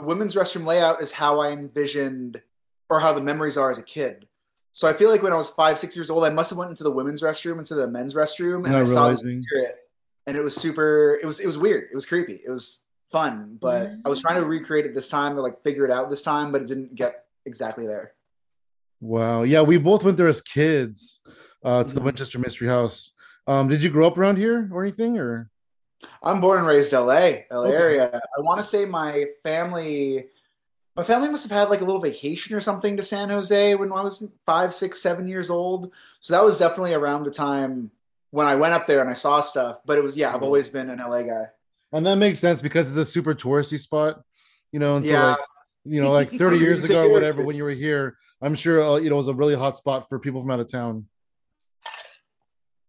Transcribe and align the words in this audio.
the 0.00 0.06
women's 0.06 0.34
restroom 0.34 0.66
layout 0.66 1.02
is 1.02 1.12
how 1.12 1.40
I 1.40 1.50
envisioned 1.50 2.40
or 2.88 3.00
how 3.00 3.12
the 3.12 3.20
memories 3.20 3.56
are 3.56 3.70
as 3.70 3.78
a 3.78 3.82
kid. 3.82 4.26
So 4.72 4.88
I 4.88 4.92
feel 4.92 5.10
like 5.10 5.22
when 5.22 5.32
I 5.32 5.36
was 5.36 5.50
five, 5.50 5.78
six 5.78 5.96
years 5.96 6.10
old, 6.10 6.24
I 6.24 6.30
must 6.30 6.50
have 6.50 6.58
went 6.58 6.70
into 6.70 6.84
the 6.84 6.90
women's 6.90 7.22
restroom 7.22 7.58
instead 7.58 7.78
of 7.78 7.82
the 7.82 7.90
men's 7.90 8.14
restroom, 8.14 8.64
and 8.64 8.72
Not 8.72 8.82
I 8.82 8.84
saw 8.84 9.08
this 9.08 9.20
spirit, 9.20 9.74
and 10.26 10.36
it 10.36 10.42
was 10.42 10.56
super. 10.56 11.18
It 11.22 11.26
was 11.26 11.40
it 11.40 11.46
was 11.46 11.58
weird. 11.58 11.84
It 11.90 11.94
was 11.94 12.06
creepy. 12.06 12.34
It 12.34 12.50
was 12.50 12.86
fun, 13.10 13.58
but 13.60 13.90
I 14.04 14.08
was 14.08 14.20
trying 14.20 14.40
to 14.40 14.46
recreate 14.48 14.86
it 14.86 14.94
this 14.94 15.08
time 15.08 15.36
or 15.36 15.40
like 15.42 15.62
figure 15.62 15.84
it 15.84 15.90
out 15.90 16.08
this 16.08 16.22
time, 16.22 16.52
but 16.52 16.62
it 16.62 16.68
didn't 16.68 16.94
get 16.94 17.24
exactly 17.44 17.86
there. 17.86 18.12
Wow. 19.00 19.42
Yeah, 19.42 19.62
we 19.62 19.78
both 19.78 20.04
went 20.04 20.16
there 20.16 20.28
as 20.28 20.42
kids 20.42 21.20
uh, 21.64 21.84
to 21.84 21.92
the 21.94 22.00
Mhm. 22.00 22.04
Winchester 22.04 22.38
Mystery 22.38 22.68
House. 22.68 23.12
Um, 23.46 23.66
did 23.68 23.82
you 23.82 23.90
grow 23.90 24.06
up 24.06 24.16
around 24.18 24.36
here 24.36 24.68
or 24.72 24.82
anything? 24.82 25.18
Or 25.18 25.50
I'm 26.22 26.40
born 26.40 26.58
and 26.58 26.66
raised 26.66 26.92
LA, 26.92 27.44
LA 27.50 27.66
Okay. 27.68 27.72
area. 27.76 28.20
I 28.36 28.40
want 28.40 28.58
to 28.58 28.64
say 28.64 28.84
my 28.84 29.26
family, 29.42 30.26
my 30.96 31.02
family 31.02 31.28
must 31.28 31.48
have 31.48 31.58
had 31.58 31.70
like 31.70 31.80
a 31.80 31.84
little 31.84 32.00
vacation 32.00 32.54
or 32.56 32.60
something 32.60 32.96
to 32.96 33.02
San 33.02 33.28
Jose 33.28 33.74
when 33.74 33.92
I 33.92 34.02
was 34.02 34.30
five, 34.44 34.74
six, 34.74 35.02
seven 35.02 35.28
years 35.28 35.50
old. 35.50 35.92
So 36.20 36.34
that 36.34 36.44
was 36.44 36.58
definitely 36.58 36.94
around 36.94 37.24
the 37.24 37.30
time 37.30 37.90
when 38.30 38.46
I 38.46 38.54
went 38.56 38.74
up 38.74 38.86
there 38.86 39.00
and 39.00 39.10
I 39.10 39.14
saw 39.14 39.40
stuff. 39.40 39.80
But 39.84 39.98
it 39.98 40.04
was 40.04 40.16
yeah, 40.16 40.34
I've 40.34 40.42
always 40.42 40.68
been 40.68 40.90
an 40.90 40.98
LA 40.98 41.22
guy. 41.22 41.46
and 41.92 42.06
that 42.06 42.16
makes 42.16 42.38
sense 42.38 42.62
because 42.62 42.88
it's 42.88 43.08
a 43.08 43.10
super 43.10 43.34
touristy 43.34 43.78
spot, 43.78 44.22
you 44.72 44.78
know. 44.78 44.96
And 44.96 45.04
so, 45.04 45.12
Yeah. 45.12 45.24
like, 45.30 45.38
you 45.84 46.02
know, 46.02 46.12
like 46.12 46.30
30 46.30 46.58
years 46.58 46.84
ago 46.84 47.06
or 47.06 47.10
whatever, 47.10 47.42
when 47.42 47.56
you 47.56 47.64
were 47.64 47.70
here, 47.70 48.16
I'm 48.42 48.54
sure 48.54 48.82
uh, 48.82 48.96
you 48.96 49.10
know 49.10 49.16
it 49.16 49.18
was 49.18 49.28
a 49.28 49.34
really 49.34 49.54
hot 49.54 49.76
spot 49.76 50.08
for 50.08 50.18
people 50.18 50.40
from 50.40 50.50
out 50.50 50.60
of 50.60 50.70
town. 50.70 51.06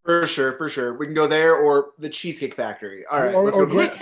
For 0.03 0.25
sure, 0.25 0.53
for 0.53 0.67
sure. 0.67 0.93
We 0.97 1.05
can 1.05 1.13
go 1.13 1.27
there 1.27 1.55
or 1.55 1.91
the 1.99 2.09
Cheesecake 2.09 2.55
Factory. 2.55 3.05
All 3.11 3.21
right, 3.21 3.35
Or- 3.35 3.43
let's 3.43 3.57
or 3.57 3.65
go. 3.65 3.73
Great- 3.73 3.91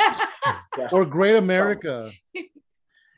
Yeah. 0.78 0.88
Or 0.94 1.04
Great 1.06 1.36
America. 1.36 2.12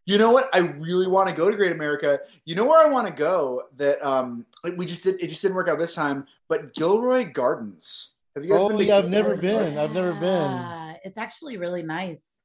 You 0.06 0.18
know 0.18 0.32
what? 0.32 0.50
I 0.54 0.60
really 0.60 1.06
want 1.08 1.30
to 1.30 1.36
go 1.36 1.50
to 1.50 1.56
Great 1.56 1.72
America. 1.72 2.20
You 2.44 2.56
know 2.56 2.66
where 2.66 2.84
I 2.86 2.90
want 2.90 3.08
to 3.08 3.14
go? 3.14 3.64
That 3.78 4.04
um, 4.04 4.46
we 4.78 4.86
just 4.88 5.04
did. 5.04 5.16
It 5.22 5.28
just 5.28 5.44
didn't 5.44 5.56
work 5.56 5.68
out 5.68 5.78
this 5.78 5.94
time. 5.94 6.26
But 6.50 6.74
Gilroy 6.74 7.26
Gardens. 7.32 8.18
Have 8.36 8.44
you 8.44 8.50
guys 8.52 8.62
Oh 8.62 8.70
been 8.70 8.80
to 8.80 8.86
yeah, 8.86 8.98
I've 8.98 9.12
Gilroy 9.12 9.30
never 9.30 9.38
been. 9.38 9.78
I've 9.78 9.94
never 9.94 10.14
been. 10.14 10.22
Yeah, 10.52 10.94
It's 11.04 11.18
actually 11.20 11.58
really 11.58 11.84
nice. 11.84 12.44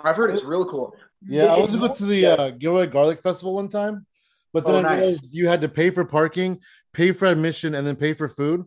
I've 0.00 0.16
heard 0.16 0.30
it's 0.30 0.44
real 0.44 0.64
cool. 0.64 0.94
Yeah, 1.26 1.46
I 1.46 1.52
It's 1.54 1.62
was 1.62 1.70
to 1.72 1.78
go 1.78 1.94
to 1.94 2.06
the 2.06 2.16
yeah. 2.16 2.28
uh, 2.30 2.50
Gilroy 2.50 2.86
Garlic 2.86 3.20
Festival 3.20 3.54
one 3.54 3.68
time, 3.68 4.06
but 4.54 4.64
then 4.64 4.76
Oh, 4.76 4.78
I 4.78 4.82
nice. 4.82 4.98
realized 5.00 5.34
you 5.34 5.48
had 5.48 5.60
to 5.62 5.68
pay 5.68 5.90
for 5.90 6.04
parking, 6.04 6.60
pay 6.94 7.12
for 7.12 7.26
admission, 7.26 7.74
and 7.74 7.86
then 7.86 7.96
pay 7.96 8.14
for 8.14 8.28
food. 8.28 8.64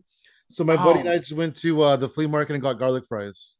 So 0.50 0.64
my 0.64 0.74
buddy 0.76 0.98
Oh. 0.98 1.02
and 1.02 1.08
I 1.08 1.18
just 1.18 1.32
went 1.32 1.54
to 1.58 1.80
uh, 1.80 1.96
the 1.96 2.08
flea 2.08 2.26
market 2.26 2.54
and 2.54 2.62
got 2.62 2.72
garlic 2.74 3.04
fries. 3.06 3.54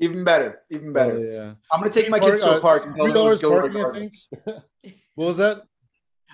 Even 0.00 0.24
better, 0.24 0.60
even 0.70 0.92
better. 0.92 1.12
Oh, 1.16 1.20
yeah, 1.20 1.54
I'm 1.70 1.80
gonna 1.80 1.92
take 1.92 2.08
my 2.10 2.18
kids 2.18 2.40
to 2.40 2.56
a 2.56 2.60
park 2.60 2.86
and 2.86 2.94
tell 2.96 3.04
three 3.04 3.12
them 3.12 3.20
it 3.22 3.28
was 3.28 3.38
dollars 3.40 3.70
Gilroy 3.70 3.82
parking, 3.82 3.96
I 3.96 3.98
think. 4.00 4.14
Gardens. 4.44 4.64
what 5.14 5.26
was 5.26 5.36
that? 5.36 5.62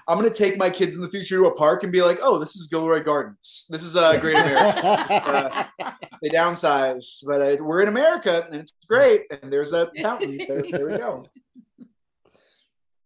I'm 0.08 0.16
gonna 0.16 0.30
take 0.32 0.56
my 0.56 0.70
kids 0.70 0.96
in 0.96 1.02
the 1.02 1.10
future 1.10 1.36
to 1.36 1.46
a 1.46 1.54
park 1.54 1.82
and 1.82 1.92
be 1.92 2.00
like, 2.00 2.18
"Oh, 2.22 2.38
this 2.38 2.56
is 2.56 2.68
Gilroy 2.68 3.02
Gardens. 3.02 3.66
This 3.68 3.84
is 3.84 3.96
uh, 3.96 4.16
Great 4.18 4.36
America." 4.36 5.70
they 6.22 6.30
downsized, 6.30 7.24
but 7.26 7.42
uh, 7.42 7.56
we're 7.62 7.82
in 7.82 7.88
America 7.88 8.44
and 8.46 8.54
it's 8.54 8.72
great. 8.88 9.22
And 9.30 9.52
there's 9.52 9.72
a 9.72 9.91
fountain. 10.02 10.38
There, 10.38 10.62
there 10.70 10.86
we 10.86 10.96
go. 10.96 11.26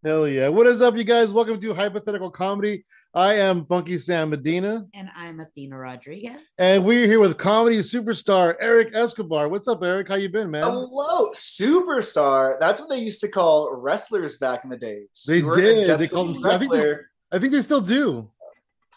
Hell 0.04 0.28
yeah! 0.28 0.48
What 0.48 0.66
is 0.66 0.82
up, 0.82 0.96
you 0.96 1.04
guys? 1.04 1.32
Welcome 1.32 1.58
to 1.60 1.74
Hypothetical 1.74 2.30
Comedy. 2.30 2.84
I 3.16 3.34
am 3.34 3.64
Funky 3.66 3.96
Sam 3.98 4.30
Medina, 4.30 4.86
And 4.92 5.08
I'm 5.14 5.38
Athena 5.38 5.78
Rodriguez. 5.78 6.36
and 6.58 6.84
we're 6.84 7.06
here 7.06 7.20
with 7.20 7.38
comedy 7.38 7.78
superstar 7.78 8.56
Eric 8.60 8.90
Escobar. 8.92 9.48
What's 9.48 9.68
up, 9.68 9.84
Eric? 9.84 10.08
How 10.08 10.16
you 10.16 10.28
been, 10.28 10.50
man? 10.50 10.64
Hello, 10.64 11.30
superstar. 11.32 12.58
That's 12.58 12.80
what 12.80 12.90
they 12.90 12.98
used 12.98 13.20
to 13.20 13.28
call 13.28 13.72
wrestlers 13.72 14.38
back 14.38 14.64
in 14.64 14.70
the 14.70 14.76
days. 14.76 15.06
They 15.28 15.38
You 15.38 15.54
did. 15.54 15.86
just 15.86 15.98
They 16.00 16.08
called 16.08 16.34
them- 16.34 16.44
I 16.44 16.48
wrestler. 16.48 16.82
think 16.86 16.98
I 17.30 17.38
think 17.38 17.52
they 17.52 17.62
still 17.62 17.80
do. 17.80 18.30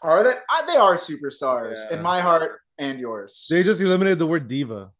Are 0.01 0.23
they? 0.23 0.29
Uh, 0.31 0.65
they 0.67 0.77
are 0.77 0.95
superstars 0.95 1.77
Yeah. 1.89 1.97
in 1.97 2.03
my 2.03 2.19
heart 2.19 2.59
and 2.79 2.99
yours. 2.99 3.47
They 3.49 3.63
just 3.63 3.81
eliminated 3.81 4.19
the 4.19 4.27
word 4.27 4.47
diva. 4.47 4.91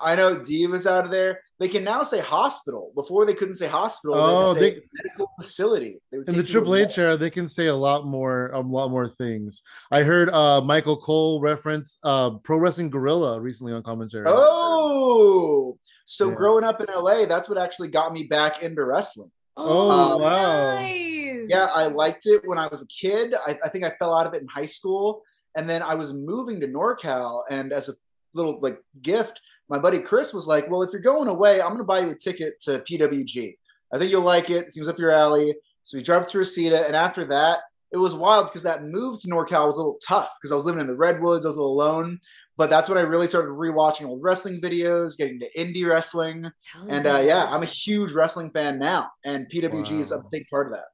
I 0.00 0.16
know 0.16 0.36
Divas 0.36 0.86
out 0.86 1.04
of 1.06 1.10
there. 1.10 1.40
They 1.60 1.66
can 1.68 1.82
now 1.82 2.04
say 2.04 2.20
hospital. 2.20 2.92
Before 2.94 3.26
they 3.26 3.34
couldn't 3.34 3.56
say 3.56 3.66
hospital. 3.66 4.14
Oh, 4.16 4.54
they, 4.54 4.60
say 4.60 4.70
they- 4.74 4.80
medical 5.02 5.28
facility. 5.36 5.98
They 6.12 6.18
would 6.18 6.28
in 6.28 6.34
the 6.36 6.42
take 6.42 6.46
you 6.46 6.46
to 6.46 6.52
Triple 6.52 6.76
H 6.76 6.98
era, 6.98 7.16
they 7.16 7.30
can 7.30 7.48
say 7.48 7.66
a 7.66 7.74
lot 7.74 8.06
more, 8.06 8.48
a 8.50 8.60
lot 8.60 8.90
more 8.90 9.08
things. 9.08 9.62
I 9.90 10.02
heard 10.04 10.30
uh 10.30 10.60
Michael 10.60 10.96
Cole 10.96 11.40
reference 11.40 11.98
uh 12.04 12.30
Pro 12.44 12.58
Wrestling 12.58 12.90
Guerrilla 12.90 13.40
recently 13.40 13.72
on 13.72 13.82
commentary. 13.82 14.26
Oh, 14.28 15.78
so 16.04 16.28
Yeah. 16.28 16.34
growing 16.34 16.64
up 16.64 16.80
in 16.80 16.86
LA, 16.94 17.24
that's 17.26 17.48
what 17.48 17.58
actually 17.58 17.88
got 17.88 18.12
me 18.12 18.24
back 18.24 18.62
into 18.62 18.84
wrestling. 18.84 19.30
Oh, 19.56 19.90
Um, 20.14 20.20
wow. 20.20 20.74
nice. 20.76 21.46
Yeah, 21.48 21.66
I 21.74 21.86
liked 21.88 22.26
it 22.26 22.42
when 22.46 22.58
I 22.58 22.68
was 22.68 22.82
a 22.82 22.86
kid. 22.86 23.34
I, 23.46 23.58
I 23.64 23.68
think 23.68 23.84
I 23.84 23.90
fell 23.98 24.16
out 24.16 24.26
of 24.26 24.34
it 24.34 24.42
in 24.42 24.48
high 24.48 24.66
school, 24.66 25.22
and 25.56 25.68
then 25.68 25.82
I 25.82 25.94
was 25.94 26.12
moving 26.12 26.60
to 26.60 26.68
NorCal, 26.68 27.42
and 27.50 27.72
as 27.72 27.88
a 27.88 27.94
little 28.34 28.60
like 28.60 28.78
gift, 29.02 29.40
my 29.68 29.78
buddy 29.78 29.98
Chris 30.00 30.32
was 30.32 30.46
like, 30.46 30.70
"Well, 30.70 30.82
if 30.82 30.90
you're 30.92 31.02
going 31.02 31.28
away, 31.28 31.60
I'm 31.60 31.68
going 31.68 31.78
to 31.78 31.84
buy 31.84 32.00
you 32.00 32.10
a 32.10 32.14
ticket 32.14 32.60
to 32.62 32.80
PWG. 32.80 33.54
I 33.92 33.98
think 33.98 34.10
you'll 34.10 34.22
like 34.22 34.50
it. 34.50 34.66
It 34.66 34.72
seems 34.72 34.88
up 34.88 34.98
your 34.98 35.10
alley." 35.10 35.54
So 35.84 35.96
we 35.96 36.02
drove 36.02 36.26
to 36.26 36.38
Reseda, 36.38 36.86
and 36.86 36.94
after 36.94 37.24
that, 37.26 37.60
it 37.92 37.96
was 37.96 38.14
wild 38.14 38.46
because 38.46 38.62
that 38.64 38.84
move 38.84 39.20
to 39.20 39.28
NorCal 39.28 39.66
was 39.66 39.76
a 39.76 39.78
little 39.78 39.98
tough 40.06 40.30
because 40.40 40.52
I 40.52 40.54
was 40.54 40.66
living 40.66 40.80
in 40.80 40.86
the 40.86 40.96
redwoods. 40.96 41.46
I 41.46 41.48
was 41.48 41.56
a 41.56 41.60
little 41.60 41.80
alone, 41.80 42.18
but 42.56 42.68
that's 42.68 42.88
when 42.88 42.98
I 42.98 43.02
really 43.02 43.26
started 43.26 43.50
rewatching 43.50 44.06
old 44.06 44.22
wrestling 44.22 44.60
videos, 44.60 45.16
getting 45.16 45.40
to 45.40 45.48
indie 45.56 45.88
wrestling, 45.88 46.50
Hell 46.72 46.86
and 46.88 47.06
uh, 47.06 47.22
yeah, 47.24 47.46
I'm 47.48 47.62
a 47.62 47.66
huge 47.66 48.12
wrestling 48.12 48.50
fan 48.50 48.78
now, 48.78 49.10
and 49.24 49.46
PWG 49.50 49.98
is 49.98 50.12
a 50.12 50.22
big 50.30 50.44
part 50.50 50.66
of 50.66 50.72
that. 50.74 50.86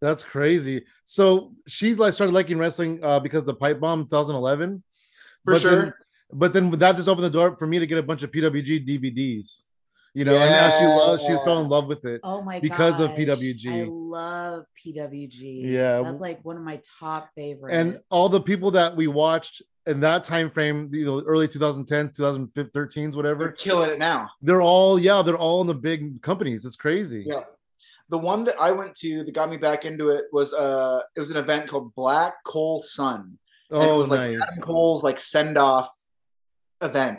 That's 0.00 0.22
crazy. 0.22 0.84
So 1.04 1.52
she 1.66 1.94
like 1.94 2.14
started 2.14 2.32
liking 2.32 2.58
wrestling 2.58 3.00
uh 3.02 3.20
because 3.20 3.44
the 3.44 3.54
pipe 3.54 3.80
bomb 3.80 4.04
2011. 4.04 4.82
For 5.44 5.52
but 5.54 5.60
sure. 5.60 5.96
Then, 6.30 6.38
but 6.38 6.52
then 6.52 6.70
that 6.70 6.96
just 6.96 7.08
opened 7.08 7.24
the 7.24 7.30
door 7.30 7.56
for 7.56 7.66
me 7.66 7.78
to 7.78 7.86
get 7.86 7.98
a 7.98 8.02
bunch 8.02 8.22
of 8.22 8.30
PWG 8.30 8.86
DVDs. 8.86 9.64
You 10.14 10.24
know, 10.24 10.36
and 10.36 10.50
now 10.50 10.70
she 10.78 10.84
loves 10.84 11.22
she 11.22 11.28
fell 11.44 11.60
in 11.60 11.68
love 11.68 11.86
with 11.86 12.04
it. 12.04 12.20
Oh 12.24 12.42
my 12.42 12.58
because 12.60 12.98
of 12.98 13.10
PWG. 13.12 13.82
I 13.84 13.86
love 13.88 14.64
PWG. 14.84 15.62
Yeah. 15.62 16.00
That's 16.02 16.20
like 16.20 16.44
one 16.44 16.56
of 16.56 16.62
my 16.62 16.80
top 16.98 17.28
favorites. 17.36 17.76
and 17.76 18.00
all 18.10 18.28
the 18.28 18.40
people 18.40 18.70
that 18.72 18.96
we 18.96 19.06
watched 19.06 19.62
in 19.86 20.00
that 20.00 20.24
time 20.24 20.50
frame, 20.50 20.90
you 20.92 21.04
know, 21.04 21.22
early 21.22 21.46
2010s, 21.46 22.18
2013s, 22.18 23.14
whatever. 23.14 23.14
They're 23.14 23.24
whatever, 23.26 23.52
killing 23.52 23.90
it 23.90 23.98
now. 23.98 24.28
they're 24.42 24.62
all 24.62 24.98
yeah, 24.98 25.22
they're 25.22 25.36
all 25.36 25.60
in 25.60 25.66
the 25.66 25.74
big 25.74 26.20
companies. 26.22 26.64
It's 26.64 26.74
crazy. 26.76 27.24
Yeah. 27.26 27.42
The 28.08 28.18
one 28.18 28.44
that 28.44 28.58
I 28.58 28.72
went 28.72 28.94
to 28.96 29.22
that 29.24 29.32
got 29.32 29.50
me 29.50 29.58
back 29.58 29.84
into 29.84 30.08
it 30.08 30.24
was 30.32 30.52
uh 30.54 31.00
it 31.14 31.20
was 31.20 31.30
an 31.30 31.36
event 31.36 31.68
called 31.68 31.94
Black 31.94 32.42
Cole 32.44 32.80
Sun. 32.80 33.38
And 33.70 33.82
it 33.82 33.86
Oh, 33.88 33.98
was 33.98 34.10
like 34.10 34.32
nice. 34.32 34.40
Adam 34.50 34.62
Cole's 34.62 35.02
like 35.04 35.20
send 35.20 35.58
off 35.58 35.88
event. 36.80 37.18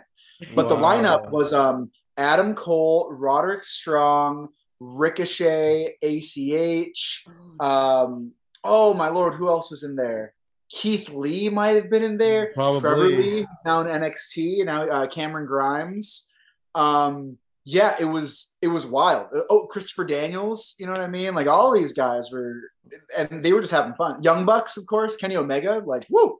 But 0.56 0.70
the 0.70 0.75
lineup 0.75 1.31
was 1.31 1.53
um 1.53 1.92
Adam 2.18 2.56
Cole, 2.56 3.09
Roderick 3.12 3.64
Strong, 3.64 4.50
Ricochet, 4.80 5.96
ACH, 6.02 7.28
um 7.59 8.31
oh 8.64 8.94
my 8.94 9.09
lord, 9.09 9.36
who 9.36 9.48
else 9.48 9.72
was 9.72 9.84
in 9.84 9.96
there? 9.96 10.34
Keith 10.69 11.09
Lee 11.09 11.50
might 11.50 11.69
have 11.69 11.90
been 11.90 12.03
in 12.03 12.18
there. 12.18 12.52
Probably. 12.53 12.81
Trevor 12.81 13.08
Lee, 13.08 13.48
now 13.66 13.81
in 13.81 13.88
NXT, 13.88 14.66
now 14.66 14.84
uh, 14.84 15.08
Cameron 15.08 15.48
Grimes. 15.48 16.30
Um, 16.75 17.38
yeah, 17.66 17.96
it 18.00 18.06
was 18.06 18.58
it 18.62 18.68
was 18.68 18.86
wild. 18.86 19.28
Oh, 19.50 19.68
Christopher 19.68 20.06
Daniels, 20.06 20.75
you 20.80 20.86
know 20.86 20.92
what 20.92 21.02
I 21.02 21.08
mean? 21.08 21.36
Like 21.36 21.48
all 21.48 21.72
these 21.72 21.94
guys 21.94 22.31
were, 22.31 22.72
and 23.18 23.44
they 23.44 23.53
were 23.53 23.62
just 23.62 23.72
having 23.72 23.94
fun. 23.94 24.22
Young 24.22 24.46
Bucks, 24.46 24.78
of 24.78 24.88
course, 24.88 25.18
Kenny 25.18 25.38
Omega, 25.38 25.81
like 25.86 26.06
woo. 26.09 26.40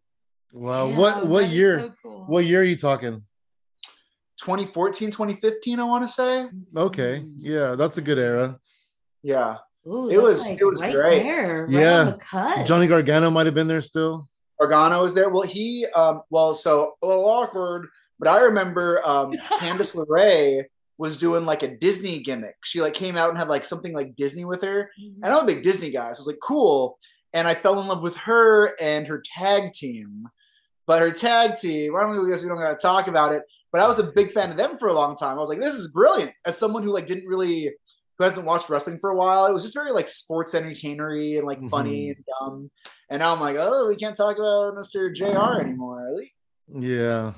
Wow. 0.52 0.88
Damn, 0.88 0.98
what 0.98 1.28
what 1.28 1.50
year? 1.50 1.80
so 1.80 1.94
cool. 2.04 2.24
What 2.28 2.46
year 2.46 2.62
are 2.62 2.66
you 2.66 2.78
talking? 2.78 3.24
2014, 4.42 5.12
2015, 5.12 5.80
I 5.80 5.84
want 5.84 6.04
to 6.04 6.08
say. 6.08 6.48
Okay. 6.76 7.24
Yeah, 7.38 7.76
that's 7.76 7.98
a 7.98 8.02
good 8.02 8.18
era. 8.18 8.58
Yeah, 9.22 9.58
Ooh, 9.88 10.10
It 10.10 10.22
was- 10.22 10.46
like 10.46 10.60
it 10.62 10.66
was 10.66 10.80
right 10.80 10.94
great. 10.94 11.24
There, 11.24 11.64
right 11.66 11.70
Yeah. 11.72 12.00
on 12.02 12.06
the 12.08 12.14
cusp. 12.14 12.66
Johnny 12.66 12.88
Gargano 12.88 13.30
might 13.30 13.46
have 13.48 13.56
been 13.56 13.68
there 13.68 13.82
still. 13.82 14.30
Gargano 14.60 15.02
was 15.04 15.14
there. 15.14 15.30
Well, 15.30 15.44
he, 15.44 15.86
um, 15.96 16.22
well, 16.30 16.54
so 16.56 16.94
a 17.02 17.08
little 17.08 17.26
awkward, 17.26 17.88
but 18.18 18.28
I 18.30 18.42
remember 18.42 19.06
um, 19.08 19.32
Candice 19.60 19.96
LeRae 19.96 20.64
was 20.98 21.18
doing 21.18 21.46
like 21.46 21.64
a 21.64 21.78
Disney 21.78 22.20
gimmick. 22.22 22.56
She 22.64 22.82
like 22.82 22.94
came 22.94 23.16
out 23.18 23.30
and 23.30 23.38
had 23.38 23.48
like 23.50 23.64
something 23.66 23.94
like 23.94 24.16
Disney 24.16 24.46
with 24.46 24.62
her. 24.64 24.90
Mhm. 25.02 25.16
And 25.24 25.34
I'm 25.34 25.44
a 25.44 25.48
big 25.48 25.64
Disney 25.64 25.92
guy, 25.92 26.04
so 26.04 26.06
I 26.08 26.10
was 26.22 26.28
like, 26.28 26.40
cool. 26.44 26.98
And 27.34 27.48
I 27.48 27.54
fell 27.54 27.80
in 27.82 27.88
love 27.88 28.02
with 28.02 28.16
her 28.18 28.74
and 28.82 29.08
her 29.08 29.22
tag 29.38 29.72
team. 29.74 30.28
But 30.90 31.02
her 31.02 31.12
tag 31.12 31.56
team, 31.56 31.96
I 31.96 32.00
don't 32.00 32.16
know, 32.16 32.26
I 32.26 32.30
guess 32.32 32.42
we 32.42 32.50
don't 32.50 32.58
gotta 32.60 32.76
talk 32.76 33.08
about 33.08 33.32
it. 33.32 33.44
But 33.72 33.80
I 33.80 33.86
was 33.88 34.00
a 34.00 34.06
big 34.12 34.32
fan 34.32 34.50
of 34.50 34.58
them 34.58 34.76
for 34.76 34.88
a 34.88 34.94
long 34.94 35.16
time. 35.16 35.38
I 35.38 35.40
was 35.40 35.48
like, 35.48 35.60
this 35.60 35.76
is 35.76 35.90
brilliant. 35.92 36.32
As 36.48 36.58
someone 36.58 36.82
who 36.82 36.92
like 36.92 37.06
didn't 37.06 37.28
really 37.28 37.72
who 38.18 38.24
hasn't 38.24 38.44
watched 38.48 38.72
wrestling 38.72 38.98
for 38.98 39.12
a 39.12 39.16
while, 39.16 39.46
it 39.46 39.54
was 39.54 39.62
just 39.62 39.76
very 39.76 39.92
like 39.92 40.08
sports 40.08 40.56
entertainery 40.56 41.38
and 41.38 41.46
like 41.46 41.62
funny 41.70 42.10
and 42.10 42.26
dumb. 42.42 42.72
And 43.12 43.20
now 43.20 43.32
I'm 43.36 43.40
like, 43.40 43.56
oh, 43.60 43.88
we 43.88 43.98
can't 43.98 44.18
talk 44.18 44.38
about 44.38 44.74
Mr. 44.78 45.14
JR 45.14 45.62
anymore. 45.62 46.04
Really? 46.10 46.34
Yeah. 46.80 47.34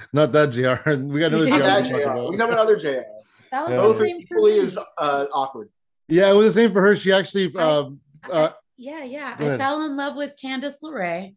Not 0.12 0.30
that 0.30 0.50
JR. 0.52 0.92
We 0.94 1.18
got 1.18 1.32
another 1.34 1.48
Not 1.48 1.58
JR. 1.58 1.58
Not 1.58 1.64
that 1.64 1.82
to 1.82 2.04
talk 2.04 2.14
JR. 2.24 2.30
We 2.30 2.36
got 2.36 2.50
another 2.50 2.76
JR. 2.76 3.02
That 3.50 3.62
was 3.62 3.70
Yeah. 3.70 3.88
the 3.88 3.98
same 3.98 4.26
for 4.28 4.42
me. 4.42 4.60
as 4.60 4.78
uh, 4.98 5.26
awkward. 5.34 5.70
Yeah, 6.06 6.30
it 6.30 6.34
was 6.34 6.54
the 6.54 6.60
same 6.60 6.72
for 6.72 6.82
her. 6.82 6.94
She 6.94 7.10
actually, 7.12 7.52
I- 7.58 7.62
um, 7.62 8.00
uh, 8.30 8.50
yeah, 8.76 9.02
yeah. 9.02 9.34
I 9.40 9.58
fell 9.58 9.84
in 9.86 9.96
love 9.96 10.14
with 10.14 10.34
Candice 10.40 10.82
LeRae. 10.84 11.34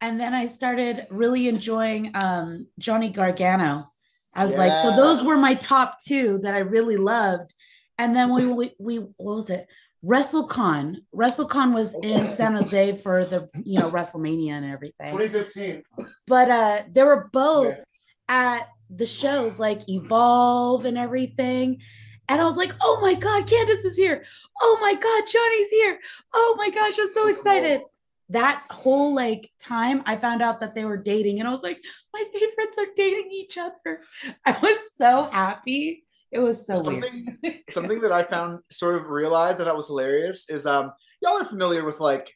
And 0.00 0.20
then 0.20 0.32
I 0.34 0.46
started 0.46 1.06
really 1.10 1.48
enjoying 1.48 2.12
um, 2.14 2.66
Johnny 2.78 3.10
Gargano. 3.10 3.90
I 4.34 4.44
was 4.44 4.56
like, 4.56 4.72
so 4.82 4.94
those 4.94 5.22
were 5.24 5.36
my 5.36 5.54
top 5.54 5.98
two 6.00 6.38
that 6.44 6.54
I 6.54 6.58
really 6.58 6.96
loved. 6.96 7.54
And 7.98 8.14
then 8.14 8.32
we, 8.32 8.46
we, 8.46 8.74
we 8.78 8.96
what 8.98 9.36
was 9.36 9.50
it? 9.50 9.66
WrestleCon. 10.04 10.98
WrestleCon 11.14 11.74
was 11.74 11.96
in 12.02 12.30
San 12.30 12.54
Jose 12.54 12.96
for 12.98 13.24
the, 13.24 13.48
you 13.64 13.80
know, 13.80 13.90
WrestleMania 13.90 14.52
and 14.52 14.64
everything. 14.64 15.16
2015. 15.16 15.82
But 16.28 16.50
uh, 16.50 16.82
they 16.92 17.02
were 17.02 17.28
both 17.32 17.66
Okay. 17.66 17.80
at 18.28 18.68
the 18.90 19.06
shows 19.06 19.58
like 19.58 19.88
Evolve 19.88 20.84
and 20.84 20.96
everything. 20.96 21.80
And 22.28 22.40
I 22.40 22.44
was 22.44 22.56
like, 22.56 22.72
oh 22.82 23.00
my 23.02 23.14
God, 23.14 23.46
Candice 23.48 23.84
is 23.84 23.96
here. 23.96 24.24
Oh 24.60 24.78
my 24.80 24.94
God, 24.94 25.24
Johnny's 25.26 25.70
here. 25.70 25.98
Oh 26.34 26.54
my 26.58 26.70
gosh, 26.70 26.98
I'm 26.98 27.08
so 27.08 27.26
excited. 27.28 27.80
That 28.30 28.62
whole 28.70 29.14
like 29.14 29.50
time 29.60 30.02
I 30.04 30.16
found 30.16 30.42
out 30.42 30.60
that 30.60 30.74
they 30.74 30.84
were 30.84 30.98
dating, 30.98 31.40
and 31.40 31.48
I 31.48 31.50
was 31.50 31.62
like, 31.62 31.80
my 32.12 32.24
favorites 32.32 32.78
are 32.78 32.92
dating 32.94 33.30
each 33.32 33.56
other. 33.56 34.00
I 34.44 34.52
was 34.62 34.78
so 34.98 35.30
happy. 35.30 36.04
It 36.30 36.40
was 36.40 36.66
so 36.66 36.82
weird. 36.82 37.04
something, 37.04 37.62
something 37.70 38.00
that 38.02 38.12
I 38.12 38.22
found 38.22 38.60
sort 38.70 39.00
of 39.00 39.08
realized 39.08 39.58
that 39.58 39.64
that 39.64 39.76
was 39.76 39.86
hilarious 39.86 40.50
is 40.50 40.66
um 40.66 40.92
y'all 41.22 41.40
are 41.40 41.44
familiar 41.44 41.84
with 41.84 42.00
like 42.00 42.30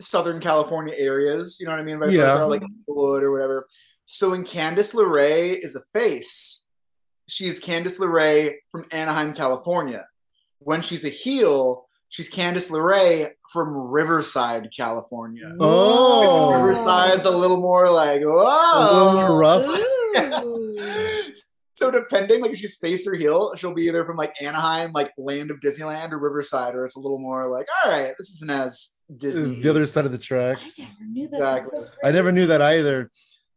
Southern 0.00 0.40
California 0.40 0.94
areas, 0.96 1.58
you 1.60 1.66
know 1.66 1.72
what 1.72 1.80
I 1.80 1.84
mean? 1.84 1.98
Right? 1.98 2.10
Yeah. 2.10 2.42
Like 2.42 2.62
Wood 2.86 3.22
or 3.22 3.32
whatever. 3.32 3.66
So 4.06 4.30
when 4.30 4.44
Candice 4.44 4.94
LeRae 4.94 5.56
is 5.62 5.76
a 5.76 5.98
face, 5.98 6.66
she's 7.28 7.64
Candice 7.64 8.00
LeRae 8.00 8.54
from 8.70 8.84
Anaheim, 8.92 9.32
California. 9.32 10.04
When 10.58 10.82
she's 10.82 11.04
a 11.04 11.10
heel, 11.10 11.86
she's 12.14 12.30
Candice 12.32 12.70
LeRae 12.70 13.30
from 13.52 13.74
Riverside, 13.76 14.68
California. 14.74 15.52
Oh. 15.58 16.52
Riverside's 16.62 17.24
a 17.24 17.36
little 17.36 17.56
more 17.56 17.90
like, 17.90 18.20
A 18.20 18.24
whoa. 18.24 18.92
little 18.92 19.12
more 19.14 19.36
rough. 19.36 19.80
So 21.76 21.90
depending, 21.90 22.40
like 22.40 22.52
if 22.52 22.58
she's 22.58 22.76
face 22.76 23.04
or 23.08 23.14
heel, 23.16 23.50
she'll 23.56 23.74
be 23.74 23.82
either 23.82 24.04
from 24.04 24.16
like 24.16 24.32
Anaheim, 24.40 24.92
like 24.92 25.10
land 25.18 25.50
of 25.50 25.58
Disneyland, 25.58 26.12
or 26.12 26.18
Riverside, 26.18 26.76
or 26.76 26.84
it's 26.84 26.94
a 26.94 27.00
little 27.00 27.18
more 27.18 27.50
like, 27.50 27.66
all 27.84 27.90
right, 27.90 28.12
this 28.16 28.30
isn't 28.30 28.48
as 28.48 28.94
Disney. 29.16 29.60
The 29.60 29.70
other 29.70 29.84
side 29.84 30.06
of 30.06 30.12
the 30.12 30.18
I 30.18 30.20
tracks. 30.20 30.78
never 30.78 30.92
knew 31.10 31.28
that. 31.30 31.36
Exactly. 31.36 31.80
I 32.04 32.12
never 32.12 32.30
knew 32.30 32.46
that 32.46 32.62
either. 32.62 33.10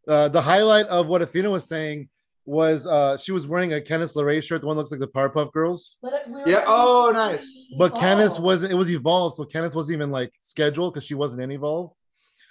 Uh, 0.07 0.29
the 0.29 0.41
highlight 0.41 0.87
of 0.87 1.05
what 1.05 1.21
Athena 1.21 1.51
was 1.51 1.67
saying 1.67 2.09
was 2.47 2.87
uh, 2.87 3.17
she 3.17 3.33
was 3.33 3.45
wearing 3.45 3.73
a 3.73 3.81
Candice 3.81 4.15
LeRae 4.15 4.41
shirt. 4.41 4.61
The 4.61 4.67
one 4.67 4.77
that 4.77 4.79
looks 4.79 4.91
like 4.91 5.01
the 5.01 5.07
Powerpuff 5.07 5.51
Girls. 5.51 5.97
But 6.01 6.23
we 6.27 6.41
were 6.41 6.49
Yeah, 6.49 6.63
oh, 6.65 7.11
nice. 7.13 7.73
But 7.77 7.93
Candice 7.93 8.39
wasn't. 8.39 8.71
It 8.71 8.75
was 8.75 8.89
Evolve, 8.89 9.35
so 9.35 9.43
Candice 9.43 9.75
wasn't 9.75 9.97
even 9.97 10.11
like 10.11 10.31
scheduled 10.39 10.93
because 10.93 11.05
she 11.05 11.13
wasn't 11.13 11.43
in 11.43 11.51
Evolve. 11.51 11.91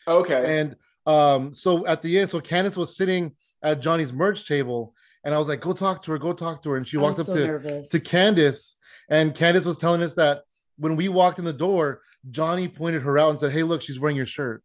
Okay. 0.07 0.61
And 0.61 0.77
um, 1.07 1.55
so 1.55 1.87
at 1.87 2.03
the 2.03 2.19
end, 2.19 2.31
so 2.31 2.41
Candice 2.41 2.77
was 2.77 2.95
sitting 2.95 3.33
at 3.63 3.81
Johnny's 3.81 4.13
merch 4.13 4.47
table, 4.47 4.95
and 5.25 5.35
I 5.35 5.39
was 5.39 5.49
like, 5.49 5.63
"Go 5.63 5.73
talk 5.73 6.03
to 6.03 6.13
her, 6.13 6.19
go 6.19 6.35
talk 6.35 6.63
to 6.65 6.71
her." 6.71 6.77
And 6.77 6.87
she 6.87 6.99
walked 6.99 7.19
up 7.19 7.27
so 7.27 7.35
to 7.35 7.47
nervous. 7.47 7.89
to 7.89 7.99
Candice, 7.99 8.75
and 9.09 9.35
Candice 9.35 9.65
was 9.65 9.79
telling 9.79 10.03
us 10.03 10.13
that 10.15 10.43
when 10.77 10.95
we 10.97 11.09
walked 11.09 11.39
in 11.39 11.47
the 11.47 11.55
door, 11.55 12.03
Johnny 12.31 12.69
pointed 12.69 13.01
her 13.01 13.19
out 13.19 13.31
and 13.31 13.41
said, 13.41 13.51
"Hey, 13.51 13.63
look, 13.63 13.81
she's 13.81 13.99
wearing 13.99 14.17
your 14.17 14.27
shirt." 14.27 14.63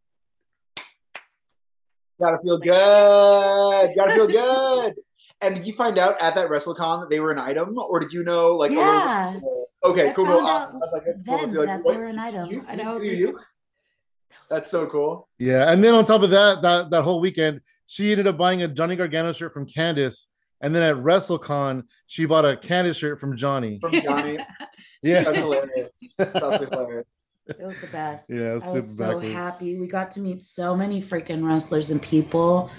Gotta 2.20 2.38
feel 2.42 2.58
good. 2.58 3.94
Gotta 3.96 4.12
feel 4.12 4.26
good. 4.26 4.94
And 5.42 5.56
did 5.56 5.66
you 5.66 5.72
find 5.72 5.98
out 5.98 6.14
at 6.20 6.34
that 6.34 6.48
WrestleCon 6.48 7.00
that 7.02 7.10
they 7.10 7.20
were 7.20 7.32
an 7.32 7.38
item, 7.38 7.76
or 7.78 8.00
did 8.00 8.12
you 8.12 8.22
know 8.24 8.56
like? 8.56 8.70
a 8.70 8.74
little- 8.74 8.84
Yeah. 8.84 9.40
okay, 9.84 10.10
I 10.10 10.12
cool, 10.12 10.26
cool, 10.26 10.36
awesome. 10.46 10.80
out 10.82 10.92
like, 10.92 11.02
that's 11.06 11.24
cool. 11.24 11.38
then 11.38 11.48
that 11.66 11.84
like, 11.84 11.84
they 11.84 11.96
were 12.00 12.06
an 12.06 12.18
item, 12.18 12.50
You- 12.50 12.64
and 12.68 12.80
you- 12.80 12.88
I 12.88 12.92
was 12.92 13.04
you- 13.04 13.10
like, 13.10 13.18
you? 13.18 13.40
That's 14.48 14.70
so 14.70 14.86
cool. 14.86 15.28
Yeah, 15.38 15.70
and 15.72 15.82
then 15.82 15.94
on 15.94 16.04
top 16.04 16.22
of 16.22 16.30
that, 16.30 16.62
that 16.62 16.90
that 16.90 17.02
whole 17.02 17.20
weekend, 17.20 17.60
she 17.86 18.10
ended 18.12 18.26
up 18.26 18.36
buying 18.38 18.62
a 18.62 18.68
Johnny 18.68 18.96
Gargano 18.96 19.32
shirt 19.32 19.52
from 19.52 19.66
Candice, 19.66 20.26
and 20.60 20.74
then 20.74 20.82
at 20.82 20.96
WrestleCon, 21.02 21.84
she 22.06 22.24
bought 22.26 22.44
a 22.44 22.56
Candice 22.56 22.96
shirt 22.98 23.18
from 23.18 23.36
Johnny. 23.36 23.78
From 23.80 23.92
Johnny. 23.92 24.38
Yeah, 25.04 25.24
That's 25.24 25.38
hilarious. 25.38 25.88
That's 26.16 26.60
hilarious. 26.60 27.06
It 27.48 27.58
was 27.60 27.76
the 27.80 27.88
best. 27.88 28.30
Yeah, 28.30 28.54
I 28.54 28.58
super 28.60 28.74
was 28.74 28.96
so 28.96 29.04
backwards. 29.06 29.32
happy. 29.32 29.76
We 29.80 29.88
got 29.88 30.12
to 30.12 30.20
meet 30.20 30.42
so 30.42 30.76
many 30.76 31.02
freaking 31.02 31.44
wrestlers 31.44 31.90
and 31.90 32.00
people, 32.00 32.70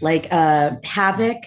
like 0.00 0.28
uh 0.30 0.76
Havoc. 0.84 1.42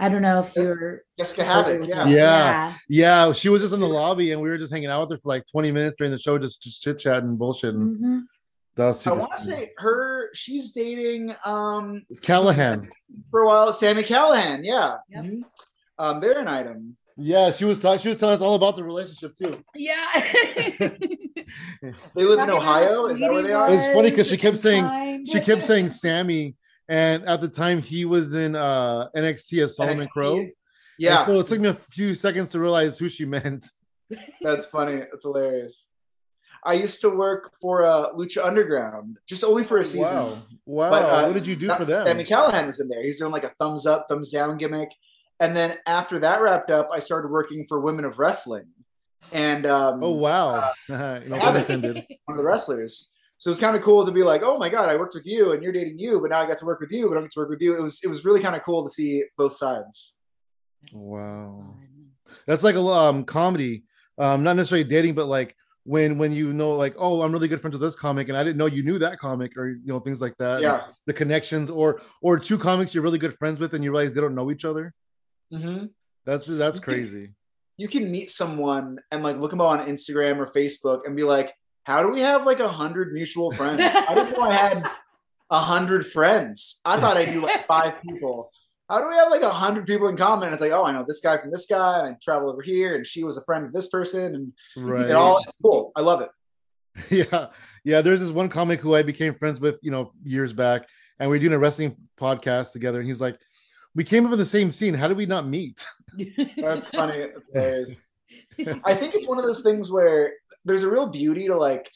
I 0.00 0.08
don't 0.08 0.22
know 0.22 0.40
if 0.40 0.54
you're 0.56 1.02
Jessica 1.18 1.44
Havoc, 1.44 1.86
yeah. 1.86 2.06
Yeah. 2.06 2.74
yeah. 2.88 3.32
She 3.32 3.48
was 3.48 3.62
just 3.62 3.74
in 3.74 3.80
the 3.80 3.86
lobby, 3.88 4.32
and 4.32 4.40
we 4.40 4.48
were 4.48 4.58
just 4.58 4.72
hanging 4.72 4.88
out 4.88 5.02
with 5.02 5.10
her 5.18 5.22
for 5.22 5.28
like 5.28 5.44
twenty 5.46 5.70
minutes 5.70 5.96
during 5.96 6.10
the 6.12 6.18
show, 6.18 6.38
just 6.38 6.62
just 6.62 6.82
chit 6.82 6.98
chatting, 6.98 7.36
bullshitting. 7.36 7.98
Mhm. 8.00 8.20
That 8.76 8.86
was 8.86 9.06
I 9.06 9.12
want 9.12 9.32
to 9.40 9.46
say 9.46 9.72
her. 9.78 10.30
She's 10.34 10.72
dating 10.72 11.34
um 11.44 12.02
Callihan. 12.22 12.88
for 13.30 13.40
a 13.40 13.46
while. 13.46 13.72
Sami 13.72 14.02
Callihan, 14.02 14.60
yeah. 14.62 14.96
Yep. 15.10 15.24
Mhm. 15.24 15.40
Um, 15.98 16.20
they're 16.20 16.38
an 16.40 16.48
item. 16.48 16.96
Yeah, 17.18 17.52
she 17.52 17.66
was 17.66 17.78
talking. 17.78 17.98
She 18.00 18.08
was 18.08 18.16
telling 18.16 18.36
us 18.36 18.40
all 18.40 18.54
about 18.54 18.76
the 18.76 18.84
relationship 18.84 19.34
too. 19.36 19.62
Yeah. 19.74 20.88
They 22.14 22.24
live 22.24 22.38
in 22.38 22.50
Ohio. 22.50 23.06
Is 23.08 23.18
that 23.20 23.30
where 23.32 23.42
they 23.42 23.52
are? 23.52 23.72
It's 23.74 23.86
funny 23.94 24.10
'cause 24.12 24.28
she 24.28 24.36
kept 24.36 24.58
saying- 24.58 24.84
time. 24.84 25.26
She 25.26 25.40
kept 25.40 25.64
saying 25.64 25.88
Sammy, 25.88 26.54
and 26.90 27.24
at 27.24 27.40
the 27.40 27.48
time 27.48 27.80
he 27.80 28.04
was 28.04 28.34
in 28.34 28.54
uh 28.54 29.08
NXT 29.16 29.64
as 29.64 29.76
Solomon 29.76 30.06
NXT. 30.06 30.10
Crowe. 30.10 30.46
Yeah, 30.98 31.18
And 31.18 31.26
so 31.26 31.40
it 31.40 31.46
took 31.46 31.60
me 31.60 31.68
a 31.68 31.74
few 31.74 32.14
seconds 32.14 32.50
to 32.50 32.60
realize 32.60 32.98
who 32.98 33.08
she 33.08 33.24
meant. 33.24 33.70
that's 34.42 34.66
funny. 34.66 34.96
That's 34.96 35.22
hilarious. 35.22 35.88
I 36.62 36.74
used 36.74 37.00
to 37.00 37.16
work 37.16 37.52
for 37.58 37.86
uh, 37.86 38.10
Lucha 38.10 38.44
Underground, 38.44 39.16
just 39.26 39.42
only 39.42 39.64
for 39.64 39.78
a 39.78 39.84
season. 39.84 40.14
Wow. 40.14 40.42
Wow. 40.66 40.90
But, 40.90 41.04
uh, 41.04 41.26
what 41.26 41.32
did 41.32 41.46
you 41.46 41.56
do 41.56 41.74
for 41.74 41.86
them? 41.86 42.06
Sami 42.06 42.24
Callihan 42.24 42.66
was 42.66 42.80
in 42.80 42.88
there. 42.88 43.00
He 43.00 43.08
was 43.08 43.18
doing 43.18 43.32
like 43.32 43.44
a 43.44 43.48
thumbs 43.48 43.86
up, 43.86 44.06
thumbs 44.10 44.30
down 44.30 44.58
gimmick. 44.58 44.90
And 45.40 45.56
then 45.56 45.78
after 45.86 46.18
that 46.18 46.42
wrapped 46.42 46.70
up, 46.70 46.90
I 46.92 46.98
started 46.98 47.30
working 47.30 47.64
for 47.66 47.80
Women 47.80 48.04
of 48.04 48.18
Wrestling, 48.18 48.66
and 49.32 49.64
um, 49.64 50.04
oh 50.04 50.10
wow. 50.10 50.72
no 50.88 51.22
pun 51.38 51.56
intended. 51.56 51.94
one 52.26 52.36
of 52.36 52.36
the 52.36 52.44
wrestlers. 52.44 53.09
So 53.40 53.50
it's 53.50 53.58
kind 53.58 53.74
of 53.74 53.80
cool 53.82 54.04
to 54.06 54.12
be 54.12 54.22
like, 54.22 54.42
oh 54.44 54.56
my 54.58 54.68
god, 54.68 54.88
I 54.88 54.96
worked 54.96 55.14
with 55.14 55.26
you, 55.26 55.52
and 55.52 55.62
you're 55.62 55.72
dating 55.72 55.98
you, 55.98 56.20
but 56.20 56.30
now 56.30 56.40
I 56.40 56.46
got 56.46 56.58
to 56.58 56.66
work 56.66 56.78
with 56.78 56.92
you, 56.92 57.08
but 57.08 57.12
I 57.12 57.20
don't 57.20 57.24
get 57.24 57.32
to 57.32 57.40
work 57.40 57.48
with 57.50 57.62
you. 57.62 57.76
It 57.76 57.82
was 57.82 58.00
it 58.04 58.08
was 58.08 58.24
really 58.24 58.40
kind 58.40 58.54
of 58.54 58.62
cool 58.62 58.84
to 58.84 58.90
see 58.90 59.24
both 59.36 59.54
sides. 59.54 60.16
Wow. 60.92 61.74
That's 62.46 62.62
like 62.64 62.74
a 62.76 62.80
um 62.80 63.24
comedy. 63.24 63.84
Um, 64.18 64.42
not 64.42 64.56
necessarily 64.56 64.84
dating, 64.88 65.14
but 65.14 65.26
like 65.26 65.56
when 65.84 66.18
when 66.18 66.30
you 66.32 66.52
know 66.52 66.72
like 66.76 66.94
oh 66.98 67.22
i'm 67.22 67.32
really 67.32 67.48
good 67.48 67.58
friends 67.58 67.72
with 67.72 67.80
this 67.80 67.96
comic 67.96 68.28
and 68.28 68.36
i 68.36 68.44
didn't 68.44 68.58
know 68.58 68.66
you 68.66 68.82
knew 68.82 68.98
that 68.98 69.18
comic 69.18 69.56
or 69.56 69.70
you 69.70 69.80
know 69.86 69.98
things 69.98 70.20
like 70.20 70.36
that 70.36 70.60
Yeah. 70.60 70.82
the 71.06 71.12
connections 71.14 71.70
or 71.70 72.02
or 72.20 72.38
two 72.38 72.58
comics 72.58 72.94
you're 72.94 73.02
really 73.02 73.16
good 73.18 73.32
friends 73.38 73.58
with 73.58 73.72
and 73.72 73.82
you 73.82 73.90
realize 73.90 74.12
they 74.12 74.20
don't 74.20 74.34
know 74.34 74.50
each 74.50 74.66
other 74.66 74.92
Mm-hmm. 75.50 75.86
that's 76.26 76.44
that's 76.46 76.76
You 76.76 76.82
can- 76.82 76.92
crazy 76.94 77.30
You 77.78 77.88
can 77.88 78.10
meet 78.10 78.30
someone 78.30 78.98
and 79.10 79.22
like 79.22 79.38
look 79.38 79.52
them 79.52 79.62
up 79.62 79.68
on 79.70 79.78
Instagram 79.80 80.36
or 80.36 80.52
Facebook 80.52 81.06
and 81.06 81.16
be 81.16 81.24
like, 81.24 81.50
how 81.90 82.02
do 82.02 82.10
we 82.10 82.20
have 82.20 82.46
like 82.46 82.60
a 82.60 82.68
hundred 82.68 83.12
mutual 83.12 83.50
friends? 83.52 83.80
I 83.80 84.14
didn't 84.14 84.32
know 84.32 84.42
I 84.42 84.54
had 84.54 84.90
a 85.50 85.58
hundred 85.58 86.06
friends. 86.06 86.80
I 86.84 86.96
thought 86.98 87.16
I 87.16 87.24
knew 87.24 87.42
like 87.42 87.66
five 87.68 88.00
people. 88.00 88.50
How 88.88 89.00
do 89.00 89.08
we 89.08 89.14
have 89.14 89.30
like 89.30 89.42
a 89.42 89.50
hundred 89.50 89.86
people 89.86 90.08
in 90.08 90.16
common? 90.16 90.52
It's 90.52 90.62
like, 90.62 90.72
oh, 90.72 90.84
I 90.84 90.92
know 90.92 91.04
this 91.06 91.20
guy 91.20 91.38
from 91.38 91.50
this 91.50 91.66
guy, 91.66 91.98
and 92.00 92.08
I 92.08 92.16
travel 92.22 92.48
over 92.48 92.62
here, 92.62 92.94
and 92.94 93.06
she 93.06 93.24
was 93.24 93.36
a 93.36 93.44
friend 93.44 93.64
of 93.64 93.72
this 93.72 93.88
person, 93.88 94.34
and 94.34 94.52
right 94.76 95.10
it 95.10 95.12
all 95.12 95.38
it's 95.38 95.56
cool. 95.62 95.92
I 95.96 96.00
love 96.00 96.20
it. 96.20 96.30
yeah 97.08 97.46
yeah 97.84 98.00
there's 98.00 98.18
this 98.18 98.32
one 98.32 98.48
comic 98.48 98.80
who 98.80 98.96
i 98.96 99.02
became 99.02 99.32
friends 99.32 99.60
with 99.60 99.78
you 99.80 99.92
know 99.92 100.12
years 100.24 100.52
back 100.52 100.88
and 101.20 101.30
we 101.30 101.36
are 101.36 101.40
doing 101.40 101.52
a 101.52 101.58
wrestling 101.58 101.96
podcast 102.18 102.72
together 102.72 102.98
and 102.98 103.08
he's 103.08 103.20
like 103.20 103.38
we 103.94 104.02
came 104.02 104.26
up 104.26 104.32
in 104.32 104.38
the 104.38 104.44
same 104.44 104.72
scene 104.72 104.92
how 104.92 105.06
did 105.06 105.16
we 105.16 105.24
not 105.24 105.46
meet 105.46 105.86
That's 106.56 106.88
funny. 106.88 107.26
That's 107.32 107.48
hilarious. 107.52 108.02
I 108.84 108.94
think 108.94 109.14
it's 109.14 109.28
one 109.28 109.38
of 109.38 109.44
those 109.44 109.62
things 109.62 109.90
where 109.90 110.32
there's 110.64 110.82
a 110.82 110.90
real 110.90 111.06
beauty 111.06 111.46
to 111.48 111.56
like 111.56 111.90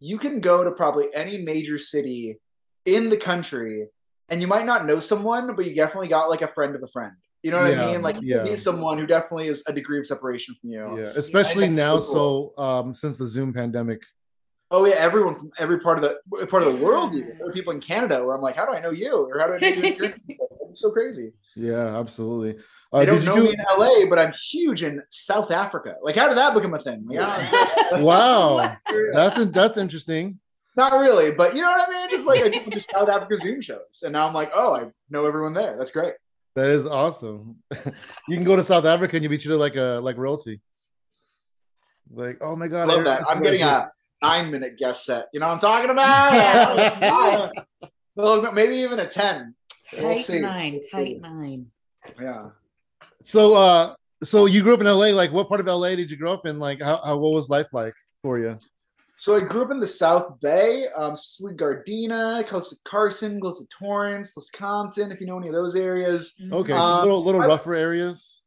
you 0.00 0.18
can 0.18 0.40
go 0.40 0.64
to 0.64 0.72
probably 0.72 1.06
any 1.14 1.38
major 1.38 1.78
city 1.78 2.38
in 2.84 3.08
the 3.10 3.16
country 3.16 3.88
and 4.28 4.40
you 4.40 4.46
might 4.46 4.66
not 4.66 4.86
know 4.86 5.00
someone, 5.00 5.54
but 5.54 5.66
you 5.66 5.74
definitely 5.74 6.08
got 6.08 6.30
like 6.30 6.42
a 6.42 6.48
friend 6.48 6.74
of 6.74 6.82
a 6.82 6.86
friend. 6.88 7.12
You 7.42 7.50
know 7.50 7.60
what 7.60 7.72
Yeah, 7.72 7.82
I 7.84 7.92
mean? 7.92 8.02
Like 8.02 8.16
you 8.22 8.36
yeah. 8.36 8.42
meet 8.42 8.58
someone 8.58 8.98
who 8.98 9.06
definitely 9.06 9.48
is 9.48 9.62
a 9.68 9.72
degree 9.72 9.98
of 9.98 10.06
separation 10.06 10.54
from 10.60 10.70
you. 10.70 10.98
yeah 10.98 11.12
especially 11.14 11.68
now 11.68 12.00
so 12.00 12.52
so 12.56 12.62
um 12.62 12.94
since 12.94 13.18
the 13.18 13.26
zoom 13.26 13.52
pandemic 13.52 14.00
Oh 14.70 14.84
yeah, 14.86 14.96
everyone 14.98 15.36
from 15.36 15.50
every 15.58 15.78
part 15.78 16.02
of 16.02 16.04
the 16.04 16.46
part 16.48 16.64
of 16.64 16.72
the 16.72 16.78
world. 16.84 17.12
There 17.12 17.48
are 17.48 17.52
people 17.52 17.72
in 17.74 17.80
Canada 17.80 18.24
where 18.24 18.34
I'm 18.34 18.40
like, 18.42 18.56
how 18.56 18.66
do 18.66 18.72
I 18.72 18.80
know 18.80 18.90
you? 18.90 19.14
Or 19.30 19.38
how 19.38 19.46
do 19.46 19.52
I 19.54 19.58
know 19.58 19.68
you? 19.68 20.14
It's 20.70 20.80
so 20.80 20.90
crazy. 20.90 21.32
yeah 21.54 21.96
absolutely 22.00 22.60
uh, 22.94 23.00
They 23.00 23.06
don't 23.06 23.18
did 23.18 23.26
know 23.26 23.36
you 23.36 23.42
me 23.44 23.50
in 23.50 23.64
LA, 23.78 24.06
but 24.08 24.18
I'm 24.18 24.32
huge 24.32 24.82
in 24.82 25.00
South 25.10 25.50
Africa. 25.50 25.96
Like, 26.02 26.16
how 26.16 26.28
did 26.28 26.38
that 26.38 26.54
become 26.54 26.72
a 26.74 26.78
thing? 26.78 27.04
Like, 27.06 27.18
I 27.20 27.90
don't 27.90 28.00
know. 28.00 28.06
wow 28.06 28.76
that's 29.12 29.44
that's 29.50 29.76
interesting 29.76 30.38
Not 30.76 30.92
really, 30.92 31.32
but 31.32 31.54
you 31.54 31.62
know 31.62 31.68
what 31.68 31.88
I 31.88 31.90
mean. 31.90 32.10
Just 32.10 32.26
like 32.26 32.40
I 32.42 32.48
do 32.48 32.70
just 32.70 32.90
South 32.90 33.08
Africa 33.08 33.36
Zoom 33.38 33.60
shows, 33.60 34.02
and 34.02 34.12
now 34.12 34.26
I'm 34.26 34.34
like, 34.34 34.50
oh, 34.54 34.76
I 34.76 34.90
know 35.10 35.26
everyone 35.26 35.54
there. 35.54 35.76
That's 35.76 35.90
great. 35.90 36.14
That 36.56 36.66
is 36.66 36.86
awesome. 36.86 37.56
you 38.28 38.36
can 38.36 38.44
go 38.44 38.54
to 38.56 38.62
South 38.64 38.84
Africa 38.84 39.16
and 39.16 39.22
you'll 39.24 39.30
be 39.30 39.38
treated 39.38 39.58
like 39.58 39.76
a 39.76 40.00
like 40.02 40.16
royalty. 40.16 40.60
Like, 42.10 42.38
oh 42.40 42.54
my 42.54 42.68
god, 42.68 42.88
Love 42.88 43.06
Eric, 43.06 43.20
that. 43.20 43.30
I'm 43.30 43.42
getting 43.42 43.60
what 43.60 43.72
a 43.72 43.90
nine 44.22 44.50
minute 44.50 44.76
guest 44.78 45.04
set. 45.04 45.26
You 45.32 45.40
know 45.40 45.48
what 45.48 45.54
I'm 45.54 45.58
talking 45.58 45.90
about? 45.90 47.52
well, 48.14 48.52
maybe 48.52 48.74
even 48.74 48.98
a 49.00 49.06
10. 49.06 49.54
We'll 49.94 50.14
Tight 50.14 50.20
see. 50.20 50.40
nine, 50.40 50.80
tight 50.90 51.20
nine. 51.20 51.66
Yeah. 52.20 52.50
So, 53.24 53.54
uh, 53.54 53.94
so 54.22 54.46
you 54.46 54.62
grew 54.62 54.74
up 54.74 54.80
in 54.80 54.86
LA. 54.86 55.06
Like, 55.08 55.32
what 55.32 55.48
part 55.48 55.60
of 55.60 55.66
LA 55.66 55.96
did 55.96 56.10
you 56.10 56.16
grow 56.16 56.32
up 56.34 56.46
in? 56.46 56.58
Like, 56.58 56.80
how, 56.82 57.00
how 57.02 57.16
what 57.16 57.32
was 57.32 57.48
life 57.48 57.72
like 57.72 57.94
for 58.20 58.38
you? 58.38 58.58
So 59.16 59.36
I 59.36 59.40
grew 59.40 59.62
up 59.64 59.70
in 59.70 59.80
the 59.80 59.86
South 59.86 60.40
Bay, 60.40 60.84
um, 60.96 61.16
specifically 61.16 61.56
Gardena, 61.56 62.46
close 62.46 62.70
to 62.70 62.76
Carson, 62.84 63.40
close 63.40 63.60
to 63.60 63.66
Torrance, 63.68 64.32
close 64.32 64.50
to 64.50 64.58
Compton, 64.58 65.10
if 65.10 65.20
you 65.20 65.26
know 65.26 65.38
any 65.38 65.48
of 65.48 65.54
those 65.54 65.74
areas. 65.76 66.38
Okay, 66.52 66.72
so 66.72 66.78
Um, 66.78 67.02
little 67.04 67.24
little 67.24 67.42
I- 67.42 67.46
rougher 67.46 67.74
areas. 67.74 68.40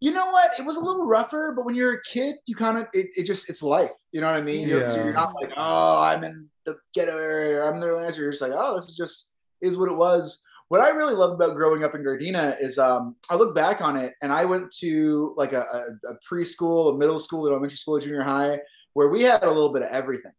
You 0.00 0.12
know 0.12 0.30
what? 0.30 0.50
It 0.58 0.64
was 0.66 0.76
a 0.76 0.84
little 0.84 1.06
rougher, 1.06 1.54
but 1.56 1.64
when 1.64 1.74
you're 1.74 1.94
a 1.94 2.02
kid, 2.02 2.36
you 2.46 2.54
kind 2.54 2.76
of 2.76 2.84
it, 2.92 3.06
it 3.16 3.26
just 3.26 3.48
it's 3.50 3.62
life. 3.62 3.90
You 4.12 4.20
know 4.20 4.30
what 4.30 4.36
I 4.36 4.42
mean? 4.44 4.68
You're, 4.68 4.88
so 4.88 4.98
Yeah. 4.98 5.04
you're 5.04 5.14
not 5.14 5.34
like, 5.34 5.50
oh, 5.56 6.02
I'm 6.02 6.22
in 6.22 6.48
the 6.66 6.76
ghetto 6.94 7.16
area. 7.16 7.64
I'm 7.64 7.74
in 7.74 7.80
the 7.80 7.88
answer. 7.96 8.20
You're 8.22 8.30
just 8.30 8.42
like, 8.42 8.52
oh, 8.54 8.76
this 8.76 8.88
is 8.90 8.96
just 8.96 9.30
is 9.62 9.76
what 9.78 9.88
it 9.90 9.96
was. 9.96 10.42
What 10.68 10.80
I 10.80 10.90
really 10.90 11.14
loved 11.14 11.34
about 11.34 11.54
growing 11.54 11.84
up 11.84 11.94
in 11.94 12.02
Gardena 12.02 12.56
is 12.60 12.76
um, 12.78 13.14
I 13.30 13.36
look 13.36 13.54
back 13.54 13.80
on 13.80 13.96
it 13.96 14.14
and 14.20 14.32
I 14.32 14.44
went 14.44 14.72
to 14.80 15.32
like 15.36 15.52
a, 15.52 15.60
a, 15.60 16.10
a 16.10 16.14
preschool, 16.28 16.94
a 16.94 16.98
middle 16.98 17.20
school, 17.20 17.46
an 17.46 17.52
elementary 17.52 17.76
school, 17.76 17.96
a 17.96 18.00
junior 18.00 18.22
high, 18.22 18.58
where 18.94 19.08
we 19.08 19.22
had 19.22 19.44
a 19.44 19.48
little 19.48 19.72
bit 19.72 19.82
of 19.82 19.90
everything. 19.90 20.32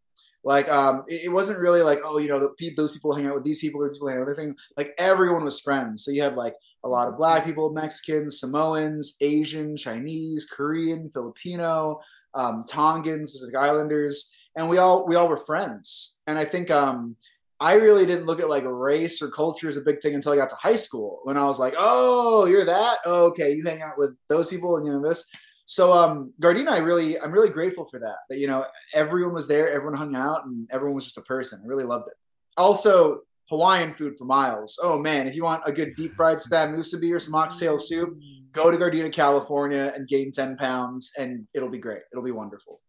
Like 0.44 0.70
um, 0.70 1.04
it, 1.06 1.26
it 1.26 1.28
wasn't 1.28 1.58
really 1.58 1.82
like 1.82 2.00
oh 2.04 2.18
you 2.18 2.28
know 2.28 2.38
the, 2.38 2.74
those 2.76 2.94
people 2.94 3.14
hang 3.14 3.26
out 3.26 3.34
with 3.34 3.44
these 3.44 3.60
people, 3.60 3.80
those 3.80 3.96
people 3.96 4.08
hang 4.08 4.18
out 4.18 4.26
with 4.26 4.30
everything. 4.30 4.56
Like 4.76 4.94
everyone 4.98 5.44
was 5.44 5.60
friends. 5.60 6.04
So 6.04 6.10
you 6.10 6.22
had 6.22 6.36
like 6.36 6.54
a 6.84 6.88
lot 6.88 7.08
of 7.08 7.16
black 7.16 7.44
people, 7.44 7.72
Mexicans, 7.72 8.40
Samoans, 8.40 9.16
Asian, 9.20 9.76
Chinese, 9.76 10.46
Korean, 10.46 11.10
Filipino, 11.10 12.00
um, 12.34 12.64
Tongans, 12.68 13.32
Pacific 13.32 13.56
Islanders, 13.56 14.32
and 14.56 14.68
we 14.68 14.78
all 14.78 15.06
we 15.06 15.16
all 15.16 15.28
were 15.28 15.36
friends. 15.38 16.20
And 16.26 16.38
I 16.38 16.44
think 16.44 16.70
um, 16.70 17.16
I 17.60 17.74
really 17.74 18.06
didn't 18.06 18.26
look 18.26 18.40
at 18.40 18.48
like 18.48 18.64
race 18.64 19.20
or 19.20 19.30
culture 19.30 19.68
as 19.68 19.76
a 19.76 19.82
big 19.82 20.00
thing 20.00 20.14
until 20.14 20.32
I 20.32 20.36
got 20.36 20.48
to 20.50 20.56
high 20.56 20.76
school 20.76 21.20
when 21.24 21.36
I 21.36 21.44
was 21.44 21.58
like, 21.58 21.74
oh, 21.76 22.46
you're 22.46 22.64
that? 22.64 22.98
Oh, 23.04 23.26
okay, 23.28 23.52
you 23.52 23.64
hang 23.64 23.82
out 23.82 23.98
with 23.98 24.16
those 24.28 24.48
people 24.48 24.76
and 24.76 24.86
you 24.86 24.92
know 24.92 25.02
this. 25.02 25.28
So 25.66 25.92
um, 25.92 26.32
Gardena, 26.40 26.68
I 26.68 26.78
really, 26.78 27.20
I'm 27.20 27.32
really 27.32 27.50
grateful 27.50 27.84
for 27.84 27.98
that. 27.98 28.18
That 28.30 28.38
you 28.38 28.46
know, 28.46 28.64
everyone 28.94 29.34
was 29.34 29.48
there, 29.48 29.68
everyone 29.68 29.98
hung 29.98 30.14
out, 30.14 30.46
and 30.46 30.68
everyone 30.72 30.94
was 30.94 31.04
just 31.04 31.18
a 31.18 31.22
person. 31.22 31.60
I 31.62 31.66
really 31.66 31.84
loved 31.84 32.08
it. 32.08 32.14
Also, 32.56 33.20
Hawaiian 33.50 33.92
food 33.92 34.16
for 34.16 34.24
miles. 34.24 34.78
Oh 34.82 34.98
man, 34.98 35.26
if 35.26 35.34
you 35.34 35.42
want 35.42 35.62
a 35.66 35.72
good 35.72 35.96
deep 35.96 36.14
fried 36.14 36.38
spam 36.38 36.74
musubi 36.74 37.14
or 37.14 37.18
some 37.18 37.34
oxtail 37.34 37.78
soup, 37.78 38.16
go 38.52 38.70
to 38.70 38.76
Gardena, 38.76 39.12
California, 39.12 39.92
and 39.94 40.08
gain 40.08 40.32
10 40.32 40.56
pounds, 40.56 41.12
and 41.18 41.46
it'll 41.54 41.68
be 41.70 41.78
great. 41.78 42.02
It'll 42.12 42.24
be 42.24 42.30
wonderful. 42.30 42.80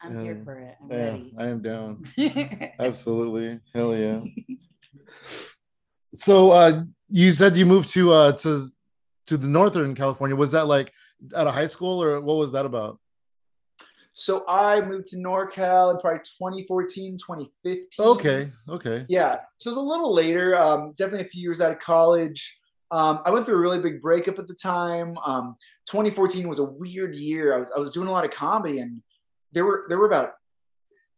I'm 0.00 0.22
here 0.24 0.40
for 0.44 0.58
it. 0.58 0.76
I'm 0.82 0.90
Yeah, 0.90 1.10
ready. 1.10 1.34
I 1.38 1.46
am 1.48 1.62
down. 1.62 2.02
Absolutely, 2.78 3.60
hell 3.74 3.96
yeah. 3.96 4.20
So, 6.14 6.50
uh, 6.52 6.82
you 7.10 7.32
said 7.32 7.56
you 7.56 7.66
moved 7.66 7.90
to 7.90 8.12
uh 8.12 8.32
to 8.32 8.68
to 9.26 9.36
the 9.36 9.46
northern 9.46 9.94
California. 9.94 10.36
Was 10.36 10.52
that 10.52 10.66
like 10.66 10.92
out 11.34 11.46
of 11.46 11.54
high 11.54 11.66
school, 11.66 12.02
or 12.02 12.20
what 12.20 12.36
was 12.36 12.52
that 12.52 12.66
about? 12.66 12.98
So 14.12 14.44
I 14.48 14.80
moved 14.80 15.06
to 15.08 15.16
NorCal 15.16 15.94
in 15.94 16.00
probably 16.00 16.18
2014, 16.40 17.18
2015. 17.18 17.86
Okay, 18.00 18.50
okay. 18.68 19.06
Yeah. 19.08 19.36
So 19.58 19.70
it 19.70 19.72
was 19.72 19.76
a 19.76 19.80
little 19.80 20.12
later, 20.12 20.58
um, 20.58 20.92
definitely 20.98 21.20
a 21.26 21.28
few 21.28 21.40
years 21.40 21.60
out 21.60 21.70
of 21.70 21.78
college. 21.78 22.58
Um, 22.90 23.20
I 23.24 23.30
went 23.30 23.46
through 23.46 23.54
a 23.54 23.60
really 23.60 23.78
big 23.78 24.02
breakup 24.02 24.40
at 24.40 24.48
the 24.48 24.56
time. 24.60 25.16
Um, 25.24 25.54
2014 25.88 26.48
was 26.48 26.58
a 26.58 26.64
weird 26.64 27.14
year. 27.14 27.54
I 27.54 27.58
was 27.58 27.70
I 27.76 27.78
was 27.78 27.92
doing 27.92 28.08
a 28.08 28.10
lot 28.10 28.24
of 28.24 28.30
comedy, 28.32 28.80
and 28.80 29.02
there 29.52 29.64
were 29.64 29.86
there 29.88 29.98
were 29.98 30.06
about 30.06 30.32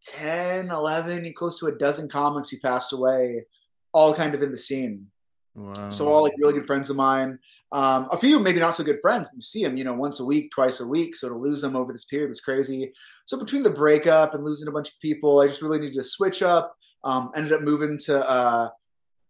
10, 0.05 0.71
11, 0.71 1.33
close 1.35 1.59
to 1.61 1.67
a 1.67 1.77
dozen 1.77 2.09
comics 2.09 2.51
who 2.51 2.59
passed 2.59 2.93
away, 2.93 3.45
all 3.93 4.15
kind 4.15 4.35
of 4.35 4.43
in 4.43 4.51
the 4.51 4.57
scene. 4.57 5.07
Wow. 5.55 5.91
So 5.91 6.09
all 6.09 6.23
like 6.23 6.35
really 6.39 6.55
good 6.55 6.67
friends 6.67 6.91
of 6.91 6.97
mine. 6.97 7.39
Um, 7.73 8.09
a 8.11 8.17
few 8.17 8.39
maybe 8.41 8.61
not 8.61 8.75
so 8.75 8.85
good 8.85 9.01
friends. 9.01 9.29
You 9.35 9.43
see 9.43 9.65
them, 9.65 9.77
you 9.77 9.85
know, 9.85 9.93
once 9.93 10.21
a 10.21 10.25
week, 10.25 10.51
twice 10.51 10.81
a 10.81 10.87
week. 10.87 11.17
So 11.17 11.29
to 11.29 11.35
lose 11.35 11.61
them 11.61 11.77
over 11.77 11.93
this 11.93 12.05
period 12.05 12.29
was 12.29 12.41
crazy. 12.41 12.93
So 13.27 13.39
between 13.39 13.63
the 13.63 13.71
breakup 13.71 14.35
and 14.35 14.45
losing 14.45 14.69
a 14.69 14.73
bunch 14.73 14.89
of 14.89 15.01
people, 15.01 15.41
I 15.41 15.47
just 15.47 15.63
really 15.63 15.81
needed 15.81 15.95
to 15.95 16.03
switch 16.03 16.43
up. 16.43 16.75
Um, 17.05 17.31
ended 17.35 17.53
up 17.53 17.63
moving 17.63 17.99
to 18.07 18.29
uh, 18.29 18.69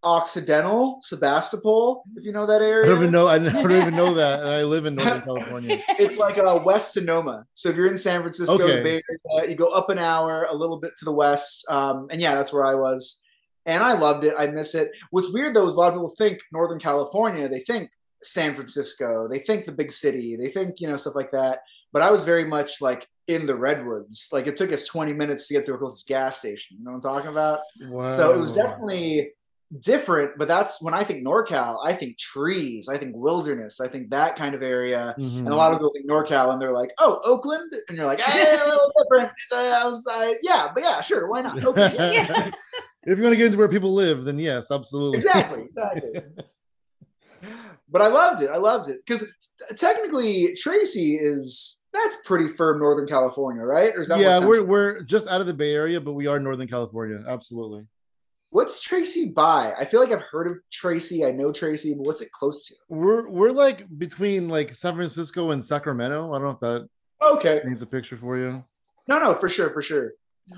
Occidental, 0.03 0.99
Sebastopol, 1.03 2.05
if 2.17 2.25
you 2.25 2.33
know 2.33 2.47
that 2.47 2.63
area. 2.63 2.85
I 2.85 2.87
area. 2.87 2.89
don't 2.89 2.99
even 3.03 3.11
know. 3.13 3.27
I 3.29 3.39
don't 3.39 3.71
even 3.71 3.95
know 3.97 4.15
that, 4.15 4.41
and 4.41 4.49
I 4.49 4.63
live 4.63 4.87
in 4.87 4.95
Northern 4.95 5.23
California. 5.23 5.83
It's 5.99 6.17
like 6.17 6.39
uh, 6.39 6.59
West 6.65 6.95
Sonoma. 6.95 7.45
So 7.55 7.69
if 7.69 7.77
you're 7.77 7.87
in 7.91 7.99
San 7.99 8.21
Francisco, 8.23 8.55
Okay. 8.63 8.83
Bay 8.83 9.03
Area, 9.37 9.51
you 9.51 9.57
go 9.57 9.69
up 9.69 9.91
an 9.91 9.99
hour, 9.99 10.47
a 10.51 10.55
little 10.55 10.79
bit 10.79 10.93
to 10.99 11.05
the 11.05 11.13
west, 11.13 11.65
um, 11.71 12.07
and 12.11 12.21
yeah, 12.21 12.35
that's 12.35 12.53
where 12.53 12.65
I 12.65 12.75
was. 12.75 13.21
And 13.67 13.83
I 13.85 13.93
loved 13.93 14.25
it. 14.25 14.35
I 14.39 14.47
miss 14.47 14.75
it. 14.75 14.91
What's 15.11 15.33
weird 15.33 15.55
though 15.55 15.67
is 15.67 15.75
a 15.75 15.79
lot 15.79 15.89
of 15.89 15.95
people 15.95 16.13
think 16.17 16.41
Northern 16.53 16.79
California. 16.79 17.47
They 17.49 17.61
think 17.61 17.91
San 18.23 18.55
Francisco. 18.55 19.29
They 19.31 19.39
think 19.39 19.67
the 19.67 19.73
big 19.73 19.93
city. 19.93 20.35
They 20.37 20.49
think 20.49 20.81
you 20.81 20.89
know 20.89 20.97
stuff 20.97 21.15
like 21.15 21.33
that. 21.33 21.61
But 21.93 22.01
I 22.03 22.11
was 22.11 22.25
very 22.25 22.45
much 22.45 22.81
like 22.81 23.07
in 23.27 23.47
the 23.47 23.55
redwoods. 23.55 24.31
Like 24.33 24.47
it 24.47 24.57
took 24.57 24.73
us 24.73 24.87
20 24.87 25.13
minutes 25.13 25.47
to 25.49 25.55
get 25.55 25.65
to 25.65 25.75
a 25.75 25.79
closest 25.79 26.09
gas 26.09 26.39
station. 26.39 26.79
You 26.79 26.85
know 26.85 26.93
what 26.93 26.97
I'm 26.97 27.03
talking 27.03 27.31
about? 27.31 27.61
Wow. 27.89 28.09
So 28.09 28.33
it 28.35 28.41
was 28.41 28.55
definitely 28.55 29.33
different. 29.79 30.39
But 30.39 30.49
that's 30.49 30.83
when 30.83 30.95
I 30.95 31.05
think 31.05 31.25
NorCal. 31.25 31.79
I 31.85 31.93
think 31.93 32.19
trees. 32.19 32.89
I 32.89 32.97
think 32.97 33.15
wilderness. 33.17 33.81
I 33.81 33.89
think 33.89 34.11
that 34.11 34.37
kind 34.37 34.55
of 34.55 34.63
area. 34.63 35.15
Mhm. 35.19 35.39
And 35.39 35.49
a 35.49 35.57
lot 35.57 35.73
of 35.73 35.79
people 35.79 35.93
think 35.93 36.09
NorCal, 36.09 36.53
and 36.53 36.61
they're 36.61 36.73
like, 36.73 36.91
"Oh, 36.99 37.21
Oakland," 37.25 37.73
and 37.89 37.97
you're 37.97 38.07
like, 38.07 38.21
"Hey, 38.21 38.57
a 38.57 38.69
little 38.69 38.93
different." 39.03 39.33
Uh, 39.53 39.57
I 39.57 39.85
was, 39.85 40.07
uh, 40.07 40.33
yeah, 40.43 40.69
but 40.75 40.83
yeah, 40.83 41.01
sure, 41.01 41.29
why 41.29 41.43
not? 41.43 41.65
Oakland, 41.65 41.95
yeah. 41.99 42.51
if 43.05 43.19
you 43.19 43.25
want 43.25 43.33
to 43.33 43.37
get 43.37 43.47
into 43.47 43.59
where 43.59 43.69
people 43.69 43.95
live, 43.95 44.25
then 44.25 44.39
yes, 44.39 44.71
absolutely. 44.71 45.19
exactly, 45.19 45.63
exactly. 45.63 46.23
But 47.93 48.03
I 48.03 48.07
loved 48.07 48.41
it. 48.41 48.51
I 48.51 48.57
loved 48.57 48.89
it 48.89 49.01
because 49.05 49.27
technically 49.77 50.49
Tracy 50.57 51.17
is 51.17 51.81
that's 51.93 52.17
pretty 52.25 52.49
firm 52.49 52.79
Northern 52.79 53.07
California, 53.07 53.65
right? 53.65 53.93
Or 53.97 54.03
is 54.03 54.09
that 54.09 54.21
yeah, 54.21 54.47
we're 54.47 54.63
we're 54.63 55.01
just 55.03 55.27
out 55.27 55.41
of 55.41 55.49
the 55.49 55.55
Bay 55.55 55.75
Area, 55.75 56.01
but 56.01 56.13
we 56.13 56.27
are 56.27 56.39
Northern 56.39 56.69
California. 56.69 57.25
Absolutely. 57.27 57.87
What's 58.51 58.81
Tracy 58.81 59.31
by? 59.31 59.73
I 59.79 59.85
feel 59.85 60.01
like 60.01 60.13
I've 60.13 60.23
heard 60.23 60.49
of 60.49 60.57
Tracy. 60.73 61.25
I 61.25 61.31
know 61.31 61.53
Tracy, 61.53 61.95
but 61.95 62.05
what's 62.05 62.21
it 62.21 62.33
close 62.33 62.67
to? 62.67 62.75
We're 62.89 63.29
we're 63.29 63.53
like 63.53 63.87
between 63.97 64.49
like 64.49 64.75
San 64.75 64.97
Francisco 64.97 65.53
and 65.53 65.65
Sacramento. 65.65 66.33
I 66.33 66.39
don't 66.39 66.43
know 66.45 66.51
if 66.51 66.59
that 66.61 66.89
Okay, 67.23 67.61
needs 67.65 67.83
a 67.83 67.87
picture 67.87 68.17
for 68.17 68.37
you. 68.39 68.65
no, 69.07 69.19
no, 69.21 69.35
for 69.35 69.49
sure, 69.49 69.71
for 69.71 69.83
sure. 69.83 70.13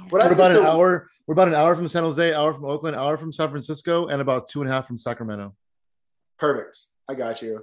What 0.08 0.10
We're 0.10 0.20
think 0.20 0.32
about 0.34 0.50
is 0.52 0.56
an 0.56 0.62
so- 0.64 0.70
hour. 0.70 1.08
We're 1.26 1.32
about 1.34 1.48
an 1.48 1.54
hour 1.54 1.74
from 1.76 1.86
San 1.86 2.02
Jose, 2.02 2.32
hour 2.32 2.52
from 2.54 2.64
Oakland, 2.64 2.96
hour 2.96 3.16
from 3.16 3.32
San 3.32 3.50
Francisco, 3.50 4.06
and 4.08 4.20
about 4.22 4.48
two 4.48 4.62
and 4.62 4.70
a 4.70 4.72
half 4.72 4.86
from 4.86 4.96
Sacramento. 4.98 5.54
Perfect. 6.38 6.78
I 7.08 7.14
got 7.14 7.42
you. 7.42 7.62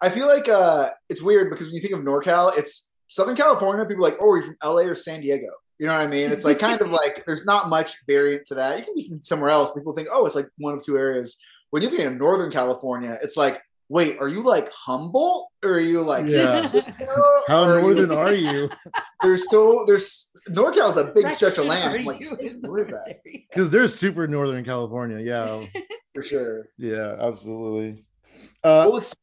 I 0.00 0.08
feel 0.08 0.26
like 0.26 0.48
uh, 0.48 0.90
it's 1.08 1.22
weird 1.22 1.50
because 1.50 1.66
when 1.66 1.74
you 1.74 1.80
think 1.82 1.92
of 1.94 2.00
NorCal, 2.00 2.56
it's 2.56 2.90
Southern 3.08 3.36
California. 3.36 3.84
People 3.84 4.04
are 4.06 4.10
like, 4.10 4.18
oh, 4.20 4.30
are 4.32 4.38
you 4.38 4.42
from 4.44 4.56
LA 4.64 4.82
or 4.82 4.94
San 4.94 5.20
Diego? 5.20 5.48
You 5.80 5.86
know 5.86 5.94
what 5.94 6.02
I 6.02 6.06
mean? 6.06 6.30
It's 6.30 6.44
like 6.44 6.58
kind 6.58 6.80
of 6.80 6.90
like 7.00 7.24
there's 7.26 7.44
not 7.46 7.68
much 7.70 8.06
variant 8.06 8.44
to 8.48 8.54
that. 8.56 8.78
You 8.78 8.84
can 8.84 8.94
be 8.94 9.08
from 9.08 9.20
somewhere 9.22 9.50
else. 9.50 9.72
People 9.72 9.94
think, 9.94 10.08
oh, 10.12 10.26
it's 10.26 10.34
like 10.36 10.48
one 10.58 10.74
of 10.74 10.84
two 10.84 10.96
areas. 10.98 11.36
When 11.70 11.82
you 11.82 11.88
think 11.88 12.02
in 12.02 12.18
Northern 12.18 12.50
California, 12.52 13.16
it's 13.22 13.36
like, 13.36 13.60
wait, 13.88 14.18
are 14.20 14.28
you 14.28 14.44
like 14.46 14.70
Humboldt 14.72 15.46
or 15.64 15.70
are 15.72 15.80
you 15.80 16.02
like 16.02 16.28
San 16.28 16.44
Yeah. 16.44 16.52
Francisco? 16.58 17.06
How 17.48 17.62
Or 17.64 17.78
are 17.78 17.80
you- 17.80 18.06
northern 18.06 18.12
are 18.12 18.34
you? 18.34 18.70
There's 19.22 19.50
so 19.50 19.84
there's 19.86 20.30
NorCal 20.50 20.90
is 20.90 20.96
a 20.98 21.04
big 21.04 21.28
stretch 21.28 21.58
of 21.58 21.64
land. 21.66 22.04
Like, 22.04 22.20
what 22.20 22.80
is 22.80 22.88
that? 22.90 23.16
Because 23.24 23.70
they're 23.70 23.88
super 23.88 24.26
Northern 24.26 24.64
California. 24.64 25.18
Yeah, 25.20 25.64
For 26.14 26.22
sure. 26.22 26.68
yeah, 26.76 27.16
absolutely. 27.20 28.04
Uh, 28.62 28.84
well, 28.88 28.96
it's 28.98 29.14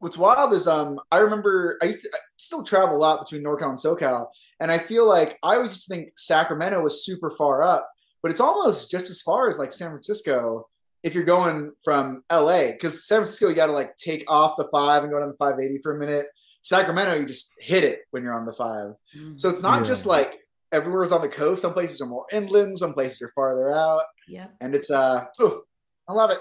what's 0.00 0.16
wild 0.18 0.52
is 0.52 0.66
um 0.66 1.00
I 1.10 1.18
remember 1.18 1.78
I 1.82 1.86
used 1.86 2.02
to 2.04 2.10
I 2.14 2.18
still 2.36 2.62
travel 2.62 2.96
a 2.96 2.98
lot 2.98 3.20
between 3.24 3.42
NorCal 3.42 3.68
and 3.70 3.78
SoCal, 3.78 4.26
and 4.60 4.70
I 4.70 4.78
feel 4.78 5.06
like 5.06 5.38
I 5.42 5.56
always 5.56 5.72
used 5.72 5.88
to 5.88 5.94
think 5.94 6.10
Sacramento 6.16 6.80
was 6.82 7.04
super 7.04 7.30
far 7.30 7.62
up, 7.62 7.88
but 8.22 8.30
it's 8.30 8.40
almost 8.40 8.90
just 8.90 9.10
as 9.10 9.22
far 9.22 9.48
as 9.48 9.58
like 9.58 9.72
San 9.72 9.88
Francisco 9.90 10.68
if 11.04 11.14
you're 11.14 11.24
going 11.24 11.70
from 11.84 12.22
LA, 12.32 12.72
because 12.72 13.06
San 13.06 13.18
Francisco 13.18 13.48
you 13.48 13.54
got 13.54 13.66
to 13.66 13.72
like 13.72 13.94
take 13.96 14.24
off 14.28 14.56
the 14.56 14.68
five 14.72 15.02
and 15.04 15.12
go 15.12 15.20
down 15.20 15.28
the 15.30 15.36
580 15.36 15.80
for 15.82 15.96
a 15.96 15.98
minute. 15.98 16.26
Sacramento 16.60 17.14
you 17.14 17.24
just 17.26 17.54
hit 17.60 17.84
it 17.84 18.00
when 18.10 18.22
you're 18.24 18.34
on 18.34 18.44
the 18.46 18.52
five, 18.52 18.92
so 19.36 19.48
it's 19.48 19.62
not 19.62 19.78
Yeah. 19.78 19.84
just 19.84 20.06
like 20.06 20.38
everywhere's 20.72 21.12
on 21.12 21.22
the 21.22 21.28
coast. 21.28 21.62
Some 21.62 21.72
places 21.72 22.00
are 22.00 22.06
more 22.06 22.26
inland, 22.32 22.76
some 22.78 22.92
places 22.94 23.22
are 23.22 23.30
farther 23.34 23.72
out, 23.72 24.02
Yeah, 24.28 24.48
and 24.60 24.74
it's 24.74 24.90
uh 24.90 25.24
oh 25.38 25.62
I 26.08 26.12
love 26.14 26.30
it. 26.30 26.38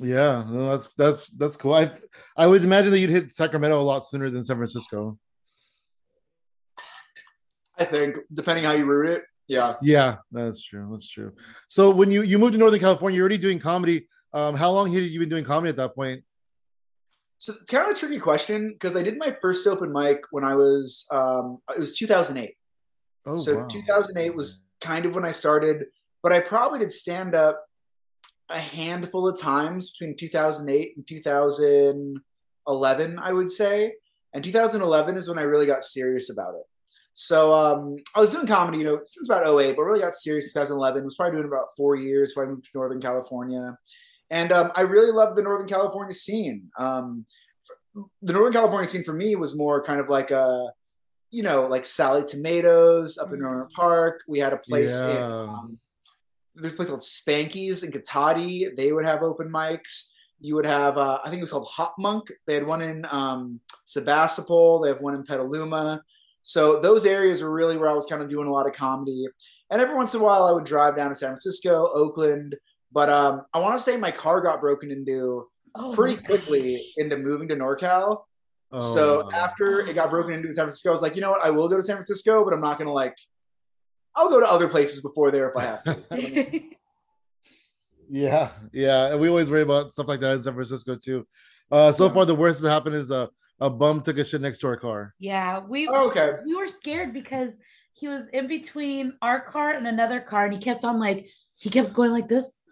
Yeah, 0.00 0.44
no, 0.48 0.70
that's 0.70 0.88
that's 0.96 1.26
that's 1.28 1.56
cool. 1.56 1.74
I 1.74 1.90
I 2.36 2.46
would 2.46 2.64
imagine 2.64 2.90
that 2.90 2.98
you'd 2.98 3.10
hit 3.10 3.32
Sacramento 3.32 3.80
a 3.80 3.82
lot 3.82 4.06
sooner 4.06 4.30
than 4.30 4.44
San 4.44 4.56
Francisco. 4.56 5.18
I 7.78 7.84
think 7.84 8.16
depending 8.32 8.64
how 8.64 8.72
you 8.72 8.84
root 8.84 9.08
it, 9.08 9.22
yeah. 9.50 9.74
Yeah, 9.82 10.16
that's 10.30 10.62
true. 10.62 10.88
That's 10.92 11.08
true. 11.08 11.32
So 11.68 11.90
when 11.90 12.10
you 12.10 12.22
you 12.22 12.38
moved 12.38 12.52
to 12.52 12.58
Northern 12.58 12.78
California, 12.78 13.16
you're 13.16 13.24
already 13.24 13.38
doing 13.38 13.58
comedy. 13.58 14.06
Um, 14.32 14.54
how 14.54 14.70
long 14.70 14.92
had 14.92 15.02
you 15.02 15.18
been 15.18 15.28
doing 15.28 15.44
comedy 15.44 15.70
at 15.70 15.76
that 15.76 15.94
point? 15.94 16.22
So 17.38 17.54
it's 17.54 17.68
kind 17.68 17.90
of 17.90 17.96
a 17.96 17.98
tricky 17.98 18.18
question 18.18 18.70
because 18.72 18.96
I 18.96 19.02
did 19.02 19.18
my 19.18 19.34
first 19.42 19.66
open 19.66 19.92
mic 19.92 20.20
when 20.30 20.44
I 20.44 20.54
was 20.54 21.06
um, 21.10 21.58
it 21.74 21.80
was 21.80 21.96
2008. 21.96 22.54
Oh, 23.26 23.36
so 23.36 23.58
wow. 23.58 23.66
2008 23.66 24.36
was 24.36 24.68
kind 24.80 25.04
of 25.04 25.14
when 25.14 25.24
I 25.24 25.32
started, 25.32 25.86
but 26.22 26.32
I 26.32 26.40
probably 26.40 26.78
did 26.78 26.92
stand 26.92 27.34
up 27.34 27.64
a 28.50 28.58
handful 28.58 29.28
of 29.28 29.40
times 29.40 29.90
between 29.90 30.16
2008 30.16 30.96
and 30.96 31.06
2011, 31.06 33.18
I 33.18 33.32
would 33.32 33.50
say. 33.50 33.94
And 34.32 34.44
2011 34.44 35.16
is 35.16 35.28
when 35.28 35.38
I 35.38 35.42
really 35.42 35.66
got 35.66 35.82
serious 35.82 36.30
about 36.30 36.54
it. 36.54 36.62
So 37.14 37.52
um, 37.52 37.96
I 38.14 38.20
was 38.20 38.30
doing 38.30 38.46
comedy, 38.46 38.78
you 38.78 38.84
know, 38.84 39.00
since 39.04 39.28
about 39.28 39.44
08, 39.46 39.76
but 39.76 39.82
really 39.82 40.00
got 40.00 40.14
serious 40.14 40.46
in 40.46 40.50
2011. 40.52 41.04
Was 41.04 41.16
probably 41.16 41.38
doing 41.38 41.48
about 41.48 41.66
four 41.76 41.96
years 41.96 42.30
before 42.30 42.46
I 42.46 42.48
moved 42.48 42.64
to 42.64 42.70
Northern 42.74 43.00
California. 43.00 43.76
And 44.30 44.52
um, 44.52 44.70
I 44.76 44.82
really 44.82 45.10
loved 45.12 45.36
the 45.36 45.42
Northern 45.42 45.66
California 45.66 46.14
scene. 46.14 46.70
Um, 46.78 47.26
the 48.22 48.32
Northern 48.32 48.52
California 48.52 48.88
scene 48.88 49.02
for 49.02 49.12
me 49.12 49.34
was 49.34 49.56
more 49.56 49.82
kind 49.82 50.00
of 50.00 50.08
like 50.08 50.30
a, 50.30 50.68
you 51.32 51.42
know, 51.42 51.66
like 51.66 51.84
Sally 51.84 52.22
Tomatoes 52.24 53.18
up 53.18 53.32
in 53.32 53.40
Rohnert 53.40 53.72
Park. 53.72 54.20
We 54.28 54.38
had 54.38 54.52
a 54.52 54.58
place 54.58 55.00
in, 55.00 55.16
Yeah. 55.16 55.26
um, 55.26 55.78
there's 56.54 56.74
a 56.74 56.76
place 56.76 56.88
called 56.88 57.00
Spanky's 57.00 57.82
in 57.82 57.90
Cotati. 57.90 58.74
They 58.76 58.92
would 58.92 59.04
have 59.04 59.22
open 59.22 59.50
mics. 59.50 60.12
You 60.40 60.54
would 60.54 60.66
have, 60.66 60.96
uh, 60.96 61.20
I 61.22 61.28
think 61.28 61.38
it 61.38 61.42
was 61.42 61.50
called 61.50 61.68
HopMonk. 61.76 62.30
They 62.46 62.54
had 62.54 62.66
one 62.66 62.82
in 62.82 63.06
um, 63.10 63.60
Sebastopol. 63.84 64.80
They 64.80 64.88
have 64.88 65.00
one 65.00 65.14
in 65.14 65.24
Petaluma. 65.24 66.02
So 66.42 66.80
those 66.80 67.04
areas 67.04 67.42
were 67.42 67.52
really 67.52 67.76
where 67.76 67.90
I 67.90 67.94
was 67.94 68.06
kind 68.06 68.22
of 68.22 68.28
doing 68.30 68.48
a 68.48 68.52
lot 68.52 68.66
of 68.66 68.72
comedy. 68.72 69.26
And 69.70 69.80
every 69.80 69.94
once 69.94 70.14
in 70.14 70.20
a 70.20 70.24
while, 70.24 70.44
I 70.44 70.52
would 70.52 70.64
drive 70.64 70.96
down 70.96 71.10
to 71.10 71.14
San 71.14 71.30
Francisco, 71.30 71.90
Oakland. 71.94 72.56
But 72.90 73.08
um, 73.08 73.42
I 73.52 73.60
want 73.60 73.74
to 73.74 73.82
say 73.82 73.96
my 73.96 74.10
car 74.10 74.40
got 74.40 74.60
broken 74.60 74.90
into 74.90 75.46
Oh 75.74 75.94
pretty 75.94 76.20
quickly 76.20 76.84
into 76.96 77.16
moving 77.16 77.48
to 77.48 77.56
NorCal. 77.56 78.22
Oh, 78.72 78.80
so 78.80 79.30
after 79.32 79.80
it 79.80 79.94
got 79.94 80.10
broken 80.10 80.32
into 80.32 80.48
in 80.48 80.54
San 80.54 80.64
Francisco, 80.64 80.90
I 80.90 80.92
was 80.92 81.02
like, 81.02 81.14
you 81.14 81.20
know 81.20 81.30
what? 81.32 81.44
I 81.44 81.50
will 81.50 81.68
go 81.68 81.76
to 81.76 81.82
San 81.82 81.96
Francisco, 81.96 82.44
but 82.44 82.54
I'm 82.54 82.60
not 82.60 82.78
going 82.78 82.86
to 82.86 82.92
like. 82.92 83.16
I'll 84.16 84.28
go 84.28 84.40
to 84.40 84.46
other 84.46 84.68
places 84.68 85.00
before 85.02 85.30
there 85.30 85.48
if 85.48 85.56
I 85.56 85.62
have 85.64 85.84
to. 85.84 86.60
yeah, 88.10 88.50
yeah. 88.72 89.12
And 89.12 89.20
we 89.20 89.28
always 89.28 89.50
worry 89.50 89.62
about 89.62 89.92
stuff 89.92 90.08
like 90.08 90.20
that 90.20 90.32
in 90.32 90.42
San 90.42 90.54
Francisco 90.54 90.96
too. 90.96 91.26
Uh, 91.70 91.92
so 91.92 92.06
Yeah. 92.06 92.12
far, 92.14 92.24
the 92.24 92.34
worst 92.34 92.62
that 92.62 92.70
happened 92.70 92.96
is 92.96 93.10
a 93.10 93.30
a 93.62 93.68
bum 93.70 94.00
took 94.00 94.16
a 94.18 94.24
shit 94.24 94.40
next 94.40 94.58
to 94.58 94.66
our 94.68 94.76
car. 94.76 95.14
yeah, 95.18 95.58
we 95.60 95.86
Oh, 95.86 96.08
okay. 96.08 96.32
we 96.44 96.54
were 96.56 96.66
scared 96.66 97.12
because 97.12 97.58
he 97.92 98.08
was 98.08 98.28
in 98.30 98.46
between 98.48 99.12
our 99.20 99.38
car 99.40 99.72
and 99.72 99.86
another 99.86 100.18
car, 100.20 100.44
and 100.46 100.54
he 100.54 100.58
kept 100.58 100.84
on 100.84 100.98
like 100.98 101.28
he 101.56 101.68
kept 101.70 101.92
going 101.92 102.10
like 102.10 102.26
this, 102.28 102.64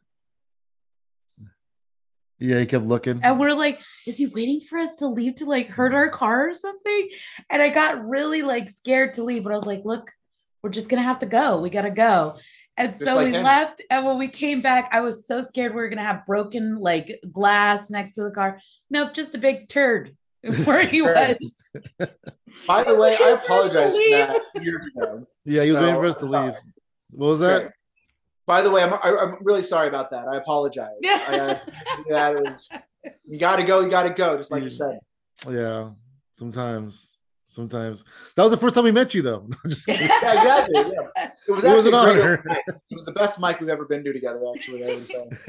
Yeah, 2.40 2.58
he 2.60 2.66
kept 2.66 2.84
looking. 2.86 3.20
and 3.22 3.38
we're 3.38 3.52
like, 3.52 3.80
is 4.06 4.16
he 4.16 4.26
waiting 4.26 4.60
for 4.60 4.78
us 4.78 4.96
to 4.96 5.06
leave 5.08 5.34
to 5.36 5.44
like 5.44 5.68
hurt 5.68 5.92
our 5.92 6.08
car 6.08 6.48
or 6.48 6.54
something? 6.54 7.08
And 7.50 7.60
I 7.60 7.68
got 7.68 8.04
really 8.08 8.42
like 8.42 8.70
scared 8.70 9.14
to 9.14 9.24
leave, 9.24 9.42
but 9.44 9.52
I 9.52 9.56
was 9.56 9.66
like, 9.66 9.82
look, 9.84 10.10
we're 10.62 10.70
just 10.70 10.88
gonna 10.88 11.02
have 11.02 11.20
to 11.20 11.26
go. 11.26 11.60
We 11.60 11.70
gotta 11.70 11.90
go. 11.90 12.36
And 12.76 12.90
Just 12.90 13.04
so 13.04 13.16
like 13.16 13.32
we 13.32 13.38
him. 13.38 13.42
left, 13.42 13.82
and 13.90 14.06
when 14.06 14.18
we 14.18 14.28
came 14.28 14.60
back, 14.60 14.90
I 14.92 15.00
was 15.00 15.26
so 15.26 15.40
scared 15.40 15.72
we 15.72 15.80
were 15.80 15.88
gonna 15.88 16.04
have 16.04 16.24
broken 16.26 16.76
like 16.76 17.20
glass 17.32 17.90
next 17.90 18.12
to 18.12 18.22
the 18.22 18.30
car. 18.30 18.60
Nope, 18.88 19.14
just 19.14 19.34
a 19.34 19.38
big 19.38 19.68
turd 19.68 20.16
where 20.64 20.86
he 20.86 21.02
was. 21.02 21.62
By 22.66 22.84
the 22.84 22.94
way, 22.94 23.16
I 23.20 23.20
waiting 23.20 23.26
for 23.26 23.32
us 23.32 23.40
to 23.40 23.44
apologize 23.44 23.90
for 23.90 23.98
leave. 23.98 24.26
that 24.54 24.64
years 24.64 24.86
ago. 24.96 25.26
yeah, 25.44 25.64
he 25.64 25.70
was 25.70 25.80
waiting 25.80 25.94
for 25.96 26.06
us 26.06 26.16
to 26.16 26.28
sorry. 26.28 26.46
leave. 26.46 26.58
What 27.10 27.26
was 27.26 27.40
that? 27.40 27.62
Okay. 27.62 27.70
By 28.46 28.62
the 28.62 28.70
way, 28.70 28.82
I'm, 28.82 28.94
I, 28.94 29.16
I'm 29.22 29.36
really 29.42 29.60
sorry 29.60 29.88
about 29.88 30.08
that. 30.10 30.26
I 30.26 30.36
apologize. 30.36 30.94
I, 31.04 31.60
yeah, 32.08 32.30
it 32.30 32.48
was. 32.48 32.70
You 33.26 33.38
got 33.38 33.56
to 33.56 33.64
go. 33.64 33.80
You 33.80 33.90
got 33.90 34.04
to 34.04 34.10
go. 34.10 34.38
Just 34.38 34.50
like 34.50 34.62
you 34.62 34.70
mm. 34.70 34.72
said. 34.72 34.98
Yeah, 35.50 35.90
sometimes, 36.32 37.17
sometimes. 37.48 38.04
That 38.36 38.44
was 38.44 38.52
the 38.52 38.56
first 38.56 38.74
time 38.74 38.84
we 38.84 38.92
met 38.92 39.14
you, 39.14 39.22
though. 39.22 39.46
No, 39.48 39.56
I'm 39.64 39.70
just 39.70 39.86
kidding. 39.86 40.06
Yeah, 40.06 40.32
exactly. 40.32 40.74
Yeah. 40.76 41.30
It 41.48 41.52
was, 41.52 41.64
It 41.64 41.74
was 41.74 41.86
an 41.86 41.94
honor. 41.94 42.44
It 42.66 42.94
was 42.94 43.04
the 43.04 43.12
best 43.12 43.40
mic 43.40 43.58
we've 43.60 43.68
ever 43.70 43.86
been 43.86 44.04
to 44.04 44.12
together. 44.12 44.40
Actually, 44.54 44.84
I 44.84 44.94
would 44.94 45.06
say. 45.06 45.28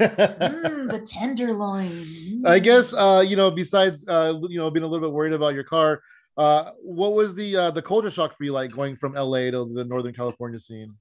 Mm, 0.50 0.90
the 0.90 1.00
tenderloin. 1.00 2.42
I 2.46 2.58
guess 2.58 2.94
uh, 2.94 3.22
you 3.26 3.36
know, 3.36 3.50
besides 3.50 4.06
uh, 4.08 4.34
you 4.48 4.58
know, 4.58 4.70
being 4.70 4.84
a 4.84 4.86
little 4.86 5.06
bit 5.06 5.12
worried 5.14 5.32
about 5.32 5.54
your 5.54 5.64
car, 5.64 6.02
uh, 6.36 6.70
what 6.82 7.12
was 7.12 7.34
the 7.34 7.56
uh, 7.56 7.70
the 7.70 7.82
culture 7.82 8.10
shock 8.10 8.34
for 8.34 8.44
you 8.44 8.52
like 8.52 8.72
going 8.72 8.96
from 8.96 9.12
LA 9.12 9.50
to 9.50 9.70
the 9.72 9.84
Northern 9.84 10.14
California 10.14 10.58
scene? 10.58 10.94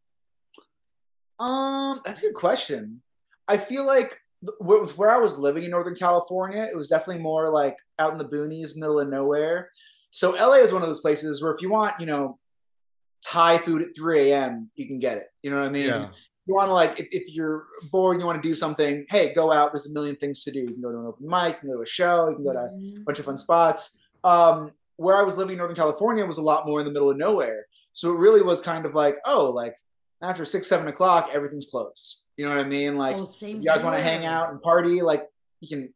Um, 1.39 2.01
that's 2.05 2.19
a 2.21 2.27
good 2.27 2.35
question. 2.35 3.01
I 3.47 3.57
feel 3.57 3.85
like 3.85 4.19
where, 4.59 4.83
where 4.83 5.11
I 5.11 5.17
was 5.17 5.39
living 5.39 5.63
in 5.63 5.71
Northern 5.71 5.95
California, 5.95 6.63
it 6.63 6.75
was 6.75 6.89
definitely 6.89 7.21
more 7.21 7.49
like 7.49 7.77
out 7.97 8.11
in 8.11 8.17
the 8.17 8.25
boonies, 8.25 8.75
middle 8.75 8.99
of 8.99 9.07
nowhere. 9.09 9.69
So 10.11 10.31
LA 10.31 10.55
is 10.55 10.73
one 10.73 10.81
of 10.81 10.87
those 10.87 11.01
places 11.01 11.41
where 11.41 11.51
if 11.51 11.61
you 11.61 11.69
want, 11.69 11.99
you 11.99 12.05
know, 12.05 12.39
Thai 13.25 13.57
food 13.57 13.81
at 13.81 13.95
3 13.95 14.31
a.m., 14.31 14.71
you 14.75 14.87
can 14.87 14.99
get 14.99 15.17
it. 15.17 15.27
You 15.43 15.51
know 15.51 15.57
what 15.59 15.65
I 15.65 15.69
mean? 15.69 15.85
Yeah. 15.87 16.07
You 16.45 16.55
want 16.55 16.69
to 16.69 16.73
like, 16.73 16.99
if, 16.99 17.07
if 17.11 17.33
you're 17.35 17.67
bored, 17.91 18.19
you 18.19 18.25
want 18.25 18.41
to 18.41 18.47
do 18.49 18.55
something, 18.55 19.05
hey, 19.09 19.33
go 19.33 19.51
out. 19.53 19.71
There's 19.71 19.85
a 19.85 19.91
million 19.91 20.15
things 20.15 20.43
to 20.45 20.51
do. 20.51 20.61
You 20.61 20.67
can 20.67 20.81
go 20.81 20.91
to 20.91 20.97
an 20.99 21.05
open 21.05 21.27
mic, 21.27 21.55
you 21.55 21.59
can 21.59 21.69
go 21.69 21.75
to 21.75 21.81
a 21.81 21.85
show, 21.85 22.29
you 22.29 22.35
can 22.37 22.43
go 22.45 22.53
to 22.53 22.59
a 22.59 22.69
Mhm. 22.69 23.05
bunch 23.05 23.19
of 23.19 23.25
fun 23.25 23.37
spots. 23.37 23.97
Um, 24.23 24.71
where 24.95 25.15
I 25.15 25.21
was 25.21 25.37
living 25.37 25.53
in 25.53 25.57
Northern 25.59 25.75
California 25.75 26.25
was 26.25 26.39
a 26.39 26.41
lot 26.41 26.65
more 26.65 26.79
in 26.79 26.85
the 26.85 26.91
middle 26.91 27.09
of 27.09 27.17
nowhere. 27.17 27.67
So 27.93 28.11
it 28.11 28.17
really 28.17 28.41
was 28.41 28.61
kind 28.61 28.85
of 28.85 28.95
like, 28.95 29.17
oh, 29.25 29.51
like 29.51 29.75
after 30.21 30.43
six, 30.43 30.67
seven 30.67 30.87
o'clock, 30.87 31.29
everything's 31.31 31.67
closed. 31.69 32.23
You 32.35 32.45
know 32.47 32.55
what 32.55 32.65
I 32.65 32.67
mean? 32.67 32.97
Like, 32.97 33.15
oh, 33.17 33.25
same 33.25 33.61
you 33.61 33.69
guys 33.69 33.83
want 33.83 33.97
to 33.97 34.03
hang 34.03 34.25
out 34.25 34.49
and 34.49 34.61
party, 34.61 35.01
like 35.01 35.27
you 35.61 35.67
can 35.67 35.93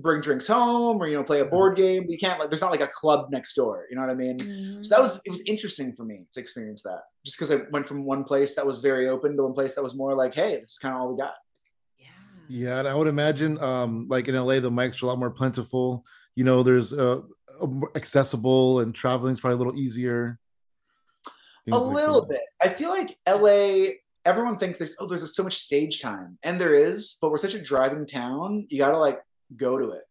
bring 0.00 0.20
drinks 0.20 0.46
home 0.46 0.98
or 1.00 1.06
you 1.08 1.16
know 1.16 1.24
play 1.24 1.40
a 1.40 1.44
board 1.44 1.76
game. 1.76 2.02
But 2.04 2.10
you 2.12 2.18
can't 2.18 2.38
like 2.38 2.50
there's 2.50 2.60
not 2.62 2.70
like 2.70 2.80
a 2.80 2.86
club 2.88 3.28
next 3.30 3.54
door. 3.54 3.86
You 3.90 3.96
know 3.96 4.02
what 4.02 4.10
I 4.10 4.14
mean? 4.14 4.36
Mhm. 4.38 4.84
So 4.84 4.94
that 4.94 5.00
was 5.00 5.20
it 5.24 5.30
was 5.30 5.42
interesting 5.46 5.92
for 5.94 6.04
me 6.04 6.26
to 6.32 6.40
experience 6.40 6.82
that, 6.82 7.00
just 7.24 7.38
because 7.38 7.50
I 7.50 7.62
went 7.72 7.86
from 7.86 8.04
one 8.04 8.24
place 8.24 8.54
that 8.56 8.66
was 8.66 8.80
very 8.80 9.08
open 9.08 9.36
to 9.36 9.42
one 9.44 9.52
place 9.54 9.74
that 9.74 9.82
was 9.82 9.94
more 9.94 10.14
like, 10.14 10.34
hey, 10.34 10.56
this 10.60 10.72
is 10.72 10.78
kind 10.78 10.94
of 10.94 11.00
all 11.00 11.12
we 11.12 11.18
got. 11.20 11.34
yeah. 11.98 12.06
Yeah, 12.48 12.78
and 12.78 12.86
I 12.88 12.94
would 12.94 13.08
imagine, 13.08 13.58
um, 13.62 14.06
like 14.08 14.28
in 14.28 14.34
LA, 14.36 14.60
the 14.60 14.70
mics 14.70 15.02
are 15.02 15.06
a 15.06 15.08
lot 15.08 15.18
more 15.18 15.30
plentiful. 15.30 16.04
You 16.36 16.44
know, 16.44 16.62
there's 16.62 16.92
uh, 16.92 17.22
accessible 17.94 18.80
and 18.80 18.94
traveling's 18.94 19.40
probably 19.40 19.54
a 19.54 19.58
little 19.58 19.76
easier. 19.80 20.38
a 21.68 21.76
like 21.76 21.94
little 21.94 22.20
that. 22.22 22.28
bit. 22.28 22.40
I 22.62 22.68
feel 22.68 22.90
like 22.90 23.16
LA. 23.28 23.92
Everyone 24.24 24.58
thinks 24.58 24.78
there's 24.78 24.96
oh 24.98 25.06
there's 25.06 25.34
so 25.36 25.44
much 25.44 25.58
stage 25.58 26.00
time, 26.02 26.36
and 26.42 26.60
there 26.60 26.74
is, 26.74 27.16
but 27.20 27.30
we're 27.30 27.38
such 27.38 27.54
a 27.54 27.62
driving 27.62 28.06
town. 28.06 28.66
You 28.68 28.78
got 28.78 28.90
to 28.90 28.98
like 28.98 29.20
go 29.54 29.78
to 29.78 29.90
it. 29.92 30.02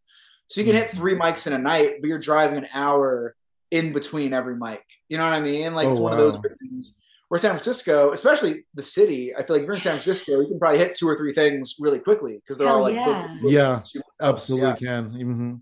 So 0.48 0.62
you 0.62 0.68
can 0.68 0.76
hit 0.76 0.92
three 0.92 1.16
mics 1.16 1.48
in 1.48 1.54
a 1.54 1.58
night, 1.58 1.96
but 2.02 2.08
you're 2.08 2.20
driving 2.20 2.58
an 2.60 2.68
hour 2.74 3.36
in 3.72 3.94
between 3.94 4.34
every 4.34 4.56
mic. 4.56 4.84
You 5.10 5.18
know 5.18 5.24
what 5.26 5.34
I 5.34 5.40
mean? 5.42 5.74
Like 5.74 5.88
Oh, 5.88 5.92
it's 5.92 6.00
one 6.00 6.14
of 6.14 6.20
those 6.20 6.34
wow. 6.36 6.42
weird 6.44 6.58
things. 6.60 6.94
Where 7.28 7.40
San 7.40 7.50
Francisco, 7.52 8.12
especially 8.12 8.66
the 8.76 8.84
city, 8.84 9.34
I 9.36 9.42
feel 9.44 9.56
like 9.56 9.64
if 9.64 9.66
you're 9.66 9.74
in 9.76 9.82
San 9.82 9.94
Francisco, 10.00 10.40
you 10.42 10.48
can 10.48 10.60
probably 10.60 10.78
hit 10.78 10.96
two 10.96 11.08
or 11.10 11.18
three 11.18 11.34
things 11.34 11.76
really 11.80 11.98
quickly 11.98 12.36
because 12.36 12.60
they're 12.60 12.68
Hell 12.68 12.78
all 12.78 12.84
like 12.84 12.94
yeah. 12.94 13.28
booked- 13.28 13.42
booked 13.42 13.54
Yeah. 13.54 13.82
Absolutely 14.22 14.68
Yeah. 14.70 14.76
can. 14.76 15.06
hmm 15.12 15.54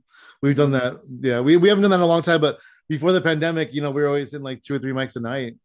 We've 0.42 0.56
done 0.58 0.72
that. 0.72 1.00
Yeah, 1.22 1.40
we, 1.40 1.56
we 1.56 1.70
haven't 1.70 1.84
done 1.84 1.92
that 1.92 1.96
in 1.98 2.02
a 2.02 2.06
long 2.06 2.22
time, 2.22 2.42
but 2.42 2.60
before 2.90 3.14
the 3.14 3.22
pandemic, 3.22 3.74
you 3.74 3.82
know, 3.82 3.92
we 3.92 4.02
were 4.02 4.10
always 4.10 4.34
in 4.34 4.44
like 4.44 4.62
two 4.62 4.74
or 4.76 4.80
three 4.80 4.92
mics 4.92 5.16
a 5.16 5.22
night. 5.22 5.56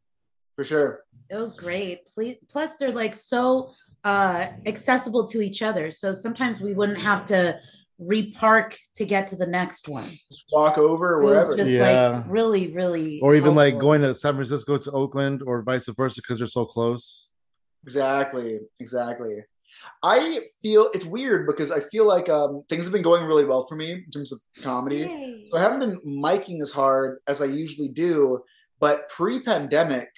for 0.54 0.62
sure. 0.62 1.02
It 1.28 1.36
was 1.36 1.52
great. 1.52 2.06
Ple- 2.14 2.36
Plus, 2.48 2.76
they're 2.76 2.92
like 2.92 3.12
so 3.14 3.72
uh, 4.04 4.46
accessible 4.66 5.26
to 5.26 5.40
each 5.40 5.62
other. 5.62 5.90
So 5.90 6.12
sometimes 6.12 6.60
we 6.60 6.72
wouldn't 6.74 6.98
have 6.98 7.24
to 7.26 7.58
repark 8.00 8.76
to 8.96 9.04
get 9.04 9.28
to 9.28 9.36
the 9.36 9.46
next 9.46 9.88
one. 9.88 10.08
Walk 10.52 10.78
over 10.78 11.20
It 11.20 11.24
was 11.24 11.34
wherever. 11.34 11.56
just 11.56 11.70
Yeah. 11.70 12.08
like 12.08 12.24
really, 12.28 12.72
really, 12.72 13.20
Or 13.20 13.34
even 13.34 13.54
like 13.54 13.78
going 13.78 14.02
to 14.02 14.14
San 14.14 14.34
Francisco 14.34 14.78
to 14.78 14.90
Oakland 14.92 15.42
or 15.44 15.62
vice 15.62 15.88
versa 15.88 16.20
because 16.22 16.38
they're 16.38 16.46
so 16.46 16.64
close. 16.64 17.28
Exactly, 17.84 18.60
exactly. 18.80 19.44
I 20.02 20.40
feel 20.62 20.90
it's 20.94 21.04
weird 21.04 21.46
because 21.46 21.70
I 21.70 21.80
feel 21.80 22.06
like 22.06 22.28
um, 22.28 22.62
things 22.68 22.84
have 22.84 22.92
been 22.92 23.02
going 23.02 23.24
really 23.24 23.44
well 23.44 23.64
for 23.68 23.74
me 23.76 23.92
in 23.92 24.10
terms 24.12 24.32
of 24.32 24.40
comedy. 24.62 24.98
Yay. 24.98 25.48
So 25.50 25.58
I 25.58 25.62
haven't 25.62 25.80
been 25.80 26.00
miking 26.06 26.60
as 26.62 26.72
hard 26.72 27.18
as 27.26 27.40
I 27.42 27.46
usually 27.46 27.88
do, 27.88 28.42
but 28.80 29.08
pre-pandemic, 29.08 30.08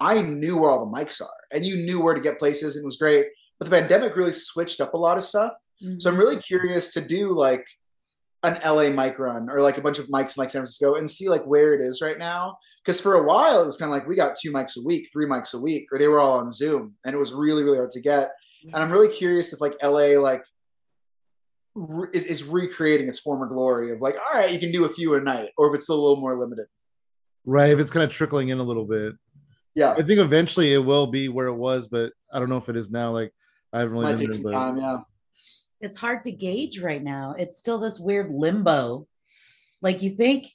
I 0.00 0.22
knew 0.22 0.58
where 0.58 0.70
all 0.70 0.86
the 0.86 0.92
mics 0.92 1.20
are, 1.20 1.40
and 1.52 1.64
you 1.64 1.76
knew 1.84 2.00
where 2.00 2.14
to 2.14 2.20
get 2.20 2.38
places, 2.38 2.76
and 2.76 2.84
it 2.84 2.86
was 2.86 2.96
great. 2.96 3.26
But 3.58 3.68
the 3.70 3.76
pandemic 3.76 4.14
really 4.14 4.32
switched 4.32 4.80
up 4.80 4.94
a 4.94 4.96
lot 4.96 5.18
of 5.18 5.24
stuff. 5.24 5.52
Mm-hmm. 5.82 5.98
So 6.00 6.10
I'm 6.10 6.18
really 6.18 6.36
curious 6.36 6.92
to 6.94 7.00
do 7.00 7.36
like 7.36 7.66
an 8.44 8.58
LA 8.64 8.90
mic 8.90 9.18
run 9.18 9.50
or 9.50 9.60
like 9.60 9.78
a 9.78 9.80
bunch 9.80 9.98
of 9.98 10.06
mics 10.06 10.36
in 10.36 10.42
like 10.42 10.50
San 10.50 10.60
Francisco 10.60 10.94
and 10.94 11.10
see 11.10 11.28
like 11.28 11.44
where 11.44 11.74
it 11.74 11.80
is 11.80 12.00
right 12.00 12.18
now. 12.18 12.56
Because 12.84 13.00
for 13.00 13.14
a 13.14 13.22
while 13.22 13.62
it 13.62 13.66
was 13.66 13.76
kind 13.76 13.90
of 13.90 13.98
like 13.98 14.08
we 14.08 14.16
got 14.16 14.36
two 14.40 14.52
mics 14.52 14.76
a 14.78 14.86
week, 14.86 15.08
three 15.12 15.26
mics 15.26 15.54
a 15.54 15.60
week, 15.60 15.88
or 15.92 15.98
they 15.98 16.08
were 16.08 16.20
all 16.20 16.38
on 16.38 16.50
Zoom, 16.50 16.94
and 17.04 17.14
it 17.14 17.18
was 17.18 17.32
really 17.32 17.64
really 17.64 17.78
hard 17.78 17.90
to 17.90 18.00
get. 18.00 18.28
Mm-hmm. 18.28 18.74
And 18.74 18.84
I'm 18.84 18.90
really 18.90 19.08
curious 19.08 19.52
if 19.52 19.60
like 19.60 19.74
LA 19.82 20.20
like 20.20 20.42
re- 21.74 22.08
is, 22.12 22.26
is 22.26 22.44
recreating 22.44 23.08
its 23.08 23.18
former 23.18 23.46
glory 23.46 23.92
of 23.92 24.00
like 24.00 24.16
all 24.16 24.40
right 24.40 24.52
you 24.52 24.58
can 24.58 24.72
do 24.72 24.84
a 24.84 24.88
few 24.88 25.14
a 25.14 25.20
night, 25.20 25.50
or 25.56 25.68
if 25.68 25.74
it's 25.74 25.88
a 25.88 25.94
little 25.94 26.16
more 26.16 26.38
limited. 26.38 26.66
Right. 27.44 27.70
If 27.70 27.78
it's 27.78 27.90
kind 27.90 28.04
of 28.04 28.10
trickling 28.10 28.50
in 28.50 28.58
a 28.58 28.64
little 28.64 28.84
bit. 28.84 29.14
Yeah, 29.74 29.92
I 29.92 30.02
think 30.02 30.18
eventually 30.18 30.72
it 30.72 30.78
will 30.84 31.06
be 31.06 31.28
where 31.28 31.46
it 31.46 31.54
was, 31.54 31.86
but 31.86 32.12
I 32.32 32.40
don't 32.40 32.48
know 32.48 32.56
if 32.56 32.68
it 32.68 32.76
is 32.76 32.90
now. 32.90 33.12
Like 33.12 33.32
I 33.72 33.78
haven't 33.78 33.92
really 33.92 34.06
might 34.06 34.18
been 34.18 34.30
there, 34.30 34.42
but 34.42 34.50
time. 34.50 34.76
Yeah, 34.78 34.98
it's 35.80 35.98
hard 35.98 36.24
to 36.24 36.32
gauge 36.32 36.80
right 36.80 37.02
now. 37.02 37.34
It's 37.38 37.58
still 37.58 37.78
this 37.78 38.00
weird 38.00 38.30
limbo. 38.30 39.06
Like 39.80 40.02
you 40.02 40.10
think 40.10 40.48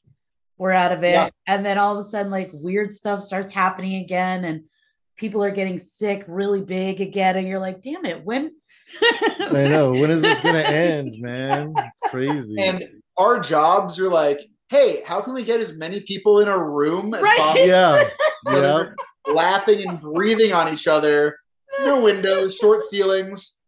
we're 0.57 0.71
out 0.71 0.91
of 0.91 1.03
it, 1.03 1.13
yeah. 1.13 1.29
and 1.47 1.65
then 1.65 1.77
all 1.77 1.97
of 1.97 2.05
a 2.05 2.07
sudden, 2.07 2.31
like 2.31 2.51
weird 2.53 2.91
stuff 2.91 3.21
starts 3.21 3.53
happening 3.53 4.01
again, 4.03 4.43
and 4.43 4.63
people 5.15 5.43
are 5.43 5.51
getting 5.51 5.79
sick 5.79 6.25
really 6.27 6.61
big 6.61 6.99
again, 6.99 7.37
and 7.37 7.47
you're 7.47 7.59
like, 7.59 7.81
damn 7.81 8.05
it, 8.05 8.23
when 8.23 8.51
I 9.01 9.49
know. 9.51 9.91
When 9.91 10.11
is 10.11 10.21
this 10.21 10.41
gonna 10.41 10.59
end, 10.59 11.15
man? 11.19 11.73
It's 11.77 12.01
crazy. 12.09 12.61
And 12.61 12.83
our 13.17 13.39
jobs 13.39 13.99
are 13.99 14.09
like, 14.09 14.41
hey, 14.69 15.03
how 15.05 15.21
can 15.21 15.33
we 15.33 15.43
get 15.43 15.61
as 15.61 15.77
many 15.77 16.01
people 16.01 16.39
in 16.39 16.47
a 16.47 16.57
room 16.57 17.13
as 17.13 17.21
right? 17.23 17.37
possible? 17.37 17.67
Yeah. 17.67 18.09
yeah. 18.47 18.83
Laughing 19.27 19.87
and 19.87 20.01
breathing 20.01 20.51
on 20.51 20.73
each 20.73 20.87
other. 20.87 21.37
No 21.79 22.03
windows, 22.03 22.57
short 22.57 22.81
ceilings 22.83 23.61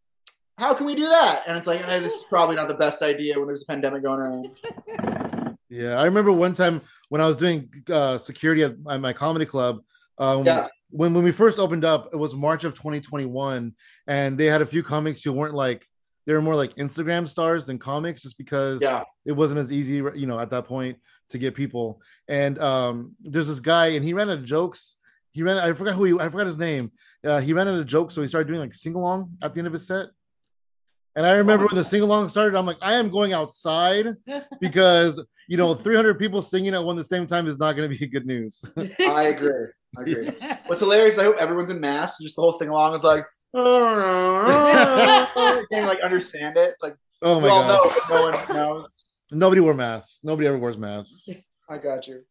how 0.57 0.73
can 0.73 0.85
we 0.85 0.95
do 0.95 1.07
that? 1.07 1.43
And 1.47 1.57
it's 1.57 1.67
like, 1.67 1.81
hey, 1.81 1.99
this 1.99 2.21
is 2.21 2.23
probably 2.29 2.55
not 2.55 2.67
the 2.67 2.75
best 2.75 3.01
idea 3.01 3.37
when 3.37 3.47
there's 3.47 3.63
a 3.63 3.65
pandemic 3.65 4.03
going 4.03 4.19
around. 4.19 4.49
Yeah, 5.67 5.99
I 5.99 6.05
remember 6.05 6.31
one 6.31 6.53
time 6.53 6.79
when 7.09 7.19
I 7.19 7.27
was 7.27 7.35
doing 7.35 7.69
uh, 7.91 8.17
security 8.17 8.63
at 8.63 8.79
my, 8.79 8.97
my 8.97 9.11
comedy 9.11 9.45
club. 9.45 9.79
Um, 10.17 10.45
yeah. 10.45 10.67
When 10.89 11.13
when 11.13 11.23
we 11.23 11.33
first 11.33 11.59
opened 11.59 11.83
up, 11.83 12.09
it 12.13 12.15
was 12.15 12.33
March 12.33 12.63
of 12.63 12.75
2021, 12.75 13.73
and 14.07 14.37
they 14.37 14.45
had 14.45 14.61
a 14.61 14.65
few 14.65 14.81
comics 14.83 15.21
who 15.21 15.33
weren't 15.33 15.53
like 15.53 15.85
they 16.25 16.33
were 16.33 16.41
more 16.41 16.55
like 16.55 16.75
Instagram 16.75 17.27
stars 17.27 17.65
than 17.65 17.77
comics, 17.77 18.21
just 18.21 18.37
because 18.37 18.81
yeah. 18.81 19.03
it 19.25 19.33
wasn't 19.33 19.59
as 19.59 19.71
easy, 19.73 19.95
you 19.95 20.25
know, 20.27 20.39
at 20.39 20.49
that 20.51 20.65
point 20.65 20.97
to 21.29 21.37
get 21.37 21.55
people. 21.55 22.01
And 22.29 22.57
um, 22.59 23.15
there's 23.19 23.47
this 23.47 23.59
guy, 23.59 23.87
and 23.87 24.05
he 24.05 24.13
ran 24.13 24.29
out 24.29 24.37
of 24.37 24.45
jokes. 24.45 24.95
He 25.31 25.43
ran. 25.43 25.57
I 25.57 25.73
forgot 25.73 25.95
who 25.95 26.05
he. 26.05 26.13
I 26.13 26.29
forgot 26.29 26.45
his 26.45 26.57
name. 26.57 26.91
Uh, 27.23 27.41
he 27.41 27.51
ran 27.51 27.67
out 27.67 27.79
of 27.79 27.85
jokes, 27.85 28.13
so 28.13 28.21
he 28.21 28.27
started 28.27 28.47
doing 28.47 28.61
like 28.61 28.73
sing 28.73 28.95
along 28.95 29.37
at 29.41 29.53
the 29.53 29.59
end 29.59 29.67
of 29.67 29.73
his 29.73 29.87
set. 29.87 30.07
And 31.15 31.25
I 31.25 31.35
remember 31.35 31.65
when 31.67 31.75
the 31.75 31.83
sing 31.83 32.01
along 32.01 32.29
started, 32.29 32.57
I'm 32.57 32.65
like, 32.65 32.77
I 32.81 32.95
am 32.95 33.09
going 33.09 33.33
outside 33.33 34.07
because 34.59 35.23
you 35.47 35.57
know, 35.57 35.73
300 35.75 36.17
people 36.17 36.41
singing 36.41 36.73
at 36.73 36.83
one 36.83 36.95
at 36.95 36.99
the 36.99 37.03
same 37.03 37.27
time 37.27 37.47
is 37.47 37.59
not 37.59 37.75
going 37.75 37.89
to 37.89 37.97
be 37.97 38.07
good 38.07 38.25
news. 38.25 38.63
I 38.99 39.25
agree. 39.25 39.67
I 39.97 40.01
agree. 40.01 40.31
What's 40.65 40.81
hilarious? 40.81 41.19
I 41.19 41.23
hope 41.23 41.37
everyone's 41.37 41.69
in 41.69 41.79
masks. 41.79 42.21
Just 42.21 42.35
the 42.35 42.41
whole 42.41 42.51
sing 42.51 42.69
along 42.69 42.93
is 42.93 43.03
like, 43.03 43.25
oh, 43.53 44.45
can 45.71 45.85
like 45.85 46.01
understand 46.01 46.57
it. 46.57 46.69
It's 46.73 46.83
like, 46.83 46.95
oh 47.21 47.39
my 47.39 47.47
god, 47.47 47.67
know, 47.67 48.15
no 48.15 48.23
one 48.23 48.33
knows. 48.55 49.05
Nobody 49.31 49.61
wore 49.61 49.73
masks. 49.73 50.19
Nobody 50.23 50.47
ever 50.47 50.57
wears 50.57 50.77
masks. 50.77 51.29
I 51.69 51.77
got 51.77 52.07
you. 52.07 52.23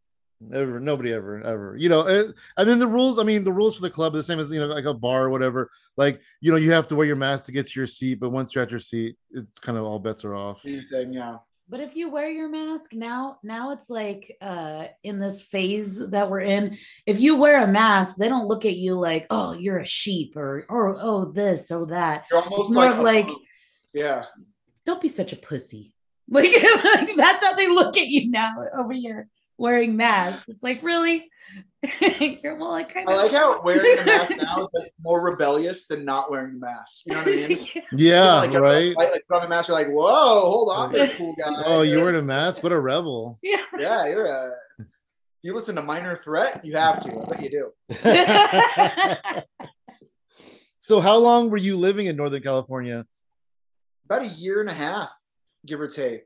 Ever, 0.52 0.80
nobody 0.80 1.12
ever, 1.12 1.40
ever. 1.42 1.76
You 1.76 1.88
know, 1.88 2.06
it, 2.06 2.34
and 2.56 2.68
then 2.68 2.78
the 2.78 2.86
rules. 2.86 3.18
I 3.18 3.22
mean, 3.22 3.44
the 3.44 3.52
rules 3.52 3.76
for 3.76 3.82
the 3.82 3.90
club 3.90 4.14
are 4.14 4.18
the 4.18 4.22
same 4.22 4.38
as 4.38 4.50
you 4.50 4.60
know, 4.60 4.66
like 4.66 4.84
a 4.84 4.94
bar 4.94 5.24
or 5.24 5.30
whatever. 5.30 5.70
Like, 5.96 6.20
you 6.40 6.50
know, 6.50 6.58
you 6.58 6.72
have 6.72 6.88
to 6.88 6.96
wear 6.96 7.06
your 7.06 7.16
mask 7.16 7.46
to 7.46 7.52
get 7.52 7.66
to 7.68 7.80
your 7.80 7.86
seat, 7.86 8.16
but 8.16 8.30
once 8.30 8.54
you're 8.54 8.64
at 8.64 8.70
your 8.70 8.80
seat, 8.80 9.16
it's 9.30 9.60
kind 9.60 9.78
of 9.78 9.84
all 9.84 9.98
bets 9.98 10.24
are 10.24 10.34
off. 10.34 10.64
Anything, 10.64 11.12
yeah. 11.12 11.38
But 11.68 11.80
if 11.80 11.96
you 11.96 12.10
wear 12.10 12.28
your 12.28 12.48
mask 12.48 12.92
now, 12.92 13.38
now 13.42 13.70
it's 13.70 13.88
like 13.88 14.36
uh 14.40 14.86
in 15.02 15.18
this 15.18 15.40
phase 15.40 15.98
that 16.10 16.28
we're 16.28 16.40
in. 16.40 16.76
If 17.06 17.20
you 17.20 17.36
wear 17.36 17.64
a 17.64 17.66
mask, 17.66 18.16
they 18.16 18.28
don't 18.28 18.48
look 18.48 18.64
at 18.64 18.76
you 18.76 18.94
like, 18.96 19.26
oh, 19.30 19.54
you're 19.54 19.78
a 19.78 19.86
sheep 19.86 20.36
or 20.36 20.66
or 20.68 20.96
oh 21.00 21.24
this 21.26 21.70
or 21.70 21.86
that. 21.86 22.26
You're 22.30 22.42
almost 22.42 22.68
it's 22.68 22.70
more 22.70 22.90
like, 23.02 23.28
like 23.28 23.36
yeah. 23.94 24.24
Don't 24.84 25.00
be 25.00 25.08
such 25.08 25.32
a 25.32 25.36
pussy. 25.36 25.92
Like, 26.26 26.46
like 26.84 27.16
that's 27.16 27.44
how 27.44 27.54
they 27.54 27.68
look 27.68 27.98
at 27.98 28.06
you 28.06 28.30
now 28.30 28.54
over 28.78 28.94
here 28.94 29.28
wearing 29.58 29.96
masks. 29.96 30.48
It's 30.48 30.62
like 30.62 30.82
really. 30.82 31.30
well, 32.44 32.72
I 32.72 32.84
kind 32.84 33.08
of. 33.08 33.14
I 33.14 33.22
like 33.22 33.32
how 33.32 33.62
wearing 33.64 33.82
the 33.82 34.04
mask 34.06 34.38
now 34.38 34.64
is 34.64 34.68
like 34.74 34.92
more 35.00 35.22
rebellious 35.22 35.86
than 35.86 36.04
not 36.04 36.30
wearing 36.30 36.54
the 36.54 36.60
mask. 36.60 37.04
You 37.06 37.12
know 37.12 37.18
what 37.20 37.28
I 37.28 37.46
mean? 37.46 37.66
yeah, 37.92 38.34
like, 38.36 38.52
right. 38.54 38.96
Like, 38.96 39.12
like 39.12 39.24
from 39.28 39.42
the 39.42 39.48
mask, 39.48 39.68
you're 39.68 39.76
like, 39.76 39.88
whoa, 39.88 40.40
hold 40.40 40.70
on, 40.70 40.92
there, 40.92 41.08
cool 41.08 41.34
guy. 41.34 41.52
Oh, 41.66 41.82
you 41.82 41.96
wearing 41.98 42.16
a 42.16 42.22
mask? 42.22 42.62
What 42.62 42.72
a 42.72 42.80
rebel! 42.80 43.38
Yeah, 43.42 43.64
yeah, 43.78 44.06
you're 44.06 44.26
a. 44.26 44.52
You 45.42 45.54
listen 45.54 45.74
to 45.74 45.82
Minor 45.82 46.16
Threat, 46.16 46.64
you 46.64 46.74
have 46.76 47.00
to. 47.00 47.12
I 47.12 47.24
bet 47.28 47.42
you 47.42 47.50
do. 47.50 47.70
so, 50.78 51.00
how 51.00 51.18
long 51.18 51.50
were 51.50 51.58
you 51.58 51.76
living 51.76 52.06
in 52.06 52.16
Northern 52.16 52.42
California? 52.42 53.04
About 54.06 54.22
a 54.22 54.28
year 54.28 54.62
and 54.62 54.70
a 54.70 54.74
half, 54.74 55.10
give 55.66 55.82
or 55.82 55.88
take. 55.88 56.22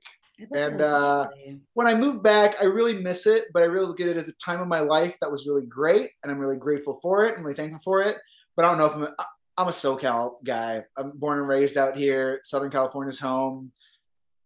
And 0.54 0.80
uh, 0.80 1.28
when 1.74 1.86
I 1.86 1.94
moved 1.94 2.22
back, 2.22 2.54
I 2.60 2.66
really 2.66 3.00
miss 3.00 3.26
it, 3.26 3.46
but 3.52 3.62
I 3.62 3.66
really 3.66 3.86
look 3.86 4.00
at 4.00 4.08
it 4.08 4.16
as 4.16 4.28
a 4.28 4.32
time 4.34 4.60
of 4.60 4.68
my 4.68 4.80
life 4.80 5.16
that 5.20 5.30
was 5.30 5.46
really 5.46 5.66
great, 5.66 6.10
and 6.22 6.30
I'm 6.30 6.38
really 6.38 6.56
grateful 6.56 6.98
for 7.02 7.26
it. 7.26 7.34
I'm 7.36 7.42
really 7.42 7.56
thankful 7.56 7.80
for 7.82 8.02
it. 8.02 8.16
But 8.56 8.64
I 8.64 8.68
don't 8.68 8.78
know 8.78 8.86
if 8.86 8.94
I'm 8.94 9.02
a, 9.04 9.14
I'm 9.56 9.68
a 9.68 9.72
SoCal 9.72 10.34
guy. 10.44 10.82
I'm 10.96 11.18
born 11.18 11.38
and 11.38 11.48
raised 11.48 11.76
out 11.76 11.96
here. 11.96 12.40
Southern 12.44 12.70
California's 12.70 13.18
home. 13.18 13.72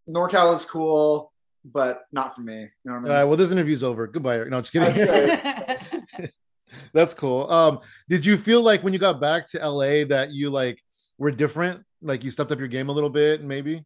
NorCal 0.09 0.55
is 0.55 0.65
cool, 0.65 1.33
but 1.65 2.05
not 2.13 2.35
for 2.35 2.41
me. 2.41 2.55
You 2.55 2.69
know 2.85 2.93
what 2.93 2.97
I 2.97 3.01
mean? 3.01 3.13
All 3.13 3.19
right. 3.19 3.25
Well, 3.25 3.37
this 3.37 3.53
interview's 3.53 3.83
over. 3.83 4.07
Goodbye. 4.07 4.45
No, 4.45 4.61
just 4.61 4.73
kidding. 4.73 4.95
That's, 4.95 5.95
That's 6.93 7.15
cool. 7.15 7.51
Um, 7.51 7.81
did 8.09 8.25
you 8.25 8.37
feel 8.37 8.63
like 8.63 8.83
when 8.83 8.93
you 8.93 8.99
got 8.99 9.21
back 9.21 9.47
to 9.49 9.67
LA 9.67 10.05
that 10.07 10.31
you 10.31 10.51
like 10.51 10.83
were 11.19 11.31
different? 11.31 11.83
Like 12.01 12.25
you 12.25 12.31
stepped 12.31 12.51
up 12.51 12.59
your 12.59 12.69
game 12.69 12.89
a 12.89 12.93
little 12.93 13.11
bit, 13.11 13.45
maybe? 13.45 13.85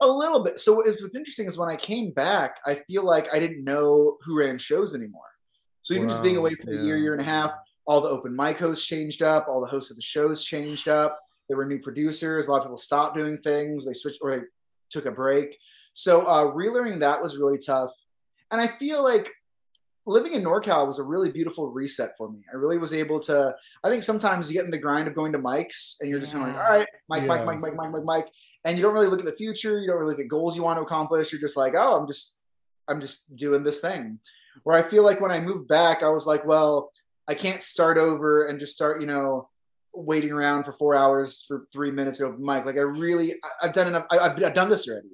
A 0.00 0.06
little 0.06 0.44
bit. 0.44 0.60
So 0.60 0.74
what's 0.74 1.14
interesting 1.14 1.46
is 1.46 1.58
when 1.58 1.70
I 1.70 1.76
came 1.76 2.12
back, 2.12 2.60
I 2.64 2.74
feel 2.74 3.04
like 3.04 3.34
I 3.34 3.38
didn't 3.38 3.64
know 3.64 4.16
who 4.24 4.38
ran 4.38 4.58
shows 4.58 4.94
anymore. 4.94 5.22
So 5.82 5.94
even 5.94 6.06
wow, 6.06 6.12
just 6.12 6.22
being 6.22 6.36
away 6.36 6.54
for 6.54 6.72
yeah. 6.72 6.80
a 6.80 6.84
year, 6.84 6.96
year 6.96 7.12
and 7.12 7.22
a 7.22 7.24
half, 7.24 7.52
all 7.86 8.00
the 8.00 8.08
open 8.08 8.36
mic 8.36 8.58
hosts 8.58 8.86
changed 8.86 9.22
up, 9.22 9.48
all 9.48 9.60
the 9.60 9.66
hosts 9.66 9.90
of 9.90 9.96
the 9.96 10.02
shows 10.02 10.44
changed 10.44 10.88
up. 10.88 11.18
There 11.48 11.56
were 11.56 11.64
new 11.64 11.80
producers. 11.80 12.46
A 12.46 12.50
lot 12.50 12.58
of 12.58 12.64
people 12.64 12.76
stopped 12.76 13.16
doing 13.16 13.38
things. 13.38 13.86
They 13.86 13.94
switched 13.94 14.18
or 14.20 14.36
they 14.36 14.42
took 14.90 15.06
a 15.06 15.10
break. 15.10 15.56
So 15.94 16.22
uh, 16.22 16.52
relearning 16.52 17.00
that 17.00 17.22
was 17.22 17.38
really 17.38 17.58
tough. 17.58 17.90
And 18.50 18.60
I 18.60 18.66
feel 18.66 19.02
like 19.02 19.32
living 20.06 20.32
in 20.32 20.42
NorCal 20.42 20.86
was 20.86 20.98
a 20.98 21.02
really 21.02 21.30
beautiful 21.30 21.70
reset 21.70 22.16
for 22.16 22.30
me. 22.30 22.40
I 22.52 22.56
really 22.56 22.78
was 22.78 22.92
able 22.92 23.20
to. 23.20 23.54
I 23.82 23.88
think 23.88 24.02
sometimes 24.02 24.50
you 24.50 24.56
get 24.56 24.64
in 24.64 24.70
the 24.70 24.78
grind 24.78 25.08
of 25.08 25.14
going 25.14 25.32
to 25.32 25.38
mics 25.38 25.96
and 26.00 26.08
you're 26.08 26.20
just 26.20 26.34
yeah. 26.34 26.40
kind 26.40 26.50
of 26.50 26.56
like, 26.56 26.64
all 26.64 26.76
right, 26.78 26.88
mic, 27.08 27.22
yeah. 27.22 27.44
mic, 27.44 27.46
mic, 27.46 27.60
mic, 27.60 27.80
mic, 27.80 27.92
mic, 27.92 28.04
mic, 28.04 28.32
and 28.64 28.76
you 28.76 28.82
don't 28.82 28.94
really 28.94 29.06
look 29.06 29.20
at 29.20 29.26
the 29.26 29.32
future. 29.32 29.78
You 29.78 29.86
don't 29.86 29.98
really 29.98 30.12
look 30.12 30.20
at 30.20 30.28
goals 30.28 30.56
you 30.56 30.62
want 30.62 30.78
to 30.78 30.82
accomplish. 30.82 31.32
You're 31.32 31.40
just 31.40 31.56
like, 31.56 31.74
oh, 31.76 31.98
I'm 31.98 32.06
just, 32.06 32.38
I'm 32.88 33.00
just 33.00 33.36
doing 33.36 33.64
this 33.64 33.80
thing. 33.80 34.18
Where 34.64 34.76
I 34.76 34.82
feel 34.82 35.04
like 35.04 35.20
when 35.20 35.30
I 35.30 35.40
moved 35.40 35.68
back, 35.68 36.02
I 36.02 36.10
was 36.10 36.26
like, 36.26 36.44
well, 36.44 36.90
I 37.28 37.34
can't 37.34 37.62
start 37.62 37.98
over 37.98 38.46
and 38.46 38.58
just 38.58 38.74
start, 38.74 39.00
you 39.00 39.06
know, 39.06 39.48
waiting 39.94 40.32
around 40.32 40.64
for 40.64 40.72
four 40.72 40.94
hours 40.94 41.44
for 41.46 41.66
three 41.72 41.90
minutes 41.90 42.20
of 42.20 42.38
mic. 42.38 42.64
Like 42.64 42.76
I 42.76 42.80
really, 42.80 43.34
I've 43.62 43.72
done 43.72 43.88
enough. 43.88 44.06
I, 44.10 44.28
have 44.28 44.42
I've 44.42 44.54
done 44.54 44.68
this 44.68 44.88
already. 44.88 45.08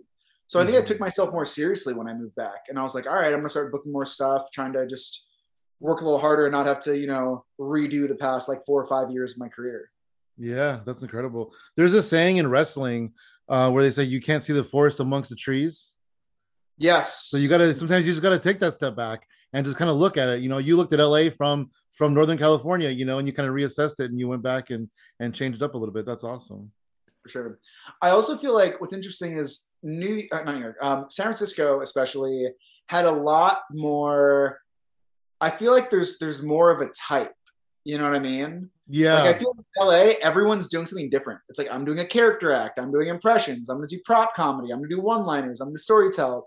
So 0.47 0.61
I 0.61 0.65
think 0.65 0.77
I 0.77 0.81
mm-hmm. 0.81 0.87
took 0.87 1.01
myself 1.01 1.33
more 1.33 1.45
seriously 1.45 1.95
when 1.95 2.07
I 2.09 2.15
moved 2.15 2.35
back, 2.35 2.67
and 2.69 2.79
I 2.79 2.83
was 2.83 2.95
like, 2.95 3.07
all 3.07 3.15
right, 3.15 3.33
I'm 3.33 3.41
gonna 3.41 3.49
start 3.49 3.73
booking 3.73 3.93
more 3.93 4.05
stuff, 4.05 4.43
trying 4.53 4.75
to 4.75 4.87
just 4.87 5.27
work 5.81 6.01
a 6.01 6.05
little 6.05 6.21
harder 6.21 6.47
and 6.47 6.53
not 6.53 6.67
have 6.67 6.81
to, 6.81 6.97
you 6.97 7.07
know, 7.07 7.45
redo 7.59 8.07
the 8.07 8.15
past 8.15 8.49
like 8.49 8.65
four 8.65 8.83
or 8.83 8.87
five 8.87 9.11
years 9.11 9.33
of 9.33 9.39
my 9.39 9.49
career. 9.49 9.91
Yeah, 10.37 10.81
that's 10.85 11.03
incredible. 11.03 11.55
There's 11.77 11.95
a 11.95 12.03
saying 12.03 12.37
in 12.37 12.49
wrestling 12.49 13.13
uh, 13.49 13.71
where 13.71 13.83
they 13.83 13.91
say 13.91 14.05
you 14.05 14.21
can't 14.21 14.43
see 14.43 14.53
the 14.53 14.65
forest 14.65 15.01
amongst 15.01 15.31
the 15.31 15.37
trees. 15.37 15.95
Yes. 16.77 17.27
So 17.27 17.37
you 17.37 17.49
got 17.49 17.59
to 17.59 17.75
sometimes 17.75 18.07
you 18.07 18.13
just 18.13 18.23
got 18.23 18.31
to 18.31 18.39
take 18.39 18.59
that 18.61 18.75
step 18.75 18.97
back 18.97 19.27
and 19.53 19.65
just 19.65 19.79
kind 19.79 19.91
of 19.91 19.97
look 19.97 20.17
at 20.17 20.29
it. 20.29 20.43
You 20.43 20.49
know, 20.49 20.59
you 20.59 20.77
looked 20.77 20.93
at 20.93 21.01
LA 21.01 21.31
from 21.31 21.71
from 21.93 22.13
Northern 22.13 22.39
California, 22.39 22.91
you 22.91 23.05
know, 23.05 23.19
and 23.19 23.29
you 23.29 23.33
kind 23.33 23.49
of 23.49 23.55
reassessed 23.55 24.01
it 24.01 24.11
and 24.11 24.19
you 24.19 24.29
went 24.29 24.43
back 24.43 24.71
and 24.71 24.89
and 25.21 25.35
changed 25.35 25.63
it 25.63 25.65
up 25.65 25.75
a 25.75 25.79
little 25.79 25.95
bit. 25.95 26.07
That's 26.07 26.25
awesome. 26.25 26.73
For 27.23 27.29
sure. 27.29 27.59
I 28.03 28.11
also 28.11 28.37
feel 28.37 28.55
like 28.55 28.81
what's 28.81 28.93
interesting 28.93 29.39
is 29.39 29.71
New 29.83 30.23
uh, 30.33 30.43
not 30.43 30.57
New 30.57 30.61
York, 30.61 30.77
um, 30.83 31.07
San 31.09 31.27
Francisco 31.27 31.81
especially 31.81 32.49
had 32.89 33.05
a 33.05 33.13
lot 33.13 33.63
more. 33.71 34.61
I 35.41 35.51
feel 35.51 35.73
like 35.73 35.91
there's 35.91 36.19
there's 36.19 36.43
more 36.43 36.71
of 36.71 36.81
a 36.81 36.91
type. 37.09 37.33
You 37.85 37.99
know 37.99 38.05
what 38.05 38.15
I 38.15 38.19
mean? 38.19 38.71
Yeah. 38.89 39.23
Like 39.23 39.37
I 39.37 39.39
feel 39.39 39.55
in 39.57 39.87
LA, 39.87 40.13
everyone's 40.23 40.69
doing 40.69 40.87
something 40.87 41.09
different. 41.09 41.41
It's 41.49 41.59
like 41.59 41.71
I'm 41.71 41.85
doing 41.85 42.01
a 42.01 42.05
character 42.05 42.53
act, 42.53 42.79
I'm 42.79 42.93
doing 42.93 43.09
impressions, 43.09 43.69
I'm 43.69 43.79
gonna 43.79 43.87
do 43.87 44.01
prop 44.05 44.35
comedy, 44.35 44.73
I'm 44.73 44.79
gonna 44.79 44.89
do 44.89 45.01
one-liners, 45.01 45.61
I'm 45.61 45.69
gonna 45.69 45.79
storytell. 45.79 46.43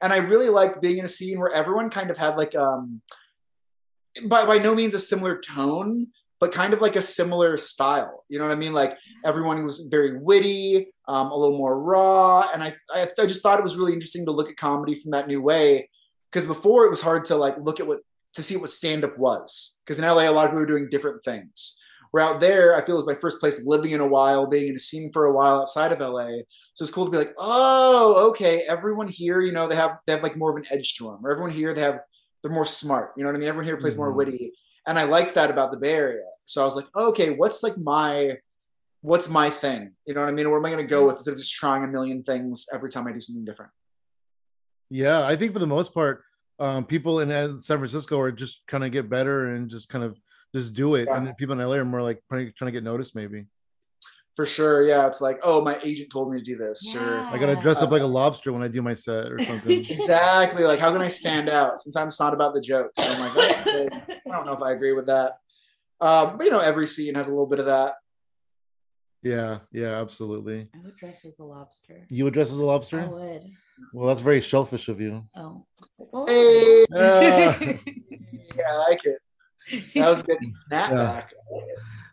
And 0.00 0.12
I 0.12 0.18
really 0.18 0.48
liked 0.48 0.80
being 0.80 0.98
in 0.98 1.04
a 1.04 1.08
scene 1.08 1.38
where 1.38 1.52
everyone 1.52 1.90
kind 1.90 2.10
of 2.10 2.16
had 2.16 2.36
like 2.36 2.54
um 2.54 3.02
by 4.26 4.46
by 4.46 4.58
no 4.58 4.74
means 4.74 4.94
a 4.94 5.00
similar 5.00 5.38
tone, 5.38 6.06
but 6.40 6.52
kind 6.52 6.72
of 6.72 6.80
like 6.80 6.96
a 6.96 7.02
similar 7.02 7.56
style. 7.58 8.24
You 8.28 8.38
know 8.38 8.46
what 8.46 8.52
I 8.52 8.58
mean? 8.58 8.72
Like 8.72 8.96
everyone 9.24 9.62
was 9.64 9.88
very 9.90 10.18
witty, 10.18 10.92
um, 11.08 11.30
a 11.30 11.36
little 11.36 11.58
more 11.58 11.78
raw. 11.78 12.48
And 12.54 12.62
I, 12.62 12.74
I 12.94 13.06
I 13.18 13.26
just 13.26 13.42
thought 13.42 13.58
it 13.58 13.64
was 13.64 13.76
really 13.76 13.92
interesting 13.92 14.24
to 14.26 14.32
look 14.32 14.48
at 14.48 14.56
comedy 14.56 14.94
from 14.94 15.10
that 15.10 15.28
new 15.28 15.42
way. 15.42 15.88
Because 16.30 16.46
before 16.46 16.86
it 16.86 16.90
was 16.90 17.02
hard 17.02 17.26
to 17.26 17.36
like 17.36 17.56
look 17.58 17.80
at 17.80 17.86
what 17.86 18.00
to 18.34 18.42
see 18.42 18.56
what 18.56 18.70
stand-up 18.70 19.18
was. 19.18 19.78
Because 19.84 19.98
in 19.98 20.04
LA, 20.06 20.28
a 20.28 20.32
lot 20.32 20.46
of 20.46 20.50
people 20.50 20.60
were 20.60 20.66
doing 20.66 20.88
different 20.90 21.22
things. 21.22 21.78
Where 22.12 22.22
out 22.22 22.40
there, 22.40 22.76
I 22.76 22.84
feel 22.84 22.96
it 22.96 23.04
was 23.04 23.14
my 23.14 23.20
first 23.20 23.40
place 23.40 23.60
living 23.64 23.92
in 23.92 24.00
a 24.00 24.06
while, 24.06 24.46
being 24.46 24.68
in 24.68 24.76
a 24.76 24.78
scene 24.78 25.10
for 25.12 25.24
a 25.24 25.32
while 25.32 25.60
outside 25.60 25.92
of 25.92 26.00
LA. 26.00 26.28
So 26.74 26.84
it's 26.84 26.92
cool 26.92 27.06
to 27.06 27.10
be 27.10 27.16
like, 27.16 27.34
oh, 27.38 28.28
okay, 28.30 28.62
everyone 28.68 29.08
here, 29.08 29.40
you 29.40 29.52
know, 29.52 29.66
they 29.66 29.76
have 29.76 29.98
they 30.06 30.12
have 30.12 30.22
like 30.22 30.36
more 30.36 30.50
of 30.50 30.56
an 30.56 30.66
edge 30.70 30.94
to 30.96 31.04
them. 31.04 31.20
Or 31.24 31.32
everyone 31.32 31.52
here, 31.52 31.72
they 31.74 31.80
have 31.80 32.00
they're 32.42 32.52
more 32.52 32.66
smart. 32.66 33.12
You 33.16 33.24
know 33.24 33.30
what 33.30 33.36
I 33.36 33.38
mean? 33.38 33.48
Everyone 33.48 33.66
here 33.66 33.76
plays 33.78 33.94
mm-hmm. 33.94 34.02
more 34.02 34.12
witty, 34.12 34.52
and 34.86 34.98
I 34.98 35.04
liked 35.04 35.34
that 35.34 35.50
about 35.50 35.72
the 35.72 35.78
Bay 35.78 35.94
Area. 35.94 36.24
So 36.44 36.62
I 36.62 36.64
was 36.64 36.76
like, 36.76 36.86
okay, 36.94 37.30
what's 37.30 37.62
like 37.62 37.78
my 37.78 38.36
what's 39.00 39.28
my 39.28 39.50
thing? 39.50 39.92
You 40.06 40.14
know 40.14 40.20
what 40.20 40.28
I 40.28 40.32
mean? 40.32 40.48
Where 40.48 40.58
am 40.58 40.66
I 40.66 40.70
going 40.70 40.84
to 40.84 40.90
go 40.90 41.06
with 41.06 41.16
instead 41.16 41.32
of 41.32 41.38
just 41.38 41.54
trying 41.54 41.84
a 41.84 41.88
million 41.88 42.22
things 42.22 42.66
every 42.72 42.90
time 42.90 43.06
I 43.06 43.12
do 43.12 43.20
something 43.20 43.44
different? 43.44 43.72
Yeah, 44.90 45.26
I 45.26 45.36
think 45.36 45.52
for 45.52 45.58
the 45.58 45.66
most 45.66 45.94
part, 45.94 46.22
um, 46.58 46.84
people 46.84 47.20
in 47.20 47.30
uh, 47.30 47.56
San 47.56 47.78
Francisco 47.78 48.20
are 48.20 48.30
just 48.30 48.62
kind 48.66 48.84
of 48.84 48.92
get 48.92 49.10
better 49.10 49.54
and 49.54 49.68
just 49.68 49.88
kind 49.88 50.04
of 50.04 50.18
just 50.54 50.74
do 50.74 50.94
it, 50.96 51.06
Yeah. 51.08 51.16
and 51.16 51.26
then 51.26 51.34
people 51.34 51.58
in 51.58 51.66
LA 51.66 51.76
are 51.76 51.84
more 51.84 52.02
like 52.02 52.22
trying 52.28 52.52
trying 52.56 52.68
to 52.68 52.72
get 52.72 52.84
noticed. 52.84 53.14
Maybe 53.14 53.46
For 54.36 54.46
sure. 54.46 54.82
Yeah. 54.88 55.06
It's 55.06 55.20
like, 55.20 55.40
oh, 55.42 55.60
my 55.62 55.78
agent 55.84 56.08
told 56.10 56.32
me 56.32 56.38
to 56.38 56.44
do 56.44 56.56
this. 56.56 56.94
Or 56.96 57.20
I 57.20 57.38
gotta 57.38 57.56
dress 57.56 57.82
up 57.82 57.90
like 57.90 58.02
a 58.02 58.06
lobster 58.06 58.50
when 58.52 58.62
I 58.62 58.68
do 58.68 58.80
my 58.82 58.94
set 58.94 59.30
or 59.30 59.38
something. 59.42 59.70
exactly. 59.90 60.64
Like, 60.64 60.80
how 60.80 60.90
can 60.92 61.02
I 61.02 61.08
stand 61.08 61.48
out? 61.50 61.80
Sometimes 61.82 62.14
it's 62.14 62.20
not 62.20 62.32
about 62.34 62.54
the 62.54 62.60
jokes. 62.62 62.98
And 62.98 63.22
I'm 63.22 63.34
like, 63.36 63.66
oh, 63.66 63.88
I 64.26 64.30
don't 64.30 64.46
know 64.46 64.54
if 64.54 64.62
I 64.62 64.72
agree 64.72 64.92
with 64.94 65.06
that. 65.06 65.32
Um, 66.00 66.36
but 66.38 66.44
you 66.44 66.50
know, 66.50 66.60
every 66.60 66.86
scene 66.86 67.14
has 67.14 67.26
a 67.28 67.30
little 67.30 67.46
bit 67.46 67.58
of 67.60 67.66
that. 67.66 67.94
yeah, 69.22 69.58
yeah, 69.70 70.00
absolutely. 70.00 70.68
I 70.74 70.78
would 70.82 70.96
dress 70.96 71.24
as 71.24 71.38
a 71.38 71.44
lobster. 71.44 72.04
You 72.08 72.24
would 72.24 72.34
dress 72.34 72.50
as 72.50 72.58
a 72.58 72.64
lobster? 72.64 73.00
I 73.00 73.06
would. 73.06 73.42
Well, 73.92 74.08
that's 74.08 74.20
very 74.22 74.40
shellfish 74.40 74.88
of 74.88 75.00
you. 75.00 75.24
Oh. 75.36 75.64
Hey, 76.26 76.84
Ah. 76.94 77.56
yeah, 77.60 78.70
I 78.70 78.76
like 78.88 79.00
it. 79.04 79.18
That 79.94 80.08
was 80.08 80.20
a 80.20 80.24
good 80.24 80.38
snapback. 80.70 81.28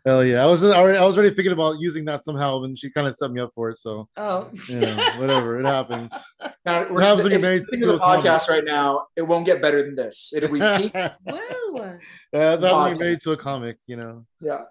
Hell 0.06 0.24
yeah! 0.24 0.44
I 0.44 0.46
was 0.46 0.64
already 0.64 0.98
I 0.98 1.04
was 1.06 1.18
already 1.18 1.36
thinking 1.36 1.52
about 1.52 1.80
using 1.80 2.06
that 2.06 2.24
somehow, 2.24 2.64
and 2.64 2.78
she 2.78 2.90
kind 2.90 3.06
of 3.06 3.16
set 3.16 3.32
me 3.32 3.42
up 3.42 3.52
for 3.54 3.70
it. 3.70 3.78
So 3.80 4.08
oh. 4.16 4.50
yeah, 4.70 5.20
whatever, 5.20 5.60
it 5.60 5.66
happens. 5.66 6.14
Now, 6.66 6.92
What 6.92 7.04
happens 7.04 7.24
when 7.24 7.32
you're 7.32 7.40
if 7.40 7.42
married 7.42 7.62
listening 7.62 7.82
to 7.82 7.88
to 7.88 7.94
a 7.94 7.98
the 7.98 8.04
podcast 8.04 8.48
right 8.48 8.64
now, 8.64 9.08
it 9.16 9.24
won't 9.24 9.46
get 9.46 9.62
better 9.62 9.82
than 9.82 9.96
this. 9.96 10.34
It'll 10.36 10.52
be 10.52 10.60
peak. 10.78 10.92
yeah, 10.94 11.14
Woo. 11.26 11.98
that's 12.32 12.62
how 12.62 12.84
when 12.84 12.92
you're 12.92 13.00
married 13.00 13.22
to 13.22 13.32
a 13.32 13.38
comic, 13.38 13.78
you 13.88 13.98
know. 13.98 14.26
yeah. 14.42 14.62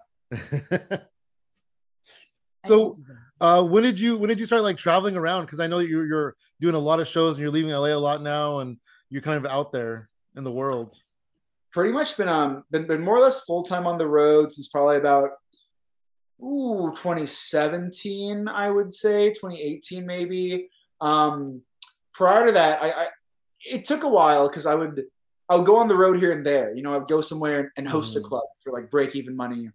so, 2.65 2.95
uh, 3.41 3.63
when 3.63 3.83
did 3.83 3.99
you 3.99 4.17
when 4.17 4.29
did 4.29 4.39
you 4.39 4.45
start 4.45 4.61
like 4.63 4.77
traveling 4.77 5.15
around? 5.15 5.45
Because 5.45 5.59
I 5.59 5.67
know 5.67 5.79
you're 5.79 6.05
you're 6.05 6.35
doing 6.61 6.75
a 6.75 6.79
lot 6.79 6.99
of 6.99 7.07
shows 7.07 7.37
and 7.37 7.41
you're 7.41 7.51
leaving 7.51 7.71
LA 7.71 7.87
a 7.87 7.95
lot 7.95 8.21
now, 8.21 8.59
and 8.59 8.77
you're 9.09 9.21
kind 9.21 9.37
of 9.37 9.51
out 9.51 9.71
there 9.71 10.09
in 10.35 10.43
the 10.43 10.51
world. 10.51 10.95
Pretty 11.71 11.91
much 11.91 12.17
been 12.17 12.29
um 12.29 12.63
been, 12.71 12.87
been 12.87 13.01
more 13.01 13.17
or 13.17 13.21
less 13.21 13.45
full 13.45 13.63
time 13.63 13.85
on 13.87 13.97
the 13.97 14.07
road 14.07 14.51
since 14.51 14.67
probably 14.67 14.97
about 14.97 15.31
ooh 16.41 16.91
2017 16.95 18.47
I 18.47 18.69
would 18.69 18.91
say 18.93 19.29
2018 19.29 20.05
maybe. 20.05 20.69
Um, 21.01 21.61
prior 22.13 22.47
to 22.47 22.51
that, 22.53 22.81
I, 22.81 22.89
I 22.91 23.07
it 23.65 23.85
took 23.85 24.03
a 24.03 24.09
while 24.09 24.47
because 24.47 24.65
I 24.65 24.75
would 24.75 25.03
I 25.49 25.55
would 25.55 25.65
go 25.65 25.77
on 25.79 25.87
the 25.87 25.95
road 25.95 26.17
here 26.19 26.31
and 26.31 26.45
there. 26.45 26.73
You 26.75 26.83
know, 26.83 26.93
I 26.93 26.97
would 26.97 27.07
go 27.07 27.21
somewhere 27.21 27.71
and 27.75 27.87
host 27.87 28.15
a 28.15 28.19
Mhm. 28.19 28.23
club 28.25 28.43
for 28.63 28.71
like 28.71 28.89
break 28.91 29.15
even 29.15 29.35
money, 29.35 29.69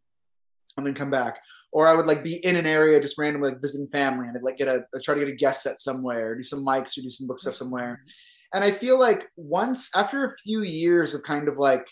and 0.76 0.87
then 0.87 0.94
come 0.94 1.11
back. 1.11 1.40
Or 1.72 1.88
I 1.88 1.94
would 1.94 2.07
like 2.07 2.22
be 2.22 2.37
in 2.44 2.57
an 2.57 2.66
area 2.66 3.00
just 3.00 3.18
randomly 3.18 3.50
like 3.50 3.61
visiting 3.61 3.88
family, 3.88 4.28
and 4.28 4.37
I'd 4.37 4.42
like 4.42 4.57
get 4.57 4.68
a 4.68 4.87
I'd 4.94 5.02
try 5.02 5.14
to 5.14 5.20
get 5.20 5.28
a 5.33 5.37
guest 5.37 5.62
set 5.62 5.80
somewhere, 5.80 6.37
do 6.37 6.42
some 6.42 6.64
mics 6.64 6.96
or 6.96 7.02
do 7.02 7.11
some 7.11 7.26
book 7.26 7.38
stuff 7.40 7.57
somewhere. 7.57 8.04
And 8.55 8.62
I 8.64 8.71
feel 8.71 8.99
like 8.99 9.29
once 9.37 9.90
after 9.97 10.25
a 10.25 10.37
few 10.38 10.62
years 10.62 11.12
of 11.12 11.25
kind 11.25 11.49
of 11.49 11.59
like 11.59 11.87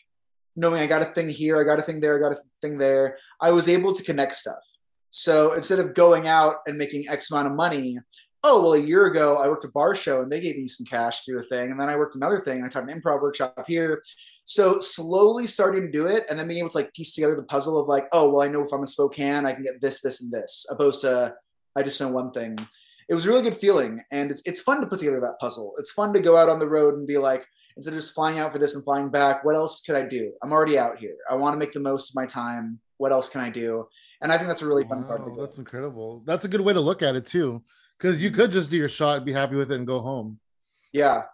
knowing 0.55 0.81
I 0.81 0.87
got 0.87 1.03
a 1.03 1.07
thing 1.07 1.29
here, 1.29 1.61
I 1.61 1.64
got 1.64 1.81
a 1.81 1.83
thing 1.83 2.01
there, 2.01 2.16
I 2.16 2.29
got 2.29 2.38
a 2.38 2.40
thing 2.61 2.79
there, 2.79 3.18
I 3.40 3.51
was 3.51 3.68
able 3.68 3.92
to 3.92 4.03
connect 4.05 4.35
stuff. 4.35 4.62
So 5.11 5.55
instead 5.55 5.81
of 5.81 5.92
going 5.92 6.29
out 6.29 6.57
and 6.66 6.79
making 6.79 7.07
X 7.09 7.31
amount 7.31 7.48
of 7.48 7.55
money, 7.55 7.98
oh 8.44 8.62
well, 8.62 8.75
a 8.75 8.79
year 8.79 9.07
ago 9.07 9.37
I 9.37 9.48
worked 9.48 9.64
a 9.64 9.72
bar 9.75 9.94
show 9.94 10.22
and 10.22 10.31
they 10.31 10.40
gave 10.40 10.57
me 10.57 10.68
some 10.68 10.87
cash 10.87 11.25
to 11.25 11.33
do 11.33 11.38
a 11.38 11.42
thing, 11.42 11.70
and 11.70 11.81
then 11.81 11.88
I 11.88 11.96
worked 11.96 12.14
another 12.14 12.40
thing 12.40 12.59
and 12.59 12.66
I 12.66 12.70
taught 12.70 12.88
an 12.88 13.01
improv 13.01 13.20
workshop 13.20 13.64
here. 13.66 14.03
So 14.44 14.79
slowly 14.79 15.46
starting 15.46 15.83
to 15.83 15.90
do 15.90 16.07
it, 16.07 16.27
and 16.31 16.38
then 16.38 16.46
being 16.46 16.61
able 16.61 16.70
to 16.70 16.79
like 16.79 16.94
piece 16.94 17.14
together 17.14 17.35
the 17.35 17.42
puzzle 17.42 17.79
of 17.81 17.88
like, 17.88 18.07
oh 18.12 18.31
well, 18.31 18.42
I 18.42 18.48
know 18.48 18.64
if 18.64 18.72
I'm 18.72 18.81
in 18.81 18.87
Spokane, 18.87 19.46
I 19.46 19.53
can 19.53 19.64
get 19.64 19.81
this, 19.81 20.01
this, 20.01 20.22
and 20.22 20.31
this, 20.31 20.64
opposed 20.70 21.01
to 21.01 21.35
I 21.75 21.83
just 21.83 22.01
know 22.01 22.09
one 22.09 22.31
thing. 22.31 22.57
It 23.12 23.14
was 23.14 23.27
a 23.27 23.29
really 23.29 23.42
good 23.42 23.59
feeling, 23.59 24.01
and 24.11 24.31
it's 24.31 24.40
it's 24.46 24.62
fun 24.62 24.81
to 24.81 24.87
put 24.87 25.01
together 25.01 25.20
that 25.20 25.38
puzzle. 25.38 25.75
It's 25.77 25.92
fun 25.92 26.14
to 26.14 26.18
go 26.18 26.35
out 26.35 26.48
on 26.48 26.59
the 26.59 26.66
road 26.66 26.94
and 26.94 27.07
be 27.07 27.18
like, 27.18 27.44
instead 27.77 27.92
of 27.92 27.98
just 28.01 28.14
flying 28.14 28.38
out 28.38 28.55
for 28.55 28.59
this 28.59 28.75
and 28.75 28.83
flying 28.83 29.11
back, 29.11 29.44
what 29.44 29.55
else 29.55 29.83
could 29.83 29.96
I 29.96 30.09
do? 30.09 30.33
I'm 30.42 30.51
already 30.51 30.79
out 30.79 30.96
here. 30.96 31.14
I 31.29 31.35
want 31.35 31.53
to 31.53 31.59
make 31.59 31.72
the 31.72 31.81
most 31.81 32.09
of 32.09 32.14
my 32.16 32.25
time. 32.25 32.81
What 32.96 33.12
else 33.12 33.29
can 33.29 33.42
I 33.42 33.51
do? 33.51 33.87
And 34.22 34.33
I 34.33 34.38
think 34.38 34.48
that's 34.48 34.62
a 34.62 34.66
really 34.66 34.85
fun 34.85 35.05
part. 35.05 35.20
Wow, 35.20 35.35
do. 35.35 35.40
that's 35.42 35.59
incredible. 35.59 36.22
That's 36.25 36.46
a 36.46 36.48
good 36.48 36.62
way 36.62 36.72
to 36.72 36.81
look 36.81 37.03
at 37.03 37.14
it 37.14 37.27
too, 37.27 37.62
because 37.98 38.22
you 38.22 38.31
could 38.31 38.51
just 38.51 38.70
do 38.70 38.79
your 38.79 38.88
shot, 38.88 39.27
be 39.27 39.33
happy 39.35 39.57
with 39.57 39.70
it, 39.70 39.75
and 39.75 39.87
go 39.87 39.98
home. 39.98 40.40
Yeah, 40.94 41.25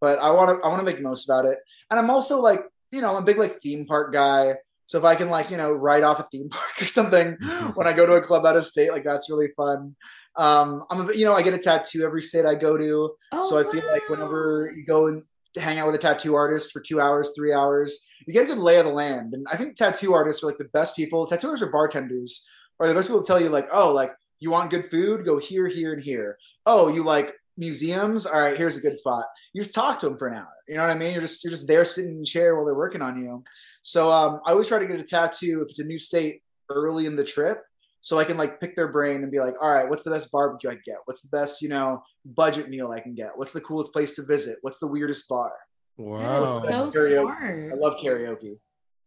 but 0.00 0.20
I 0.20 0.30
want 0.30 0.50
to 0.50 0.64
I 0.64 0.68
want 0.68 0.78
to 0.78 0.84
make 0.84 0.98
the 0.98 1.02
most 1.02 1.28
about 1.28 1.46
it, 1.46 1.58
and 1.90 1.98
I'm 1.98 2.10
also 2.10 2.40
like 2.40 2.60
you 2.92 3.00
know 3.00 3.16
I'm 3.16 3.24
a 3.24 3.26
big 3.26 3.38
like 3.38 3.58
theme 3.60 3.86
park 3.86 4.12
guy. 4.12 4.54
So 4.88 4.96
if 4.96 5.04
I 5.04 5.14
can 5.14 5.28
like 5.28 5.50
you 5.50 5.58
know 5.58 5.72
write 5.72 6.02
off 6.02 6.18
a 6.18 6.22
theme 6.24 6.48
park 6.50 6.80
or 6.80 6.86
something 6.86 7.36
when 7.74 7.86
I 7.86 7.92
go 7.92 8.06
to 8.06 8.14
a 8.14 8.22
club 8.22 8.46
out 8.46 8.56
of 8.56 8.66
state, 8.66 8.90
like 8.90 9.04
that's 9.04 9.30
really 9.30 9.48
fun. 9.56 9.94
Um, 10.34 10.82
I'm 10.90 11.08
a, 11.08 11.14
you 11.14 11.26
know 11.26 11.34
I 11.34 11.42
get 11.42 11.54
a 11.54 11.58
tattoo 11.58 12.04
every 12.04 12.22
state 12.22 12.46
I 12.46 12.54
go 12.54 12.78
to, 12.78 13.10
Oh, 13.32 13.48
so 13.48 13.58
I 13.58 13.70
feel 13.70 13.86
like 13.92 14.08
whenever 14.08 14.72
you 14.74 14.86
go 14.86 15.08
and 15.08 15.24
hang 15.56 15.78
out 15.78 15.86
with 15.86 15.94
a 15.94 15.98
tattoo 15.98 16.34
artist 16.34 16.72
for 16.72 16.80
two 16.80 17.00
hours, 17.00 17.34
three 17.36 17.52
hours, 17.52 18.06
you 18.26 18.32
get 18.32 18.44
a 18.44 18.46
good 18.46 18.58
lay 18.58 18.78
of 18.78 18.86
the 18.86 18.92
land. 18.92 19.34
And 19.34 19.46
I 19.52 19.56
think 19.56 19.76
tattoo 19.76 20.14
artists 20.14 20.42
are 20.42 20.46
like 20.46 20.58
the 20.58 20.64
best 20.72 20.96
people. 20.96 21.26
Tattooers 21.26 21.62
or 21.62 21.70
bartenders 21.70 22.48
are 22.80 22.88
the 22.88 22.94
best 22.94 23.08
people 23.08 23.22
to 23.22 23.26
tell 23.26 23.40
you 23.40 23.50
like, 23.50 23.68
oh, 23.72 23.92
like 23.92 24.12
you 24.40 24.50
want 24.50 24.70
good 24.70 24.86
food, 24.86 25.24
go 25.24 25.38
here, 25.38 25.68
here, 25.68 25.92
and 25.92 26.02
here. 26.02 26.38
Oh, 26.64 26.88
you 26.88 27.04
like 27.04 27.34
museums? 27.56 28.24
All 28.24 28.40
right, 28.40 28.56
here's 28.56 28.76
a 28.76 28.80
good 28.80 28.96
spot. 28.96 29.24
You 29.52 29.62
just 29.62 29.74
talk 29.74 29.98
to 29.98 30.08
them 30.08 30.16
for 30.16 30.28
an 30.28 30.34
hour. 30.34 30.52
You 30.68 30.76
know 30.76 30.86
what 30.86 30.96
I 30.96 30.98
mean? 30.98 31.12
You're 31.12 31.22
just 31.22 31.42
you're 31.44 31.50
just 31.52 31.66
there 31.66 31.84
sitting 31.84 32.16
in 32.16 32.22
a 32.22 32.24
chair 32.24 32.56
while 32.56 32.64
they're 32.64 32.74
working 32.74 33.02
on 33.02 33.20
you. 33.20 33.42
So 33.88 34.12
um, 34.12 34.40
I 34.44 34.50
always 34.50 34.68
try 34.68 34.78
to 34.78 34.86
get 34.86 35.00
a 35.00 35.02
tattoo 35.02 35.62
if 35.62 35.70
it's 35.70 35.78
a 35.78 35.84
new 35.84 35.98
state 35.98 36.42
early 36.68 37.06
in 37.06 37.16
the 37.16 37.24
trip 37.24 37.62
so 38.02 38.18
I 38.18 38.24
can 38.24 38.36
like 38.36 38.60
pick 38.60 38.76
their 38.76 38.92
brain 38.92 39.22
and 39.22 39.32
be 39.32 39.40
like, 39.40 39.54
all 39.62 39.72
right, 39.72 39.88
what's 39.88 40.02
the 40.02 40.10
best 40.10 40.30
barbecue 40.30 40.68
I 40.68 40.74
can 40.74 40.82
get? 40.84 40.96
What's 41.06 41.22
the 41.22 41.30
best, 41.34 41.62
you 41.62 41.70
know, 41.70 42.02
budget 42.26 42.68
meal 42.68 42.90
I 42.90 43.00
can 43.00 43.14
get? 43.14 43.30
What's 43.36 43.54
the 43.54 43.62
coolest 43.62 43.94
place 43.94 44.14
to 44.16 44.26
visit? 44.26 44.58
What's 44.60 44.78
the 44.78 44.88
weirdest 44.88 45.26
bar? 45.26 45.52
Wow. 45.96 46.58
is 46.58 46.68
so 46.68 46.90
Karaoke. 46.90 47.22
smart. 47.22 47.72
I 47.72 47.76
love 47.76 47.96
karaoke. 47.96 48.58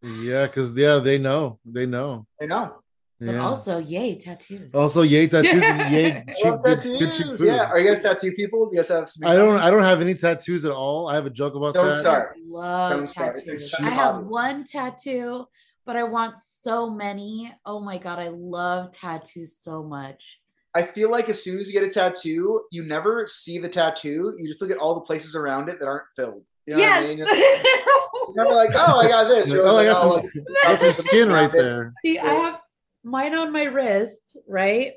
yeah, 0.02 0.48
because 0.48 0.76
yeah, 0.76 0.98
they 0.98 1.20
know, 1.20 1.60
they 1.64 1.86
know. 1.86 2.26
they 2.40 2.48
know. 2.48 2.81
But 3.24 3.36
Yeah. 3.36 3.46
also, 3.46 3.78
yay, 3.78 4.16
tattoos. 4.16 4.74
Also, 4.74 5.04
yay 5.04 5.28
tattoos 5.34 5.64
and 5.64 5.94
yay 5.94 6.24
cheap, 6.42 6.56
good, 6.64 6.80
tattoos. 6.80 7.00
good 7.00 7.14
cheap 7.14 7.38
food. 7.38 7.48
Yeah. 7.48 7.66
Are 7.70 7.80
you 7.80 7.88
guys 7.90 8.02
tattoo 8.02 8.32
people? 8.32 8.66
Do 8.68 8.74
you 8.76 8.80
guys 8.80 8.88
have 8.90 9.08
some? 9.08 9.30
I 9.30 9.36
don't. 9.36 9.58
I 9.58 9.70
don't 9.70 9.84
have 9.84 10.02
any 10.02 10.16
tattoos 10.16 10.66
at 10.66 10.72
all. 10.72 11.08
I 11.08 11.14
have 11.14 11.28
a 11.28 11.30
joke 11.30 11.54
about 11.54 11.76
Don't 11.76 11.88
that. 11.90 12.00
start. 12.00 12.36
love 12.44 12.92
Don't 12.98 13.12
start. 13.12 13.36
tattoos. 13.36 13.66
It's 13.66 13.74
I 13.76 13.84
such 13.84 13.94
have 13.94 14.24
one 14.26 14.64
tattoo, 14.64 15.46
but 15.86 15.96
I 15.96 16.04
want 16.04 16.40
so 16.40 16.90
many. 16.90 17.54
Oh 17.64 17.80
my 17.80 18.00
god, 18.00 18.18
I 18.18 18.30
love 18.30 18.92
tattoos 18.92 19.56
so 19.56 19.84
much. 19.84 20.40
I 20.74 20.82
feel 20.82 21.12
like 21.12 21.30
as 21.30 21.44
soon 21.44 21.60
as 21.60 21.68
you 21.72 21.80
get 21.80 21.88
a 21.88 21.92
tattoo, 21.94 22.62
you 22.72 22.84
never 22.84 23.28
see 23.28 23.60
the 23.60 23.70
tattoo. 23.70 24.34
You 24.38 24.48
just 24.48 24.62
look 24.64 24.72
at 24.72 24.78
all 24.78 24.96
the 24.96 25.02
places 25.02 25.36
around 25.36 25.70
it 25.70 25.80
that 25.80 25.86
aren't 25.86 26.06
filled. 26.16 26.48
You 26.66 26.76
know 26.76 26.82
what 26.82 26.92
I 26.92 27.02
mean? 27.08 27.18
You're 27.20 27.28
you're 28.36 28.56
like, 28.56 28.70
oh, 28.74 29.00
I 29.00 29.08
got 29.08 29.28
this. 29.28 29.52
You're 29.52 29.68
oh, 29.68 29.78
I 29.78 29.86
got 29.86 30.04
oh, 30.06 30.10
like, 30.16 30.28
some, 30.28 30.44
oh, 30.48 30.56
I 30.70 30.76
got 30.78 30.96
some 30.96 31.06
skin 31.06 31.30
right 31.30 31.52
there. 31.52 31.92
See, 32.04 32.18
I 32.20 32.26
have 32.26 32.61
mine 33.04 33.36
on 33.36 33.52
my 33.52 33.64
wrist, 33.64 34.38
right? 34.48 34.94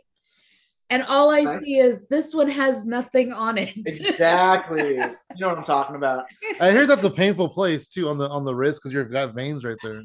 And 0.91 1.03
all 1.09 1.31
I 1.31 1.41
Nice. 1.41 1.61
see 1.61 1.79
is 1.79 2.07
this 2.09 2.35
one 2.35 2.49
has 2.49 2.85
nothing 2.85 3.33
on 3.33 3.59
it. 3.59 3.75
exactly. 3.77 4.99
You 5.37 5.41
know 5.41 5.49
what 5.49 5.59
I'm 5.59 5.65
talking 5.65 5.97
about. 5.97 6.27
I 6.61 6.71
hear 6.71 6.87
that's 6.87 7.03
a 7.03 7.11
painful 7.11 7.49
place 7.49 7.89
too 7.89 8.09
on 8.09 8.19
the 8.19 8.29
on 8.29 8.45
the 8.45 8.55
wrist 8.55 8.81
because 8.81 8.93
you've 8.93 9.11
got 9.11 9.35
veins 9.35 9.65
right 9.65 9.77
there. 9.83 9.95
A 9.99 10.05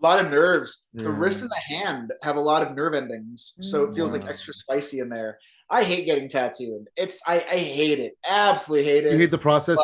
lot 0.00 0.24
of 0.24 0.30
nerves. 0.30 0.88
The 0.94 1.02
Yeah. 1.04 1.16
wrist 1.18 1.42
and 1.42 1.50
the 1.50 1.74
hand 1.74 2.12
have 2.22 2.36
a 2.36 2.40
lot 2.40 2.62
of 2.62 2.72
nerve 2.76 2.94
endings, 2.94 3.54
so 3.58 3.82
it 3.82 3.96
feels 3.96 4.12
like 4.12 4.22
mm. 4.22 4.28
extra 4.28 4.54
spicy 4.54 5.00
in 5.00 5.08
there. 5.08 5.38
I 5.68 5.82
hate 5.82 6.04
getting 6.04 6.28
tattooed. 6.28 6.86
It's 6.94 7.20
I, 7.26 7.44
I 7.50 7.56
hate 7.56 7.98
it. 7.98 8.12
Absolutely 8.28 8.86
hate 8.88 9.06
it. 9.06 9.12
You 9.12 9.18
hate 9.18 9.32
the 9.32 9.38
process. 9.38 9.80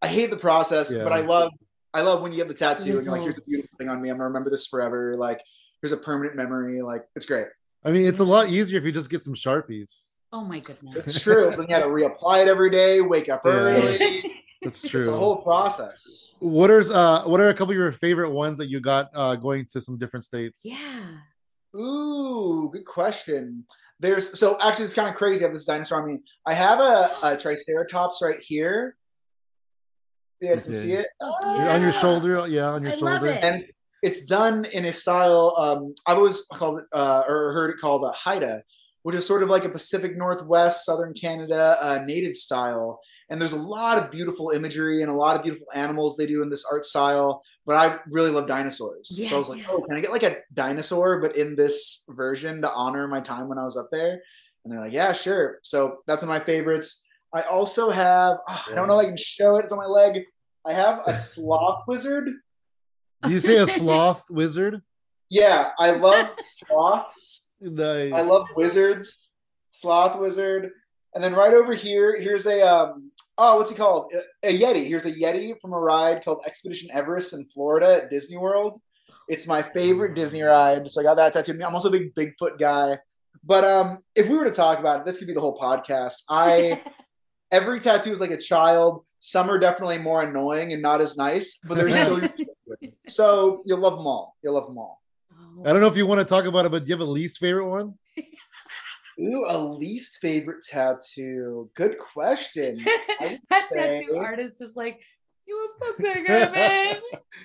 I 0.00 0.06
hate 0.06 0.30
the 0.30 0.36
process, 0.36 0.94
Yeah. 0.94 1.02
but 1.02 1.12
I 1.12 1.22
love 1.22 1.50
I 1.92 2.02
love 2.02 2.22
when 2.22 2.30
you 2.30 2.38
get 2.38 2.46
the 2.46 2.54
tattoo 2.54 2.96
and 2.96 3.04
you're 3.04 3.12
like, 3.12 3.22
here's 3.22 3.38
a 3.38 3.42
beautiful 3.42 3.76
thing 3.76 3.88
on 3.88 4.00
me. 4.00 4.08
I'm 4.08 4.16
gonna 4.18 4.28
remember 4.28 4.50
this 4.50 4.68
forever. 4.68 5.14
Like, 5.18 5.40
here's 5.82 5.92
a 5.92 5.96
permanent 5.96 6.36
memory. 6.36 6.82
Like, 6.82 7.06
it's 7.16 7.26
great. 7.26 7.46
I 7.84 7.90
mean, 7.90 8.06
it's 8.06 8.20
a 8.20 8.24
lot 8.24 8.48
easier 8.50 8.78
if 8.78 8.84
you 8.84 8.92
just 8.92 9.10
get 9.10 9.22
some 9.22 9.34
sharpies. 9.34 10.08
oh 10.32 10.42
my 10.44 10.60
goodness. 10.60 10.96
It's 10.96 11.22
true. 11.22 11.50
then 11.50 11.62
you 11.62 11.66
got 11.68 11.78
to 11.80 11.86
reapply 11.86 12.42
it 12.42 12.48
every 12.48 12.70
day. 12.70 13.00
Wake 13.00 13.28
up 13.28 13.42
Yeah. 13.44 13.52
early. 13.52 14.22
That's 14.62 14.82
true. 14.82 15.00
It's 15.00 15.08
a 15.08 15.16
whole 15.16 15.36
process. 15.36 16.34
What 16.40 16.70
are 16.70 16.82
uh 16.92 17.22
what 17.24 17.40
are 17.40 17.48
a 17.48 17.54
couple 17.54 17.70
of 17.72 17.78
your 17.78 17.90
favorite 17.92 18.28
ones 18.30 18.58
that 18.58 18.66
you 18.68 18.78
got 18.80 19.08
uh 19.14 19.34
going 19.36 19.64
to 19.70 19.80
some 19.80 19.96
different 19.96 20.24
states? 20.24 20.60
yeah. 20.64 21.00
Ooh, 21.74 22.68
good 22.72 22.84
question. 22.84 23.64
There's 24.00 24.38
so 24.38 24.58
actually 24.60 24.84
it's 24.86 24.94
kind 24.94 25.08
of 25.08 25.14
crazy. 25.14 25.44
I 25.44 25.48
have 25.48 25.54
this 25.54 25.64
dinosaur 25.64 26.02
on 26.02 26.08
me. 26.12 26.18
I 26.46 26.52
have 26.52 26.78
a, 26.80 27.10
a 27.22 27.36
triceratops 27.40 28.20
right 28.22 28.38
here. 28.40 28.96
You 30.40 30.48
guys 30.50 30.64
can 30.64 30.72
see 30.74 30.92
it. 30.94 31.06
Oh, 31.20 31.34
yeah. 31.56 31.74
On 31.74 31.82
your 31.82 31.92
shoulder, 31.92 32.46
yeah, 32.48 32.68
on 32.70 32.82
your 32.82 32.92
I 32.92 32.94
love 32.96 33.00
shoulder. 33.20 33.26
it. 33.28 33.44
and 33.44 33.64
it's, 34.02 34.20
it's 34.20 34.26
done 34.26 34.64
in 34.72 34.84
a 34.84 34.92
style 34.92 35.54
um, 35.58 35.94
I've 36.06 36.18
always 36.18 36.46
called 36.52 36.78
it 36.80 36.84
uh, 36.92 37.22
or 37.28 37.52
heard 37.52 37.70
it 37.70 37.80
called 37.80 38.04
a 38.04 38.12
Haida, 38.12 38.62
which 39.02 39.16
is 39.16 39.26
sort 39.26 39.42
of 39.42 39.48
like 39.48 39.64
a 39.64 39.68
Pacific 39.68 40.16
Northwest, 40.16 40.84
Southern 40.84 41.14
Canada 41.14 41.76
uh, 41.80 42.02
native 42.04 42.36
style. 42.36 43.00
And 43.28 43.40
there's 43.40 43.52
a 43.52 43.62
lot 43.62 43.96
of 43.96 44.10
beautiful 44.10 44.50
imagery 44.50 45.02
and 45.02 45.10
a 45.10 45.14
lot 45.14 45.36
of 45.36 45.42
beautiful 45.42 45.68
animals 45.74 46.16
they 46.16 46.26
do 46.26 46.42
in 46.42 46.50
this 46.50 46.64
art 46.70 46.84
style. 46.84 47.42
But 47.64 47.76
I 47.76 48.00
really 48.10 48.30
love 48.30 48.48
dinosaurs. 48.48 49.16
Yeah, 49.16 49.28
so 49.28 49.36
I 49.36 49.38
was 49.38 49.48
like, 49.48 49.60
yeah. 49.60 49.68
oh, 49.70 49.82
can 49.82 49.96
I 49.96 50.00
get 50.00 50.10
like 50.10 50.24
a 50.24 50.38
dinosaur, 50.52 51.20
but 51.20 51.36
in 51.36 51.54
this 51.54 52.04
version 52.08 52.60
to 52.62 52.70
honor 52.72 53.06
my 53.06 53.20
time 53.20 53.48
when 53.48 53.58
I 53.58 53.64
was 53.64 53.76
up 53.76 53.88
there? 53.92 54.20
And 54.64 54.72
they're 54.72 54.80
like, 54.80 54.92
yeah, 54.92 55.12
sure. 55.12 55.58
So 55.62 55.98
that's 56.06 56.22
one 56.22 56.34
of 56.34 56.40
my 56.40 56.44
favorites. 56.44 57.06
I 57.32 57.42
also 57.42 57.90
have, 57.90 58.38
oh, 58.48 58.64
I 58.70 58.74
don't 58.74 58.88
know 58.88 58.98
if 58.98 59.06
I 59.06 59.08
can 59.08 59.16
show 59.16 59.56
it. 59.56 59.64
It's 59.64 59.72
on 59.72 59.78
my 59.78 59.86
leg. 59.86 60.22
I 60.66 60.72
have 60.72 61.00
a 61.06 61.14
sloth 61.16 61.84
wizard. 61.86 62.28
Do 63.22 63.32
you 63.32 63.40
say 63.40 63.56
a 63.56 63.66
sloth 63.66 64.30
wizard? 64.30 64.82
Yeah, 65.28 65.70
I 65.78 65.92
love 65.92 66.30
sloths. 66.42 67.42
Nice. 67.60 68.12
I 68.12 68.22
love 68.22 68.46
wizards. 68.56 69.16
Sloth 69.72 70.18
wizard. 70.18 70.70
And 71.14 71.22
then 71.22 71.34
right 71.34 71.52
over 71.52 71.74
here, 71.74 72.20
here's 72.20 72.46
a 72.46 72.62
um 72.62 73.10
oh, 73.38 73.56
what's 73.56 73.70
he 73.70 73.76
called? 73.76 74.12
A, 74.42 74.48
a 74.48 74.58
Yeti. 74.58 74.86
Here's 74.86 75.06
a 75.06 75.12
Yeti 75.12 75.58
from 75.60 75.72
a 75.72 75.78
ride 75.78 76.24
called 76.24 76.42
Expedition 76.46 76.90
Everest 76.92 77.32
in 77.32 77.44
Florida 77.52 78.02
at 78.02 78.10
Disney 78.10 78.36
World. 78.36 78.80
It's 79.28 79.46
my 79.46 79.62
favorite 79.62 80.14
Disney 80.14 80.42
ride. 80.42 80.90
So 80.90 81.00
I 81.00 81.04
got 81.04 81.16
that 81.16 81.32
tattooed. 81.32 81.62
I'm 81.62 81.74
also 81.74 81.88
a 81.88 81.92
big 81.92 82.14
Bigfoot 82.14 82.58
guy. 82.58 82.98
But 83.44 83.64
um 83.64 83.98
if 84.14 84.28
we 84.28 84.36
were 84.36 84.46
to 84.46 84.54
talk 84.54 84.78
about 84.78 85.00
it, 85.00 85.06
this 85.06 85.18
could 85.18 85.28
be 85.28 85.34
the 85.34 85.40
whole 85.40 85.56
podcast. 85.56 86.22
I 86.28 86.82
every 87.52 87.80
tattoo 87.80 88.12
is 88.12 88.20
like 88.20 88.30
a 88.30 88.36
child. 88.36 89.04
Some 89.20 89.50
are 89.50 89.58
definitely 89.58 89.98
more 89.98 90.22
annoying 90.22 90.72
and 90.72 90.82
not 90.82 91.00
as 91.00 91.16
nice, 91.16 91.60
but 91.64 91.76
they're 91.76 91.90
still 91.90 92.22
so 93.10 93.62
you'll 93.66 93.80
love 93.80 93.96
them 93.96 94.06
all. 94.06 94.36
You'll 94.42 94.54
love 94.54 94.66
them 94.66 94.78
all. 94.78 95.00
Oh. 95.32 95.62
I 95.64 95.72
don't 95.72 95.80
know 95.80 95.88
if 95.88 95.96
you 95.96 96.06
want 96.06 96.20
to 96.20 96.24
talk 96.24 96.44
about 96.44 96.66
it, 96.66 96.72
but 96.72 96.84
do 96.84 96.88
you 96.88 96.94
have 96.94 97.06
a 97.06 97.10
least 97.10 97.38
favorite 97.38 97.68
one? 97.68 97.94
Ooh, 99.20 99.44
a 99.48 99.58
least 99.58 100.18
favorite 100.18 100.64
tattoo. 100.68 101.70
Good 101.74 101.98
question. 101.98 102.78
I 102.86 103.16
would 103.20 103.40
that 103.50 103.68
say- 103.70 104.00
tattoo 104.02 104.16
artist 104.16 104.62
is 104.62 104.76
like, 104.76 105.00
you 105.46 105.68
a 105.80 105.84
fuck 105.84 105.96
that 105.96 106.26
guy, 106.26 106.52
man. 106.52 106.96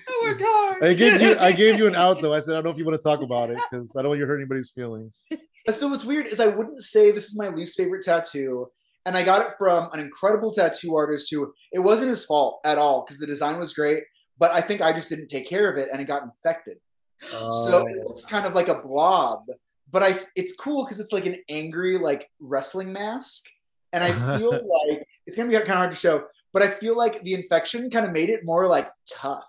I 0.08 0.22
worked 0.22 0.42
hard. 0.44 0.84
I 0.84 0.94
gave 0.94 1.20
you 1.20 1.36
I 1.38 1.50
gave 1.50 1.76
you 1.76 1.88
an 1.88 1.96
out 1.96 2.22
though. 2.22 2.32
I 2.32 2.38
said 2.38 2.52
I 2.52 2.54
don't 2.54 2.64
know 2.64 2.70
if 2.70 2.78
you 2.78 2.84
want 2.84 3.00
to 3.00 3.02
talk 3.02 3.20
about 3.20 3.50
it 3.50 3.58
because 3.68 3.96
I 3.96 4.02
don't 4.02 4.10
want 4.10 4.20
you 4.20 4.24
to 4.26 4.28
hurt 4.28 4.36
anybody's 4.38 4.70
feelings. 4.70 5.26
So 5.72 5.88
what's 5.88 6.04
weird 6.04 6.28
is 6.28 6.38
I 6.38 6.46
wouldn't 6.46 6.84
say 6.84 7.10
this 7.10 7.26
is 7.26 7.36
my 7.36 7.48
least 7.48 7.76
favorite 7.76 8.04
tattoo, 8.04 8.68
and 9.06 9.16
I 9.16 9.24
got 9.24 9.42
it 9.42 9.54
from 9.58 9.88
an 9.92 9.98
incredible 9.98 10.52
tattoo 10.52 10.94
artist 10.94 11.28
who 11.32 11.52
it 11.72 11.80
wasn't 11.80 12.10
his 12.10 12.24
fault 12.24 12.60
at 12.64 12.78
all 12.78 13.02
because 13.04 13.18
the 13.18 13.26
design 13.26 13.58
was 13.58 13.72
great, 13.72 14.04
but 14.38 14.52
I 14.52 14.60
think 14.60 14.82
I 14.82 14.92
just 14.92 15.08
didn't 15.08 15.28
take 15.28 15.48
care 15.48 15.70
of 15.70 15.78
it 15.78 15.88
and 15.92 16.00
it 16.00 16.04
got 16.06 16.22
infected. 16.22 16.78
So 17.20 17.30
Oh. 17.32 17.86
it 17.88 18.04
looks 18.06 18.26
kind 18.26 18.46
of 18.46 18.54
like 18.54 18.68
a 18.68 18.74
blob, 18.80 19.46
but 19.90 20.02
I 20.02 20.20
it's 20.34 20.54
cool 20.54 20.84
because 20.84 21.00
it's 21.00 21.12
like 21.12 21.26
an 21.26 21.36
angry 21.48 21.98
like 21.98 22.28
wrestling 22.40 22.92
mask, 22.92 23.44
and 23.92 24.04
I 24.04 24.10
feel 24.38 24.50
like 24.52 25.06
it's 25.26 25.36
gonna 25.36 25.48
be 25.48 25.54
kind 25.56 25.68
of 25.70 25.76
hard 25.76 25.90
to 25.92 25.96
show, 25.96 26.24
but 26.52 26.62
I 26.62 26.68
feel 26.68 26.96
like 26.96 27.22
the 27.22 27.34
infection 27.34 27.88
kind 27.90 28.04
of 28.04 28.12
made 28.12 28.28
it 28.28 28.44
more 28.44 28.66
like 28.68 28.88
tough. 29.10 29.48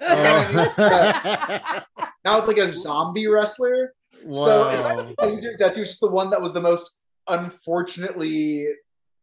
Oh. 0.00 0.74
Now 2.24 2.38
it's 2.38 2.48
like 2.48 2.56
a 2.58 2.68
zombie 2.68 3.28
wrestler. 3.28 3.94
So 4.32 4.68
it's 4.70 4.82
not 4.82 5.14
favorite 5.20 5.58
tattoo, 5.58 5.82
it's 5.82 5.90
just 5.90 6.00
the 6.00 6.08
one 6.10 6.30
that 6.30 6.42
was 6.42 6.52
the 6.52 6.60
most 6.60 7.02
unfortunately 7.28 8.66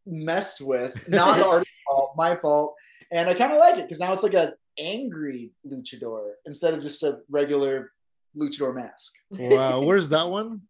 messed 0.06 0.60
with. 0.66 1.08
Not 1.08 1.38
the 1.38 1.46
artist's 1.48 1.78
fault, 1.86 2.14
my 2.16 2.36
fault. 2.36 2.74
And 3.12 3.28
I 3.28 3.34
kind 3.34 3.52
of 3.52 3.58
like 3.58 3.76
it 3.76 3.82
because 3.82 4.00
now 4.00 4.12
it's 4.12 4.22
like 4.22 4.32
a 4.34 4.54
angry 4.78 5.52
luchador 5.66 6.30
instead 6.46 6.74
of 6.74 6.82
just 6.82 7.02
a 7.02 7.20
regular 7.30 7.90
luchador 8.36 8.74
mask. 8.74 9.14
wow. 9.30 9.80
Where's 9.86 10.08
that 10.10 10.28
one? 10.28 10.62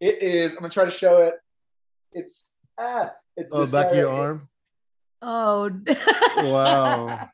It 0.00 0.22
is. 0.22 0.54
I'm 0.54 0.60
gonna 0.60 0.72
try 0.72 0.84
to 0.84 0.90
show 0.90 1.22
it. 1.22 1.34
It's 2.12 2.52
ah. 2.78 3.10
It's 3.36 3.52
Oh, 3.52 3.60
this 3.62 3.72
back 3.72 3.90
of 3.90 3.96
your 3.96 4.06
right 4.08 4.14
here. 4.14 4.22
arm. 4.22 4.48
oh. 5.22 5.70
Wow. 6.50 7.28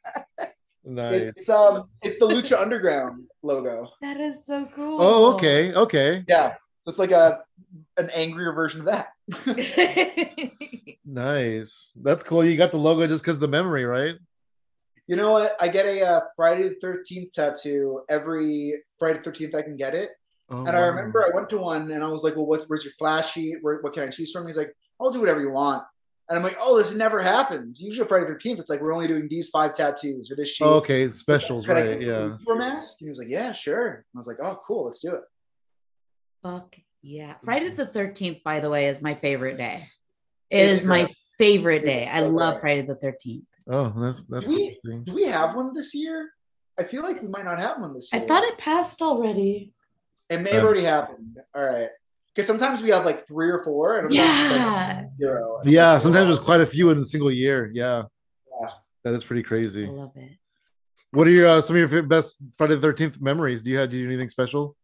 Nice. 0.84 1.20
It's 1.20 1.48
um. 1.48 1.84
It's 2.02 2.18
the 2.18 2.26
Lucha 2.26 2.58
Underground 2.60 3.24
logo. 3.42 3.88
That 4.02 4.18
is 4.20 4.44
so 4.46 4.66
cool. 4.74 4.98
Oh, 5.00 5.34
okay. 5.34 5.72
Okay. 5.74 6.24
Yeah. 6.28 6.54
So 6.80 6.90
it's 6.90 6.98
like 6.98 7.10
a 7.10 7.40
an 7.98 8.08
angrier 8.14 8.52
version 8.52 8.80
of 8.80 8.86
that. 8.86 9.08
Nice. 11.04 11.92
That's 12.00 12.22
cool. 12.22 12.44
You 12.44 12.56
got 12.56 12.70
the 12.70 12.78
logo 12.78 13.06
just 13.06 13.22
because 13.22 13.40
the 13.40 13.48
memory, 13.48 13.84
right? 13.84 14.14
You 15.10 15.16
know 15.16 15.32
what? 15.32 15.56
I 15.60 15.66
get 15.66 15.86
a 15.86 16.06
uh, 16.06 16.20
Friday 16.36 16.68
the 16.68 16.76
Thirteenth 16.76 17.34
tattoo 17.34 18.02
every 18.08 18.74
Friday 18.96 19.18
the 19.18 19.24
Thirteenth. 19.24 19.56
I 19.56 19.62
can 19.62 19.76
get 19.76 19.92
it, 19.92 20.10
Oh, 20.48 20.64
and 20.64 20.76
I 20.76 20.82
wow. 20.82 20.86
remember 20.90 21.24
I 21.24 21.34
went 21.34 21.48
to 21.50 21.58
one 21.58 21.90
and 21.90 22.04
I 22.04 22.06
was 22.06 22.22
like, 22.22 22.36
"Well, 22.36 22.46
what's 22.46 22.66
where's 22.68 22.84
your 22.84 22.92
flash 22.92 23.32
sheet? 23.32 23.56
Where, 23.60 23.80
what 23.80 23.92
can 23.92 24.04
I 24.04 24.08
choose 24.08 24.30
from?" 24.30 24.46
He's 24.46 24.56
like, 24.56 24.72
"I'll 25.00 25.10
do 25.10 25.18
whatever 25.18 25.40
you 25.40 25.50
want." 25.50 25.82
And 26.28 26.38
I'm 26.38 26.44
like, 26.44 26.56
"Oh, 26.60 26.78
this 26.78 26.94
never 26.94 27.20
happens. 27.20 27.82
Usually 27.82 28.06
Friday 28.06 28.26
the 28.26 28.30
Thirteenth, 28.34 28.60
it's 28.60 28.70
like 28.70 28.80
we're 28.80 28.94
only 28.94 29.08
doing 29.08 29.26
these 29.28 29.50
five 29.50 29.74
tattoos 29.74 30.30
or 30.30 30.36
this 30.36 30.50
sheet." 30.54 30.64
Oh, 30.64 30.74
okay. 30.74 31.10
Specials, 31.10 31.66
Can 31.66 31.74
right? 31.74 31.98
get 31.98 32.02
Yeah. 32.02 32.36
a 32.48 32.54
mask. 32.54 33.00
And 33.00 33.06
he 33.06 33.10
was 33.10 33.18
like, 33.18 33.30
"Yeah, 33.30 33.50
sure." 33.50 33.88
And 33.88 34.04
I 34.14 34.18
was 34.18 34.28
like, 34.28 34.38
"Oh, 34.40 34.60
cool. 34.64 34.84
Let's 34.86 35.00
do 35.00 35.12
it." 35.16 35.22
Fuck 36.44 36.76
yeah. 37.02 37.34
Friday 37.44 37.70
the 37.70 37.86
13th, 37.86 38.44
by 38.44 38.60
the 38.60 38.70
way, 38.70 38.86
is 38.86 39.02
my 39.02 39.16
favorite 39.16 39.56
day. 39.56 39.88
It 40.50 40.58
It's 40.58 40.80
is 40.82 40.86
my 40.86 41.12
favorite 41.36 41.84
day. 41.84 42.06
I 42.06 42.20
love. 42.20 42.60
Friday 42.60 42.82
the 42.82 42.94
13th. 42.94 43.42
Oh, 43.68 43.92
that's 43.96 44.24
that's 44.24 44.46
Do 44.46 44.54
we- 44.54 44.62
interesting. 44.68 45.04
Do 45.04 45.14
we 45.14 45.24
have 45.28 45.54
one 45.56 45.74
this 45.74 45.94
year? 45.94 46.30
I 46.78 46.84
feel 46.84 47.02
like 47.02 47.20
we 47.20 47.28
might 47.28 47.44
not 47.44 47.58
have 47.58 47.80
one 47.80 47.92
this 47.94 48.12
year. 48.12 48.22
I 48.22 48.26
thought 48.26 48.44
it 48.44 48.56
passed 48.58 49.02
already. 49.02 49.72
it 50.30 50.40
may 50.40 50.50
have 50.50 50.60
Um, 50.60 50.66
already 50.66 50.82
happened. 50.84 51.38
All 51.54 51.64
right, 51.64 51.88
because 52.32 52.46
sometimes 52.46 52.82
we 52.82 52.90
have 52.90 53.04
like 53.04 53.26
three 53.26 53.50
or 53.50 53.62
four, 53.64 53.98
and 53.98 54.12
sometimes 54.12 54.40
it's 54.46 54.50
like 54.50 54.60
Yeah. 54.60 55.04
zero. 55.16 55.60
Yeah. 55.64 55.98
Sometimes 55.98 56.28
there's 56.28 56.38
quite 56.38 56.60
a 56.60 56.66
few 56.66 56.90
in 56.90 56.98
a 56.98 57.04
single 57.04 57.30
year. 57.32 57.68
Yeah. 57.72 58.04
Yeah. 58.60 58.68
That 59.04 59.14
is 59.14 59.24
pretty 59.24 59.42
crazy. 59.42 59.86
I 59.86 59.90
love 59.90 60.12
it. 60.16 60.30
What 61.12 61.26
are 61.26 61.30
your 61.30 61.48
uh, 61.48 61.60
some 61.60 61.76
of 61.76 61.92
your 61.92 62.02
best 62.04 62.36
Friday 62.56 62.76
the 62.76 62.80
Thirteenth 62.80 63.20
memories? 63.20 63.60
Do 63.62 63.70
you 63.70 63.78
have 63.78 63.90
do 63.90 63.96
you 63.96 64.04
do 64.04 64.08
anything 64.10 64.30
special? 64.30 64.76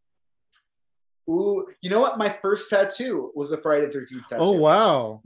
Ooh, 1.28 1.66
you 1.80 1.90
know 1.90 2.00
what? 2.00 2.18
My 2.18 2.28
first 2.28 2.70
tattoo 2.70 3.32
was 3.34 3.50
a 3.50 3.56
Friday 3.56 3.86
the 3.86 3.92
Thirteenth 3.92 4.24
oh, 4.26 4.30
tattoo. 4.30 4.42
Oh 4.42 4.52
wow! 4.52 5.20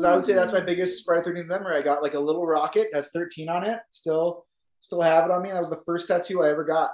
So 0.00 0.04
I 0.06 0.14
would 0.14 0.24
say 0.24 0.32
that's 0.32 0.52
my 0.52 0.60
biggest 0.60 1.04
Friday 1.04 1.20
the 1.20 1.24
Thirteenth 1.26 1.48
memory. 1.48 1.76
I 1.76 1.82
got 1.82 2.02
like 2.02 2.14
a 2.14 2.20
little 2.20 2.46
rocket 2.46 2.88
that's 2.90 3.10
thirteen 3.10 3.50
on 3.50 3.62
it. 3.64 3.80
Still, 3.90 4.46
still 4.80 5.02
have 5.02 5.26
it 5.26 5.30
on 5.30 5.42
me. 5.42 5.50
That 5.50 5.58
was 5.60 5.68
the 5.68 5.82
first 5.84 6.08
tattoo 6.08 6.42
I 6.42 6.50
ever 6.50 6.64
got. 6.64 6.92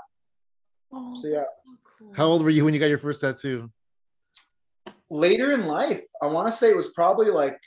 Oh, 0.92 1.14
So, 1.14 1.28
yeah. 1.28 1.42
so 1.42 1.76
cool. 1.98 2.12
How 2.14 2.24
old 2.24 2.42
were 2.42 2.50
you 2.50 2.64
when 2.64 2.74
you 2.74 2.80
got 2.80 2.86
your 2.86 2.98
first 2.98 3.20
tattoo? 3.20 3.70
Later 5.08 5.52
in 5.52 5.66
life, 5.66 6.02
I 6.20 6.26
want 6.26 6.48
to 6.48 6.52
say 6.52 6.70
it 6.70 6.76
was 6.76 6.92
probably 6.92 7.30
like, 7.30 7.60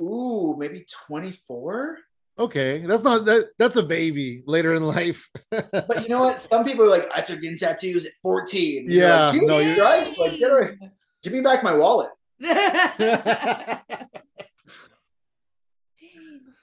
ooh, 0.00 0.54
maybe 0.56 0.86
twenty 1.06 1.32
four. 1.32 1.98
Okay, 2.40 2.78
that's 2.86 3.04
not 3.04 3.26
that. 3.26 3.50
That's 3.58 3.76
a 3.76 3.82
baby 3.82 4.42
later 4.46 4.72
in 4.74 4.82
life. 4.82 5.28
But 5.50 6.02
you 6.02 6.08
know 6.08 6.20
what? 6.20 6.40
Some 6.40 6.64
people 6.64 6.86
are 6.86 6.88
like, 6.88 7.06
I 7.14 7.20
started 7.20 7.42
getting 7.42 7.58
tattoos 7.58 8.06
at 8.06 8.12
fourteen. 8.22 8.84
And 8.84 8.92
you're 8.92 9.06
Yeah, 9.06 9.26
like, 9.26 9.42
no, 9.42 9.58
you're- 9.58 9.76
Christ, 9.76 10.18
like, 10.18 10.38
get 10.38 10.50
away. 10.50 10.78
give 11.22 11.34
me 11.34 11.42
back 11.42 11.62
my 11.62 11.74
wallet. 11.74 12.08
Dang, 12.40 12.56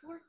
14. 0.03 0.19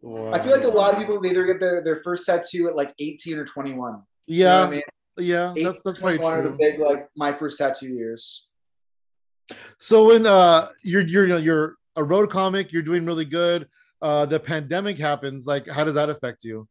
Wow. 0.00 0.32
I 0.32 0.38
feel 0.38 0.52
like 0.52 0.64
a 0.64 0.68
lot 0.68 0.92
of 0.94 0.98
people 0.98 1.20
they 1.20 1.28
either 1.30 1.44
get 1.44 1.60
their, 1.60 1.82
their 1.84 1.96
first 2.02 2.24
tattoo 2.26 2.68
at 2.68 2.76
like 2.76 2.94
eighteen 2.98 3.38
or 3.38 3.44
twenty 3.44 3.74
one. 3.74 4.02
You 4.26 4.44
know 4.44 4.50
Yeah, 4.50 4.62
I 4.66 4.70
mean? 4.70 4.82
yeah, 5.18 5.54
that's 5.62 5.78
that's 5.84 5.98
probably 5.98 6.18
one 6.18 6.38
of 6.38 6.44
the 6.44 6.50
true. 6.50 6.58
big 6.58 6.80
like 6.80 7.08
my 7.16 7.32
first 7.32 7.58
tattoo 7.58 7.88
years. 7.88 8.48
So 9.78 10.06
when 10.08 10.26
uh 10.26 10.68
you're 10.82 11.02
you're 11.02 11.24
you 11.26 11.32
know, 11.34 11.38
you're 11.38 11.76
a 11.96 12.02
road 12.02 12.30
comic, 12.30 12.72
you're 12.72 12.82
doing 12.82 13.04
really 13.04 13.26
good. 13.26 13.68
Uh, 14.02 14.26
the 14.26 14.40
pandemic 14.40 14.98
happens. 14.98 15.46
Like, 15.46 15.68
how 15.68 15.84
does 15.84 15.94
that 15.94 16.10
affect 16.10 16.42
you? 16.42 16.68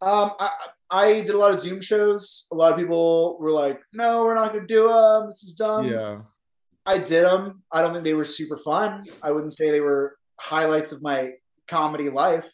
Um, 0.00 0.30
I, 0.38 0.50
I 0.90 1.12
did 1.22 1.30
a 1.30 1.38
lot 1.38 1.52
of 1.52 1.60
Zoom 1.60 1.80
shows. 1.80 2.46
A 2.52 2.54
lot 2.54 2.72
of 2.72 2.78
people 2.78 3.36
were 3.40 3.50
like, 3.50 3.80
"No, 3.92 4.24
we're 4.24 4.36
not 4.36 4.52
going 4.52 4.66
to 4.66 4.72
do 4.72 4.86
them. 4.86 5.26
This 5.26 5.42
is 5.42 5.56
dumb." 5.56 5.90
yeah, 5.90 6.20
I 6.86 6.98
did 6.98 7.24
them. 7.24 7.62
I 7.72 7.82
don't 7.82 7.92
think 7.92 8.04
they 8.04 8.14
were 8.14 8.24
super 8.24 8.56
fun. 8.56 9.02
I 9.22 9.32
wouldn't 9.32 9.54
say 9.54 9.70
they 9.70 9.80
were 9.80 10.16
highlights 10.40 10.92
of 10.92 11.02
my 11.02 11.32
comedy 11.66 12.10
life, 12.10 12.48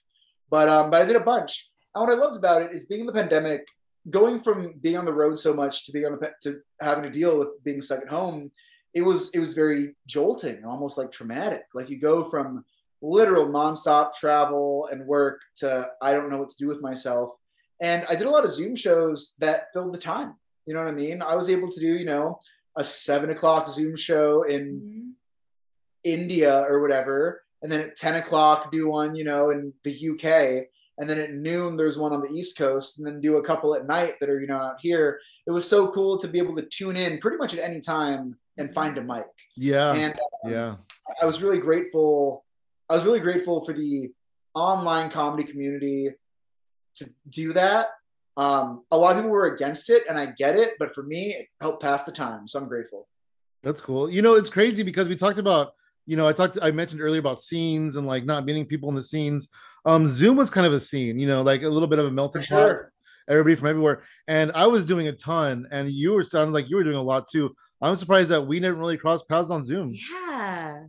but 0.49 0.69
um, 0.69 0.91
but 0.91 1.03
I 1.03 1.05
did 1.05 1.17
a 1.17 1.21
bunch. 1.21 1.71
And 1.95 2.01
what 2.01 2.11
I 2.11 2.19
loved 2.19 2.37
about 2.37 2.63
it 2.63 2.73
is 2.73 2.87
being 2.87 3.01
in 3.01 3.07
the 3.07 3.13
pandemic, 3.13 3.67
going 4.09 4.41
from 4.41 4.75
being 4.81 4.97
on 4.97 5.05
the 5.05 5.13
road 5.13 5.39
so 5.39 5.53
much 5.53 5.85
to 5.85 5.93
being 5.93 6.07
on 6.07 6.13
the 6.13 6.33
to 6.45 6.61
having 6.81 7.05
to 7.05 7.11
deal 7.11 7.39
with 7.39 7.63
being 7.63 7.83
stuck 7.83 8.03
at 8.03 8.09
home. 8.09 8.51
It 8.95 9.03
was 9.03 9.31
it 9.35 9.41
was 9.41 9.55
very 9.55 9.97
jolting, 10.07 10.65
almost 10.65 10.97
like 10.97 11.13
traumatic. 11.13 11.65
Like 11.75 11.91
you 11.91 12.01
go 12.01 12.25
from 12.25 12.65
literal 13.03 13.47
nonstop 13.47 14.13
travel 14.15 14.89
and 14.93 15.07
work 15.07 15.41
to 15.57 15.89
I 16.03 16.13
don't 16.13 16.31
know 16.31 16.39
what 16.39 16.51
to 16.51 16.57
do 16.59 16.69
with 16.69 16.81
myself. 16.83 17.31
And 17.81 18.05
I 18.11 18.15
did 18.15 18.27
a 18.27 18.31
lot 18.31 18.45
of 18.45 18.53
Zoom 18.53 18.77
shows 18.77 19.37
that 19.41 19.67
filled 19.73 19.95
the 19.95 19.99
time. 19.99 20.35
You 20.67 20.75
know 20.75 20.81
what 20.81 20.89
I 20.93 20.95
mean? 20.95 21.23
I 21.23 21.35
was 21.35 21.49
able 21.49 21.69
to 21.69 21.81
do, 21.81 21.95
you 21.95 22.05
know, 22.05 22.39
a 22.77 22.85
seven 22.85 23.31
o'clock 23.31 23.69
Zoom 23.69 23.97
show 23.97 24.43
in 24.43 24.81
Mhm. 24.81 25.13
India 26.05 26.65
or 26.69 26.81
whatever, 26.81 27.43
and 27.63 27.71
then 27.71 27.81
at 27.81 27.97
10 27.97 28.15
o'clock 28.17 28.71
do 28.73 28.89
one, 28.89 29.15
you 29.15 29.25
know, 29.25 29.51
in 29.51 29.73
the 29.85 29.93
UK, 29.93 30.67
and 30.99 31.09
then 31.11 31.19
at 31.19 31.33
noon 31.35 31.77
there's 31.77 31.99
one 31.99 32.13
on 32.13 32.23
the 32.23 32.31
East 32.31 32.57
Coast, 32.57 32.99
and 32.99 33.07
then 33.07 33.21
do 33.21 33.37
a 33.37 33.43
couple 33.43 33.75
at 33.75 33.87
night 33.87 34.15
that 34.21 34.31
are, 34.31 34.41
you 34.41 34.47
know, 34.47 34.57
out 34.59 34.77
here. 34.81 35.21
It 35.47 35.51
was 35.51 35.69
so 35.69 35.91
cool 35.93 36.17
to 36.19 36.29
be 36.29 36.39
able 36.39 36.57
to 36.57 36.63
tune 36.63 36.97
in 36.97 37.19
pretty 37.19 37.37
much 37.37 37.53
at 37.55 37.61
any 37.69 37.81
time 37.81 38.39
and 38.57 38.73
find 38.73 38.97
a 38.99 39.03
mic. 39.03 39.27
yeah, 39.57 39.93
And 39.95 40.19
yeah. 40.47 40.77
I 41.21 41.25
was 41.27 41.43
really 41.43 41.59
grateful 41.59 42.45
I 42.91 42.95
was 42.95 43.05
really 43.05 43.21
grateful 43.21 43.65
for 43.65 43.73
the 43.73 44.11
online 44.53 45.11
comedy 45.11 45.45
community 45.45 46.11
to 46.97 47.07
do 47.29 47.53
that. 47.53 47.91
Um, 48.37 48.83
a 48.91 48.99
lot 48.99 49.13
of 49.13 49.19
people 49.19 49.31
were 49.31 49.55
against 49.55 49.91
it, 49.91 50.03
and 50.09 50.19
I 50.19 50.27
get 50.27 50.57
it, 50.57 50.73
but 50.81 50.93
for 50.93 51.05
me, 51.05 51.29
it 51.29 51.47
helped 51.61 51.83
pass 51.83 52.03
the 52.03 52.11
time, 52.11 52.49
so 52.49 52.59
I'm 52.59 52.67
grateful. 52.67 53.07
That's 53.63 53.81
cool. 53.81 54.11
You 54.11 54.23
know, 54.23 54.35
it's 54.35 54.51
crazy 54.51 54.83
because 54.83 55.09
we 55.09 55.15
talked 55.15 55.39
about, 55.39 55.75
you 56.05 56.17
know, 56.17 56.27
I 56.27 56.33
talked, 56.33 56.59
I 56.61 56.73
mentioned 56.73 57.01
earlier 57.01 57.21
about 57.21 57.41
scenes 57.41 57.95
and 57.95 58.09
like 58.09 58.25
not 58.25 58.45
meeting 58.45 58.67
people 58.67 58.89
in 58.89 58.97
the 58.97 59.05
scenes. 59.05 59.49
Um, 59.85 60.09
Zoom 60.09 60.37
was 60.37 60.51
kind 60.51 60.67
of 60.67 60.73
a 60.73 60.81
scene, 60.81 61.21
you 61.21 61.29
know, 61.29 61.43
like 61.43 61.63
a 61.63 61.69
little 61.69 61.89
bit 61.89 62.01
of 62.01 62.07
a 62.07 62.11
melting 62.11 62.43
pot. 62.43 62.77
Everybody 63.29 63.55
from 63.55 63.69
everywhere, 63.69 64.03
and 64.27 64.51
I 64.57 64.67
was 64.67 64.85
doing 64.85 65.07
a 65.07 65.13
ton, 65.13 65.69
and 65.71 65.89
you 65.89 66.13
were 66.13 66.25
sounding 66.25 66.53
like 66.53 66.69
you 66.69 66.75
were 66.75 66.83
doing 66.83 66.97
a 66.97 67.03
lot 67.03 67.29
too. 67.31 67.55
I'm 67.81 67.95
surprised 67.95 68.31
that 68.31 68.43
we 68.43 68.59
didn't 68.59 68.79
really 68.79 68.97
cross 68.97 69.23
paths 69.23 69.53
on 69.53 69.63
Zoom. 69.63 69.95
Yeah. 69.95 70.87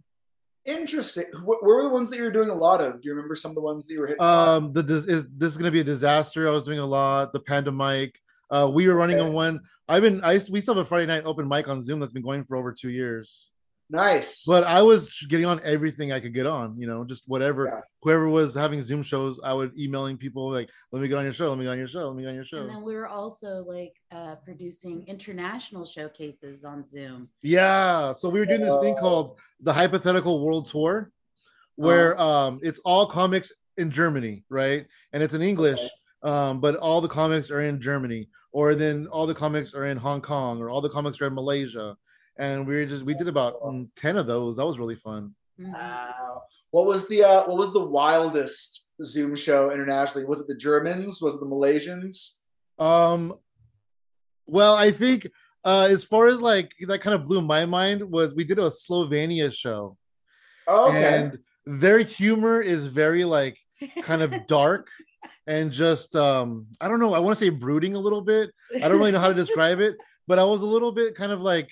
Interesting. 0.72 1.26
What 1.44 1.64
were 1.64 1.84
the 1.84 1.90
ones 1.90 2.10
that 2.10 2.18
you 2.18 2.24
were 2.24 2.32
doing 2.32 2.50
a 2.50 2.56
lot 2.56 2.82
of? 2.82 3.02
Do 3.02 3.08
you 3.10 3.14
remember 3.16 3.36
some 3.36 3.52
of 3.52 3.56
the 3.56 3.62
ones 3.62 3.88
that 3.88 3.94
you 3.94 4.02
were 4.02 4.08
hitting? 4.08 4.24
Um, 4.24 4.72
the 4.72 4.82
this 4.82 5.06
is 5.06 5.26
this 5.38 5.52
is 5.52 5.58
gonna 5.58 5.72
be 5.72 5.82
a 5.82 5.84
disaster. 5.84 6.48
I 6.48 6.52
was 6.52 6.64
doing 6.64 6.80
a 6.80 6.86
lot. 6.86 7.34
The 7.34 7.40
pandemic. 7.40 8.20
Uh, 8.50 8.70
we 8.74 8.88
were 8.88 8.96
running 8.96 9.18
Okay. 9.18 9.28
on 9.28 9.34
one. 9.34 9.60
I've 9.88 10.02
been. 10.02 10.24
I 10.24 10.40
we 10.50 10.62
still 10.62 10.76
have 10.76 10.86
a 10.86 10.86
Friday 10.86 11.06
night 11.06 11.24
open 11.26 11.48
mic 11.48 11.68
on 11.68 11.82
Zoom 11.82 12.00
that's 12.00 12.14
been 12.14 12.24
going 12.24 12.44
for 12.44 12.58
over 12.58 12.72
two 12.74 12.90
years. 12.90 13.50
Nice. 13.92 14.44
But 14.46 14.64
I 14.64 14.82
was 14.82 15.10
getting 15.30 15.46
on 15.46 15.60
everything 15.64 16.12
I 16.12 16.20
could 16.20 16.34
get 16.34 16.46
on. 16.48 16.78
You 16.80 16.88
know, 16.88 17.04
just 17.04 17.24
whatever. 17.28 17.66
Yeah. 17.66 17.82
Whoever 18.02 18.30
was 18.30 18.56
having 18.56 18.82
Zoom 18.82 19.04
shows, 19.04 19.40
I 19.44 19.54
would 19.54 19.78
emailing 19.78 20.18
people 20.18 20.52
like, 20.52 20.70
"Let 20.92 21.02
me 21.02 21.08
get 21.08 21.18
on 21.18 21.24
your 21.24 21.34
show. 21.34 21.50
Let 21.50 21.58
me 21.58 21.66
get 21.66 21.72
on 21.72 21.78
your 21.78 21.88
show. 21.88 22.08
Let 22.08 22.16
me 22.16 22.24
get 22.24 22.30
on 22.30 22.36
your 22.36 22.46
show." 22.46 22.58
And 22.58 22.70
then 22.70 22.82
we 22.82 22.96
were 22.96 23.08
also 23.08 23.64
like 23.68 23.94
uh, 24.12 24.36
producing 24.44 25.06
international 25.08 25.86
showcases 25.86 26.64
on 26.66 26.84
Zoom. 26.84 27.30
Yeah. 27.44 28.14
So 28.14 28.30
we 28.30 28.40
were 28.40 28.46
doing 28.46 28.62
this 28.62 28.78
thing 28.78 28.96
Oh. 28.98 29.02
called 29.02 29.40
the 29.60 29.74
Hypothetical 29.74 30.44
World 30.44 30.68
Tour, 30.68 31.12
where 31.76 32.20
um 32.20 32.60
it's 32.64 32.80
all 32.80 33.06
comics 33.06 33.54
in 33.78 33.92
Germany, 33.92 34.44
right? 34.50 34.86
And 35.14 35.24
it's 35.24 35.34
in 35.34 35.42
English, 35.42 35.80
um, 36.24 36.60
but 36.60 36.76
all 36.76 37.02
the 37.02 37.08
comics 37.08 37.50
are 37.50 37.62
in 37.62 37.80
Germany, 37.80 38.30
or 38.52 38.76
then 38.76 39.08
all 39.08 39.26
the 39.26 39.34
comics 39.34 39.74
are 39.74 39.86
in 39.86 39.98
Hong 39.98 40.22
Kong, 40.22 40.60
or 40.62 40.70
all 40.70 40.82
the 40.82 40.90
comics 40.90 41.22
are 41.22 41.28
in 41.28 41.34
Malaysia. 41.34 41.98
And 42.38 42.68
we 42.68 42.76
were 42.76 42.86
just 42.86 43.04
we 43.04 43.14
did 43.14 43.28
about 43.28 43.62
mm, 43.62 43.88
10 43.96 44.18
of 44.18 44.28
those. 44.28 44.58
That 44.58 44.66
was 44.66 44.80
really 44.80 44.96
fun. 44.96 45.36
Mhm. 45.60 45.74
Wow. 45.74 46.44
What 46.72 46.86
was 46.86 47.08
the 47.08 47.24
uh, 47.24 47.44
what 47.44 47.58
was 47.58 47.74
the 47.74 47.84
wildest 47.84 48.90
Zoom 49.04 49.36
show 49.36 49.72
internationally? 49.72 50.26
Was 50.26 50.42
it 50.42 50.48
the 50.48 50.56
Germans? 50.56 51.22
Was 51.22 51.36
it 51.36 51.40
the 51.40 51.46
Malaysians? 51.46 52.38
Um 52.80 53.36
well, 54.46 54.76
I 54.76 54.92
think 54.92 55.28
uh 55.64 55.88
as 55.90 56.06
far 56.06 56.28
as 56.28 56.42
like 56.42 56.72
that 56.88 57.02
kind 57.02 57.14
of 57.14 57.26
blew 57.26 57.42
my 57.42 57.66
mind 57.66 58.02
was 58.10 58.34
we 58.34 58.44
did 58.44 58.60
a 58.60 58.70
Slovenia 58.70 59.54
show. 59.54 59.98
Oh, 60.68 60.90
okay. 60.90 61.04
and 61.04 61.40
their 61.66 62.00
humor 62.00 62.62
is 62.62 62.86
very 62.88 63.26
like 63.26 63.58
kind 64.04 64.22
of 64.22 64.34
dark 64.48 64.88
and 65.48 65.72
just 65.72 66.16
um 66.16 66.68
i 66.80 66.88
don't 66.88 67.00
know 67.00 67.14
i 67.14 67.20
want 67.20 67.38
to 67.38 67.44
say 67.44 67.50
brooding 67.50 67.96
a 67.96 68.00
little 68.00 68.22
bit 68.22 68.52
i 68.76 68.88
don't 68.88 68.98
really 68.98 69.12
know 69.12 69.20
how 69.20 69.28
to 69.28 69.34
describe 69.34 69.80
it 69.80 69.96
but 70.28 70.40
i 70.40 70.44
was 70.44 70.62
a 70.62 70.66
little 70.66 70.92
bit 70.92 71.16
kind 71.16 71.32
of 71.32 71.42
like 71.42 71.70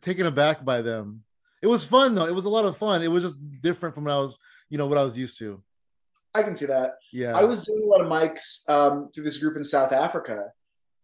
taken 0.00 0.26
aback 0.26 0.64
by 0.64 0.82
them 0.82 1.22
it 1.62 1.66
was 1.66 1.84
fun 1.84 2.14
though 2.14 2.26
it 2.26 2.34
was 2.34 2.44
a 2.44 2.48
lot 2.48 2.64
of 2.64 2.76
fun 2.76 3.02
it 3.02 3.08
was 3.10 3.22
just 3.24 3.36
different 3.62 3.94
from 3.94 4.04
what 4.04 4.12
i 4.12 4.18
was 4.18 4.38
you 4.68 4.78
know 4.78 4.86
what 4.86 4.98
i 4.98 5.02
was 5.02 5.16
used 5.18 5.38
to 5.38 5.62
I 6.34 6.42
can 6.42 6.54
see 6.54 6.66
that. 6.66 6.96
yeah 7.14 7.34
I 7.34 7.44
was 7.44 7.64
doing 7.64 7.82
a 7.82 7.86
lot 7.86 8.02
of 8.02 8.08
mics 8.08 8.68
um, 8.68 9.08
through 9.10 9.24
this 9.24 9.38
group 9.38 9.56
in 9.56 9.64
South 9.64 9.90
Africa, 9.90 10.52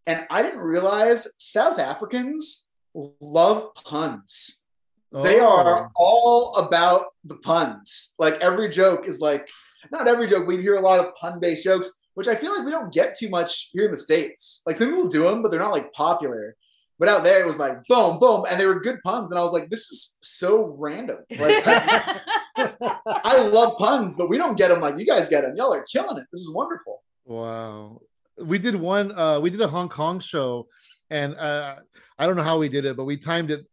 and 0.06 0.26
I 0.28 0.42
didn't 0.42 0.60
realize 0.60 1.26
South 1.38 1.78
Africans 1.80 2.70
love 3.18 3.72
puns. 3.74 4.66
They 5.10 5.40
Oh. 5.40 5.46
are 5.56 5.90
all 5.96 6.56
about 6.56 7.06
the 7.24 7.36
puns. 7.36 8.14
Like 8.18 8.34
every 8.42 8.68
joke 8.68 9.06
is 9.08 9.20
like 9.22 9.48
not 9.90 10.06
every 10.06 10.26
joke. 10.28 10.46
We 10.46 10.60
hear 10.60 10.76
a 10.76 10.82
lot 10.82 11.00
of 11.00 11.14
pun 11.14 11.40
based 11.40 11.64
jokes, 11.64 11.90
which 12.12 12.28
I 12.28 12.34
feel 12.34 12.54
like 12.54 12.66
we 12.66 12.70
don't 12.70 12.92
get 12.92 13.16
too 13.18 13.30
much 13.30 13.70
here 13.72 13.86
in 13.86 13.90
the 13.90 13.96
states. 13.96 14.60
Like 14.66 14.76
some 14.76 14.88
people 14.90 15.08
do 15.08 15.22
them, 15.22 15.40
but 15.40 15.50
they're 15.50 15.60
not 15.60 15.72
like 15.72 15.94
popular. 15.94 16.56
But 17.02 17.08
out 17.08 17.24
there, 17.24 17.40
it 17.42 17.46
was 17.48 17.58
like 17.58 17.84
boom, 17.88 18.20
boom, 18.20 18.44
and 18.48 18.60
they 18.60 18.64
were 18.64 18.78
good 18.78 19.00
puns. 19.04 19.32
And 19.32 19.40
I 19.40 19.42
was 19.42 19.52
like, 19.52 19.68
this 19.70 19.90
is 19.90 20.18
so 20.22 20.72
random. 20.78 21.16
Like 21.36 21.60
I 21.66 23.38
love 23.52 23.76
puns, 23.76 24.14
but 24.14 24.28
we 24.28 24.38
don't 24.38 24.56
get 24.56 24.68
them 24.68 24.80
like 24.80 24.96
you 24.96 25.04
guys 25.04 25.28
get 25.28 25.42
them. 25.42 25.56
Y'all 25.56 25.74
are 25.74 25.82
killing 25.92 26.16
it. 26.16 26.26
This 26.30 26.42
is 26.42 26.54
wonderful. 26.54 27.02
Wow. 27.24 28.02
We 28.38 28.60
did 28.60 28.76
one 28.76 29.18
uh 29.18 29.40
we 29.40 29.50
did 29.50 29.60
a 29.62 29.66
Hong 29.66 29.88
Kong 29.88 30.20
show 30.20 30.68
and 31.10 31.34
uh 31.34 31.74
I 32.20 32.26
don't 32.28 32.36
know 32.36 32.44
how 32.44 32.58
we 32.58 32.68
did 32.68 32.84
it, 32.84 32.96
but 32.96 33.02
we 33.02 33.16
timed 33.16 33.50
it 33.50 33.66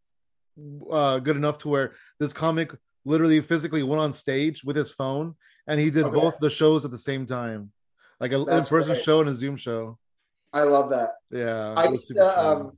uh 0.92 1.20
good 1.20 1.36
enough 1.36 1.60
to 1.60 1.70
where 1.70 1.94
this 2.20 2.34
comic 2.34 2.72
literally 3.06 3.42
physically 3.42 3.84
went 3.84 4.02
on 4.02 4.12
stage 4.12 4.64
with 4.64 4.76
his 4.76 4.92
phone 4.92 5.36
and 5.68 5.80
he 5.80 5.92
did 5.92 6.06
Okay. 6.06 6.16
both 6.20 6.40
the 6.40 6.50
shows 6.50 6.84
at 6.84 6.90
the 6.90 6.98
same 6.98 7.28
time. 7.28 7.72
Like 8.20 8.32
an 8.32 8.46
That's 8.46 8.72
in-person 8.72 8.96
show 8.96 9.20
and 9.20 9.30
a 9.30 9.36
Zoom 9.36 9.56
show. 9.56 10.00
I 10.52 10.62
love 10.64 10.90
that. 10.90 11.12
Yeah. 11.30 11.76
I 11.78 11.90
was 11.90 11.92
used 11.92 12.08
super 12.08 12.22
to 12.22 12.44
um, 12.44 12.78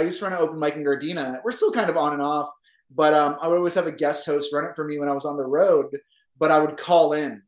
I 0.00 0.04
used 0.04 0.18
to 0.18 0.24
run 0.24 0.32
an 0.34 0.40
open 0.40 0.58
mic 0.58 0.74
in 0.76 0.84
Gardena. 0.84 1.40
We're 1.44 1.52
still 1.52 1.72
kind 1.72 1.90
of 1.90 1.96
on 1.96 2.14
and 2.14 2.22
off, 2.22 2.50
but 2.94 3.12
um, 3.14 3.36
I 3.40 3.48
would 3.48 3.58
always 3.58 3.74
have 3.74 3.86
a 3.86 3.92
guest 3.92 4.26
host 4.26 4.52
run 4.52 4.64
it 4.64 4.74
for 4.74 4.84
me 4.84 4.98
when 4.98 5.08
I 5.08 5.12
was 5.12 5.24
on 5.26 5.36
the 5.36 5.46
road. 5.46 5.96
But 6.38 6.50
I 6.50 6.58
would 6.58 6.78
call 6.78 7.12
in, 7.12 7.42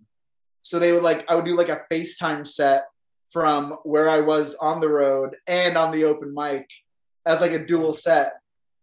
so 0.60 0.78
they 0.78 0.92
would 0.92 1.02
like 1.02 1.24
I 1.30 1.34
would 1.34 1.46
do 1.46 1.56
like 1.56 1.70
a 1.70 1.82
FaceTime 1.90 2.46
set 2.46 2.84
from 3.30 3.78
where 3.84 4.08
I 4.10 4.20
was 4.20 4.54
on 4.56 4.80
the 4.80 4.88
road 4.90 5.36
and 5.46 5.78
on 5.78 5.92
the 5.92 6.04
open 6.04 6.34
mic 6.34 6.68
as 7.24 7.40
like 7.40 7.52
a 7.52 7.64
dual 7.64 7.94
set, 7.94 8.34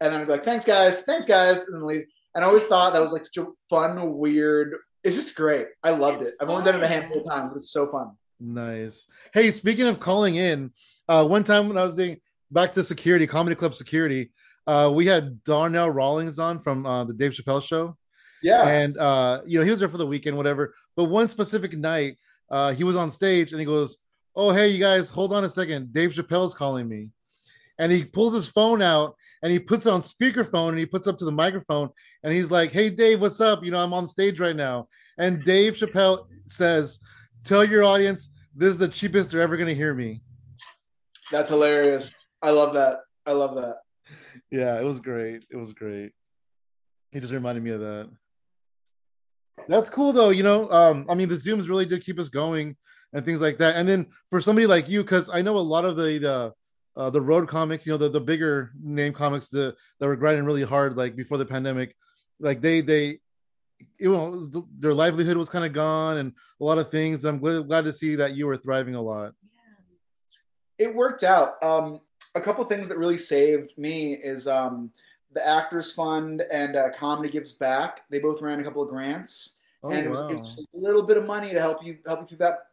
and 0.01 0.11
then 0.11 0.22
I'd 0.22 0.26
be 0.26 0.32
like, 0.32 0.45
"Thanks 0.45 0.65
guys, 0.65 1.03
thanks 1.03 1.28
guys," 1.28 1.67
and 1.67 1.86
leave. 1.86 2.05
And 2.34 2.43
I 2.43 2.47
always 2.47 2.65
thought 2.65 2.93
that 2.93 3.01
was 3.01 3.13
like 3.13 3.24
such 3.24 3.38
a 3.38 3.47
fun, 3.70 4.17
weird. 4.17 4.76
It's 5.03 5.15
just 5.15 5.36
great. 5.36 5.67
I 5.84 5.91
loved 5.91 6.22
It's 6.22 6.32
it. 6.32 6.36
I've 6.41 6.49
only 6.49 6.63
done 6.63 6.76
it 6.76 6.84
a 6.84 6.88
handful 6.88 7.22
of 7.22 7.28
times, 7.28 7.49
but 7.51 7.57
it's 7.57 7.72
so 7.72 7.91
fun. 7.91 8.11
Nice. 8.39 9.05
Hey, 9.34 9.51
speaking 9.51 9.86
of 9.86 9.99
calling 9.99 10.36
in, 10.36 10.72
uh, 11.07 11.28
one 11.28 11.43
time 11.43 11.67
when 11.67 11.78
I 11.78 11.84
was 11.84 11.95
doing 11.95 12.20
back 12.52 12.72
to 12.74 12.84
security, 12.84 13.28
comedy 13.28 13.56
club 13.56 13.74
security, 13.76 14.32
uh, 14.68 14.91
we 14.93 15.06
had 15.06 15.43
Donnell 15.43 15.89
Rawlings 15.89 16.39
on 16.39 16.60
from 16.60 16.86
uh, 16.86 17.04
the 17.04 17.14
Dave 17.14 17.32
Chappelle 17.32 17.64
show. 17.64 17.95
Yeah. 18.41 18.66
and 18.66 18.97
uh 18.97 19.41
you 19.45 19.60
know 19.60 19.66
he 19.66 19.72
was 19.72 19.82
there 19.82 19.89
for 19.89 19.97
the 19.97 20.08
weekend 20.08 20.38
whatever 20.38 20.74
but 20.95 21.04
one 21.12 21.28
specific 21.28 21.78
night 21.78 22.16
uh 22.50 22.72
he 22.72 22.86
was 22.86 22.95
on 22.95 23.12
stage 23.12 23.52
and 23.52 23.60
he 23.60 23.66
goes 23.66 23.97
oh 24.34 24.52
hey 24.52 24.70
you 24.70 24.80
guys 24.80 25.10
hold 25.10 25.34
on 25.34 25.43
a 25.43 25.50
second 25.50 25.91
dave 25.91 26.12
chappelle's 26.12 26.54
calling 26.54 26.88
me 26.88 27.10
and 27.80 27.91
he 27.91 28.06
pulls 28.06 28.34
his 28.34 28.47
phone 28.47 28.82
out 28.82 29.14
and 29.43 29.52
he 29.52 29.60
puts 29.60 29.88
it 29.88 29.89
on 29.89 30.02
speakerphone 30.02 30.70
and 30.70 30.80
he 30.80 30.86
puts 30.86 31.06
up 31.06 31.18
to 31.18 31.26
the 31.26 31.32
microphone 31.34 31.89
and 32.24 32.32
he's 32.32 32.50
like 32.50 32.72
hey 32.72 32.89
dave 32.89 33.20
what's 33.20 33.41
up 33.41 33.62
you 33.62 33.72
know 33.72 33.84
i'm 33.84 33.93
on 33.93 34.08
stage 34.08 34.39
right 34.39 34.56
now 34.56 34.88
and 35.18 35.43
dave 35.43 35.74
chappelle 35.74 36.26
says 36.45 37.00
tell 37.43 37.66
your 37.66 37.84
audience 37.84 38.32
this 38.56 38.70
is 38.70 38.78
the 38.78 38.88
cheapest 38.88 39.32
they're 39.32 39.41
ever 39.41 39.58
going 39.58 39.68
to 39.68 39.76
hear 39.76 39.93
me 39.93 40.22
That's 41.30 41.50
hilarious. 41.50 42.14
I 42.42 42.52
love 42.52 42.74
that. 42.74 43.00
I 43.26 43.34
love 43.34 43.56
that. 43.56 43.78
yeah 44.52 44.80
it 44.80 44.84
was 44.84 45.00
great. 45.00 45.46
It 45.52 45.58
was 45.58 45.74
great. 45.74 46.12
He 47.12 47.20
just 47.20 47.34
reminded 47.34 47.64
me 47.64 47.72
of 47.72 47.82
that. 47.82 48.10
That's 49.68 49.90
cool 49.90 50.14
though 50.14 50.30
you 50.30 50.42
know 50.42 50.70
um 50.72 51.06
i 51.10 51.14
mean 51.14 51.28
the 51.28 51.36
zooms 51.36 51.68
really 51.68 51.86
did 51.86 52.04
keep 52.04 52.18
us 52.20 52.30
going 52.30 52.76
and 53.14 53.26
things 53.26 53.42
like 53.42 53.58
that. 53.58 53.76
And 53.76 53.88
then 53.88 54.08
for 54.30 54.40
somebody 54.42 54.68
like 54.68 54.88
you 54.90 55.04
because 55.04 55.30
i 55.30 55.42
know 55.42 55.58
a 55.58 55.60
lot 55.60 55.86
of 55.86 55.96
the 55.96 56.18
the 56.18 56.54
uh, 57.00 57.10
the 57.10 57.22
road 57.22 57.48
comics 57.48 57.86
you 57.86 57.94
know 57.94 57.98
the, 57.98 58.10
the 58.10 58.20
bigger 58.20 58.72
name 58.82 59.14
comics 59.14 59.48
the 59.48 59.76
that 60.00 60.08
were 60.08 60.16
grinding 60.18 60.44
really 60.44 60.64
hard 60.64 60.98
like 60.98 61.16
before 61.16 61.38
the 61.38 61.46
pandemic 61.46 61.96
like 62.42 62.62
they 62.62 62.82
they 62.82 63.20
you 63.98 64.12
know 64.12 64.50
th- 64.52 64.66
their 64.80 64.94
livelihood 64.94 65.38
was 65.38 65.50
kind 65.50 65.66
of 65.66 65.74
gone 65.74 66.18
and 66.18 66.34
a 66.60 66.64
lot 66.64 66.78
of 66.78 66.90
things. 66.90 67.26
I'm 67.26 67.40
glad, 67.40 67.68
glad 67.68 67.86
to 67.86 67.94
see 67.94 68.16
that 68.16 68.36
you 68.36 68.48
were 68.48 68.58
thriving 68.58 68.96
a 68.96 69.02
lot. 69.02 69.34
It 70.78 70.96
worked 70.96 71.24
out. 71.24 71.62
Um, 71.64 72.00
a 72.36 72.42
couple 72.42 72.64
things 72.66 72.88
that 72.90 72.98
really 72.98 73.18
saved 73.18 73.78
me 73.78 74.14
is 74.14 74.48
um, 74.48 74.92
the 75.34 75.46
Actors 75.46 75.94
Fund 75.94 76.44
and 76.52 76.76
uh, 76.76 76.90
Comedy 76.90 77.30
Gives 77.30 77.54
Back. 77.54 78.02
They 78.10 78.20
both 78.20 78.42
ran 78.42 78.60
a 78.60 78.64
couple 78.64 78.82
of 78.82 78.90
grants, 78.90 79.58
oh 79.84 79.90
and 79.90 80.06
it 80.06 80.10
was, 80.10 80.22
wow 80.22 80.30
it 80.30 80.38
was 80.38 80.68
a 80.74 80.78
little 80.78 81.04
bit 81.04 81.18
of 81.18 81.26
money 81.26 81.54
to 81.54 81.60
help 81.60 81.84
you 81.84 81.98
help 82.06 82.22
you 82.22 82.28
through 82.28 82.38
that 82.38 82.68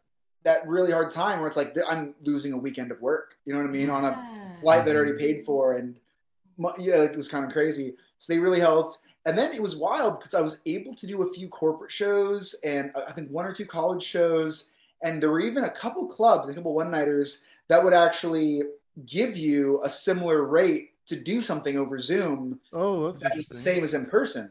that 0.45 0.67
really 0.67 0.93
hard 0.93 1.11
time 1.11 1.41
where 1.41 1.49
it's 1.49 1.57
like 1.57 1.77
I'm 1.89 2.15
losing 2.23 2.53
a 2.53 2.57
weekend 2.57 2.93
of 2.93 3.01
work. 3.01 3.37
You 3.45 3.53
know 3.53 3.59
what 3.59 3.69
I 3.69 3.73
mean? 3.73 3.91
On 3.91 4.05
a 4.05 4.59
flight 4.61 4.85
that 4.85 4.93
I 4.93 4.97
already 4.97 5.19
paid 5.19 5.45
for, 5.45 5.77
and 5.77 5.97
yeah, 6.79 7.03
it 7.03 7.17
was 7.17 7.29
kind 7.29 7.45
of 7.45 7.53
crazy. 7.53 7.95
So 8.19 8.33
they 8.33 8.39
really 8.39 8.61
helped. 8.61 8.99
And 9.27 9.37
then 9.37 9.53
it 9.53 9.61
was 9.61 9.75
wild 9.75 10.19
because 10.19 10.35
I 10.35 10.41
was 10.41 10.61
able 10.67 10.95
to 10.95 11.07
do 11.07 11.23
a 11.23 11.33
few 11.33 11.49
corporate 11.49 11.91
shows 11.91 12.55
and 12.65 12.93
uh, 12.95 13.01
I 13.09 13.13
think 13.13 13.29
one 13.29 13.45
or 13.45 13.53
two 13.53 13.67
college 13.67 14.03
shows, 14.03 14.75
and 15.03 15.21
there 15.21 15.31
were 15.31 15.41
even 15.41 15.65
a 15.65 15.71
couple 15.71 16.07
clubs, 16.07 16.49
a 16.49 16.55
couple 16.55 16.73
one 16.73 16.93
nighters 16.93 17.45
that 17.69 17.83
would 17.83 17.93
actually 17.93 18.63
give 19.05 19.37
you 19.37 19.81
a 19.85 19.91
similar 19.91 20.45
rate 20.45 20.93
to 21.07 21.17
do 21.17 21.41
something 21.41 21.77
over 21.79 21.99
Zoom 21.99 22.59
oh 22.73 23.07
that's 23.07 23.21
that 23.21 23.37
is 23.37 23.49
the 23.49 23.57
same 23.57 23.85
as 23.85 23.95
in 23.95 24.07
person. 24.07 24.51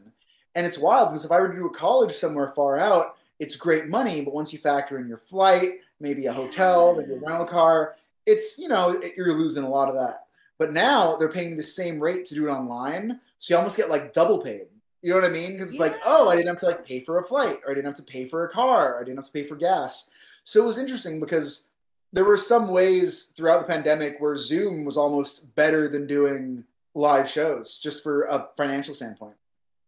And 0.54 0.66
it's 0.66 0.78
wild 0.78 1.10
because 1.10 1.24
if 1.24 1.32
I 1.32 1.40
were 1.40 1.48
to 1.48 1.56
do 1.56 1.66
a 1.66 1.74
college 1.74 2.12
somewhere 2.12 2.52
far 2.56 2.78
out, 2.78 3.16
it's 3.38 3.56
great 3.56 3.88
money, 3.88 4.22
but 4.22 4.32
once 4.32 4.52
you 4.52 4.58
factor 4.58 4.98
in 4.98 5.06
your 5.06 5.18
flight, 5.18 5.80
maybe 6.00 6.26
a 6.26 6.32
hotel, 6.32 6.94
maybe 6.96 7.12
a 7.12 7.18
rental 7.18 7.44
car, 7.44 7.96
it's 8.24 8.58
you 8.58 8.68
know 8.68 8.98
you're 9.16 9.34
losing 9.34 9.64
a 9.64 9.68
lot 9.68 9.88
of 9.88 9.94
that. 9.96 10.26
But 10.58 10.72
now 10.72 11.16
they're 11.16 11.28
paying 11.28 11.56
the 11.56 11.62
same 11.62 12.00
rate 12.00 12.24
to 12.26 12.34
do 12.34 12.48
it 12.48 12.50
online, 12.50 13.20
so 13.38 13.52
you 13.52 13.58
almost 13.58 13.76
get 13.76 13.90
like 13.90 14.12
double 14.14 14.38
paid. 14.38 14.66
You 15.02 15.10
know 15.10 15.20
what 15.20 15.28
I 15.28 15.32
mean? 15.32 15.52
Because 15.52 15.70
it's 15.70 15.78
like, 15.78 15.96
oh, 16.04 16.30
I 16.30 16.36
didn't 16.36 16.48
have 16.48 16.60
to 16.60 16.66
like 16.66 16.86
pay 16.86 17.00
for 17.00 17.18
a 17.18 17.22
flight, 17.22 17.58
or 17.64 17.70
I 17.70 17.74
didn't 17.74 17.86
have 17.86 17.96
to 17.96 18.02
pay 18.02 18.26
for 18.26 18.44
a 18.44 18.48
car, 18.48 18.94
or 18.94 19.00
I 19.00 19.04
didn't 19.04 19.18
have 19.18 19.26
to 19.26 19.32
pay 19.32 19.44
for 19.44 19.56
gas. 19.56 20.10
So 20.44 20.62
it 20.62 20.66
was 20.66 20.78
interesting 20.78 21.20
because 21.20 21.68
there 22.12 22.24
were 22.24 22.36
some 22.36 22.68
ways 22.68 23.32
throughout 23.36 23.66
the 23.66 23.72
pandemic 23.72 24.16
where 24.18 24.36
Zoom 24.36 24.84
was 24.84 24.96
almost 24.96 25.54
better 25.54 25.88
than 25.88 26.06
doing 26.06 26.64
live 26.94 27.28
shows, 27.28 27.78
just 27.80 28.02
for 28.02 28.22
a 28.22 28.48
financial 28.56 28.94
standpoint. 28.94 29.36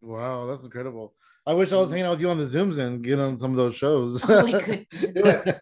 Wow, 0.01 0.45
that's 0.45 0.63
incredible. 0.63 1.13
I 1.45 1.53
wish 1.53 1.71
I 1.71 1.77
was 1.77 1.89
hanging 1.89 2.05
out 2.05 2.11
with 2.11 2.21
you 2.21 2.29
on 2.29 2.37
the 2.37 2.43
Zooms 2.43 2.77
and 2.77 3.03
get 3.03 3.19
on 3.19 3.37
some 3.39 3.51
of 3.51 3.57
those 3.57 3.75
shows. 3.75 4.23
Oh 4.29 4.45
my. 4.45 4.59
Do 5.01 5.11
it. 5.15 5.59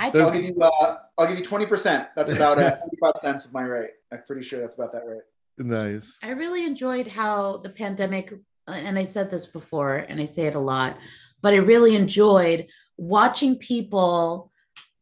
I 0.00 0.10
I'll 0.14 0.32
give 0.32 0.42
you. 0.42 0.60
Uh, 0.60 0.96
I'll 1.18 1.28
give 1.28 1.38
you 1.38 1.44
twenty 1.44 1.66
percent. 1.66 2.08
That's 2.16 2.32
about 2.32 2.58
uh, 2.58 2.76
forty-five 2.78 3.20
cents 3.20 3.44
of 3.44 3.52
my 3.52 3.62
rate. 3.62 3.90
I'm 4.10 4.22
pretty 4.26 4.42
sure 4.42 4.58
that's 4.60 4.76
about 4.76 4.92
that 4.92 5.06
rate. 5.06 5.22
nice. 5.58 6.18
I 6.22 6.30
really 6.30 6.64
enjoyed 6.64 7.06
how 7.06 7.58
the 7.58 7.68
pandemic, 7.68 8.32
and 8.66 8.98
I 8.98 9.02
said 9.02 9.30
this 9.30 9.46
before, 9.46 9.96
and 9.96 10.18
I 10.18 10.24
say 10.24 10.46
it 10.46 10.54
a 10.54 10.60
lot, 10.60 10.96
but 11.42 11.52
I 11.52 11.58
really 11.58 11.94
enjoyed 11.94 12.68
watching 12.96 13.56
people 13.56 14.50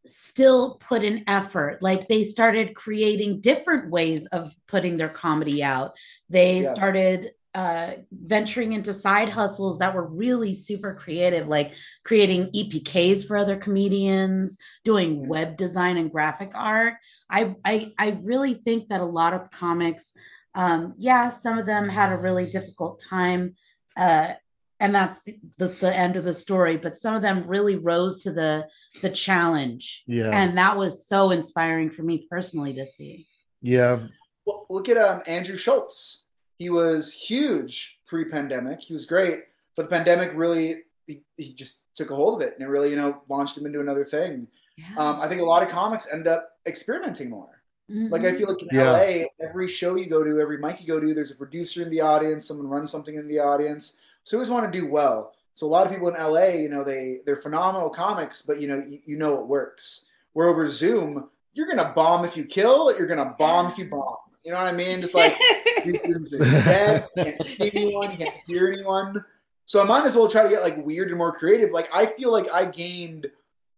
still 0.07 0.76
put 0.80 1.05
an 1.05 1.24
effort. 1.26 1.78
Like 1.82 2.09
they 2.09 2.22
started 2.22 2.74
creating 2.74 3.40
different 3.40 3.90
ways 3.90 4.26
of 4.26 4.52
putting 4.68 4.96
their 4.96 5.09
comedy 5.09 5.62
out. 5.62 5.92
They 6.28 6.62
Yes. 6.62 6.74
started 6.74 7.30
uh, 7.55 7.92
venturing 8.11 8.72
into 8.72 8.92
side 8.92 9.28
hustles 9.28 9.78
that 9.78 9.94
were 9.94 10.07
really 10.07 10.55
super 10.55 10.92
creative, 10.94 11.46
like 11.46 11.72
creating 12.05 12.50
EPKs 12.52 13.24
for 13.24 13.36
other 13.36 13.57
comedians, 13.57 14.59
doing 14.84 15.28
web 15.28 15.57
design 15.57 15.96
and 15.96 16.11
graphic 16.11 16.50
art. 16.55 16.94
I 17.30 17.55
I, 17.64 17.92
I 17.98 18.18
really 18.22 18.55
think 18.55 18.88
that 18.88 19.00
a 19.00 19.05
lot 19.05 19.34
of 19.34 19.50
comics 19.50 20.14
um, 20.57 20.94
yeah, 20.98 21.30
some 21.30 21.59
of 21.59 21.66
them 21.66 21.88
had 21.88 22.12
a 22.12 22.16
really 22.16 22.48
difficult 22.48 23.00
time. 23.00 23.57
Uh, 23.96 24.34
and 24.80 24.94
that's 24.94 25.22
the, 25.22 25.38
the, 25.58 25.68
the 25.68 25.96
end 25.96 26.16
of 26.16 26.24
the 26.24 26.34
story. 26.34 26.76
But 26.76 26.98
some 26.98 27.14
of 27.14 27.22
them 27.22 27.46
really 27.46 27.76
rose 27.76 28.22
to 28.24 28.32
the 28.32 28.68
the 29.02 29.10
challenge. 29.10 30.02
Yeah. 30.06 30.30
And 30.32 30.56
that 30.58 30.76
was 30.76 31.06
so 31.06 31.30
inspiring 31.30 31.90
for 31.90 32.02
me 32.02 32.26
personally 32.30 32.74
to 32.74 32.86
see. 32.86 33.26
yeah. 33.60 34.00
Well, 34.46 34.66
look 34.68 34.90
at 34.90 34.98
um, 34.98 35.22
Andrew 35.26 35.56
Schulz. 35.56 36.24
He 36.58 36.68
was 36.68 37.12
huge 37.14 37.98
pre-pandemic. 38.06 38.80
He 38.82 38.92
was 38.92 39.06
great, 39.06 39.40
but 39.74 39.88
the 39.88 39.96
pandemic 39.96 40.32
really 40.34 40.82
he, 41.06 41.22
he 41.36 41.54
just 41.54 41.82
took 41.94 42.10
a 42.10 42.14
hold 42.14 42.40
of 42.42 42.46
it 42.48 42.54
and 42.54 42.62
it 42.66 42.70
really 42.70 42.90
you 42.90 42.96
know 42.96 43.22
launched 43.28 43.56
him 43.56 43.64
into 43.66 43.80
another 43.80 44.04
thing. 44.04 44.46
Yeah. 44.76 44.86
Um, 44.98 45.20
I 45.20 45.28
think 45.28 45.40
a 45.40 45.44
lot 45.44 45.62
of 45.62 45.68
comics 45.70 46.08
end 46.12 46.26
up 46.26 46.50
experimenting 46.66 47.30
more. 47.30 47.62
Like 47.88 48.24
I 48.24 48.32
feel 48.32 48.48
like 48.48 48.62
in 48.62 48.68
Yeah. 48.72 48.92
LA, 48.92 49.24
every 49.46 49.68
show 49.68 49.94
you 49.96 50.08
go 50.08 50.24
to, 50.24 50.40
every 50.40 50.56
mic 50.58 50.80
you 50.80 50.86
go 50.86 50.98
to, 50.98 51.12
there's 51.14 51.32
a 51.32 51.36
producer 51.36 51.82
in 51.82 51.90
the 51.90 52.00
audience, 52.00 52.46
someone 52.46 52.66
runs 52.66 52.90
something 52.90 53.14
in 53.14 53.28
the 53.28 53.38
audience. 53.38 54.00
So 54.24 54.36
we 54.36 54.38
always 54.38 54.50
want 54.50 54.72
to 54.72 54.80
do 54.80 54.86
well. 54.86 55.32
So 55.52 55.66
a 55.66 55.68
lot 55.68 55.86
of 55.86 55.92
people 55.92 56.08
in 56.08 56.14
LA, 56.14 56.46
you 56.46 56.68
know, 56.68 56.82
they 56.82 57.20
they're 57.24 57.36
phenomenal 57.36 57.88
comics, 57.88 58.42
but 58.42 58.60
you 58.60 58.66
know, 58.66 58.84
you, 58.88 58.98
you 59.06 59.16
know 59.16 59.40
it 59.40 59.46
works. 59.46 60.10
Where 60.32 60.48
over 60.48 60.66
Zoom, 60.66 61.28
you're 61.52 61.68
gonna 61.68 61.92
bomb 61.94 62.24
if 62.24 62.36
you 62.36 62.44
kill, 62.44 62.96
you're 62.96 63.06
gonna 63.06 63.34
bomb 63.38 63.66
if 63.66 63.78
you 63.78 63.88
bomb. 63.88 64.16
You 64.44 64.52
know 64.52 64.58
what 64.58 64.72
I 64.72 64.76
mean? 64.76 65.00
Just 65.00 65.14
like 65.14 65.38
you 65.84 65.98
can't 66.00 67.42
see 67.42 67.70
anyone, 67.72 68.10
you 68.10 68.18
can't 68.18 68.34
hear 68.46 68.72
anyone. 68.72 69.24
So 69.66 69.80
I 69.80 69.84
might 69.84 70.04
as 70.04 70.16
well 70.16 70.28
try 70.28 70.42
to 70.42 70.48
get 70.48 70.62
like 70.62 70.84
weird 70.84 71.08
and 71.08 71.18
more 71.18 71.32
creative. 71.32 71.70
Like 71.70 71.88
I 71.94 72.06
feel 72.06 72.32
like 72.32 72.50
I 72.52 72.64
gained 72.64 73.28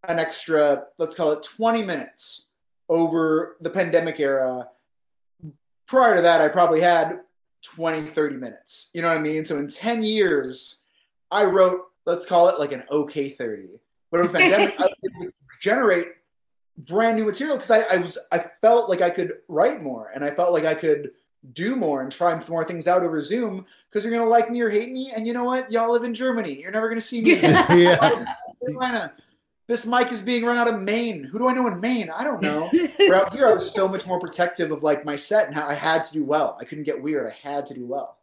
an 0.08 0.18
extra, 0.18 0.84
let's 0.98 1.16
call 1.16 1.32
it 1.32 1.42
20 1.42 1.84
minutes 1.84 2.54
over 2.88 3.56
the 3.60 3.70
pandemic 3.70 4.18
era. 4.18 4.68
Prior 5.86 6.16
to 6.16 6.22
that, 6.22 6.40
I 6.40 6.48
probably 6.48 6.80
had 6.80 7.20
20, 7.74 8.02
30 8.02 8.36
minutes. 8.36 8.90
You 8.94 9.02
know 9.02 9.08
what 9.08 9.18
I 9.18 9.20
mean? 9.20 9.44
So 9.44 9.58
in 9.58 9.68
10 9.68 10.02
years, 10.02 10.86
I 11.30 11.44
wrote, 11.44 11.82
let's 12.04 12.26
call 12.26 12.48
it 12.48 12.58
like 12.58 12.72
an 12.72 12.84
okay 12.90 13.28
30. 13.28 13.68
But 14.10 14.20
over 14.20 14.32
pandemic, 14.32 14.74
I 14.78 14.88
to 14.88 15.32
generate 15.60 16.06
brand 16.78 17.16
new 17.16 17.24
material 17.24 17.56
because 17.56 17.70
I, 17.70 17.80
I 17.82 17.96
was 17.96 18.18
I 18.30 18.44
felt 18.60 18.88
like 18.88 19.00
I 19.00 19.10
could 19.10 19.32
write 19.48 19.82
more 19.82 20.10
and 20.14 20.24
I 20.24 20.30
felt 20.30 20.52
like 20.52 20.64
I 20.64 20.74
could 20.74 21.10
do 21.52 21.76
more 21.76 22.02
and 22.02 22.10
try 22.10 22.40
more 22.48 22.64
things 22.64 22.88
out 22.88 23.02
over 23.02 23.20
Zoom 23.20 23.66
because 23.88 24.04
you're 24.04 24.16
gonna 24.16 24.30
like 24.30 24.50
me 24.50 24.60
or 24.60 24.70
hate 24.70 24.92
me. 24.92 25.12
And 25.14 25.26
you 25.26 25.32
know 25.32 25.44
what? 25.44 25.70
Y'all 25.70 25.92
live 25.92 26.04
in 26.04 26.14
Germany. 26.14 26.60
You're 26.60 26.70
never 26.70 26.88
gonna 26.88 27.00
see 27.00 27.22
me. 27.22 27.40
yeah. 27.40 28.26
This 29.68 29.84
mic 29.86 30.12
is 30.12 30.22
being 30.22 30.44
run 30.44 30.56
out 30.56 30.72
of 30.72 30.80
Maine. 30.80 31.24
Who 31.24 31.38
do 31.38 31.48
I 31.48 31.52
know 31.52 31.66
in 31.66 31.80
Maine? 31.80 32.08
I 32.10 32.22
don't 32.22 32.40
know. 32.40 32.68
Where 32.98 33.16
out 33.16 33.34
here, 33.34 33.48
I 33.48 33.54
was 33.54 33.72
so 33.72 33.88
much 33.88 34.06
more 34.06 34.20
protective 34.20 34.70
of 34.70 34.82
like 34.84 35.04
my 35.04 35.16
set 35.16 35.46
and 35.46 35.54
how 35.54 35.66
I 35.66 35.74
had 35.74 36.04
to 36.04 36.12
do 36.12 36.24
well. 36.24 36.56
I 36.60 36.64
couldn't 36.64 36.84
get 36.84 37.02
weird. 37.02 37.26
I 37.26 37.34
had 37.48 37.66
to 37.66 37.74
do 37.74 37.84
well. 37.84 38.18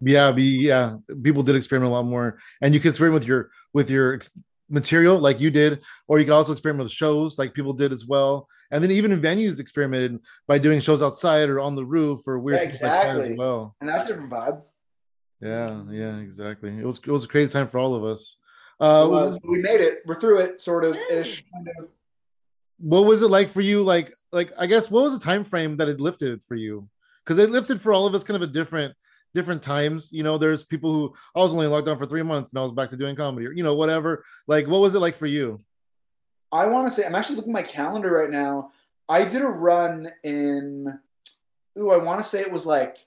yeah 0.00 0.32
be 0.32 0.44
yeah 0.66 0.96
people 1.22 1.42
did 1.42 1.56
experiment 1.56 1.90
a 1.90 1.94
lot 1.94 2.04
more 2.06 2.38
and 2.62 2.72
you 2.72 2.80
can 2.80 2.88
experiment 2.88 3.20
with 3.20 3.28
your 3.28 3.50
with 3.74 3.90
your 3.90 4.14
ex- 4.14 4.30
material 4.70 5.18
like 5.18 5.38
you 5.40 5.50
did 5.50 5.80
or 6.08 6.18
you 6.18 6.24
can 6.24 6.32
also 6.32 6.52
experiment 6.52 6.84
with 6.84 6.92
shows 6.92 7.38
like 7.38 7.52
people 7.52 7.74
did 7.74 7.92
as 7.92 8.06
well 8.06 8.48
and 8.70 8.82
then 8.82 8.90
even 8.90 9.20
venues 9.20 9.60
experimented 9.60 10.18
by 10.46 10.56
doing 10.58 10.80
shows 10.80 11.02
outside 11.02 11.50
or 11.50 11.60
on 11.60 11.74
the 11.74 11.84
roof 11.84 12.20
or 12.26 12.38
weird 12.38 12.60
Yeah, 12.60 12.66
things 12.70 12.80
like 12.80 13.08
as 13.08 13.28
well 13.36 13.76
And 13.80 13.90
that's 13.90 14.06
a 14.06 14.12
different 14.14 14.30
vibe. 14.32 14.62
yeah 15.42 15.82
yeah 15.90 16.16
exactly 16.16 16.70
it 16.82 16.86
was 16.86 16.96
it 16.98 17.08
was 17.16 17.24
a 17.24 17.28
crazy 17.28 17.52
time 17.52 17.68
for 17.68 17.78
all 17.78 17.94
of 17.94 18.02
us 18.02 18.36
uh 18.80 19.06
was. 19.08 19.38
We 19.44 19.58
made 19.58 19.80
it. 19.80 20.02
We're 20.06 20.20
through 20.20 20.40
it, 20.40 20.60
sort 20.60 20.84
of 20.84 20.96
ish. 21.10 21.44
What 22.78 23.04
was 23.04 23.22
it 23.22 23.28
like 23.28 23.48
for 23.48 23.60
you 23.60 23.82
like 23.82 24.14
like 24.32 24.52
i 24.58 24.64
guess 24.64 24.90
what 24.90 25.02
was 25.02 25.12
the 25.12 25.22
time 25.22 25.44
frame 25.44 25.76
that 25.76 25.88
it 25.88 26.00
lifted 26.00 26.42
for 26.42 26.54
you 26.54 26.88
because 27.22 27.36
it 27.36 27.50
lifted 27.50 27.78
for 27.78 27.92
all 27.92 28.06
of 28.06 28.14
us 28.14 28.24
kind 28.24 28.36
of 28.36 28.48
a 28.48 28.50
different 28.50 28.94
different 29.34 29.62
times 29.62 30.10
you 30.12 30.22
know 30.22 30.38
there's 30.38 30.64
people 30.64 30.90
who 30.90 31.14
i 31.36 31.40
was 31.40 31.52
only 31.52 31.66
locked 31.66 31.86
down 31.86 31.98
for 31.98 32.06
three 32.06 32.22
months 32.22 32.52
and 32.52 32.58
i 32.58 32.62
was 32.62 32.72
back 32.72 32.88
to 32.88 32.96
doing 32.96 33.14
comedy 33.14 33.46
or 33.46 33.52
you 33.52 33.62
know 33.62 33.74
whatever 33.74 34.24
like 34.46 34.66
what 34.66 34.80
was 34.80 34.94
it 34.94 35.00
like 35.00 35.14
for 35.14 35.26
you 35.26 35.60
I 36.52 36.66
want 36.66 36.86
to 36.86 36.90
say 36.90 37.06
I'm 37.06 37.14
actually 37.14 37.36
looking 37.36 37.52
at 37.52 37.62
my 37.62 37.62
calendar 37.62 38.10
right 38.10 38.30
now. 38.30 38.72
I 39.08 39.24
did 39.24 39.42
a 39.42 39.46
run 39.46 40.08
in. 40.24 40.98
Ooh, 41.78 41.90
I 41.90 41.98
want 41.98 42.18
to 42.18 42.24
say 42.24 42.40
it 42.40 42.52
was 42.52 42.66
like 42.66 43.06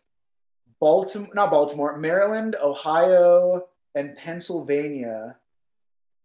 Baltimore, 0.80 1.30
not 1.34 1.52
Baltimore, 1.52 1.98
Maryland, 1.98 2.56
Ohio, 2.64 3.66
and 3.96 4.16
Pennsylvania, 4.16 5.36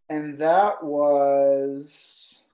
and 0.09 0.37
that 0.39 0.83
was. 0.83 2.45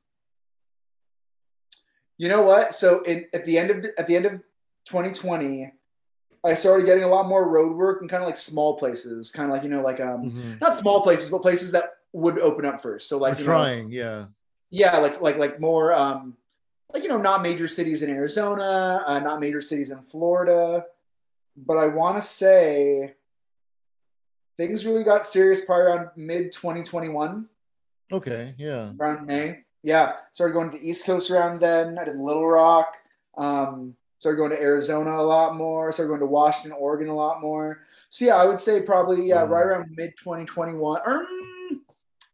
You 2.17 2.29
know 2.29 2.43
what? 2.43 2.73
So 2.73 3.01
in, 3.01 3.25
at 3.33 3.43
the 3.45 3.57
end 3.57 3.71
of 3.71 3.85
at 3.97 4.07
the 4.07 4.15
end 4.15 4.25
of 4.25 4.33
2020, 4.85 5.71
I 6.45 6.53
started 6.53 6.85
getting 6.85 7.03
a 7.03 7.07
lot 7.07 7.27
more 7.27 7.49
road 7.49 7.75
work 7.75 8.01
and 8.01 8.09
kind 8.09 8.23
of 8.23 8.27
like 8.27 8.37
small 8.37 8.77
places, 8.77 9.31
kind 9.31 9.49
of 9.49 9.53
like 9.53 9.63
you 9.63 9.69
know 9.69 9.81
like 9.81 9.99
um 9.99 10.31
Mhm. 10.31 10.61
not 10.61 10.75
small 10.75 11.01
places, 11.01 11.29
but 11.29 11.41
places 11.41 11.71
that 11.71 11.95
would 12.13 12.39
open 12.39 12.65
up 12.65 12.81
first. 12.81 13.09
So 13.09 13.17
like 13.17 13.33
We're 13.33 13.39
know, 13.39 13.45
trying 13.45 13.91
yeah 13.91 14.25
yeah, 14.69 14.97
like 14.97 15.19
like 15.21 15.37
like 15.37 15.59
more 15.59 15.93
um 15.93 16.37
like 16.93 17.03
you 17.03 17.09
know 17.09 17.17
not 17.17 17.41
major 17.41 17.67
cities 17.67 18.01
in 18.01 18.09
Arizona, 18.09 19.03
uh, 19.05 19.19
not 19.19 19.39
major 19.41 19.59
cities 19.59 19.91
in 19.91 20.01
Florida, 20.01 20.85
but 21.57 21.77
I 21.77 21.87
want 21.87 22.15
to 22.15 22.21
say 22.21 23.15
things 24.57 24.85
really 24.85 25.03
got 25.03 25.25
serious 25.25 25.65
probably 25.65 25.85
around 25.85 26.09
mid 26.15 26.51
2021, 26.51 27.47
okay 28.11 28.53
yeah 28.57 28.91
around 28.99 29.25
May. 29.27 29.59
Yeah, 29.83 30.13
started 30.31 30.53
going 30.53 30.71
to 30.71 30.77
the 30.79 30.89
East 30.89 31.05
Coast 31.05 31.29
around 31.29 31.59
then. 31.61 31.99
I 31.99 32.05
did 32.05 32.17
Little 32.17 32.47
Rock. 32.47 32.95
Um, 33.37 33.95
started 34.17 34.37
going 34.39 34.49
to 34.49 34.59
Arizona 34.59 35.11
a 35.15 35.21
lot 35.21 35.55
more. 35.55 35.91
Started 35.91 36.07
going 36.09 36.21
to 36.21 36.25
Washington, 36.25 36.71
Oregon 36.79 37.07
a 37.09 37.15
lot 37.15 37.39
more. 37.39 37.81
So 38.09 38.25
yeah, 38.25 38.35
I 38.35 38.45
would 38.47 38.57
say 38.59 38.81
probably 38.81 39.27
yeah, 39.27 39.43
Wow. 39.43 39.49
right 39.49 39.65
around 39.67 39.91
mid 39.95 40.13
2021 40.17 41.01
or 41.05 41.25
mm, 41.25 41.77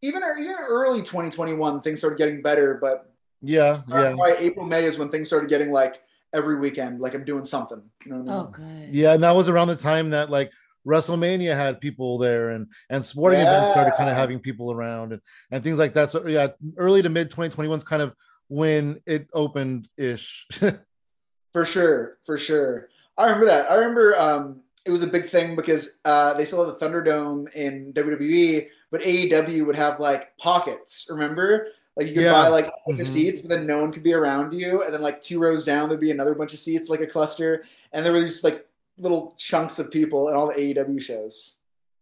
even 0.02 0.22
even 0.40 0.56
early 0.70 1.00
2021 1.02 1.82
things 1.82 2.00
started 2.00 2.18
getting 2.18 2.42
better, 2.42 2.78
but 2.82 3.12
yeah 3.42 3.82
yeah 3.90 4.14
Probably 4.14 4.34
April, 4.46 4.66
May 4.66 4.86
is 4.86 4.98
when 4.98 5.10
things 5.10 5.28
started 5.28 5.50
getting 5.50 5.72
like 5.72 6.02
every 6.34 6.56
weekend, 6.58 7.02
like 7.02 7.16
I'm 7.16 7.26
doing 7.26 7.44
something. 7.44 7.82
You 8.06 8.12
know 8.14 8.18
what 8.20 8.32
I 8.32 8.38
Oh, 8.38 8.44
good. 8.46 8.96
yeah 8.96 9.14
and 9.14 9.24
that 9.24 9.36
was 9.36 9.50
around 9.50 9.68
the 9.68 9.76
time 9.76 10.12
that 10.12 10.30
like 10.30 10.52
WrestleMania 10.88 11.56
had 11.56 11.80
people 11.80 12.18
there 12.18 12.50
and 12.52 12.68
and 12.90 13.04
sporting 13.06 13.40
events 13.42 13.70
started 13.70 13.96
kind 13.96 14.10
of 14.10 14.16
having 14.16 14.40
people 14.40 14.72
around 14.72 15.14
and 15.14 15.22
and 15.52 15.64
things 15.64 15.78
like 15.78 15.94
that 15.94 16.10
so 16.12 16.26
yeah 16.28 16.48
early 16.78 17.02
to 17.02 17.10
mid 17.10 17.30
2021 17.30 17.78
is 17.78 17.84
kind 17.84 18.02
of 18.02 18.16
when 18.48 19.00
it 19.06 19.28
opened 19.34 19.88
ish 19.98 20.48
For 21.54 21.66
sure, 21.66 22.18
for 22.26 22.38
sure. 22.38 22.88
I 23.18 23.26
remember 23.26 23.46
that. 23.48 23.70
I 23.70 23.76
remember 23.76 24.16
um, 24.18 24.62
it 24.86 24.92
was 24.92 25.04
a 25.04 25.08
big 25.08 25.26
thing 25.26 25.56
because 25.58 26.00
uh, 26.06 26.34
they 26.36 26.46
still 26.46 26.66
have 26.66 26.80
the 26.80 26.86
Thunderdome 26.86 27.54
in 27.54 27.92
WWE, 27.92 28.68
but 28.90 29.02
AEW 29.02 29.66
would 29.66 29.76
have 29.76 30.00
like 30.00 30.38
pockets. 30.38 31.08
Remember? 31.10 31.68
Like 31.98 32.08
you 32.08 32.14
could 32.14 32.24
Yeah. 32.24 32.32
buy 32.32 32.48
like 32.48 32.68
of 32.88 32.96
Mhm. 32.96 33.06
seats, 33.06 33.42
but 33.42 33.50
then 33.50 33.68
no 33.68 33.82
one 33.82 33.92
could 33.92 34.02
be 34.02 34.14
around 34.14 34.54
you, 34.54 34.82
and 34.84 34.94
then 34.94 35.02
like 35.02 35.20
two 35.20 35.40
rows 35.40 35.66
down 35.66 35.90
there'd 35.90 36.00
be 36.00 36.12
another 36.12 36.34
bunch 36.36 36.54
of 36.54 36.60
seats, 36.60 36.90
like 36.90 37.02
a 37.02 37.06
cluster, 37.08 37.66
and 37.92 38.06
there 38.06 38.14
was 38.14 38.24
these 38.24 38.44
like 38.46 38.66
little 39.06 39.24
chunks 39.38 39.76
of 39.82 39.86
people 39.92 40.30
in 40.30 40.36
all 40.38 40.48
the 40.52 40.58
AEW 40.64 41.00
shows. 41.10 41.36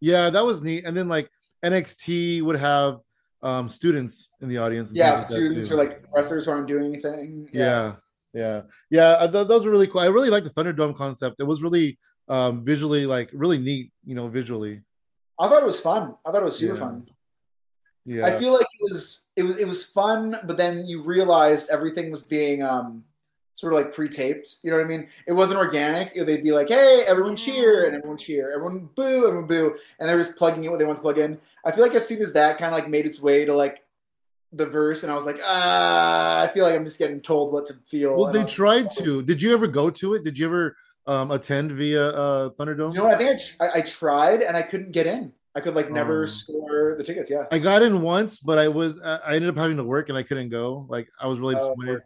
yeah 0.01 0.29
that 0.35 0.45
was 0.49 0.57
neat 0.67 0.81
and 0.85 0.93
then 0.97 1.07
like 1.15 1.27
NXT 1.65 2.41
would 2.43 2.59
have 2.71 2.91
um 3.49 3.65
students 3.79 4.15
in 4.41 4.47
the 4.51 4.57
audience 4.63 4.87
Yeah, 4.93 5.19
like 5.19 5.27
students 5.27 5.71
or 5.71 5.77
like 5.83 5.93
wrestlers 6.13 6.43
who 6.45 6.51
aren't 6.51 6.67
doing 6.73 6.85
anything. 6.91 7.49
yeah 7.53 7.95
yeah 8.43 8.61
yeah, 8.97 9.11
Uh, 9.23 9.27
th- 9.33 9.47
those 9.51 9.65
were 9.65 9.71
really 9.75 9.87
cool 9.91 10.01
i 10.01 10.07
really 10.17 10.29
liked 10.35 10.45
the 10.49 10.55
thunderdome 10.57 10.95
concept 11.03 11.35
it 11.39 11.47
was 11.53 11.59
really 11.67 11.87
um, 12.37 12.53
visually 12.71 13.03
like 13.15 13.29
really 13.33 13.57
neat. 13.57 13.85
You 14.05 14.13
know, 14.17 14.27
visually. 14.27 14.75
I 15.41 15.47
thought 15.49 15.63
it 15.63 15.71
was 15.73 15.81
fun. 15.81 16.03
I 16.23 16.29
thought 16.29 16.43
it 16.45 16.49
was 16.51 16.59
super 16.59 16.75
Yeah. 16.75 16.79
fun. 16.85 16.95
Yeah. 18.05 18.25
I 18.27 18.31
feel 18.41 18.53
like 18.53 18.69
it 18.79 18.83
was 18.91 19.31
it 19.39 19.43
was 19.47 19.55
it 19.63 19.67
was 19.73 19.81
fun, 19.99 20.21
but 20.45 20.55
then 20.61 20.85
you 20.85 21.01
realized 21.15 21.65
everything 21.71 22.11
was 22.11 22.23
being 22.23 22.61
um 22.61 23.03
sort 23.59 23.73
of 23.73 23.79
like 23.79 23.93
pre-taped. 23.93 24.57
You 24.63 24.71
know 24.71 24.77
what 24.77 24.85
I 24.85 24.89
mean? 24.89 25.07
It 25.27 25.33
wasn't 25.33 25.59
organic. 25.59 26.13
They'd 26.15 26.43
be 26.43 26.51
like, 26.51 26.69
"Hey, 26.69 27.03
everyone 27.07 27.35
cheer!" 27.35 27.85
and 27.85 27.95
everyone 27.95 28.17
cheer, 28.17 28.51
everyone 28.53 28.89
boo, 28.95 29.27
everyone 29.27 29.47
boo, 29.47 29.75
and 29.99 30.07
they're 30.07 30.17
just 30.17 30.37
plugging 30.37 30.63
in 30.63 30.71
what 30.71 30.79
they 30.79 30.85
want 30.85 30.97
to 30.97 31.01
plug 31.01 31.17
in. 31.17 31.37
I 31.65 31.71
feel 31.71 31.83
like 31.83 31.95
as 31.95 32.07
soon 32.07 32.21
as 32.21 32.33
that 32.33 32.57
kind 32.57 32.73
of 32.73 32.79
like 32.79 32.89
made 32.89 33.05
its 33.05 33.21
way 33.21 33.45
to 33.45 33.53
like 33.53 33.83
the 34.53 34.65
verse, 34.65 35.03
and 35.03 35.11
I 35.11 35.15
was 35.15 35.25
like, 35.25 35.39
ah, 35.43 36.41
I 36.41 36.47
feel 36.47 36.63
like 36.65 36.73
I'm 36.75 36.85
just 36.85 36.97
getting 36.99 37.21
told 37.21 37.53
what 37.53 37.65
to 37.67 37.73
feel. 37.85 38.15
well, 38.15 38.31
they 38.31 38.39
I 38.41 38.43
was- 38.45 38.53
tried 38.53 38.89
to. 38.91 39.21
Did 39.21 39.41
you 39.41 39.53
ever 39.53 39.67
go 39.67 39.89
to 39.89 40.13
it? 40.15 40.23
Did 40.23 40.39
you 40.39 40.45
ever 40.47 40.75
um, 41.05 41.31
attend 41.31 41.71
via 41.73 42.09
uh, 42.09 42.49
Thunderdome? 42.51 42.93
You 42.93 42.99
know 42.99 43.05
what? 43.05 43.15
I 43.15 43.17
think 43.17 43.29
I, 43.31 43.37
tr- 43.37 43.63
I, 43.63 43.79
I 43.79 43.81
tried 43.81 44.41
and 44.41 44.55
I 44.57 44.61
couldn't 44.63 44.91
get 44.91 45.05
in. 45.05 45.33
I 45.55 45.59
could 45.61 45.73
like 45.75 45.91
never 45.91 46.23
Oh. 46.23 46.25
score 46.25 46.95
the 46.97 47.03
tickets. 47.03 47.29
Yeah. 47.29 47.45
I 47.51 47.57
got 47.59 47.81
in 47.81 48.01
once, 48.01 48.39
but 48.39 48.57
I 48.59 48.67
was 48.67 49.01
I 49.01 49.15
I 49.17 49.35
ended 49.35 49.49
up 49.49 49.57
having 49.57 49.77
to 49.77 49.83
work 49.83 50.09
and 50.09 50.17
I 50.17 50.23
couldn't 50.23 50.49
go. 50.49 50.85
Like 50.87 51.09
I 51.19 51.27
was 51.27 51.39
really 51.39 51.55
Oh, 51.55 51.59
disappointed. 51.75 51.97
Uh, 51.97 51.99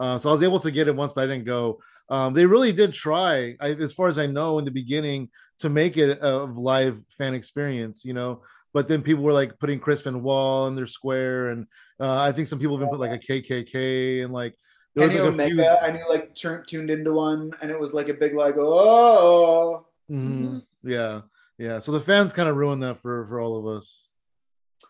so 0.00 0.28
I 0.28 0.32
was 0.32 0.42
able 0.42 0.58
to 0.60 0.70
get 0.70 0.88
it 0.88 0.96
once, 0.96 1.12
but 1.12 1.24
I 1.24 1.26
didn't 1.26 1.46
go. 1.46 1.80
Um, 2.08 2.34
they 2.34 2.46
really 2.46 2.72
did 2.72 2.92
try, 2.92 3.56
I, 3.60 3.70
as 3.70 3.92
far 3.92 4.08
as 4.08 4.18
I 4.18 4.26
know, 4.26 4.58
in 4.58 4.64
the 4.64 4.70
beginning 4.70 5.28
to 5.60 5.68
make 5.68 5.96
it 5.96 6.18
a 6.20 6.38
live 6.38 7.00
fan 7.16 7.34
experience, 7.34 8.04
you 8.04 8.14
know. 8.14 8.42
But 8.72 8.88
then 8.88 9.02
people 9.02 9.22
were 9.24 9.32
like 9.32 9.58
putting 9.58 9.78
Crispin 9.80 10.22
Wall 10.22 10.66
in 10.68 10.74
their 10.74 10.86
square, 10.86 11.48
and 11.48 11.66
uh, 12.00 12.20
I 12.20 12.32
think 12.32 12.48
some 12.48 12.58
people 12.58 12.76
even 12.76 12.88
put 12.88 13.00
like 13.00 13.12
a 13.12 13.18
KKK 13.18 14.24
and 14.24 14.32
like 14.32 14.56
there 14.94 15.06
was 15.06 15.16
Kenny 15.16 15.24
like 15.24 15.30
a 15.30 15.34
Omega, 15.34 15.78
few. 15.80 15.88
I 15.88 15.92
knew 15.92 16.08
like 16.08 16.34
tur- 16.34 16.64
tuned 16.66 16.90
into 16.90 17.12
one, 17.12 17.52
and 17.62 17.70
it 17.70 17.78
was 17.78 17.94
like 17.94 18.08
a 18.08 18.14
big 18.14 18.34
like, 18.34 18.56
oh. 18.58 19.86
Mhm. 20.10 20.62
Yeah, 20.82 21.22
yeah. 21.58 21.78
So 21.78 21.92
the 21.92 22.00
fans 22.00 22.32
kind 22.32 22.48
of 22.48 22.56
ruined 22.56 22.82
that 22.82 22.98
for 22.98 23.26
for 23.28 23.40
all 23.40 23.56
of 23.56 23.66
us. 23.78 24.09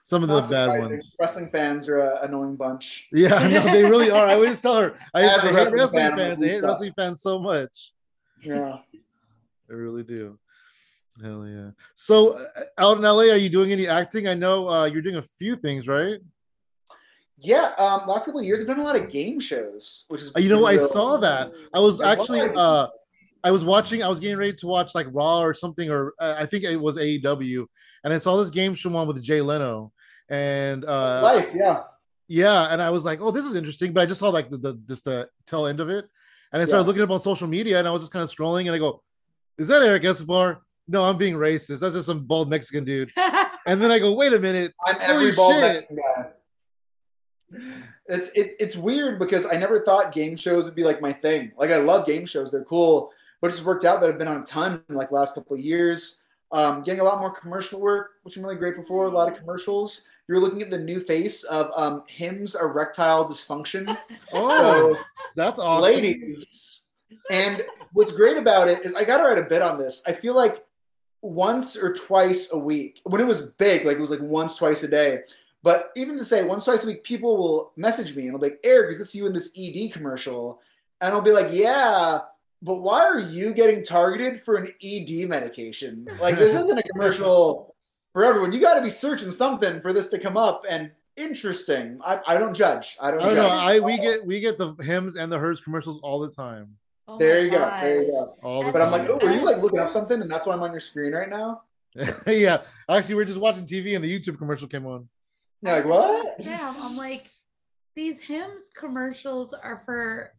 Some 0.03 0.23
of 0.23 0.29
the 0.29 0.41
bad 0.41 0.47
surprising. 0.49 0.81
ones. 0.81 1.17
Wrestling 1.21 1.49
fans 1.51 1.89
are 1.89 2.01
an 2.01 2.19
annoying 2.23 2.57
bunch. 2.57 3.09
Yeah, 3.13 3.47
no, 3.49 3.63
they 3.65 3.85
really 3.85 4.11
are. 4.11 4.27
I 4.27 4.35
always 4.35 4.59
tell 4.59 4.77
her 4.77 4.99
I, 5.15 5.21
I 5.21 5.39
hate 5.39 5.55
wrestling 5.55 5.75
wrestling 5.75 6.03
fan, 6.03 6.17
fans. 6.17 6.43
I 6.43 6.47
hate 6.47 6.59
up?" 6.59 6.65
wrestling 6.65 6.93
fans 6.95 7.23
so 7.23 7.39
much. 7.39 7.93
Yeah. 8.43 8.79
I 9.71 9.73
really 9.73 10.03
do. 10.03 10.39
Hell 11.23 11.47
yeah. 11.47 11.71
So 11.95 12.39
uh, 12.39 12.63
out 12.79 12.97
in 12.97 13.03
LA, 13.03 13.25
are 13.25 13.37
you 13.37 13.51
doing 13.51 13.73
any 13.73 13.87
acting? 13.87 14.27
I 14.27 14.35
know 14.35 14.69
uh, 14.69 14.85
you're 14.87 15.03
doing 15.03 15.17
a 15.17 15.23
few 15.23 15.55
things, 15.55 15.87
right? 15.87 16.19
Yeah. 17.39 17.73
Um, 17.79 18.07
last 18.09 18.25
couple 18.27 18.41
of 18.41 18.47
years, 18.47 18.61
I've 18.61 18.67
done 18.67 18.81
a 18.81 18.85
lot 18.85 18.97
of 18.97 19.09
game 19.11 19.39
shows, 19.41 20.07
which 20.09 20.23
is 20.23 20.33
Uh, 20.37 20.41
You 20.41 20.49
know, 20.49 20.67
I 20.67 20.77
saw 20.79 21.17
that. 21.19 21.53
I 21.75 21.81
was 21.81 22.01
actually 22.01 22.41
uh 22.41 22.89
I 23.43 23.51
was 23.51 23.65
watching, 23.65 24.03
I 24.03 24.09
was 24.09 24.21
getting 24.21 24.37
ready 24.37 24.53
to 24.55 24.67
watch 24.67 24.95
like 24.95 25.07
Raw 25.11 25.41
or 25.41 25.55
something, 25.55 25.91
or 25.91 26.15
uh, 26.19 26.37
I 26.39 26.47
think 26.47 26.65
it 26.65 26.77
was 26.77 26.97
AEW, 26.97 27.67
and 28.05 28.13
I 28.13 28.19
saw 28.19 28.37
this 28.37 28.51
game 28.51 28.75
show 28.75 28.91
one 28.91 29.07
with 29.07 29.23
Jay 29.23 29.41
Leno. 29.41 29.93
And 30.29 30.85
uh 30.85 31.21
life. 31.23 31.49
Yeah. 31.55 31.83
yeah, 32.29 32.73
and 32.73 32.81
I 32.81 32.91
was 32.91 33.05
like, 33.05 33.21
oh, 33.21 33.31
this 33.33 33.45
is 33.45 33.57
interesting, 33.57 33.93
but 33.93 34.03
I 34.03 34.07
just 34.07 34.21
saw 34.21 34.29
like 34.29 34.49
the, 34.49 34.59
the 34.59 34.75
just 34.87 35.05
the 35.05 35.29
tail 35.47 35.67
end 35.67 35.81
of 35.81 35.89
it. 35.89 36.07
And 36.53 36.63
I 36.63 36.67
started 36.67 36.83
Yeah. 36.85 36.87
looking 36.87 37.03
up 37.03 37.11
on 37.11 37.21
social 37.21 37.49
media 37.49 37.79
and 37.79 37.89
I 37.89 37.91
was 37.91 38.03
just 38.03 38.13
kind 38.13 38.23
of 38.23 38.29
scrolling 38.31 38.67
and 38.67 38.75
I 38.75 38.79
go, 38.79 39.03
Is 39.59 39.69
that 39.69 39.83
Eric 39.83 40.05
Escobar? 40.05 40.63
No, 40.87 41.05
I'm 41.05 41.17
being 41.17 41.35
racist. 41.35 41.81
That's 41.81 41.95
just 41.95 42.07
some 42.07 42.25
bald 42.25 42.49
Mexican 42.51 42.85
dude. 42.85 43.13
And 43.67 43.81
then 43.81 43.91
I 43.91 43.99
go, 43.99 44.15
wait 44.15 44.33
a 44.33 44.39
minute. 44.39 44.73
I'm 44.87 44.97
every 45.01 45.33
bald 45.33 45.53
shit. 45.55 45.61
Mexican 45.63 45.97
guy. 45.97 46.27
It's 48.07 48.31
it, 48.33 48.53
it's 48.59 48.77
weird 48.77 49.19
because 49.19 49.47
I 49.47 49.57
never 49.57 49.81
thought 49.81 50.13
game 50.13 50.35
shows 50.37 50.65
would 50.65 50.75
be 50.75 50.83
like 50.85 51.01
my 51.01 51.13
thing. 51.13 51.53
Like 51.57 51.71
I 51.71 51.77
love 51.77 52.07
game 52.07 52.25
shows; 52.27 52.51
they're 52.51 52.65
cool. 52.65 53.11
But 53.41 53.49
it 53.49 53.51
just 53.55 53.65
worked 53.65 53.85
out 53.85 54.01
that 54.01 54.11
I've 54.11 54.19
been 54.19 54.29
on 54.29 54.43
a 54.43 54.45
ton 54.45 54.83
in 54.89 54.95
like 54.95 55.13
last 55.13 55.35
couple 55.35 55.55
of 55.57 55.61
years. 55.63 56.25
Um, 56.53 56.83
getting 56.83 57.01
a 57.01 57.05
lot 57.05 57.21
more 57.21 57.31
commercial 57.31 57.81
work, 57.81 58.11
which 58.25 58.37
I'm 58.37 58.43
really 58.43 58.57
grateful 58.57 58.83
for. 58.85 59.07
A 59.07 59.11
lot 59.11 59.31
of 59.31 59.39
commercials. 59.39 60.09
You're 60.29 60.41
looking 60.41 60.63
at 60.63 60.71
the 60.71 60.79
new 60.79 60.99
face 61.01 61.45
of 61.45 61.71
um, 61.77 62.03
Hims 62.09 62.57
erectile 62.61 63.25
dysfunction. 63.25 63.97
Oh, 64.33 64.95
So, 64.95 65.01
that's 65.37 65.59
awesome. 65.59 65.95
ladies. 65.95 66.87
And 67.31 67.63
what's 67.93 68.13
great 68.13 68.37
about 68.37 68.69
it 68.69 68.85
is 68.85 68.95
I 68.95 69.05
got 69.05 69.19
to 69.19 69.25
write 69.25 69.39
a 69.39 69.49
bit 69.49 69.63
on 69.63 69.79
this. 69.79 70.03
I 70.07 70.13
feel 70.13 70.35
like 70.35 70.65
once 71.23 71.77
or 71.77 71.95
twice 71.95 72.53
a 72.53 72.59
week, 72.59 73.01
when 73.05 73.21
it 73.21 73.27
was 73.27 73.53
big, 73.55 73.85
like 73.85 73.97
it 73.97 74.01
was 74.01 74.11
like 74.11 74.21
once, 74.21 74.57
twice 74.57 74.83
a 74.83 74.89
day. 74.89 75.21
But 75.63 75.91
even 75.97 76.17
to 76.19 76.25
say 76.25 76.45
once, 76.45 76.65
twice 76.65 76.85
a 76.85 76.87
week, 76.89 77.05
people 77.05 77.37
will 77.37 77.73
message 77.77 78.17
me 78.17 78.23
and 78.23 78.31
they'll 78.33 78.41
be 78.41 78.49
like, 78.51 78.61
Eric, 78.65 78.91
is 78.91 78.99
this 78.99 79.15
you 79.15 79.27
in 79.27 79.33
this 79.33 79.57
ED 79.59 79.93
commercial? 79.93 80.61
And 81.01 81.15
I'll 81.15 81.23
be 81.23 81.33
like, 81.33 81.49
yeah, 81.53 82.21
but 82.63 82.77
why 82.77 83.01
are 83.01 83.21
you 83.21 83.55
getting 83.55 83.83
targeted 83.83 84.41
for 84.41 84.57
an 84.57 84.69
ED 84.83 85.29
medication? 85.29 86.07
Like, 86.21 86.37
this 86.37 86.55
isn't 86.55 86.79
a 86.79 86.83
commercial 86.93 87.75
for 88.13 88.25
everyone. 88.25 88.53
You 88.53 88.61
got 88.61 88.75
to 88.75 88.83
be 88.83 88.91
searching 88.91 89.31
something 89.31 89.81
for 89.81 89.93
this 89.93 90.11
to 90.11 90.19
come 90.19 90.37
up. 90.37 90.65
And 90.69 90.91
interesting. 91.17 92.01
I, 92.05 92.21
I 92.27 92.39
don't 92.39 92.55
judge. 92.55 92.97
I 93.01 93.11
don't 93.11 93.23
I 93.23 93.27
don't 93.27 93.37
know. 93.37 93.49
I 93.49 93.81
we 93.81 93.97
get 93.99 94.25
we 94.25 94.41
get 94.41 94.59
the 94.59 94.75
Hims 94.83 95.17
and 95.17 95.31
the 95.31 95.39
hers 95.39 95.61
commercials 95.61 96.01
all 96.03 96.19
the 96.19 96.31
time. 96.31 96.77
Oh 97.09 97.19
there 97.19 97.39
my 97.39 97.45
you 97.45 97.51
go. 97.51 97.59
There 97.59 98.03
you 98.03 98.13
go. 98.13 98.37
All 98.43 98.63
the 98.63 98.73
But 98.73 98.83
I'm 98.83 98.91
like, 98.91 99.09
oh, 99.09 99.19
were 99.21 99.33
you 99.33 99.45
like 99.45 99.59
looking 99.63 99.79
up 99.79 99.91
something, 99.91 100.21
and 100.21 100.31
that's 100.31 100.47
why 100.47 100.55
I'm 100.55 100.63
on 100.63 100.71
your 100.71 100.81
screen 100.81 101.13
right 101.13 101.29
now? 101.29 101.63
yeah. 102.27 102.63
Actually, 102.89 103.17
we 103.17 103.23
are 103.23 103.27
just 103.27 103.41
watching 103.41 103.65
TV 103.65 103.95
and 103.95 104.05
the 104.05 104.19
YouTube 104.19 104.39
commercial 104.39 104.69
came 104.69 104.87
on. 104.87 105.09
You're 105.63 105.75
like, 105.75 105.85
what? 105.85 106.35
Sam, 106.37 106.73
I'm 106.85 106.97
like, 106.97 107.31
these 107.95 108.21
Hims 108.21 108.71
commercials 108.75 109.53
are 109.53 109.83
for 109.85 110.33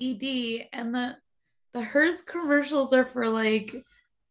ED, 0.00 0.68
and 0.72 0.94
the 0.94 1.16
the 1.72 1.82
hers 1.82 2.22
commercials 2.22 2.92
are 2.92 3.04
for 3.04 3.28
like 3.28 3.74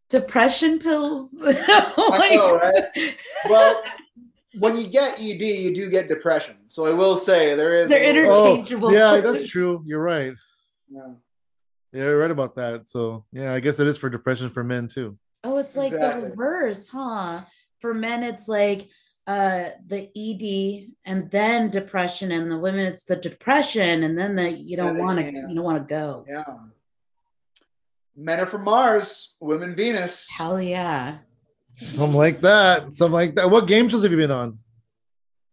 depression 0.09 0.79
pills. 0.79 1.35
I 1.45 2.29
know, 2.33 2.55
right? 2.57 3.15
Well, 3.49 3.83
when 4.57 4.77
you 4.77 4.87
get 4.87 5.19
ED, 5.19 5.41
you 5.41 5.75
do 5.75 5.89
get 5.89 6.07
depression. 6.07 6.55
So 6.67 6.85
I 6.85 6.91
will 6.91 7.17
say 7.17 7.55
there 7.55 7.73
is. 7.83 7.89
They're 7.89 8.13
little- 8.13 8.33
Oh, 8.33 8.45
Interchangeable. 8.55 8.93
yeah, 8.93 9.19
that's 9.21 9.47
true. 9.49 9.83
You're 9.85 10.01
right. 10.01 10.33
Yeah. 10.89 11.07
Yeah, 11.91 12.03
you're 12.03 12.17
right 12.17 12.31
about 12.31 12.55
that. 12.55 12.89
So 12.89 13.25
yeah, 13.31 13.53
I 13.53 13.59
guess 13.59 13.79
it 13.79 13.87
is 13.87 13.97
for 13.97 14.09
depression 14.09 14.49
for 14.49 14.63
men 14.63 14.87
too. 14.87 15.17
Oh, 15.43 15.57
it's 15.57 15.75
like 15.75 15.91
Exactly. 15.91 16.21
the 16.23 16.29
reverse, 16.29 16.87
huh? 16.87 17.41
For 17.79 17.93
men, 17.93 18.23
it's 18.23 18.47
like 18.47 18.89
uh 19.27 19.69
the 19.87 20.09
ED 20.15 20.91
and 21.05 21.31
then 21.31 21.69
depression, 21.71 22.31
and 22.31 22.51
the 22.51 22.57
women, 22.57 22.85
it's 22.85 23.03
the 23.05 23.15
depression, 23.15 24.03
and 24.03 24.17
then 24.17 24.35
the 24.35 24.49
you 24.51 24.77
don't 24.77 24.97
Yeah, 24.97 25.01
want 25.03 25.19
to 25.19 25.25
yeah. 25.25 25.47
you 25.47 25.55
don't 25.55 25.63
want 25.63 25.87
to 25.87 25.91
go. 25.93 26.25
Yeah. 26.27 26.43
Men 28.15 28.39
are 28.39 28.45
from 28.45 28.63
Mars, 28.63 29.35
women 29.41 29.75
Venus. 29.75 30.29
Hell 30.37 30.61
yeah. 30.61 31.17
Something 31.71 32.17
like 32.17 32.39
that. 32.39 32.93
Something 32.93 33.13
like 33.13 33.35
that. 33.35 33.49
What 33.49 33.67
game 33.67 33.89
shows 33.89 34.03
have 34.03 34.11
you 34.11 34.17
been 34.17 34.31
on? 34.31 34.57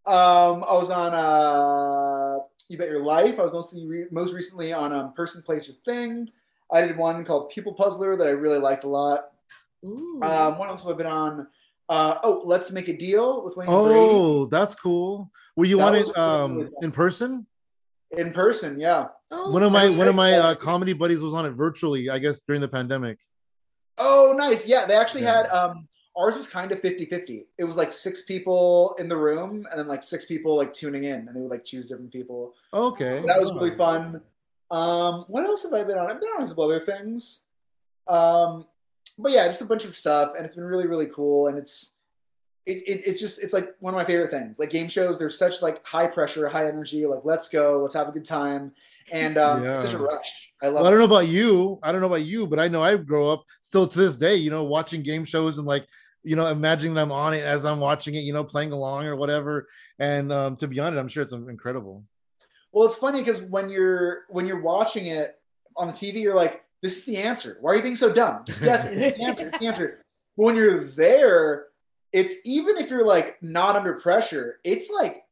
Um, 0.06 0.64
I 0.64 0.72
was 0.74 0.90
on 0.90 1.12
uh, 1.14 2.38
You 2.68 2.78
Bet 2.78 2.88
Your 2.88 3.02
Life. 3.04 3.40
I 3.40 3.44
was 3.44 3.52
mostly 3.52 3.86
re- 3.86 4.06
most 4.12 4.32
recently 4.32 4.72
on 4.72 4.92
um, 4.92 5.12
Person, 5.14 5.42
Place, 5.42 5.68
or 5.68 5.72
Thing. 5.84 6.28
I 6.70 6.86
did 6.86 6.96
one 6.96 7.24
called 7.24 7.50
People 7.50 7.72
Puzzler 7.72 8.16
that 8.16 8.26
I 8.26 8.30
really 8.30 8.58
liked 8.58 8.84
a 8.84 8.88
lot. 8.88 9.32
Ooh. 9.84 10.20
Um, 10.22 10.58
what 10.58 10.68
else 10.68 10.84
have 10.84 10.94
I 10.94 10.96
been 10.96 11.06
on? 11.06 11.48
Uh, 11.88 12.18
oh, 12.22 12.42
Let's 12.44 12.70
Make 12.72 12.88
a 12.88 12.96
Deal 12.96 13.44
with 13.44 13.56
Wayne 13.56 13.66
Brady 13.68 14.14
Oh, 14.14 14.46
that's 14.46 14.74
cool. 14.74 15.30
Were 15.56 15.64
you 15.66 15.78
That 15.78 15.88
on 15.88 15.94
it 15.96 16.16
um 16.18 16.58
fun. 16.60 16.70
in 16.82 16.92
person? 16.92 17.46
in 18.12 18.32
person. 18.32 18.78
Yeah. 18.80 19.06
Oh, 19.30 19.50
One 19.50 19.62
of 19.62 19.72
my 19.72 19.88
one 19.88 20.06
of 20.08 20.14
my 20.14 20.34
uh, 20.34 20.54
comedy 20.54 20.92
buddies 20.92 21.20
was 21.20 21.32
on 21.34 21.46
it 21.46 21.50
virtually, 21.52 22.10
I 22.10 22.18
guess 22.18 22.40
during 22.40 22.60
the 22.60 22.68
pandemic. 22.68 23.18
Oh, 23.98 24.34
nice. 24.36 24.66
Yeah, 24.68 24.84
they 24.86 24.94
actually 24.96 25.22
Yeah. 25.22 25.36
had 25.44 25.46
um 25.50 25.88
ours 26.16 26.36
was 26.36 26.46
kind 26.48 26.70
of 26.72 26.80
50-50. 26.82 27.46
It 27.56 27.64
was 27.64 27.78
like 27.78 27.90
six 27.90 28.22
people 28.26 28.94
in 28.98 29.08
the 29.08 29.16
room 29.16 29.66
and 29.70 29.78
then 29.80 29.88
like 29.88 30.02
six 30.02 30.26
people 30.26 30.56
like 30.58 30.74
tuning 30.74 31.04
in 31.04 31.26
and 31.26 31.34
they 31.34 31.40
would 31.40 31.50
like 31.50 31.64
choose 31.64 31.88
different 31.88 32.12
people. 32.12 32.52
Okay. 32.74 33.22
That 33.26 33.40
was 33.40 33.50
really 33.54 33.76
fun. 33.76 34.20
Um 34.70 35.24
what 35.28 35.44
else 35.44 35.62
have 35.64 35.72
I 35.72 35.82
been 35.82 35.96
on? 35.98 36.10
I've 36.10 36.20
been 36.20 36.28
on 36.38 36.42
a 36.44 36.48
couple 36.48 36.64
other 36.64 36.80
things. 36.80 37.46
Um 38.08 38.66
but 39.18 39.32
yeah, 39.32 39.46
just 39.46 39.62
a 39.62 39.66
bunch 39.66 39.84
of 39.84 39.96
stuff 39.96 40.32
and 40.36 40.44
it's 40.44 40.54
been 40.54 40.64
really 40.64 40.86
really 40.86 41.06
cool 41.06 41.48
and 41.48 41.58
it's 41.58 41.96
it, 42.66 42.78
it, 42.86 43.02
it's 43.06 43.20
just 43.20 43.42
it's 43.42 43.52
like 43.52 43.74
one 43.80 43.92
of 43.94 43.98
my 43.98 44.04
favorite 44.04 44.30
things. 44.30 44.58
Like 44.58 44.70
game 44.70 44.88
shows, 44.88 45.18
there's 45.18 45.36
such 45.36 45.62
like 45.62 45.84
high 45.86 46.06
pressure, 46.06 46.48
high 46.48 46.66
energy. 46.66 47.04
Like 47.06 47.20
let's 47.24 47.48
go, 47.48 47.80
let's 47.82 47.94
have 47.94 48.08
a 48.08 48.12
good 48.12 48.24
time, 48.24 48.72
and 49.10 49.36
um, 49.36 49.64
it's 49.64 49.84
such 49.84 49.94
a 49.94 49.98
rush. 49.98 50.30
I 50.62 50.66
love. 50.66 50.74
Well, 50.74 50.86
I 50.86 50.90
don't 50.90 51.00
know 51.00 51.04
about 51.06 51.28
you. 51.28 51.78
I 51.82 51.90
don't 51.90 52.00
know 52.00 52.06
about 52.06 52.24
you, 52.24 52.46
but 52.46 52.60
I 52.60 52.68
know 52.68 52.82
I 52.82 52.96
grow 52.96 53.30
up 53.30 53.44
still 53.62 53.88
to 53.88 53.98
this 53.98 54.16
day, 54.16 54.36
you 54.36 54.50
know, 54.50 54.62
watching 54.62 55.02
game 55.02 55.24
shows 55.24 55.58
and 55.58 55.66
like, 55.66 55.86
you 56.22 56.36
know, 56.36 56.46
imagining 56.46 56.96
I'm 56.96 57.10
on 57.10 57.34
it 57.34 57.42
as 57.42 57.66
I'm 57.66 57.80
watching 57.80 58.14
it, 58.14 58.20
you 58.20 58.32
know, 58.32 58.44
playing 58.44 58.70
along 58.70 59.06
or 59.06 59.16
whatever. 59.16 59.66
And 59.98 60.32
um, 60.32 60.56
to 60.56 60.68
be 60.68 60.78
honest, 60.78 61.00
I'm 61.00 61.08
sure 61.08 61.24
it's 61.24 61.32
incredible. 61.32 62.04
Well, 62.70 62.86
it's 62.86 62.94
funny 62.94 63.18
because 63.18 63.42
when 63.42 63.70
you're 63.70 64.22
when 64.28 64.46
you're 64.46 64.62
watching 64.62 65.06
it 65.06 65.34
on 65.76 65.88
the 65.88 65.94
TV, 65.94 66.22
you're 66.22 66.34
like, 66.34 66.64
"This 66.82 66.98
is 66.98 67.04
the 67.04 67.16
answer. 67.16 67.58
Why 67.60 67.72
are 67.72 67.76
you 67.76 67.82
being 67.82 67.96
so 67.96 68.12
dumb? 68.12 68.44
Just 68.44 68.62
guess 68.62 68.90
it. 68.90 68.98
It's 68.98 69.18
the 69.18 69.24
answer. 69.24 69.46
It's 69.48 69.58
the 69.58 69.66
answer." 69.66 69.98
But 70.34 70.44
when 70.44 70.56
you're 70.56 70.84
there, 70.84 71.66
it's 72.10 72.36
even 72.46 72.78
if 72.78 72.88
you're 72.88 73.04
like 73.04 73.36
not 73.42 73.76
under 73.76 74.00
pressure, 74.00 74.60
it's 74.64 74.90
like 74.90 75.24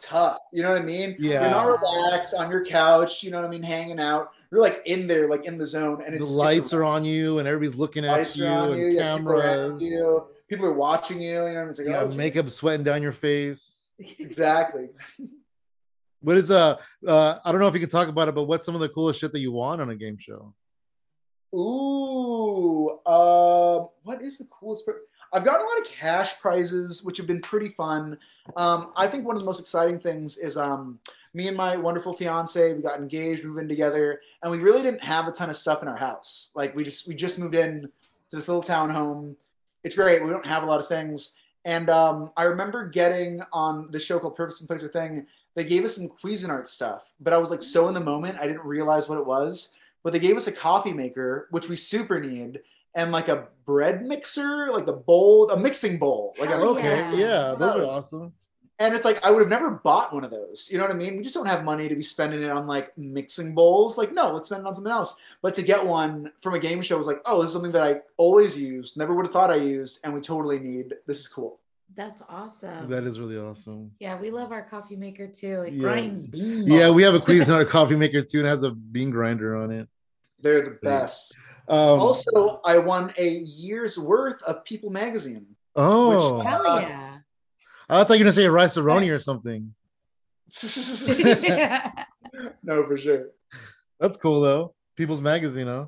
tough. 0.00 0.38
You 0.52 0.62
know 0.62 0.70
what 0.70 0.82
I 0.82 0.84
mean? 0.84 1.16
Yeah. 1.18 1.42
You're 1.42 1.50
not 1.50 1.80
relaxed 1.80 2.34
on 2.34 2.50
your 2.50 2.64
couch. 2.64 3.22
You 3.22 3.30
know 3.30 3.40
what 3.40 3.46
I 3.46 3.50
mean? 3.50 3.64
Hanging 3.64 4.00
out. 4.00 4.30
You're 4.50 4.60
like 4.60 4.82
in 4.86 5.06
there, 5.06 5.28
like 5.28 5.44
in 5.46 5.58
the 5.58 5.66
zone, 5.66 6.02
and 6.04 6.14
the 6.14 6.20
it's 6.20 6.30
lights 6.32 6.72
are 6.72 6.84
on 6.84 7.04
you 7.04 7.38
and 7.38 7.48
everybody's 7.48 7.76
looking 7.76 8.04
at 8.04 8.36
you 8.36 8.46
and 8.46 8.78
you, 8.78 8.86
you 8.86 9.00
have 9.00 9.18
people 9.18 9.40
cameras. 9.40 9.82
you, 9.82 10.24
People 10.48 10.66
are 10.66 10.72
watching 10.72 11.20
you. 11.20 11.30
You 11.30 11.36
know 11.36 11.44
what 11.44 11.56
I 11.56 11.60
mean? 11.60 11.68
It's 11.70 11.78
like 11.78 11.88
Yeah, 11.88 12.00
oh, 12.02 12.08
makeup 12.08 12.48
sweating 12.50 12.84
down 12.84 13.02
your 13.02 13.12
face. 13.12 13.82
Exactly. 14.18 14.88
What 16.20 16.36
is 16.36 16.50
uh 16.50 16.78
uh 17.06 17.38
I 17.44 17.52
don't 17.52 17.60
know 17.60 17.68
if 17.68 17.74
you 17.74 17.80
can 17.80 17.88
talk 17.88 18.08
about 18.08 18.28
it, 18.28 18.34
but 18.34 18.44
what's 18.44 18.64
some 18.64 18.74
of 18.74 18.80
the 18.80 18.88
coolest 18.88 19.20
shit 19.20 19.32
that 19.32 19.40
you 19.40 19.52
want 19.52 19.80
on 19.80 19.90
a 19.90 19.94
game 19.96 20.16
show? 20.18 20.54
Ooh, 21.54 22.90
um, 23.06 23.86
what 24.02 24.20
is 24.22 24.38
the 24.38 24.46
coolest? 24.46 24.84
Part? 24.84 25.02
I've 25.32 25.44
gotten 25.44 25.62
a 25.62 25.68
lot 25.68 25.80
of 25.80 25.86
cash 25.86 26.38
prizes, 26.40 27.04
which 27.04 27.16
have 27.16 27.26
been 27.26 27.40
pretty 27.40 27.68
fun. 27.68 28.18
Um, 28.56 28.92
I 28.96 29.06
think 29.06 29.26
one 29.26 29.36
of 29.36 29.40
the 29.40 29.46
most 29.46 29.60
exciting 29.60 30.00
things 30.00 30.36
is 30.36 30.56
um, 30.56 30.98
me 31.32 31.48
and 31.48 31.56
my 31.56 31.76
wonderful 31.76 32.12
fiance. 32.12 32.72
We 32.72 32.82
got 32.82 32.98
engaged, 32.98 33.44
moved 33.44 33.60
in 33.60 33.68
together, 33.68 34.20
and 34.42 34.50
we 34.50 34.58
really 34.58 34.82
didn't 34.82 35.02
have 35.02 35.28
a 35.28 35.32
ton 35.32 35.50
of 35.50 35.56
stuff 35.56 35.82
in 35.82 35.88
our 35.88 35.96
house. 35.96 36.50
Like 36.54 36.74
we 36.74 36.82
just 36.82 37.06
we 37.06 37.14
just 37.14 37.38
moved 37.38 37.54
in 37.54 37.82
to 38.30 38.36
this 38.36 38.48
little 38.48 38.62
townhome. 38.62 39.36
It's 39.84 39.94
great. 39.94 40.24
We 40.24 40.30
don't 40.30 40.46
have 40.46 40.62
a 40.62 40.66
lot 40.66 40.80
of 40.80 40.88
things, 40.88 41.36
and 41.64 41.88
um, 41.88 42.30
I 42.36 42.44
remember 42.44 42.88
getting 42.88 43.42
on 43.52 43.90
the 43.90 44.00
show 44.00 44.18
called 44.18 44.36
Purpose 44.36 44.60
and 44.60 44.70
or 44.70 44.88
Thing. 44.88 45.26
They 45.54 45.64
gave 45.64 45.84
us 45.84 45.94
some 45.96 46.08
Cuisinart 46.08 46.66
stuff, 46.66 47.12
but 47.20 47.32
I 47.32 47.38
was 47.38 47.50
like 47.50 47.62
so 47.62 47.86
in 47.86 47.94
the 47.94 48.00
moment, 48.00 48.38
I 48.40 48.46
didn't 48.46 48.64
realize 48.64 49.08
what 49.08 49.18
it 49.18 49.26
was 49.26 49.78
but 50.04 50.12
they 50.12 50.20
gave 50.20 50.36
us 50.36 50.46
a 50.46 50.52
coffee 50.52 50.92
maker, 50.92 51.48
which 51.50 51.68
we 51.68 51.74
super 51.74 52.20
need, 52.20 52.60
and 52.94 53.10
like 53.10 53.28
a 53.28 53.48
bread 53.66 54.04
mixer, 54.06 54.68
like 54.72 54.86
the 54.86 54.92
bowl, 54.92 55.50
a 55.50 55.56
mixing 55.58 55.98
bowl. 55.98 56.34
Like 56.38 56.50
a, 56.50 56.54
Okay, 56.56 56.98
Yeah. 56.98 57.12
yeah, 57.14 57.54
those 57.58 57.74
are 57.76 57.84
awesome. 57.84 58.32
and 58.78 58.94
it's 58.94 59.04
like 59.04 59.24
I 59.24 59.30
would 59.30 59.40
have 59.40 59.48
never 59.48 59.70
bought 59.70 60.12
one 60.14 60.22
of 60.24 60.30
those. 60.30 60.68
You 60.70 60.78
know 60.78 60.84
what 60.84 60.94
I 60.94 60.98
mean? 60.98 61.16
We 61.16 61.22
just 61.22 61.34
don't 61.34 61.46
have 61.46 61.64
money 61.64 61.88
to 61.88 61.94
be 61.96 62.02
spending 62.02 62.42
it 62.42 62.50
on 62.50 62.66
like 62.66 62.96
mixing 62.98 63.54
bowls. 63.54 63.96
Like, 63.98 64.12
no, 64.12 64.30
let's 64.32 64.46
spend 64.46 64.62
it 64.62 64.66
on 64.68 64.74
something 64.74 64.92
else. 64.92 65.20
But 65.42 65.54
to 65.54 65.62
get 65.62 65.84
one 65.86 66.30
from 66.40 66.54
a 66.54 66.58
game 66.58 66.82
show 66.82 66.96
was 66.98 67.06
like, 67.06 67.20
oh, 67.24 67.40
this 67.40 67.48
is 67.48 67.52
something 67.54 67.72
that 67.72 67.82
I 67.82 68.00
always 68.16 68.60
used, 68.60 68.96
never 68.98 69.14
would 69.14 69.26
have 69.26 69.32
thought 69.32 69.50
I 69.50 69.56
used, 69.56 70.00
and 70.04 70.12
we 70.12 70.20
totally 70.20 70.58
need. 70.58 70.94
This 71.06 71.20
is 71.20 71.28
cool. 71.28 71.58
That's 71.96 72.22
awesome. 72.28 72.88
That 72.90 73.04
is 73.04 73.20
really 73.20 73.38
awesome. 73.38 73.92
yeah, 74.00 74.20
we 74.20 74.30
love 74.30 74.50
our 74.50 74.62
coffee 74.62 74.96
maker 74.96 75.28
too. 75.28 75.60
It 75.62 75.74
Yeah. 75.74 75.80
grinds 75.82 76.26
beans. 76.26 76.66
Yeah, 76.66 76.90
we 76.90 77.04
have 77.04 77.14
a 77.14 77.20
Cuisinart 77.20 77.68
coffee 77.68 77.94
maker 77.94 78.22
too, 78.22 78.38
and 78.40 78.46
it 78.48 78.50
has 78.50 78.64
a 78.64 78.72
bean 78.72 79.10
grinder 79.10 79.54
on 79.56 79.70
it. 79.70 79.88
They're 80.44 80.60
the 80.60 80.78
best. 80.82 81.34
Um, 81.66 81.98
Also, 81.98 82.60
I 82.66 82.76
won 82.76 83.10
a 83.18 83.26
year's 83.28 83.98
worth 83.98 84.40
of 84.42 84.62
People 84.64 84.90
magazine. 84.90 85.46
oh, 85.74 86.36
which- 86.38 86.46
Hell 86.46 86.80
yeah. 86.82 87.18
I 87.88 88.04
thought 88.04 88.14
you 88.18 88.20
were 88.20 88.30
gonna 88.30 88.32
say 88.32 88.44
a 88.44 88.50
rice 88.50 88.76
roni 88.76 89.14
or 89.14 89.18
something. 89.18 89.74
no, 92.62 92.86
for 92.86 92.96
sure. 92.96 93.30
That's 93.98 94.16
cool 94.18 94.40
though. 94.40 94.74
People's 94.96 95.22
Magazine, 95.22 95.66
huh? 95.66 95.86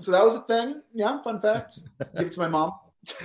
So 0.00 0.10
that 0.12 0.24
was 0.24 0.36
a 0.36 0.40
thing. 0.40 0.82
Yeah, 0.94 1.20
fun 1.22 1.40
fact. 1.40 1.78
Give 2.16 2.26
it 2.26 2.32
to 2.32 2.40
my 2.40 2.48
mom. 2.48 2.72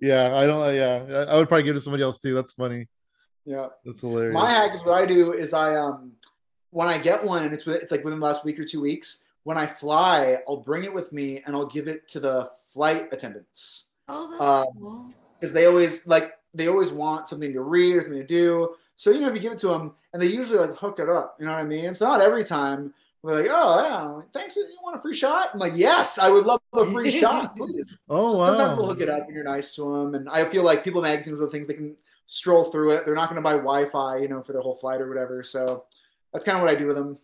yeah, 0.00 0.34
I 0.36 0.46
don't. 0.46 0.74
Yeah, 0.74 1.04
I 1.08 1.32
I 1.32 1.36
would 1.38 1.48
probably 1.48 1.64
give 1.64 1.74
it 1.74 1.78
to 1.78 1.84
somebody 1.84 2.02
else 2.02 2.18
too. 2.18 2.34
That's 2.34 2.52
funny. 2.52 2.88
Yeah. 3.44 3.68
That's 3.84 4.00
hilarious. 4.00 4.34
My 4.34 4.50
hack 4.50 4.74
is 4.74 4.84
what 4.84 5.02
I 5.02 5.06
do 5.06 5.32
is 5.32 5.52
I 5.52 5.74
um 5.76 6.12
when 6.72 6.88
I 6.88 6.98
get 6.98 7.24
one 7.24 7.44
and 7.44 7.54
it's 7.54 7.64
with- 7.66 7.80
it's 7.82 7.92
like 7.92 8.02
within 8.04 8.18
the 8.18 8.26
last 8.26 8.44
week 8.44 8.58
or 8.58 8.64
two 8.64 8.80
weeks. 8.80 9.26
When 9.44 9.58
I 9.58 9.66
fly, 9.66 10.38
I'll 10.48 10.58
bring 10.58 10.84
it 10.84 10.92
with 10.94 11.12
me 11.12 11.42
and 11.46 11.54
I'll 11.56 11.66
give 11.66 11.88
it 11.88 12.06
to 12.08 12.20
the 12.20 12.48
flight 12.72 13.08
attendants 13.12 13.90
Oh, 14.08 14.28
that's 14.30 14.40
Um, 14.42 14.66
cool. 14.80 15.06
because 15.40 15.52
they 15.52 15.66
always 15.66 16.06
like 16.06 16.32
they 16.54 16.68
always 16.68 16.92
want 16.92 17.28
something 17.28 17.52
to 17.52 17.62
read 17.62 17.96
or 17.96 18.02
something 18.02 18.20
to 18.20 18.26
do. 18.26 18.74
So 18.94 19.10
you 19.10 19.20
know 19.20 19.28
if 19.28 19.34
you 19.34 19.40
give 19.40 19.52
it 19.52 19.58
to 19.60 19.68
them 19.68 19.94
and 20.12 20.20
they 20.22 20.26
usually 20.26 20.58
like 20.58 20.76
hook 20.76 20.98
it 20.98 21.08
up. 21.08 21.36
You 21.40 21.46
know 21.46 21.52
what 21.52 21.60
I 21.60 21.64
mean? 21.64 21.86
It's 21.86 22.00
not 22.00 22.20
every 22.20 22.44
time. 22.44 22.92
They're 23.24 23.36
like, 23.36 23.48
oh 23.50 23.82
yeah, 23.82 24.20
thanks. 24.32 24.56
You 24.56 24.66
want 24.82 24.96
a 24.96 25.00
free 25.00 25.14
shot? 25.14 25.50
I'm 25.52 25.60
like, 25.60 25.74
yes, 25.76 26.18
I 26.18 26.28
would 26.30 26.44
love 26.46 26.60
a 26.72 26.84
free 26.86 27.10
shot, 27.22 27.56
please. 27.56 27.96
oh 28.10 28.34
So 28.34 28.40
wow. 28.40 28.46
sometimes 28.46 28.76
they'll 28.76 28.86
hook 28.86 29.00
it 29.00 29.08
up 29.08 29.26
and 29.26 29.34
you're 29.34 29.44
nice 29.44 29.74
to 29.76 29.82
them. 29.82 30.14
And 30.16 30.28
I 30.28 30.44
feel 30.44 30.62
like 30.64 30.82
People 30.84 31.02
Magazines 31.02 31.40
are 31.40 31.44
the 31.46 31.50
things 31.50 31.66
they 31.68 31.74
can 31.74 31.96
stroll 32.26 32.64
through 32.64 32.92
it. 32.92 33.04
They're 33.04 33.14
not 33.14 33.28
going 33.28 33.36
to 33.36 33.42
buy 33.42 33.52
Wi-Fi, 33.52 34.16
you 34.18 34.28
know, 34.28 34.42
for 34.42 34.52
their 34.52 34.62
whole 34.62 34.74
flight 34.76 35.00
or 35.00 35.08
whatever. 35.08 35.42
So 35.42 35.84
that's 36.32 36.44
kind 36.44 36.56
of 36.58 36.62
what 36.62 36.70
I 36.70 36.74
do 36.74 36.86
with 36.86 36.96
them. 36.96 37.18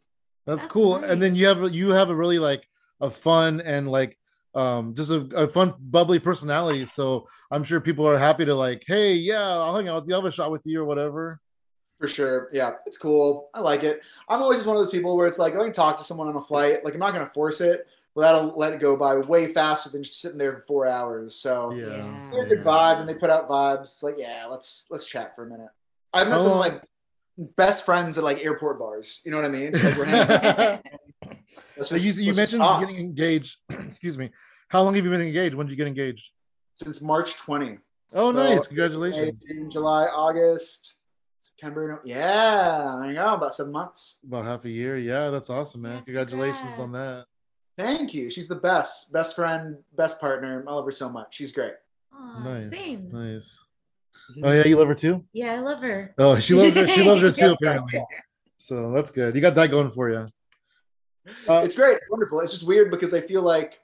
That's, 0.46 0.62
That's 0.62 0.72
cool. 0.72 1.00
nice. 1.00 1.10
And 1.10 1.22
then 1.22 1.34
you 1.34 1.46
have 1.46 1.74
you 1.74 1.90
have 1.90 2.10
a 2.10 2.14
really 2.14 2.38
like 2.38 2.68
a 3.00 3.10
fun 3.10 3.60
and 3.60 3.90
like 3.90 4.18
um 4.54 4.94
just 4.94 5.10
a, 5.10 5.20
a 5.36 5.46
fun 5.48 5.74
bubbly 5.78 6.18
personality. 6.18 6.86
So 6.86 7.28
I'm 7.50 7.62
sure 7.64 7.80
people 7.80 8.06
are 8.08 8.18
happy 8.18 8.44
to 8.46 8.54
like, 8.54 8.84
hey, 8.86 9.14
yeah, 9.14 9.42
I'll 9.46 9.76
hang 9.76 9.88
out 9.88 10.02
with 10.02 10.08
you, 10.08 10.14
I'll 10.14 10.22
have 10.22 10.28
a 10.28 10.32
shot 10.32 10.50
with 10.50 10.62
you 10.66 10.80
or 10.80 10.84
whatever. 10.84 11.40
For 11.98 12.06
sure. 12.06 12.48
Yeah, 12.52 12.74
it's 12.86 12.96
cool. 12.96 13.50
I 13.54 13.60
like 13.60 13.82
it. 13.82 14.00
I'm 14.28 14.40
always 14.40 14.58
just 14.58 14.68
one 14.68 14.76
of 14.76 14.80
those 14.80 14.90
people 14.92 15.16
where 15.16 15.26
it's 15.26 15.38
like, 15.38 15.54
I 15.56 15.64
can 15.64 15.72
talk 15.72 15.98
to 15.98 16.04
someone 16.04 16.28
on 16.28 16.36
a 16.36 16.40
flight. 16.40 16.84
Like, 16.84 16.94
I'm 16.94 17.00
not 17.00 17.12
going 17.12 17.26
to 17.26 17.32
force 17.32 17.60
it, 17.60 17.88
but 18.14 18.20
that'll 18.20 18.56
let 18.56 18.72
it 18.72 18.78
go 18.78 18.96
by 18.96 19.16
way 19.16 19.52
faster 19.52 19.90
than 19.90 20.04
just 20.04 20.20
sitting 20.20 20.38
there 20.38 20.52
for 20.52 20.60
four 20.60 20.86
hours. 20.88 21.34
So 21.34 21.72
Yeah. 21.72 21.86
Yeah. 21.96 22.28
they're 22.32 22.44
a 22.46 22.48
good 22.48 22.62
vibe 22.64 23.00
and 23.00 23.08
they 23.08 23.14
put 23.14 23.30
out 23.30 23.48
vibes. 23.48 23.80
It's 23.80 24.02
like, 24.04 24.14
yeah, 24.16 24.46
let's 24.48 24.86
let's 24.92 25.06
chat 25.08 25.34
for 25.34 25.44
a 25.44 25.50
minute. 25.50 25.70
I've 26.14 26.28
met 26.28 26.40
some 26.40 26.52
Oh. 26.52 26.58
like 26.58 26.80
best 27.56 27.86
friends 27.86 28.18
at 28.18 28.24
like 28.24 28.44
airport 28.44 28.78
bars. 28.78 29.22
You 29.24 29.30
know 29.30 29.36
what 29.38 29.46
I 29.46 29.48
mean? 29.48 29.72
Like, 29.72 29.96
we're 29.96 30.04
hanging 30.04 30.30
out. 30.58 30.86
So 31.82 31.94
you, 31.94 32.10
you 32.12 32.34
mentioned 32.34 32.60
talk. 32.60 32.80
getting 32.80 32.96
engaged. 32.98 33.56
Excuse 33.70 34.18
me. 34.18 34.30
How 34.68 34.82
long 34.82 34.96
have 34.96 35.04
you 35.04 35.10
been 35.12 35.20
engaged? 35.22 35.54
When 35.54 35.66
did 35.66 35.70
you 35.72 35.76
get 35.76 35.86
engaged? 35.86 36.30
since 36.74 37.00
March 37.00 37.36
20. 37.36 37.78
Oh, 38.14 38.30
So, 38.32 38.32
nice! 38.32 38.60
May, 38.62 38.66
Congratulations. 38.66 39.42
June, 39.48 39.70
July, 39.70 40.04
August, 40.06 40.98
September. 41.40 42.00
Yeah, 42.04 42.96
I 43.00 43.12
know. 43.12 43.34
About 43.34 43.54
seven 43.54 43.72
months. 43.72 44.18
About 44.26 44.44
half 44.44 44.64
a 44.64 44.70
year. 44.70 44.96
Yeah, 44.98 45.30
that's 45.30 45.50
awesome, 45.50 45.82
man. 45.82 45.94
Yeah, 45.98 46.00
Congratulations 46.02 46.78
on 46.80 46.90
that. 46.92 47.26
Thank 47.76 48.12
you. 48.12 48.28
She's 48.30 48.48
the 48.48 48.56
best, 48.56 49.12
best 49.12 49.36
friend, 49.36 49.76
best 49.96 50.20
partner. 50.20 50.64
I 50.68 50.72
love 50.72 50.84
her 50.84 50.90
so 50.90 51.08
much. 51.08 51.34
She's 51.36 51.52
great. 51.52 51.74
Aw, 52.12 52.42
Nice, 52.44 52.70
Same. 52.70 53.08
nice. 53.12 53.58
Oh 54.42 54.52
yeah, 54.52 54.66
you 54.66 54.76
love 54.76 54.88
her 54.88 54.94
too. 54.94 55.24
Yeah, 55.32 55.54
I 55.54 55.58
love 55.58 55.80
her. 55.80 56.14
Oh, 56.18 56.38
she 56.38 56.54
loves 56.54 56.74
her. 56.74 56.86
She 56.86 57.02
loves 57.02 57.22
her 57.22 57.32
too. 57.32 57.52
Apparently, 57.60 58.04
so 58.56 58.92
that's 58.92 59.10
good. 59.10 59.34
You 59.34 59.40
got 59.40 59.54
that 59.54 59.70
going 59.70 59.90
for 59.90 60.10
you. 60.10 60.26
Uh, 61.48 61.62
it's 61.64 61.74
great, 61.74 61.98
wonderful. 62.10 62.40
It's 62.40 62.52
just 62.52 62.66
weird 62.66 62.90
because 62.90 63.12
I 63.14 63.20
feel 63.20 63.42
like 63.42 63.80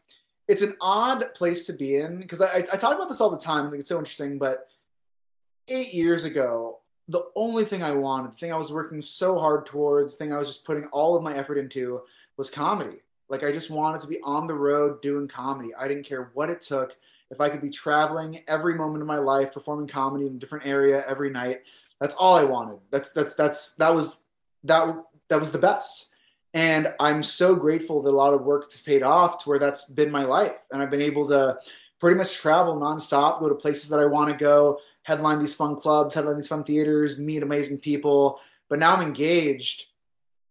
it's 0.49 0.62
an 0.62 0.76
odd 0.80 1.24
place 1.34 1.66
to 1.66 1.72
be 1.72 1.97
in 1.97 2.18
because 2.18 2.40
I, 2.40 2.47
I, 2.47 2.62
I 2.72 2.76
talk 2.76 2.95
about 2.95 3.09
this 3.09 3.20
all 3.20 3.30
the 3.30 3.38
time. 3.38 3.66
I 3.66 3.70
think 3.70 3.80
it's 3.80 3.88
so 3.88 3.99
interesting. 3.99 4.38
But 4.38 4.66
eight 5.68 5.92
years 5.92 6.24
ago, 6.24 6.80
the 7.09 7.24
only 7.36 7.64
thing 7.64 7.82
I 7.82 7.92
wanted, 7.92 8.32
the 8.32 8.36
thing 8.36 8.53
I 8.53 8.57
was 8.57 8.72
working 8.72 9.01
so 9.01 9.38
hard 9.38 9.66
towards, 9.66 10.14
the 10.14 10.18
thing 10.18 10.32
I 10.32 10.38
was 10.38 10.49
just 10.49 10.66
putting 10.66 10.86
all 10.86 11.16
of 11.16 11.22
my 11.22 11.34
effort 11.34 11.59
into 11.59 12.03
was 12.36 12.51
comedy. 12.51 12.99
Like 13.28 13.45
I 13.45 13.53
just 13.53 13.70
wanted 13.70 14.01
to 14.03 14.07
be 14.07 14.20
on 14.22 14.47
the 14.47 14.55
road 14.55 15.01
doing 15.03 15.28
comedy. 15.28 15.74
I 15.74 15.88
didn't 15.88 16.05
care 16.05 16.30
what 16.34 16.51
it 16.51 16.62
took. 16.62 16.97
If 17.31 17.41
I 17.41 17.49
could 17.49 17.62
be 17.62 17.70
traveling 17.70 18.41
every 18.47 18.75
moment 18.75 19.03
of 19.03 19.09
my 19.09 19.18
life, 19.18 19.53
performing 19.53 19.89
comedy 19.89 20.27
in 20.27 20.37
a 20.37 20.39
different 20.39 20.66
area 20.66 21.05
every 21.09 21.31
night, 21.31 21.62
that's 22.01 22.14
all 22.14 22.37
I 22.37 22.45
wanted. 22.45 22.79
That's 22.91 23.12
that's 23.12 23.35
that's 23.35 23.75
that 23.77 23.95
was 23.95 24.25
that 24.64 24.97
that 25.29 25.41
was 25.41 25.53
the 25.53 25.59
best. 25.59 26.11
And 26.53 26.95
I'm 27.01 27.22
so 27.22 27.57
grateful 27.57 28.03
that 28.03 28.11
a 28.11 28.16
lot 28.16 28.33
of 28.33 28.43
work 28.43 28.70
has 28.70 28.83
paid 28.83 29.03
off 29.03 29.43
to 29.43 29.49
where 29.49 29.59
that's 29.59 29.87
been 29.91 30.11
my 30.11 30.25
life. 30.25 30.66
And 30.70 30.81
I've 30.81 30.91
been 30.91 31.01
able 31.01 31.27
to 31.29 31.59
pretty 31.99 32.16
much 32.16 32.37
travel 32.37 32.77
nonstop, 32.77 33.41
go 33.41 33.49
to 33.49 33.57
places 33.57 33.89
that 33.89 33.99
I 33.99 34.07
want 34.07 34.31
to 34.31 34.37
go, 34.37 34.79
headline 35.03 35.41
these 35.41 35.55
fun 35.55 35.75
clubs, 35.75 36.14
headline 36.14 36.37
these 36.37 36.47
fun 36.47 36.62
theaters, 36.62 37.18
meet 37.18 37.43
amazing 37.43 37.79
people. 37.79 38.39
But 38.68 38.79
now 38.79 38.95
I'm 38.95 39.03
engaged 39.03 39.87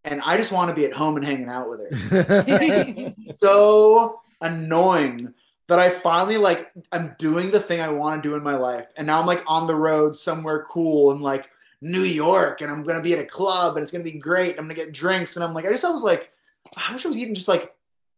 and 0.04 0.22
I 0.26 0.36
just 0.36 0.52
want 0.52 0.70
to 0.70 0.76
be 0.76 0.86
at 0.86 0.94
home 0.94 1.16
and 1.16 1.26
hanging 1.26 1.50
out 1.50 1.70
with 1.70 1.82
her. 1.82 2.44
It's 2.48 3.40
so 3.40 4.20
annoying 4.42 5.34
that 5.68 5.80
I 5.80 5.90
finally 5.90 6.38
like 6.38 6.72
I'm 6.92 7.16
doing 7.18 7.52
the 7.52 7.60
thing 7.60 7.80
I 7.80 7.90
want 7.90 8.22
to 8.22 8.30
do 8.30 8.36
in 8.36 8.44
my 8.44 8.56
life. 8.56 8.88
And 8.98 9.08
now 9.08 9.20
I'm 9.20 9.28
like 9.28 9.44
on 9.48 9.68
the 9.68 9.76
road 9.76 10.16
somewhere 10.16 10.66
cool 10.70 11.12
and 11.12 11.22
like 11.22 11.50
New 11.82 12.02
York 12.02 12.62
and 12.62 12.72
I'm 12.72 12.84
gonna 12.84 13.02
be 13.02 13.14
at 13.14 13.20
a 13.20 13.26
club 13.26 13.76
and 13.76 13.84
it's 13.84 13.92
gonna 13.92 14.04
be 14.04 14.12
great. 14.12 14.58
I'm 14.58 14.68
gonna 14.68 14.76
get 14.76 14.94
drinks 14.94 15.36
and 15.36 15.44
I'm 15.44 15.54
like, 15.54 15.66
I 15.66 15.72
just 15.72 15.86
I 15.86 15.90
was 15.90 16.04
like, 16.04 16.32
I 16.76 16.94
wish 16.94 17.06
I 17.06 17.08
was 17.08 17.18
eating 17.18 17.36
just 17.36 17.48
like 17.48 17.74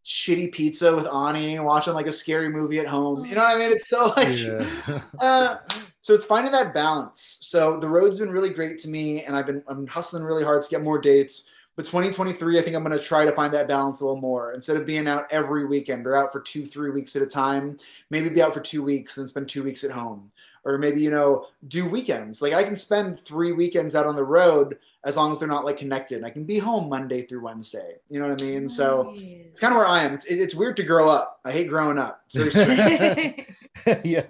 shitty 0.06 0.52
pizza 0.52 0.96
with 0.96 1.08
Ani, 1.08 1.60
watching 1.60 1.94
like 1.94 2.06
a 2.06 2.12
scary 2.12 2.48
movie 2.48 2.78
at 2.78 2.86
home. 2.86 3.26
You 3.26 3.36
know 3.36 3.42
what 3.42 3.56
I 3.56 3.60
mean? 3.60 3.72
It's 3.72 3.90
so 3.90 4.14
like 4.18 4.38
yeah. 4.38 5.02
uh, 5.20 5.58
so 6.02 6.14
it's 6.14 6.26
finding 6.26 6.52
that 6.52 6.74
balance. 6.74 7.40
So 7.42 7.80
the 7.80 7.90
road's 7.90 8.20
been 8.20 8.32
really 8.32 8.52
great 8.52 8.78
to 8.80 8.88
me, 8.88 9.24
and 9.24 9.36
I've 9.36 9.48
been 9.48 9.64
I'm 9.68 9.88
hustling 9.88 10.24
really 10.24 10.44
hard 10.44 10.62
to 10.62 10.70
get 10.70 10.84
more 10.84 11.00
dates. 11.00 11.52
But 11.76 11.86
2023, 11.86 12.58
I 12.58 12.62
think 12.62 12.76
I'm 12.76 12.84
going 12.84 12.98
to 12.98 13.04
try 13.04 13.26
to 13.26 13.32
find 13.34 13.54
that 13.54 13.68
balance 13.68 14.00
a 14.00 14.06
little 14.06 14.20
more. 14.22 14.54
Instead 14.54 14.78
of 14.78 14.86
being 14.86 15.08
out 15.08 15.26
every 15.30 15.66
weekend 15.66 16.08
or 16.08 16.16
out 16.16 16.32
for 16.32 16.40
two, 16.40 16.66
three 16.66 16.90
weeks 16.90 17.16
at 17.16 17.22
a 17.22 17.26
time, 17.28 17.78
maybe 18.10 18.30
be 18.30 18.42
out 18.42 18.54
for 18.54 18.62
two 18.62 18.82
weeks 18.82 19.18
and 19.18 19.24
then 19.24 19.28
spend 19.30 19.50
two 19.50 19.64
weeks 19.64 19.84
at 19.84 19.92
home. 19.92 20.32
Or 20.64 20.78
maybe, 20.80 21.02
you 21.02 21.12
know, 21.12 21.46
do 21.68 21.88
weekends. 21.88 22.42
Like 22.42 22.54
I 22.54 22.64
can 22.64 22.76
spend 22.76 23.20
three 23.20 23.52
weekends 23.52 23.94
out 23.94 24.08
on 24.08 24.16
the 24.16 24.24
road 24.24 24.80
as 25.04 25.16
long 25.16 25.32
as 25.32 25.38
they're 25.38 25.48
not 25.48 25.64
like 25.66 25.78
connected. 25.78 26.24
I 26.24 26.32
can 26.32 26.44
be 26.46 26.58
home 26.58 26.90
Monday 26.90 27.22
through 27.22 27.44
Wednesday. 27.44 27.98
You 28.10 28.20
know 28.20 28.30
what 28.30 28.42
I 28.42 28.44
mean? 28.44 28.68
So 28.68 29.14
it's 29.16 29.62
kind 29.62 29.74
of 29.74 29.78
where 29.78 29.88
I 29.88 30.02
am. 30.04 30.16
It's, 30.16 30.26
it's 30.26 30.56
weird 30.56 30.78
to 30.78 30.84
grow 30.84 31.08
up. 31.10 31.40
I 31.46 31.52
hate 31.52 31.68
growing 31.68 32.00
up. 32.00 32.22
It's 32.26 32.36
very 32.36 32.52
strange. 33.86 34.04
yeah. 34.06 34.24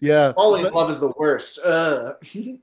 Yeah. 0.00 0.32
Falling 0.32 0.62
in 0.66 0.72
But- 0.72 0.74
love 0.76 0.90
is 0.90 0.98
the 1.00 1.12
worst. 1.16 1.60
Ugh. 1.64 2.14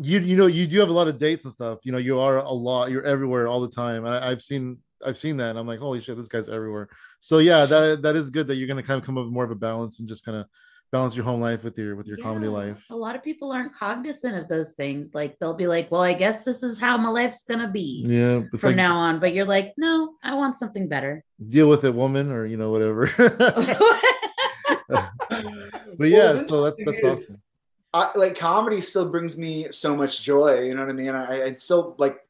you 0.00 0.20
you 0.20 0.36
know 0.36 0.46
you 0.46 0.66
do 0.66 0.78
have 0.80 0.88
a 0.88 0.92
lot 0.92 1.08
of 1.08 1.18
dates 1.18 1.44
and 1.44 1.52
stuff. 1.52 1.80
You 1.84 1.92
know, 1.92 1.98
you 1.98 2.18
are 2.20 2.38
a 2.38 2.52
lot. 2.52 2.90
You're 2.90 3.04
everywhere 3.04 3.48
all 3.48 3.60
the 3.60 3.68
time. 3.68 4.04
I, 4.04 4.28
I've 4.28 4.42
seen 4.42 4.78
I've 5.04 5.16
seen 5.16 5.38
that, 5.38 5.50
and 5.50 5.58
I'm 5.58 5.66
like, 5.66 5.80
holy 5.80 6.00
shit, 6.00 6.16
this 6.16 6.28
guy's 6.28 6.48
everywhere. 6.48 6.88
So 7.20 7.38
yeah, 7.38 7.64
that 7.66 8.02
that 8.02 8.16
is 8.16 8.30
good 8.30 8.46
that 8.48 8.56
you're 8.56 8.68
gonna 8.68 8.82
kind 8.82 9.00
of 9.00 9.06
come 9.06 9.18
up 9.18 9.24
with 9.24 9.32
more 9.32 9.44
of 9.44 9.50
a 9.50 9.56
balance 9.56 9.98
and 9.98 10.08
just 10.08 10.24
kind 10.24 10.38
of 10.38 10.46
balance 10.92 11.14
your 11.14 11.24
home 11.24 11.40
life 11.40 11.62
with 11.64 11.78
your 11.78 11.96
with 11.96 12.06
your 12.06 12.18
comedy 12.18 12.48
life. 12.48 12.84
A 12.90 12.96
lot 12.96 13.14
of 13.16 13.22
people 13.22 13.52
aren't 13.52 13.74
cognizant 13.74 14.36
of 14.36 14.48
those 14.48 14.72
things. 14.72 15.12
Like 15.14 15.38
they'll 15.38 15.54
be 15.54 15.66
like, 15.66 15.90
"Well, 15.90 16.02
I 16.02 16.12
guess 16.12 16.44
this 16.44 16.62
is 16.62 16.78
how 16.78 16.96
my 16.96 17.08
life's 17.08 17.44
gonna 17.44 17.70
be 17.70 18.04
Yeah, 18.06 18.42
from 18.58 18.70
like 18.70 18.76
now 18.76 18.96
on." 18.96 19.20
But 19.20 19.34
you're 19.34 19.46
like, 19.46 19.72
"No, 19.76 20.14
I 20.22 20.34
want 20.34 20.56
something 20.56 20.88
better." 20.88 21.24
deal 21.48 21.68
with 21.68 21.84
it, 21.84 21.94
woman, 21.94 22.30
or 22.30 22.44
you 22.46 22.56
know 22.56 22.70
whatever. 22.70 23.06
but 25.98 26.08
yeah, 26.08 26.32
it's 26.32 26.48
so 26.48 26.64
that's 26.64 26.80
that's 26.84 27.02
is- 27.02 27.04
awesome. 27.04 27.42
I, 27.92 28.10
like 28.16 28.36
comedy 28.38 28.80
still 28.80 29.08
brings 29.08 29.36
me 29.36 29.66
so 29.70 29.96
much 29.96 30.22
joy. 30.22 30.60
You 30.60 30.74
know 30.74 30.82
what 30.82 30.90
I 30.90 30.94
mean? 30.94 31.14
I, 31.14 31.34
it's 31.36 31.62
still 31.62 31.94
like 31.98 32.24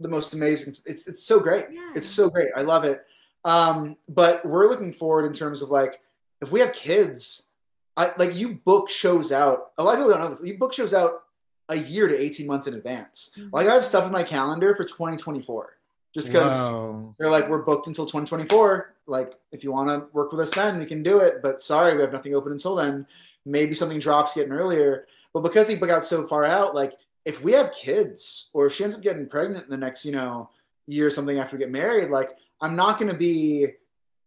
the 0.00 0.08
most 0.08 0.34
amazing. 0.34 0.76
It's 0.86 1.06
it's 1.06 1.22
so 1.22 1.40
great. 1.40 1.66
Yeah. 1.70 1.92
It's 1.94 2.08
so 2.08 2.30
great. 2.30 2.48
I 2.56 2.62
love 2.62 2.84
it. 2.84 3.04
Um, 3.44 3.96
but 4.08 4.44
we're 4.44 4.68
looking 4.68 4.92
forward 4.92 5.26
in 5.26 5.32
terms 5.32 5.62
of 5.62 5.70
like 5.70 6.00
if 6.40 6.50
we 6.50 6.60
have 6.60 6.72
kids, 6.72 7.50
I 7.96 8.12
like 8.16 8.34
you 8.34 8.54
book 8.64 8.88
shows 8.90 9.30
out. 9.32 9.72
A 9.78 9.82
lot 9.82 9.92
of 9.94 9.98
people 9.98 10.12
don't 10.12 10.20
know 10.20 10.28
this. 10.28 10.44
You 10.44 10.58
book 10.58 10.72
shows 10.72 10.94
out 10.94 11.24
a 11.68 11.76
year 11.76 12.08
to 12.08 12.18
eighteen 12.18 12.46
months 12.46 12.66
in 12.66 12.74
advance. 12.74 13.36
Mhm. 13.38 13.50
Like 13.52 13.66
I 13.68 13.74
have 13.74 13.84
stuff 13.84 14.06
in 14.06 14.12
my 14.12 14.22
calendar 14.22 14.74
for 14.74 14.84
2024, 14.84 15.76
just 16.14 16.28
because 16.32 16.70
they're 17.18 17.30
like 17.30 17.48
we're 17.48 17.62
booked 17.62 17.88
until 17.88 18.06
2024 18.06 18.94
like 19.06 19.34
if 19.52 19.62
you 19.62 19.70
want 19.70 19.88
to 19.88 20.06
work 20.12 20.32
with 20.32 20.40
us 20.40 20.52
then 20.54 20.78
we 20.78 20.86
can 20.86 21.02
do 21.02 21.20
it 21.20 21.40
but 21.42 21.60
sorry 21.60 21.94
we 21.94 22.00
have 22.00 22.12
nothing 22.12 22.34
open 22.34 22.50
until 22.50 22.74
then 22.74 23.06
maybe 23.46 23.72
something 23.72 23.98
drops 23.98 24.34
getting 24.34 24.52
earlier 24.52 25.06
but 25.32 25.40
because 25.40 25.66
they 25.66 25.76
got 25.76 26.04
so 26.04 26.26
far 26.26 26.44
out 26.44 26.74
like 26.74 26.92
if 27.24 27.42
we 27.42 27.52
have 27.52 27.72
kids 27.72 28.50
or 28.52 28.66
if 28.66 28.74
she 28.74 28.84
ends 28.84 28.96
up 28.96 29.02
getting 29.02 29.26
pregnant 29.28 29.64
in 29.64 29.70
the 29.70 29.76
next 29.76 30.04
you 30.04 30.12
know 30.12 30.50
year 30.86 31.06
or 31.06 31.10
something 31.10 31.38
after 31.38 31.56
we 31.56 31.60
get 31.62 31.70
married 31.70 32.10
like 32.10 32.30
i'm 32.60 32.76
not 32.76 32.98
going 32.98 33.10
to 33.10 33.16
be 33.16 33.66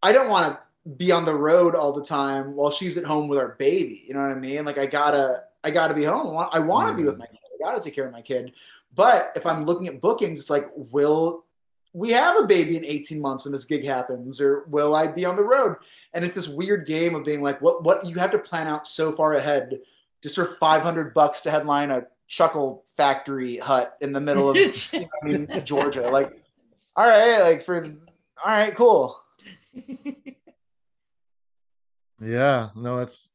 i 0.01 0.11
don't 0.11 0.29
want 0.29 0.47
to 0.47 0.59
be 0.95 1.11
on 1.11 1.25
the 1.25 1.33
road 1.33 1.75
all 1.75 1.91
the 1.91 2.03
time 2.03 2.55
while 2.55 2.71
she's 2.71 2.97
at 2.97 3.03
home 3.03 3.27
with 3.27 3.37
our 3.37 3.55
baby 3.59 4.05
you 4.07 4.13
know 4.13 4.21
what 4.21 4.31
i 4.31 4.39
mean? 4.39 4.65
Like 4.65 4.77
i 4.77 4.85
gotta 4.85 5.43
i 5.63 5.69
gotta 5.69 5.93
be 5.93 6.05
home. 6.05 6.27
I 6.27 6.31
want, 6.31 6.55
I 6.55 6.59
want 6.59 6.89
to 6.89 6.95
be 6.95 7.03
with 7.03 7.15
mm. 7.15 7.19
my 7.19 7.25
kid. 7.25 7.39
I 7.53 7.63
gotta 7.63 7.83
take 7.83 7.93
care 7.93 8.05
of 8.05 8.13
my 8.13 8.21
kid. 8.21 8.53
But 8.95 9.33
if 9.35 9.45
i'm 9.45 9.65
looking 9.65 9.87
at 9.87 10.01
bookings 10.01 10.39
it's 10.39 10.49
like 10.49 10.69
will 10.75 11.45
we 11.93 12.11
have 12.11 12.37
a 12.37 12.45
baby 12.45 12.77
in 12.77 12.85
18 12.85 13.21
months 13.21 13.45
when 13.45 13.51
this 13.51 13.65
gig 13.65 13.83
happens 13.85 14.39
or 14.39 14.65
will 14.67 14.95
i 14.95 15.07
be 15.07 15.25
on 15.25 15.35
the 15.35 15.43
road? 15.43 15.77
And 16.13 16.23
it's 16.23 16.35
this 16.35 16.47
weird 16.47 16.85
game 16.85 17.15
of 17.15 17.25
being 17.25 17.41
like 17.41 17.61
what 17.61 17.83
what 17.83 18.05
you 18.05 18.15
have 18.15 18.31
to 18.31 18.39
plan 18.39 18.67
out 18.67 18.87
so 18.87 19.11
far 19.11 19.33
ahead 19.33 19.79
just 20.21 20.35
for 20.35 20.45
500 20.45 21.13
bucks 21.13 21.41
to 21.41 21.51
headline 21.51 21.91
a 21.91 22.03
chuckle 22.27 22.83
factory 22.85 23.57
hut 23.57 23.95
in 24.01 24.13
the 24.13 24.21
middle 24.21 24.49
of 24.49 24.57
I 24.93 25.07
mean, 25.23 25.47
georgia. 25.65 26.09
Like 26.09 26.31
all 26.95 27.07
right 27.07 27.41
like 27.41 27.61
for 27.61 27.83
all 27.83 27.91
right 28.45 28.75
cool. 28.75 29.19
Yeah, 32.21 32.69
no, 32.75 32.97
that's 32.97 33.31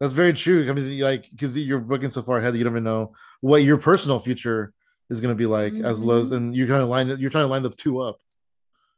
that's 0.00 0.14
very 0.14 0.32
true. 0.32 0.68
I 0.68 0.72
mean, 0.72 1.00
like 1.00 1.30
because 1.30 1.56
you're 1.56 1.80
booking 1.80 2.10
so 2.10 2.22
far 2.22 2.38
ahead 2.38 2.54
that 2.54 2.58
you 2.58 2.64
don't 2.64 2.74
even 2.74 2.84
know 2.84 3.12
what 3.40 3.62
your 3.62 3.78
personal 3.78 4.18
future 4.18 4.72
is 5.10 5.20
going 5.20 5.34
to 5.34 5.38
be 5.38 5.46
like 5.46 5.72
as 5.74 6.02
low 6.02 6.20
as, 6.20 6.30
Mhm. 6.30 6.36
and 6.36 6.56
you're 6.56 6.66
kind 6.68 6.82
of 6.82 6.88
line 6.88 7.08
you're 7.18 7.30
trying 7.30 7.44
to 7.44 7.48
line 7.50 7.62
the 7.62 7.70
two 7.70 8.00
up. 8.00 8.20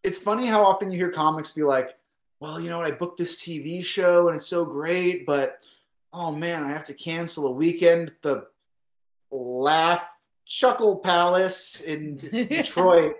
it's 0.02 0.18
funny 0.18 0.46
how 0.46 0.64
often 0.64 0.90
you 0.90 0.96
hear 0.98 1.10
comics 1.10 1.50
be 1.52 1.62
like 1.62 1.96
well 2.40 2.60
you 2.60 2.70
know 2.70 2.78
what 2.78 2.86
i 2.92 2.94
booked 2.96 3.18
this 3.18 3.42
tv 3.42 3.84
show 3.84 4.28
and 4.28 4.36
it's 4.36 4.46
so 4.46 4.64
great 4.64 5.26
but 5.26 5.64
oh 6.12 6.30
man 6.32 6.62
i 6.62 6.68
have 6.68 6.84
to 6.84 6.94
cancel 6.94 7.46
a 7.48 7.52
weekend 7.52 8.08
at 8.10 8.22
the 8.22 8.46
laugh 9.30 10.08
chuckle 10.46 10.96
palace 10.96 11.80
in 11.82 12.14
detroit 12.48 13.16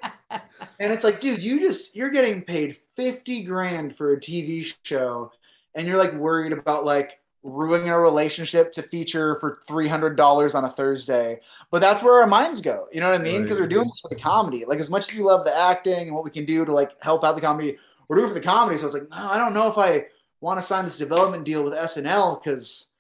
And 0.80 0.92
it's 0.92 1.04
like, 1.04 1.20
dude, 1.20 1.42
you 1.42 1.60
just 1.60 1.96
you're 1.96 2.10
getting 2.10 2.42
paid 2.42 2.76
50 2.96 3.42
grand 3.44 3.94
for 3.96 4.12
a 4.12 4.20
TV 4.20 4.74
show 4.84 5.32
and 5.74 5.86
you're 5.86 5.98
like 5.98 6.12
worried 6.14 6.52
about 6.52 6.84
like 6.84 7.18
ruining 7.48 7.88
a 7.88 7.98
relationship 7.98 8.72
to 8.72 8.82
feature 8.82 9.34
for 9.40 9.58
$300 9.68 10.54
on 10.54 10.64
a 10.64 10.68
Thursday. 10.68 11.40
But 11.70 11.80
that's 11.80 12.02
where 12.02 12.20
our 12.20 12.26
minds 12.26 12.60
go. 12.60 12.86
You 12.92 13.00
know 13.00 13.10
what 13.10 13.20
I 13.20 13.22
mean? 13.22 13.42
Because 13.42 13.58
Right. 13.58 13.64
we're 13.64 13.68
doing 13.68 13.88
this 13.88 14.00
for 14.00 14.08
the 14.08 14.16
comedy. 14.20 14.64
Like 14.66 14.78
as 14.78 14.90
much 14.90 15.10
as 15.10 15.16
we 15.16 15.22
love 15.24 15.44
the 15.44 15.56
acting 15.56 16.06
and 16.08 16.14
what 16.14 16.24
we 16.24 16.30
can 16.30 16.44
do 16.44 16.64
to 16.64 16.72
like 16.72 16.92
help 17.02 17.24
out 17.24 17.34
the 17.34 17.40
comedy, 17.40 17.76
we're 18.08 18.16
doing 18.16 18.28
it 18.30 18.32
for 18.34 18.38
the 18.38 18.46
comedy. 18.46 18.76
So 18.78 18.86
it's 18.86 18.94
like, 18.94 19.10
no, 19.10 19.16
I 19.16 19.38
don't 19.38 19.54
know 19.54 19.68
if 19.70 19.78
I 19.78 20.06
want 20.40 20.58
to 20.58 20.62
sign 20.62 20.84
this 20.84 20.98
development 20.98 21.44
deal 21.44 21.62
with 21.64 21.74
SNL 21.74 22.42
because 22.42 22.92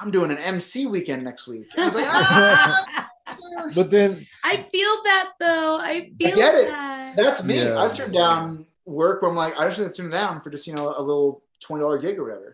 I'm 0.00 0.10
doing 0.10 0.30
an 0.30 0.38
MC 0.38 0.86
weekend 0.86 1.22
next 1.24 1.46
week. 1.46 1.66
And 1.76 1.86
it's 1.86 1.96
like, 1.96 2.06
ah, 2.08 3.10
But 3.74 3.90
then 3.90 4.26
I 4.44 4.56
feel 4.70 4.90
that 5.04 5.32
though. 5.40 5.78
I 5.80 6.10
feel 6.18 6.36
get 6.36 6.54
it. 6.54 6.68
that. 6.68 7.16
That's 7.16 7.42
me. 7.42 7.62
Yeah. 7.62 7.78
I've 7.78 7.96
turned 7.96 8.12
down 8.12 8.66
work 8.84 9.22
where 9.22 9.30
I'm 9.30 9.36
like, 9.36 9.58
I 9.58 9.66
just 9.68 9.78
need 9.80 9.90
to 9.90 9.94
turn 9.94 10.06
it 10.06 10.10
down 10.14 10.40
for 10.40 10.50
just, 10.50 10.66
you 10.66 10.74
know, 10.74 10.88
a 10.96 11.00
little 11.00 11.42
$20 11.66 12.00
gig 12.02 12.18
or 12.18 12.24
whatever. 12.24 12.53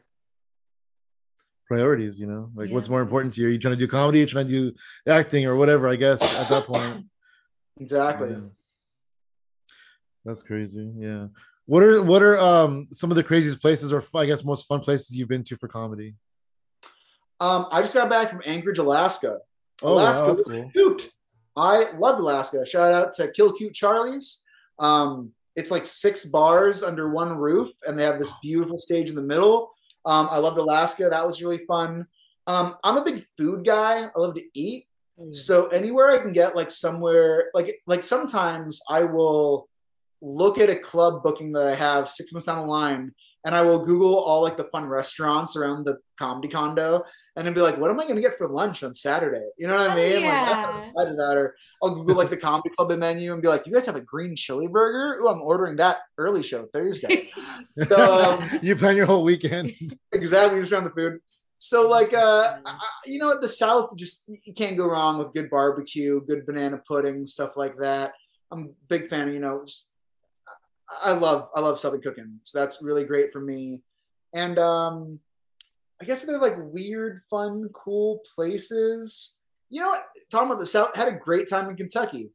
Priorities, 1.71 2.19
you 2.19 2.27
know, 2.27 2.51
like 2.57 2.69
what's 2.71 2.89
more 2.89 3.01
important 3.01 3.33
to 3.35 3.41
you? 3.41 3.47
Are 3.47 3.51
you 3.51 3.59
trying 3.61 3.75
to 3.75 3.79
do 3.79 3.87
comedy? 3.87 4.19
Are 4.19 4.23
you 4.23 4.27
trying 4.27 4.49
to 4.49 4.53
do 4.53 4.77
acting 5.07 5.47
or 5.47 5.55
whatever? 5.55 5.89
I 5.89 5.95
guess 5.95 6.21
at 6.35 6.49
that 6.49 6.67
point. 6.67 7.07
Exactly. 7.81 8.31
Yeah. 8.33 8.41
That's 10.25 10.43
crazy. 10.43 10.93
Yeah. 10.99 11.29
What 11.65 11.83
are 11.83 12.03
what 12.03 12.23
are 12.23 12.39
um 12.39 12.89
some 12.93 13.11
of 13.11 13.17
the 13.17 13.23
craziest 13.23 13.63
places 13.63 13.91
or 13.91 14.03
I 14.15 14.27
guess 14.27 14.45
most 14.45 14.67
fun 14.67 14.81
places 14.81 15.17
you've 15.17 15.29
been 15.29 15.45
to 15.45 15.57
for 15.57 15.67
comedy? 15.69 16.15
Um, 17.39 17.69
I 17.71 17.81
just 17.81 17.95
got 17.95 18.11
back 18.11 18.29
from 18.29 18.43
Anchorage, 18.45 18.79
Alaska. 18.79 19.39
Oh, 19.83 19.95
wow, 19.95 20.03
Alaska 20.03 20.37
cool. 20.45 20.71
cute. 20.73 21.03
I 21.57 21.93
loved 21.97 22.21
Alaska. 22.21 22.67
Shout 22.67 22.93
out 22.93 23.13
to 23.15 23.29
Chilkoot 23.29 23.73
Charlie's. 23.73 24.45
Um, 24.79 25.33
it's 25.57 25.71
like 25.71 25.87
six 25.87 26.27
bars 26.27 26.83
under 26.83 27.09
one 27.11 27.39
roof, 27.39 27.71
and 27.87 27.99
they 27.99 28.05
have 28.05 28.19
this 28.19 28.35
beautiful 28.43 28.79
stage 28.79 29.09
in 29.09 29.15
the 29.15 29.23
middle. 29.23 29.71
Um, 30.07 30.29
I 30.31 30.39
loved 30.39 30.59
Alaska. 30.59 31.09
That 31.11 31.27
was 31.27 31.43
really 31.43 31.65
fun. 31.67 32.07
Um, 32.47 32.77
I'm 32.83 32.97
a 32.97 33.05
big 33.05 33.25
food 33.37 33.65
guy. 33.65 34.05
I 34.05 34.19
love 34.19 34.35
to 34.35 34.45
eat. 34.55 34.85
So 35.33 35.69
anywhere 35.69 36.11
I 36.11 36.19
can 36.19 36.33
get 36.33 36.57
like 36.57 36.71
somewhere 36.71 37.51
like 37.53 37.83
like 37.87 38.03
sometimes 38.03 38.81
I 38.89 39.05
will 39.05 39.69
look 40.23 40.59
at 40.59 40.71
a 40.71 40.77
club 40.77 41.23
booking 41.23 41.53
that 41.53 41.67
I 41.67 41.75
have 41.75 42.09
six 42.09 42.33
months 42.33 42.47
down 42.47 42.67
the 42.67 42.73
line 42.73 43.13
and 43.45 43.55
I 43.55 43.63
will 43.63 43.85
Google 43.85 44.19
all 44.19 44.43
like 44.43 44.57
the 44.57 44.65
fun 44.65 44.87
restaurants 44.87 45.57
around 45.57 45.85
the 45.85 45.99
comedy 46.19 46.49
condo 46.49 47.05
and 47.37 47.47
then 47.47 47.55
be 47.55 47.61
like, 47.61 47.77
what 47.79 47.91
am 47.91 48.01
I 48.01 48.07
gonna 48.07 48.21
get 48.21 48.37
for 48.39 48.49
lunch 48.49 48.83
on 48.83 48.93
Saturday? 48.93 49.47
You 49.59 49.67
know 49.67 49.75
what 49.75 49.91
I 49.91 49.93
Oh, 49.93 49.97
mean? 49.97 50.23
Like 50.25 50.35
yeah. 50.35 50.63
that's 50.73 50.89
excited 50.89 51.15
about 51.15 51.37
or 51.37 51.55
I'll 51.83 51.95
Google 51.95 52.17
like 52.17 52.31
the 52.31 52.37
comedy 52.37 52.71
club 52.77 52.91
menu 52.99 53.33
and 53.33 53.41
be 53.43 53.49
like, 53.49 53.67
you 53.67 53.73
guys 53.73 53.87
have 53.87 53.97
a 53.97 54.01
green 54.01 54.35
chili 54.37 54.67
burger? 54.67 55.21
Ooh, 55.21 55.29
I'm 55.29 55.41
ordering 55.43 55.77
that 55.77 55.99
early 56.19 56.43
show 56.43 56.67
Thursday. 56.73 57.31
So, 57.89 58.41
um, 58.41 58.51
you 58.63 58.75
plan 58.77 58.97
your 58.97 59.07
whole 59.07 59.25
weekend. 59.25 59.73
exactly 60.13 60.61
just 60.61 60.73
around 60.73 60.85
the 60.85 60.91
food 60.91 61.21
so 61.63 61.89
like 61.89 62.15
uh 62.15 62.57
I- 62.65 62.79
you 63.05 63.19
know 63.19 63.39
the 63.39 63.49
south 63.49 63.95
just 63.97 64.31
you 64.45 64.55
can't 64.55 64.79
go 64.79 64.89
wrong 64.89 65.19
with 65.19 65.33
good 65.35 65.51
barbecue 65.51 66.21
good 66.27 66.47
banana 66.47 66.81
pudding 66.89 67.27
stuff 67.27 67.55
like 67.55 67.77
that 67.79 68.13
i'm 68.51 68.61
a 68.65 68.69
big 68.89 69.09
fan 69.09 69.29
of 69.29 69.35
you 69.35 69.41
know 69.41 69.63
just, 69.65 69.91
i 71.03 71.13
love 71.13 71.49
i 71.55 71.61
love 71.61 71.79
southern 71.79 72.01
cooking 72.01 72.41
so 72.45 72.59
that's 72.59 72.83
really 72.83 73.05
great 73.05 73.31
for 73.31 73.41
me 73.43 73.83
and 74.35 74.59
um 74.59 75.19
i 76.01 76.05
guess 76.05 76.23
they're 76.23 76.41
like 76.41 76.57
weird 76.59 77.21
fun 77.31 77.69
cool 77.75 78.21
places 78.35 79.39
you 79.69 79.81
know 79.81 79.89
what 79.89 80.05
talking 80.31 80.47
about 80.49 80.59
the 80.59 80.67
south 80.67 80.95
had 80.97 81.09
a 81.09 81.17
great 81.17 81.49
time 81.49 81.69
in 81.69 81.77
kentucky 81.77 82.31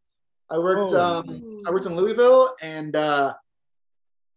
i 0.50 0.58
worked 0.58 0.92
Oh. 0.94 1.20
um 1.20 1.64
i 1.68 1.72
worked 1.72 1.86
in 1.86 1.96
louisville 1.96 2.54
and 2.62 2.96
uh 2.96 3.34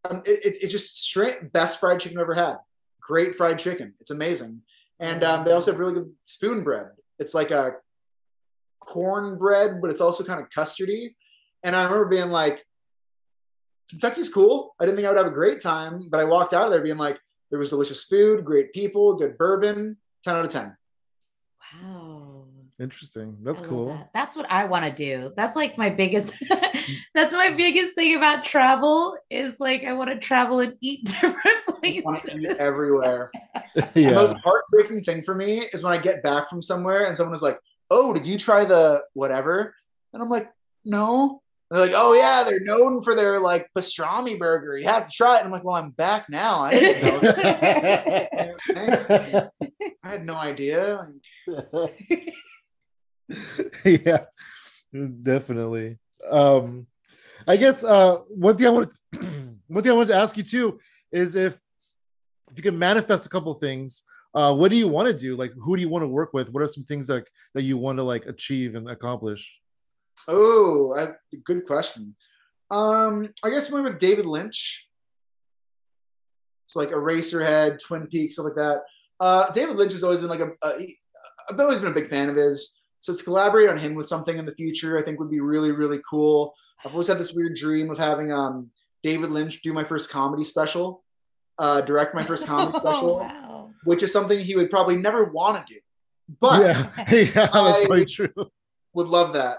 um, 0.09 0.23
it, 0.25 0.45
it- 0.47 0.57
it's 0.63 0.73
just 0.73 0.97
straight 1.03 1.53
best 1.53 1.81
fried 1.81 2.01
chicken 2.01 2.19
I've 2.19 2.23
ever 2.23 2.35
had 2.35 2.57
great 3.01 3.35
fried 3.35 3.59
chicken. 3.59 3.95
It's 4.01 4.11
amazing. 4.11 4.63
And 5.01 5.25
um, 5.25 5.45
they 5.45 5.53
also 5.53 5.73
have 5.73 5.81
really 5.81 5.95
good 5.95 6.13
spoon 6.23 6.63
bread. 6.63 6.89
It's 7.19 7.35
like 7.35 7.51
a 7.51 7.73
cornbread, 8.81 9.81
but 9.81 9.91
it's 9.91 10.01
also 10.01 10.25
kind 10.25 10.41
of 10.41 10.49
custardy. 10.51 11.15
And 11.63 11.75
I 11.75 11.85
remember 11.85 12.07
being 12.09 12.31
like, 12.31 12.65
Kentucky's 13.91 14.33
cool. 14.33 14.75
I 14.79 14.85
didn't 14.85 14.97
think 14.97 15.07
I 15.07 15.11
would 15.11 15.19
have 15.19 15.27
a 15.27 15.31
great 15.31 15.61
time, 15.61 16.09
but 16.11 16.21
I 16.21 16.25
walked 16.25 16.53
out 16.53 16.67
of 16.67 16.71
there 16.71 16.83
being 16.83 16.99
like, 16.99 17.19
there 17.51 17.59
was 17.59 17.71
delicious 17.71 18.05
food, 18.05 18.45
great 18.45 18.73
people, 18.73 19.15
good 19.15 19.39
bourbon, 19.39 19.97
10 20.25 20.35
out 20.35 20.45
of 20.45 20.51
10. 20.51 20.77
Wow. 21.83 22.45
Interesting. 22.81 23.39
That's 23.43 23.63
I 23.63 23.67
cool. 23.67 23.89
that. 23.89 24.11
That's 24.15 24.37
what 24.37 24.51
I 24.51 24.67
want 24.67 24.85
to 24.85 24.93
do. 24.93 25.33
That's 25.37 25.57
like 25.57 25.77
my 25.77 25.91
biggest 25.91 26.33
mm. 26.45 26.97
that's 27.15 27.35
my 27.35 27.51
biggest 27.51 27.95
thing 27.95 28.17
about 28.17 28.45
travel 28.45 29.17
is 29.31 29.59
like 29.59 29.85
I 29.85 29.93
want 29.95 30.11
to 30.11 30.19
travel 30.19 30.61
and 30.61 30.77
eat 30.81 31.05
different 31.21 31.37
I 31.45 31.79
eat 31.85 32.05
places. 32.05 32.57
everywhere. 32.59 33.31
The 33.75 34.13
most 34.15 34.37
heartbreaking 34.45 35.05
thing 35.05 35.23
for 35.23 35.35
me 35.35 35.61
is 35.73 35.83
when 35.83 35.93
I 35.93 35.99
get 35.99 36.23
back 36.23 36.49
from 36.49 36.63
somewhere 36.63 37.07
and 37.07 37.17
someone 37.17 37.35
is 37.35 37.43
like, 37.43 37.59
"Oh, 37.91 38.15
did 38.15 38.27
you 38.27 38.39
try 38.39 38.65
the 38.65 39.03
whatever?" 39.13 39.75
And 40.13 40.23
I'm 40.23 40.31
like, 40.31 40.49
"No." 40.85 41.43
And 41.71 41.79
they're 41.79 41.87
like, 41.87 41.95
"Oh 41.97 42.15
yeah, 42.15 42.45
they're 42.49 42.61
known 42.61 43.03
for 43.03 43.15
their 43.15 43.41
like 43.41 43.69
pastrami 43.77 44.39
burger. 44.39 44.77
You 44.77 44.87
have 44.87 45.07
to 45.07 45.13
try 45.15 45.37
it." 45.37 45.41
And 45.41 45.47
I'm 45.47 45.53
like, 45.53 45.65
"Well, 45.65 45.77
I'm 45.77 45.91
back 45.91 46.27
now. 46.31 46.61
I 46.61 46.71
didn't 46.71 47.23
know." 47.23 48.55
Thanks. 48.75 49.11
I 49.21 49.51
had 50.03 50.25
no 50.25 50.37
idea. 50.37 51.07
yeah, 53.85 54.25
definitely. 55.23 55.99
Um, 56.31 56.87
I 57.47 57.57
guess 57.57 57.85
uh, 57.85 58.17
one 58.29 58.57
thing 58.57 58.67
I 58.67 58.71
want 58.71 58.93
one 59.67 59.83
thing 59.83 59.93
I 59.93 59.95
wanted 59.95 60.09
to 60.09 60.17
ask 60.17 60.37
you 60.37 60.43
too 60.43 60.79
is 61.13 61.37
if 61.37 61.59
if 62.51 62.57
you 62.57 62.63
can 62.63 62.79
manifest 62.79 63.27
a 63.27 63.29
couple 63.29 63.53
things, 63.55 64.05
uh, 64.35 64.55
what 64.55 64.71
do 64.71 64.77
you 64.77 64.89
want 64.89 65.09
to 65.09 65.19
do? 65.19 65.37
Like, 65.37 65.53
who 65.53 65.77
do 65.77 65.83
you 65.83 65.89
want 65.89 66.03
to 66.03 66.09
work 66.09 66.33
with? 66.33 66.49
What 66.51 66.63
are 66.63 66.69
some 66.69 66.85
things 66.85 67.07
that 67.09 67.29
that 67.55 67.63
you 67.63 67.77
want 67.77 67.99
to 67.99 68.03
like 68.03 68.27
achieve 68.27 68.75
and 68.75 68.89
accomplish? 68.89 69.61
Oh, 70.27 70.95
I, 70.97 71.09
good 71.45 71.67
question. 71.67 72.15
Um, 72.71 73.29
I 73.45 73.51
guess 73.51 73.71
maybe 73.71 73.83
with 73.85 73.99
David 73.99 74.27
Lynch. 74.27 74.89
It's 76.67 76.77
like 76.77 76.91
Eraserhead, 76.91 77.79
Twin 77.83 78.07
Peaks, 78.09 78.35
stuff 78.35 78.45
like 78.47 78.57
that. 78.57 78.81
Uh, 79.21 79.51
David 79.53 79.77
Lynch 79.77 79.93
has 79.93 80.05
always 80.05 80.21
been 80.21 80.29
like 80.31 80.41
a, 80.41 80.51
a 80.63 80.79
he, 80.79 80.97
I've 81.49 81.59
always 81.59 81.79
been 81.79 81.91
a 81.91 81.95
big 81.95 82.09
fan 82.09 82.29
of 82.29 82.37
his. 82.37 82.81
So 83.01 83.17
to 83.17 83.25
collaborate 83.25 83.71
on 83.71 83.79
him 83.79 83.95
with 83.95 84.07
something 84.07 84.37
in 84.37 84.45
the 84.45 84.55
future, 84.55 84.99
I 84.99 85.03
think 85.03 85.19
would 85.19 85.31
be 85.31 85.41
really, 85.41 85.73
really 85.73 86.01
cool. 86.09 86.53
I've 86.85 86.93
always 86.93 87.07
had 87.07 87.17
this 87.19 87.33
weird 87.33 87.57
dream 87.57 87.91
of 87.91 87.97
having 87.97 88.33
um, 88.33 88.71
David 89.03 89.31
Lynch 89.31 89.63
do 89.63 89.73
my 89.73 89.83
first 89.85 90.11
comedy 90.11 90.45
special, 90.45 91.03
uh, 91.59 91.81
direct 91.81 92.15
my 92.15 92.23
first 92.23 92.47
comedy 92.47 92.73
Oh, 92.77 92.81
special, 92.81 93.17
wow. 93.21 93.71
which 93.85 94.03
is 94.03 94.13
something 94.13 94.39
he 94.39 94.57
would 94.57 94.69
probably 94.71 94.97
never 94.97 95.25
want 95.31 95.67
to 95.67 95.75
do. 95.75 95.81
But 96.39 96.61
yeah, 96.61 96.91
yeah, 97.13 97.25
that's 97.33 97.55
I- 97.55 97.87
probably 97.87 98.05
true. 98.05 98.29
would 98.93 99.09
love 99.09 99.33
that. 99.33 99.59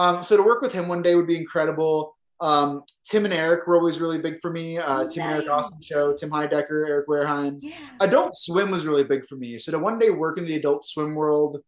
Um, 0.00 0.24
so 0.24 0.36
to 0.36 0.42
work 0.42 0.62
with 0.62 0.72
him 0.72 0.88
one 0.88 1.02
day 1.02 1.14
would 1.14 1.26
be 1.26 1.36
incredible. 1.36 2.16
Um, 2.40 2.82
Tim 3.04 3.26
and 3.26 3.34
Eric 3.34 3.66
were 3.66 3.76
always 3.76 4.00
really 4.00 4.18
big 4.18 4.38
for 4.42 4.50
me. 4.50 4.78
Uh, 4.78 5.02
Oh, 5.02 5.08
Tim 5.08 5.24
and 5.24 5.32
Eric. 5.34 5.50
Awesome 5.50 5.78
Show, 5.82 6.14
Tim 6.14 6.30
Heidecker, 6.30 6.88
Eric 6.88 7.06
Wareheim. 7.06 7.58
Yeah. 7.60 7.76
Adult 8.00 8.32
Swim 8.36 8.70
was 8.70 8.86
really 8.86 9.04
big 9.04 9.26
for 9.26 9.36
me. 9.36 9.58
So 9.58 9.72
to 9.72 9.78
one 9.78 9.98
day 9.98 10.08
work 10.10 10.38
in 10.38 10.46
the 10.46 10.54
Adult 10.56 10.84
Swim 10.86 11.14
world 11.14 11.58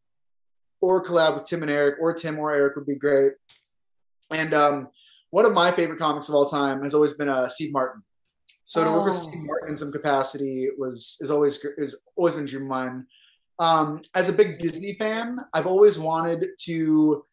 or 0.80 1.04
collab 1.04 1.34
with 1.34 1.44
Tim 1.46 1.60
and 1.62 1.70
Eric 1.70 1.96
or 2.00 2.14
Tim 2.14 2.38
or 2.38 2.52
Eric 2.54 2.76
would 2.76 2.86
be 2.86 2.94
great. 2.96 3.32
And 4.32 4.54
um, 4.54 4.88
one 5.30 5.44
of 5.44 5.52
my 5.52 5.70
favorite 5.70 5.98
comics 5.98 6.28
of 6.30 6.34
all 6.34 6.46
time 6.46 6.82
has 6.84 6.94
always 6.94 7.14
been 7.14 7.28
uh, 7.28 7.48
Steve 7.48 7.72
Martin. 7.72 8.02
So 8.64 8.82
to 8.82 8.90
work 8.90 9.04
with 9.04 9.14
Oh. 9.14 9.28
Steve 9.28 9.42
Martin 9.50 9.70
in 9.72 9.76
some 9.78 9.92
capacity 9.92 10.68
was 10.78 11.18
is 11.20 11.30
always 11.30 11.62
is 11.76 12.00
always 12.16 12.34
been 12.34 12.44
a 12.44 12.46
dream 12.46 12.62
of 12.62 12.68
mine. 12.68 13.06
Um, 13.58 14.00
as 14.14 14.30
a 14.30 14.32
big 14.32 14.58
Disney 14.58 14.94
fan, 14.94 15.36
I've 15.52 15.66
always 15.66 15.98
wanted 15.98 16.46
to 16.64 17.24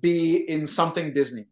be 0.00 0.36
in 0.48 0.66
something 0.66 1.12
Disney. 1.12 1.46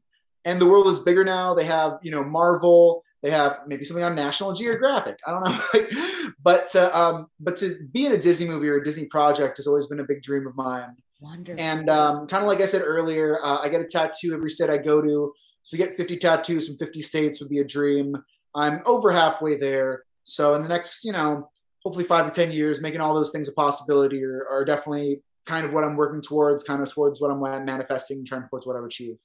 And 0.45 0.61
the 0.61 0.66
world 0.66 0.89
is 0.89 1.01
bigger 1.01 1.24
now. 1.24 1.55
They 1.55 1.64
have, 1.64 1.99
you 2.03 2.11
know, 2.11 2.24
Marvel. 2.24 3.05
They 3.22 3.30
have 3.30 3.61
maybe 3.68 3.85
something 3.85 4.05
on 4.05 4.16
National 4.16 4.53
Geographic. 4.53 5.16
I 5.26 5.30
don't 5.30 5.45
know, 5.45 6.30
but 6.43 6.68
to, 6.68 6.99
um, 6.99 7.28
but 7.39 7.57
to 7.59 7.78
be 7.93 8.07
in 8.07 8.12
a 8.12 8.18
Disney 8.18 8.49
movie 8.49 8.68
or 8.68 8.78
a 8.78 8.85
Disney 8.85 9.07
project 9.07 9.59
has 9.59 9.68
always 9.68 9.87
been 9.87 10.01
a 10.01 10.05
big 10.05 10.22
dream 10.22 10.47
of 10.47 10.57
mine. 10.57 10.97
Wonderful. 11.20 11.64
And 11.64 11.89
um, 11.89 12.26
kind 12.26 12.43
of 12.43 12.49
like 12.49 12.61
I 12.61 12.66
said 12.66 12.83
earlier, 12.85 13.39
uh, 13.45 13.59
I 13.61 13.68
get 13.68 13.80
a 13.80 13.85
tattoo 13.85 14.35
every 14.35 14.51
state 14.51 14.70
I 14.70 14.78
go 14.78 15.01
to. 15.01 15.33
So 15.62 15.76
to 15.76 15.83
get 15.83 15.97
50 15.97 16.16
tattoos 16.16 16.66
from 16.66 16.76
50 16.78 17.01
states 17.03 17.41
would 17.41 17.49
be 17.49 17.61
a 17.61 17.64
dream. 17.64 18.16
I'm 18.57 18.83
over 18.87 19.12
halfway 19.12 19.57
there. 19.57 20.03
So 20.24 20.57
in 20.57 20.62
the 20.62 20.68
next, 20.68 21.05
you 21.05 21.12
know, 21.12 21.49
hopefully 21.85 22.05
five 22.05 22.26
to 22.26 22.33
10 22.33 22.53
years, 22.53 22.80
making 22.80 23.01
all 23.01 23.14
those 23.14 23.30
things 23.30 23.49
a 23.49 23.53
possibility 23.53 24.24
are, 24.24 24.45
are 24.51 24.64
definitely 24.64 25.22
kind 25.47 25.66
of 25.66 25.72
what 25.72 25.84
I'm 25.84 25.97
working 25.97 26.22
towards, 26.22 26.64
kind 26.64 26.82
of 26.82 26.93
towards 26.93 27.20
what 27.20 27.30
I'm 27.30 27.64
manifesting, 27.64 28.24
trying 28.24 28.49
towards 28.49 28.66
what 28.66 28.76
I 28.76 28.80
would 28.80 28.86
achieve. 28.86 29.18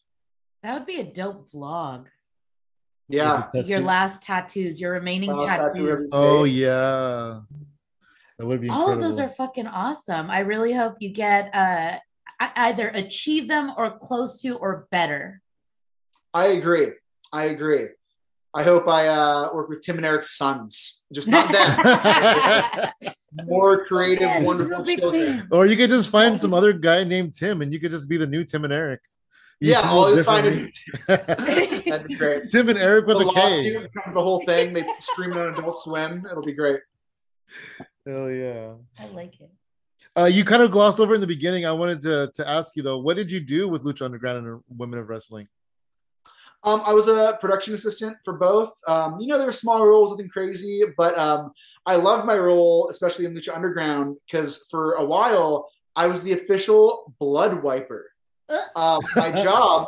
that 0.64 0.74
would 0.74 0.86
be 0.86 1.00
a 1.00 1.04
dope 1.04 1.52
vlog. 1.52 2.08
Yeah. 3.10 3.48
Your 3.54 3.80
last 3.80 4.24
tattoos, 4.24 4.82
your 4.82 4.92
remaining 4.92 5.32
Last 5.32 5.60
tattoos. 5.60 5.90
every 5.90 6.08
Oh 6.12 6.44
yeah, 6.44 7.42
that 8.38 8.46
would 8.46 8.60
be. 8.60 8.70
All 8.70 8.92
of 8.92 9.00
those 9.00 9.18
are 9.20 9.30
fucking 9.30 9.68
awesome. 9.68 10.30
I 10.30 10.40
really 10.40 10.74
hope 10.74 10.98
you 11.00 11.10
get 11.10 11.54
uh 11.56 12.00
either 12.40 12.90
achieve 12.90 13.48
them 13.48 13.72
or 13.78 13.98
close 13.98 14.42
to 14.42 14.58
or 14.58 14.88
better. 14.92 15.42
I 16.34 16.48
agree. 16.48 16.92
I 17.34 17.46
agree. 17.46 17.88
I 18.58 18.64
hope 18.64 18.88
I 18.88 19.08
uh, 19.08 19.50
work 19.54 19.70
with 19.70 19.82
Tim 19.82 19.98
and 19.98 20.06
Eric's 20.06 20.38
sons, 20.38 21.06
just 21.14 21.28
not 21.28 21.52
them. 21.52 23.12
More 23.46 23.86
creative, 23.86 24.22
Yeah, 24.22 24.42
wonderful 24.42 24.84
children. 24.84 25.38
fan. 25.40 25.48
Or 25.52 25.66
you 25.68 25.78
could 25.78 25.90
just 25.92 26.10
find 26.10 26.40
some 26.42 26.54
other 26.54 26.74
guy 26.74 27.04
named 27.04 27.36
Tim, 27.36 27.62
and 27.62 27.72
you 27.72 27.80
could 27.80 27.92
just 27.92 28.10
be 28.10 28.18
the 28.18 28.26
new 28.28 28.44
Tim 28.44 28.64
and 28.64 28.74
Eric. 28.74 29.02
You 29.60 29.72
Yeah, 29.72 29.82
feel 29.88 30.00
I'll 30.00 30.24
find 30.24 30.44
differently. 30.46 31.84
That'd 31.92 32.08
be 32.08 32.16
great. 32.16 32.50
Tim 32.50 32.70
and 32.70 32.80
Eric 32.80 33.06
with 33.06 33.20
the 33.20 33.28
a 33.28 33.34
K. 33.34 33.40
lawsuit 33.42 33.92
becomes 33.94 34.16
a 34.16 34.22
whole 34.22 34.44
thing. 34.46 34.74
They 34.74 34.84
stream 35.02 35.32
it 35.32 35.38
on 35.38 35.54
Adult 35.54 35.78
Swim. 35.78 36.26
It'll 36.30 36.44
be 36.44 36.54
great. 36.54 36.80
Hell 38.06 38.30
yeah. 38.32 38.74
I 39.00 39.08
like 39.08 39.40
it. 39.40 39.52
Uh, 40.18 40.26
you 40.26 40.44
kind 40.44 40.64
of 40.64 40.72
glossed 40.72 41.00
over 41.00 41.14
in 41.14 41.22
the 41.22 41.28
beginning. 41.28 41.66
I 41.66 41.72
wanted 41.74 42.02
to 42.02 42.32
to 42.34 42.50
ask 42.50 42.76
you 42.76 42.82
though, 42.82 42.98
what 42.98 43.18
did 43.18 43.32
you 43.32 43.40
do 43.40 43.68
with 43.68 43.84
Lucha 43.84 44.04
Underground 44.04 44.48
and 44.48 44.62
Women 44.70 44.98
of 45.00 45.10
Wrestling? 45.10 45.48
Um, 46.68 46.82
I 46.86 46.92
was 46.92 47.08
a 47.08 47.38
production 47.40 47.74
assistant 47.76 48.18
for 48.26 48.34
both. 48.34 48.74
Um, 48.90 49.22
you 49.22 49.28
know, 49.28 49.38
there 49.38 49.48
were 49.48 49.54
small 49.54 49.88
roles, 49.88 50.12
nothing 50.12 50.28
crazy, 50.28 50.84
but 50.98 51.18
um, 51.18 51.54
I 51.86 51.96
loved 51.96 52.26
my 52.26 52.38
role, 52.38 52.90
especially 52.90 53.24
in 53.24 53.34
Lucha 53.34 53.56
Underground, 53.56 54.18
because 54.26 54.68
for 54.70 54.96
a 54.96 55.06
while 55.06 55.70
I 55.96 56.08
was 56.08 56.24
the 56.24 56.34
official 56.34 57.16
blood 57.20 57.64
wiper. 57.64 58.12
Um, 58.76 59.00
my 59.16 59.32
job 59.44 59.88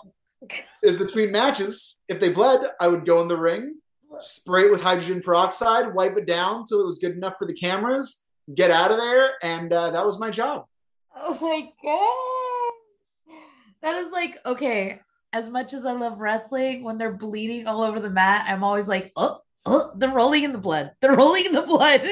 is 0.81 0.97
between 0.97 1.33
matches. 1.33 1.99
If 2.07 2.21
they 2.21 2.31
bled, 2.31 2.61
I 2.79 2.87
would 2.87 3.05
go 3.05 3.19
in 3.19 3.27
the 3.27 3.35
ring, 3.35 3.75
spray 4.17 4.63
it 4.63 4.71
with 4.71 4.81
hydrogen 4.81 5.21
peroxide, 5.21 5.93
wipe 5.93 6.15
it 6.15 6.27
down 6.27 6.63
till 6.63 6.79
it 6.79 6.85
was 6.85 6.99
good 6.99 7.11
enough 7.11 7.33
for 7.37 7.45
the 7.45 7.53
cameras, 7.53 8.25
get 8.55 8.71
out 8.71 8.89
of 8.89 8.95
there, 8.95 9.33
and 9.43 9.73
uh, 9.73 9.89
that 9.89 10.05
was 10.05 10.17
my 10.17 10.31
job. 10.31 10.65
Oh 11.13 11.37
my 11.41 11.69
god. 11.83 13.35
That 13.81 13.95
is 13.95 14.13
like 14.13 14.39
okay. 14.45 15.01
As 15.31 15.49
much 15.49 15.73
as 15.73 15.85
I 15.85 15.91
love 15.91 16.19
wrestling, 16.19 16.83
when 16.83 16.97
they're 16.97 17.11
bleeding 17.13 17.67
all 17.67 17.81
over 17.83 17.99
the 17.99 18.09
mat, 18.09 18.45
I'm 18.47 18.63
always 18.63 18.87
like, 18.87 19.11
oh, 19.15 19.39
oh, 19.65 19.91
they're 19.95 20.09
rolling 20.09 20.43
in 20.43 20.51
the 20.53 20.57
blood. 20.57 20.91
They're 21.01 21.15
rolling 21.15 21.45
in 21.45 21.51
the 21.53 21.61
blood. 21.63 22.01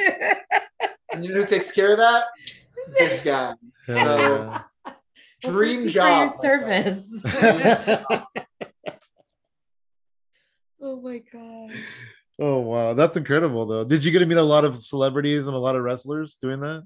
And 1.10 1.24
you 1.24 1.34
know 1.34 1.40
who 1.42 1.48
takes 1.48 1.72
care 1.72 1.92
of 1.94 1.98
that? 2.00 2.26
This 3.00 3.24
guy. 3.24 3.54
Hell 3.86 4.66
So- 5.42 5.52
Dream 5.52 5.88
thank 5.88 5.96
you 5.96 6.02
for 6.02 6.08
your 6.08 6.28
job. 6.28 6.32
service. 6.32 7.24
oh 10.82 11.02
my 11.02 11.20
god. 11.32 11.72
oh 12.40 12.60
wow, 12.60 12.94
that's 12.94 13.18
incredible 13.18 13.66
though. 13.66 13.84
Did 13.84 14.04
you 14.06 14.12
get 14.12 14.20
to 14.20 14.26
meet 14.26 14.38
a 14.38 14.44
lot 14.44 14.66
of 14.66 14.78
celebrities 14.78 15.48
and 15.48 15.56
a 15.56 15.60
lot 15.60 15.76
of 15.76 15.84
wrestlers 15.84 16.36
doing 16.36 16.60
that? 16.62 16.86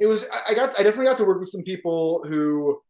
it 0.00 0.06
was 0.06 0.28
I- 0.32 0.50
I 0.52 0.54
got 0.54 0.70
I 0.78 0.82
definitely 0.82 1.06
got 1.06 1.16
to 1.18 1.24
work 1.24 1.38
with 1.40 1.48
some 1.48 1.62
people 1.62 2.24
who 2.28 2.80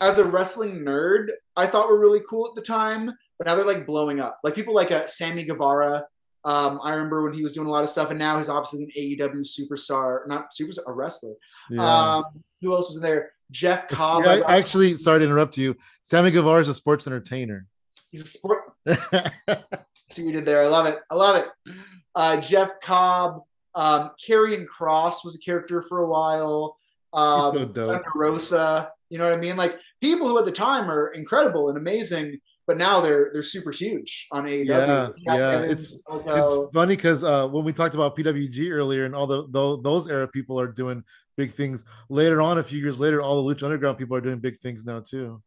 as 0.00 0.18
a 0.18 0.24
wrestling 0.24 0.80
nerd 0.80 1.30
I 1.58 1.66
thought 1.66 1.88
were 1.88 1.98
really 1.98 2.20
cool 2.20 2.46
at 2.46 2.54
the 2.54 2.62
time, 2.62 3.12
but 3.36 3.46
now 3.46 3.56
they're 3.56 3.64
like 3.64 3.84
blowing 3.84 4.20
up. 4.20 4.38
Like 4.44 4.54
people 4.54 4.74
like 4.74 4.92
uh, 4.92 5.08
Sammy 5.08 5.42
Guevara. 5.42 6.06
Um, 6.44 6.80
I 6.84 6.92
remember 6.92 7.24
when 7.24 7.34
he 7.34 7.42
was 7.42 7.52
doing 7.52 7.66
a 7.66 7.70
lot 7.70 7.82
of 7.82 7.90
stuff, 7.90 8.10
and 8.10 8.18
now 8.18 8.36
he's 8.36 8.48
obviously 8.48 8.84
an 8.84 8.90
AEW 8.96 9.44
superstar, 9.44 10.20
not 10.28 10.50
superstar, 10.58 10.86
a 10.86 10.92
wrestler. 10.92 11.34
Yeah. 11.68 12.14
Um, 12.14 12.24
who 12.62 12.72
else 12.72 12.88
was 12.88 12.96
in 12.96 13.02
there? 13.02 13.32
Jeff 13.50 13.88
Cobb. 13.88 14.24
Yeah, 14.24 14.42
I 14.46 14.56
actually, 14.56 14.96
sorry 14.96 15.18
to 15.18 15.24
interrupt 15.24 15.58
you. 15.58 15.76
Sammy 16.02 16.30
Guevara 16.30 16.60
is 16.60 16.68
a 16.68 16.74
sports 16.74 17.08
entertainer. 17.08 17.66
he's 18.12 18.22
a 18.22 18.26
sport. 18.26 18.60
See 18.86 20.22
what 20.22 20.28
you 20.28 20.32
did 20.32 20.44
there. 20.44 20.62
I 20.62 20.68
love 20.68 20.86
it. 20.86 21.00
I 21.10 21.14
love 21.16 21.36
it. 21.36 21.74
Uh, 22.14 22.40
Jeff 22.40 22.70
Cobb, 22.80 23.42
um, 23.74 24.12
Karrion 24.26 24.64
Kross 24.66 25.24
was 25.24 25.34
a 25.34 25.38
character 25.38 25.82
for 25.82 26.04
a 26.04 26.08
while. 26.08 26.76
Um, 27.12 27.52
so 27.52 27.64
dope. 27.64 27.88
Thunder 27.88 28.10
Rosa. 28.14 28.92
You 29.10 29.18
know 29.18 29.24
what 29.28 29.32
I 29.38 29.40
mean? 29.40 29.56
Like 29.56 29.78
people 30.00 30.28
who 30.28 30.38
at 30.38 30.44
the 30.44 30.52
time 30.52 30.90
are 30.90 31.08
incredible 31.08 31.68
and 31.68 31.78
amazing, 31.78 32.38
but 32.66 32.76
now 32.76 33.00
they're 33.00 33.30
they're 33.32 33.42
super 33.42 33.70
huge 33.70 34.26
on 34.32 34.44
AEW. 34.44 34.66
Yeah, 34.66 35.08
yeah, 35.34 35.62
it's- 35.62 35.94
Ocho. 36.06 36.62
it's 36.64 36.74
funny 36.74 36.96
because 36.96 37.24
uh, 37.24 37.48
when 37.48 37.64
we 37.64 37.72
talked 37.72 37.94
about 37.94 38.16
PWG 38.16 38.70
earlier 38.70 39.04
and 39.06 39.14
all 39.14 39.26
the, 39.26 39.46
tho- 39.48 39.76
those 39.78 40.08
era 40.10 40.28
people 40.28 40.60
are 40.60 40.68
doing 40.68 41.02
big 41.36 41.52
things. 41.54 41.84
Later 42.10 42.42
on, 42.42 42.58
a 42.58 42.62
few 42.62 42.78
years 42.80 43.00
later, 43.00 43.22
all 43.22 43.42
the 43.42 43.54
Lucha 43.54 43.62
Underground 43.62 43.96
people 43.96 44.16
are 44.16 44.20
doing 44.20 44.38
big 44.40 44.58
things 44.58 44.84
now 44.84 45.00
too. 45.00 45.42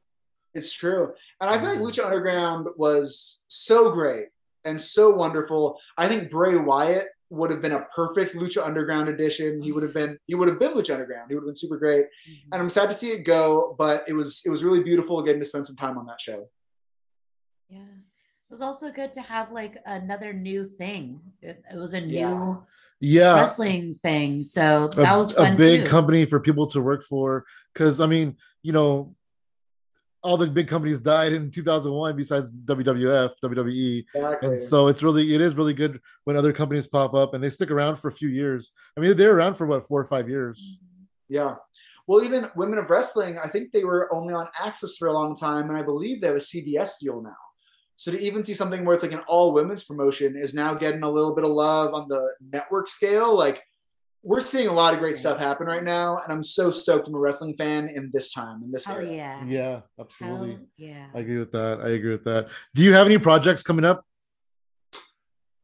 It's 0.53 0.73
true. 0.73 1.13
And 1.39 1.49
I 1.49 1.57
feel 1.59 1.69
like 1.69 1.79
Lucha 1.79 2.03
Underground 2.05 2.67
was 2.77 3.45
so 3.47 3.91
great 3.91 4.25
and 4.65 4.81
so 4.81 5.11
wonderful. 5.11 5.79
I 5.97 6.07
think 6.07 6.29
Bray 6.31 6.55
Wyatt 6.57 7.07
would 7.31 7.49
have 7.49 7.61
been 7.61 7.71
a 7.71 7.85
perfect 7.95 8.35
Lucha 8.35 8.63
Underground 8.63 9.09
edition. 9.09 9.61
He 9.61 9.71
would 9.71 9.83
have 9.83 9.93
been 9.93 10.17
he 10.25 10.35
would 10.35 10.49
have 10.49 10.59
been 10.59 10.73
Lucha 10.73 10.91
Underground. 10.91 11.29
He 11.29 11.35
would 11.35 11.41
have 11.41 11.47
been 11.47 11.55
super 11.55 11.77
great. 11.77 12.05
Mm-hmm. 12.05 12.53
And 12.53 12.61
I'm 12.61 12.69
sad 12.69 12.89
to 12.89 12.93
see 12.93 13.11
it 13.11 13.23
go, 13.23 13.75
but 13.77 14.03
it 14.07 14.13
was 14.13 14.41
it 14.45 14.49
was 14.49 14.63
really 14.63 14.83
beautiful 14.83 15.23
getting 15.23 15.41
to 15.41 15.47
spend 15.47 15.65
some 15.65 15.77
time 15.77 15.97
on 15.97 16.05
that 16.07 16.19
show. 16.19 16.47
Yeah. 17.69 17.79
It 17.79 18.51
was 18.51 18.61
also 18.61 18.91
good 18.91 19.13
to 19.13 19.21
have 19.21 19.51
like 19.51 19.79
another 19.85 20.33
new 20.33 20.65
thing. 20.65 21.21
It, 21.41 21.63
it 21.73 21.77
was 21.77 21.93
a 21.93 22.01
new 22.01 22.13
Yeah. 22.13 22.55
Yeah, 23.03 23.33
wrestling 23.33 23.99
thing. 24.03 24.43
So 24.43 24.89
a, 24.91 24.95
that 24.97 25.17
was 25.17 25.31
fun 25.31 25.53
a 25.53 25.55
big 25.55 25.85
too. 25.85 25.89
company 25.89 26.25
for 26.25 26.39
people 26.39 26.67
to 26.67 26.81
work 26.81 27.03
for. 27.03 27.45
Because 27.73 27.99
I 27.99 28.05
mean, 28.05 28.37
you 28.61 28.73
know, 28.73 29.15
all 30.23 30.37
the 30.37 30.47
big 30.47 30.67
companies 30.67 30.99
died 30.99 31.33
in 31.33 31.49
2001 31.49 32.15
besides 32.15 32.51
WWF, 32.51 33.31
WWE. 33.43 34.05
Exactly. 34.13 34.49
and 34.49 34.59
so 34.59 34.87
it's 34.87 35.01
really 35.01 35.33
it 35.33 35.41
is 35.41 35.55
really 35.55 35.73
good 35.73 35.99
when 36.25 36.35
other 36.37 36.53
companies 36.53 36.87
pop 36.87 37.13
up 37.13 37.33
and 37.33 37.43
they 37.43 37.49
stick 37.49 37.71
around 37.71 37.95
for 37.95 38.07
a 38.07 38.11
few 38.11 38.29
years 38.29 38.71
i 38.97 38.99
mean 38.99 39.15
they're 39.17 39.35
around 39.35 39.55
for 39.55 39.65
what 39.65 39.87
four 39.87 39.99
or 39.99 40.05
five 40.05 40.29
years 40.29 40.77
mm-hmm. 40.77 40.91
Yeah. 41.31 41.55
Well, 42.07 42.25
even 42.25 42.49
Women 42.57 42.77
of 42.77 42.89
Wrestling, 42.89 43.39
I 43.41 43.47
think 43.47 43.71
they 43.71 43.85
were 43.85 44.13
only 44.13 44.33
on 44.33 44.47
AXS 44.61 44.97
for 44.99 45.07
a 45.07 45.13
long 45.13 45.33
time, 45.33 45.69
and 45.69 45.77
I 45.77 45.81
believe 45.81 46.19
they 46.19 46.27
have 46.27 46.35
a 46.35 46.39
CBS 46.39 46.99
deal 46.99 47.21
now. 47.21 47.37
So 47.95 48.11
to 48.11 48.19
even 48.19 48.43
see 48.43 48.53
something 48.53 48.83
where 48.83 48.95
it's 48.95 49.03
like 49.03 49.13
an 49.13 49.21
all 49.27 49.53
women's 49.53 49.85
promotion 49.85 50.35
is 50.35 50.53
now 50.53 50.73
getting 50.73 51.03
a 51.03 51.09
little 51.09 51.33
bit 51.33 51.45
of 51.45 51.51
love 51.51 51.93
on 51.93 52.09
the 52.09 52.33
network 52.41 52.89
scale. 52.89 53.37
Like 53.37 53.63
we're 54.23 54.39
seeing 54.39 54.67
a 54.67 54.73
lot 54.73 54.93
of 54.93 54.99
great 54.99 55.15
stuff 55.15 55.39
happen 55.39 55.65
right 55.65 55.83
now, 55.83 56.17
and 56.17 56.31
I'm 56.31 56.43
so 56.43 56.69
stoked 56.69 57.07
I'm 57.07 57.15
a 57.15 57.19
wrestling 57.19 57.55
fan 57.57 57.89
in 57.89 58.11
this 58.13 58.33
time 58.33 58.61
in 58.63 58.71
this 58.71 58.85
Hell 58.85 58.97
era. 58.97 59.11
yeah. 59.11 59.45
Yeah, 59.45 59.81
absolutely. 59.99 60.51
Hell 60.51 60.59
yeah. 60.77 61.07
I 61.15 61.19
agree 61.19 61.39
with 61.39 61.51
that. 61.53 61.81
I 61.81 61.89
agree 61.89 62.11
with 62.11 62.23
that. 62.25 62.49
Do 62.75 62.83
you 62.83 62.93
have 62.93 63.07
any 63.07 63.17
projects 63.17 63.63
coming 63.63 63.85
up? 63.85 64.05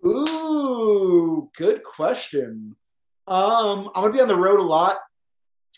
Ooh, 0.05 1.49
good 1.55 1.83
question. 1.83 2.75
Um, 3.27 3.89
I'm 3.93 4.03
gonna 4.03 4.13
be 4.13 4.21
on 4.21 4.27
the 4.27 4.35
road 4.35 4.59
a 4.59 4.63
lot. 4.63 4.97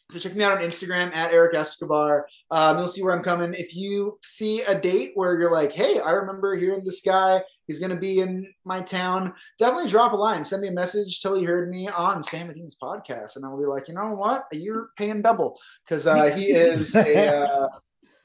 So 0.09 0.17
check 0.17 0.35
me 0.35 0.43
out 0.43 0.57
on 0.57 0.63
Instagram 0.63 1.15
at 1.15 1.31
Eric 1.31 1.55
Escobar. 1.55 2.27
Um, 2.49 2.79
you'll 2.79 2.87
see 2.87 3.03
where 3.03 3.13
I'm 3.13 3.21
coming. 3.21 3.53
If 3.53 3.75
you 3.75 4.17
see 4.23 4.61
a 4.61 4.73
date 4.73 5.11
where 5.13 5.39
you're 5.39 5.51
like, 5.51 5.71
"Hey, 5.71 5.99
I 5.99 6.11
remember 6.11 6.57
hearing 6.57 6.83
this 6.83 7.03
guy. 7.03 7.43
He's 7.67 7.79
gonna 7.79 7.95
be 7.95 8.19
in 8.19 8.51
my 8.65 8.81
town." 8.81 9.33
Definitely 9.59 9.89
drop 9.89 10.13
a 10.13 10.15
line. 10.15 10.43
Send 10.43 10.63
me 10.63 10.69
a 10.69 10.71
message. 10.71 11.21
Tell 11.21 11.37
you 11.37 11.45
heard 11.45 11.69
me 11.69 11.87
on 11.89 12.23
Sam 12.23 12.49
and 12.49 12.71
podcast, 12.81 13.35
and 13.35 13.45
I'll 13.45 13.59
be 13.59 13.67
like, 13.67 13.87
you 13.87 13.93
know 13.93 14.15
what? 14.15 14.45
You're 14.51 14.89
paying 14.97 15.21
double 15.21 15.59
because 15.85 16.07
uh, 16.07 16.35
he 16.35 16.45
is 16.47 16.95
a 16.95 17.43
uh, 17.45 17.67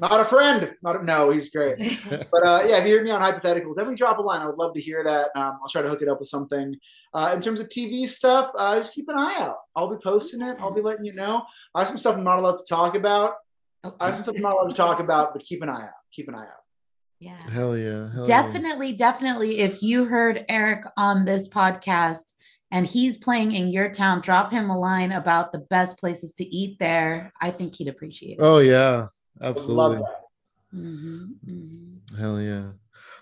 not 0.01 0.21
a 0.21 0.25
friend. 0.25 0.75
Not 0.83 0.97
a, 1.01 1.05
no, 1.05 1.31
he's 1.31 1.51
great. 1.51 1.77
But 2.31 2.47
uh, 2.47 2.65
yeah, 2.67 2.79
if 2.79 2.83
you 2.87 2.95
hear 2.95 3.05
me 3.05 3.11
on 3.11 3.21
hypothetical, 3.21 3.73
definitely 3.75 3.97
drop 3.97 4.19
a 4.19 4.23
line. 4.23 4.41
I 4.43 4.47
would 4.47 4.59
love 4.59 4.75
to 4.75 4.81
hear 4.81 5.03
that. 5.05 5.31
Um, 5.37 5.59
I'll 5.63 5.69
try 5.69 5.83
to 5.83 5.89
hook 5.89 6.03
it 6.03 6.09
up 6.09 6.19
with 6.19 6.29
something. 6.29 6.75
Uh, 7.13 7.33
in 7.35 7.41
terms 7.41 7.61
of 7.61 7.69
TV 7.69 8.07
stuff, 8.07 8.51
uh, 8.59 8.77
just 8.77 8.95
keep 8.95 9.09
an 9.09 9.17
eye 9.17 9.37
out. 9.39 9.57
I'll 9.77 9.89
be 9.91 9.97
posting 10.03 10.43
it. 10.43 10.57
I'll 10.61 10.73
be 10.75 10.81
letting 10.81 11.05
you 11.05 11.15
know. 11.15 11.43
I 11.75 11.81
have 11.81 11.89
some 11.89 11.99
stuff 11.99 12.17
I'm 12.17 12.25
not 12.25 12.39
allowed 12.39 12.57
to 12.57 12.67
talk 12.69 12.95
about. 12.97 13.35
I 14.01 14.07
have 14.07 14.15
some 14.17 14.25
stuff 14.25 14.37
I'm 14.37 14.43
not 14.43 14.55
allowed 14.55 14.69
to 14.69 14.75
talk 14.75 14.99
about, 15.01 15.33
but 15.33 15.43
keep 15.45 15.63
an 15.63 15.69
eye 15.69 15.83
out. 15.85 15.91
Keep 16.13 16.29
an 16.29 16.35
eye 16.35 16.43
out. 16.43 16.63
yeah. 17.21 17.39
Hell 17.51 17.77
yeah. 17.77 18.11
Hell 18.13 18.25
yeah. 18.29 18.43
definitely 18.43 18.93
definitely 18.95 19.59
if 19.61 19.83
you 19.83 20.05
heard 20.07 20.45
eric 20.49 20.85
on 20.97 21.25
this 21.25 21.49
podcast 21.49 22.33
and 22.71 22.87
he's 22.87 23.17
playing 23.19 23.53
in 23.53 23.69
your 23.69 23.89
town 23.91 24.21
drop 24.21 24.51
him 24.51 24.69
a 24.71 24.79
line 24.79 25.13
about 25.13 25.53
the 25.53 25.59
best 25.59 25.99
places 25.99 26.35
to 26.35 26.45
eat 26.45 26.79
there 26.79 27.33
i 27.41 27.51
think 27.51 27.75
he'd 27.77 27.89
appreciate 27.89 28.33
it 28.39 28.43
Oh 28.43 28.59
yeah, 28.59 28.91
I 28.93 29.01
would 29.01 29.09
absolutely. 29.41 29.74
Love 29.76 29.99
that. 29.99 30.78
Mhm, 30.78 31.28
mhm. 31.49 32.18
Hell 32.18 32.41
yeah. 32.41 32.64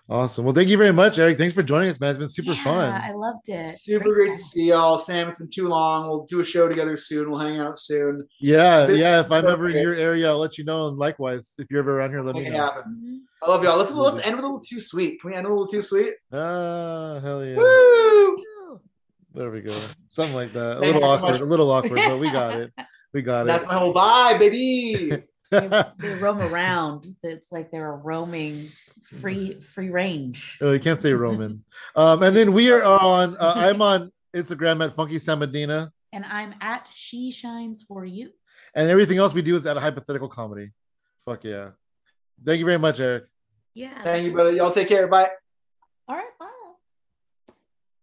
Awesome. 0.08 0.44
Well, 0.44 0.52
thank 0.54 0.68
you 0.68 0.76
very 0.76 0.92
much, 0.92 1.18
Eric. 1.18 1.38
Thanks 1.38 1.54
for 1.54 1.62
joining 1.62 1.88
us, 1.88 1.98
man. 2.00 2.10
It's 2.10 2.18
been 2.18 2.28
super 2.28 2.52
Yeah, 2.52 2.64
fun. 2.64 2.92
i 3.02 3.12
loved 3.12 3.48
it 3.48 3.80
Super 3.80 4.12
great 4.12 4.32
to 4.32 4.38
see 4.38 4.68
y'all. 4.68 4.98
Sam, 4.98 5.28
it's 5.28 5.38
been 5.38 5.48
too 5.48 5.68
long. 5.68 6.08
We'll 6.08 6.24
do 6.24 6.40
a 6.40 6.44
show 6.44 6.68
together 6.68 6.96
soon. 6.96 7.30
We'll 7.30 7.38
hang 7.38 7.58
out 7.58 7.78
soon. 7.78 8.26
Yeah, 8.40 8.84
This 8.84 8.98
yeah. 8.98 9.20
If 9.20 9.30
I'm 9.30 9.46
ever 9.46 9.68
in 9.68 9.76
your 9.76 9.94
area, 9.94 10.28
I'll 10.28 10.38
let 10.38 10.58
you 10.58 10.64
know. 10.64 10.88
And 10.88 10.98
likewise, 10.98 11.54
if 11.58 11.70
you're 11.70 11.80
ever 11.80 11.98
around 11.98 12.10
here, 12.10 12.20
let 12.20 12.34
me 12.34 12.48
know. 12.48 12.56
happen. 12.56 13.00
Mhm. 13.02 13.18
I 13.46 13.50
love 13.50 13.64
y'all. 13.64 13.78
Let's, 13.78 13.92
let's 13.92 14.18
end 14.18 14.36
with 14.36 14.44
a 14.44 14.48
little 14.48 14.60
too 14.60 14.80
sweet. 14.80 15.20
Can 15.20 15.30
we 15.30 15.36
end 15.36 15.44
with 15.46 15.52
a 15.52 15.54
little 15.54 15.68
too 15.68 15.82
sweet? 15.82 16.14
Ah, 16.32 17.20
hell 17.20 17.44
yeah. 17.44 17.56
Woo! 17.56 18.36
There 19.34 19.50
we 19.50 19.62
go. 19.62 19.72
Something 20.08 20.34
like 20.34 20.52
that. 20.52 20.78
A 20.78 20.80
little 20.80 21.04
awkward. 21.04 21.32
much. 21.32 21.40
A 21.40 21.44
little 21.44 21.70
awkward, 21.70 22.00
but 22.06 22.18
we 22.18 22.30
got 22.30 22.54
it. 22.54 22.72
We 23.14 23.20
got 23.20 23.46
That's 23.46 23.64
it. 23.64 23.68
That's 23.68 23.72
my 23.74 23.78
whole 23.78 23.92
vibe, 23.92 24.38
baby. 24.38 25.22
they, 25.52 25.84
they 25.98 26.14
roam 26.14 26.40
around 26.40 27.14
it's 27.22 27.52
like 27.52 27.70
they're 27.70 27.92
a 27.92 27.96
roaming 27.96 28.68
free 29.20 29.60
free 29.60 29.90
range 29.90 30.58
Oh, 30.60 30.72
you 30.72 30.80
can't 30.80 31.00
say 31.00 31.12
Roman. 31.12 31.64
Um, 31.96 32.22
and 32.22 32.36
then 32.36 32.52
we 32.52 32.70
are 32.72 32.82
on. 32.82 33.36
Uh, 33.38 33.52
I'm 33.56 33.82
on 33.92 34.10
Instagram 34.34 34.82
at 34.84 34.94
Funky 34.94 35.16
Samadina, 35.16 35.90
and 36.12 36.24
i'm 36.24 36.54
at 36.60 36.88
she 36.94 37.30
shines 37.30 37.82
for 37.82 38.04
you 38.04 38.30
and 38.74 38.88
everything 38.88 39.18
else 39.18 39.34
we 39.34 39.42
do 39.42 39.54
is 39.56 39.66
at 39.66 39.76
a 39.76 39.80
hypothetical 39.80 40.28
comedy. 40.28 40.70
Fuck 41.24 41.44
yeah! 41.44 41.70
Thank 42.44 42.58
you 42.60 42.64
very 42.64 42.78
much, 42.78 42.98
Eric. 43.00 43.24
yeah 43.74 44.02
Thank 44.02 44.24
you, 44.24 44.32
brother. 44.32 44.52
Y'all 44.52 44.70
take 44.70 44.88
care. 44.88 45.06
Bye. 45.06 45.28
all 46.08 46.16
right 46.16 46.38
bye 46.40 46.46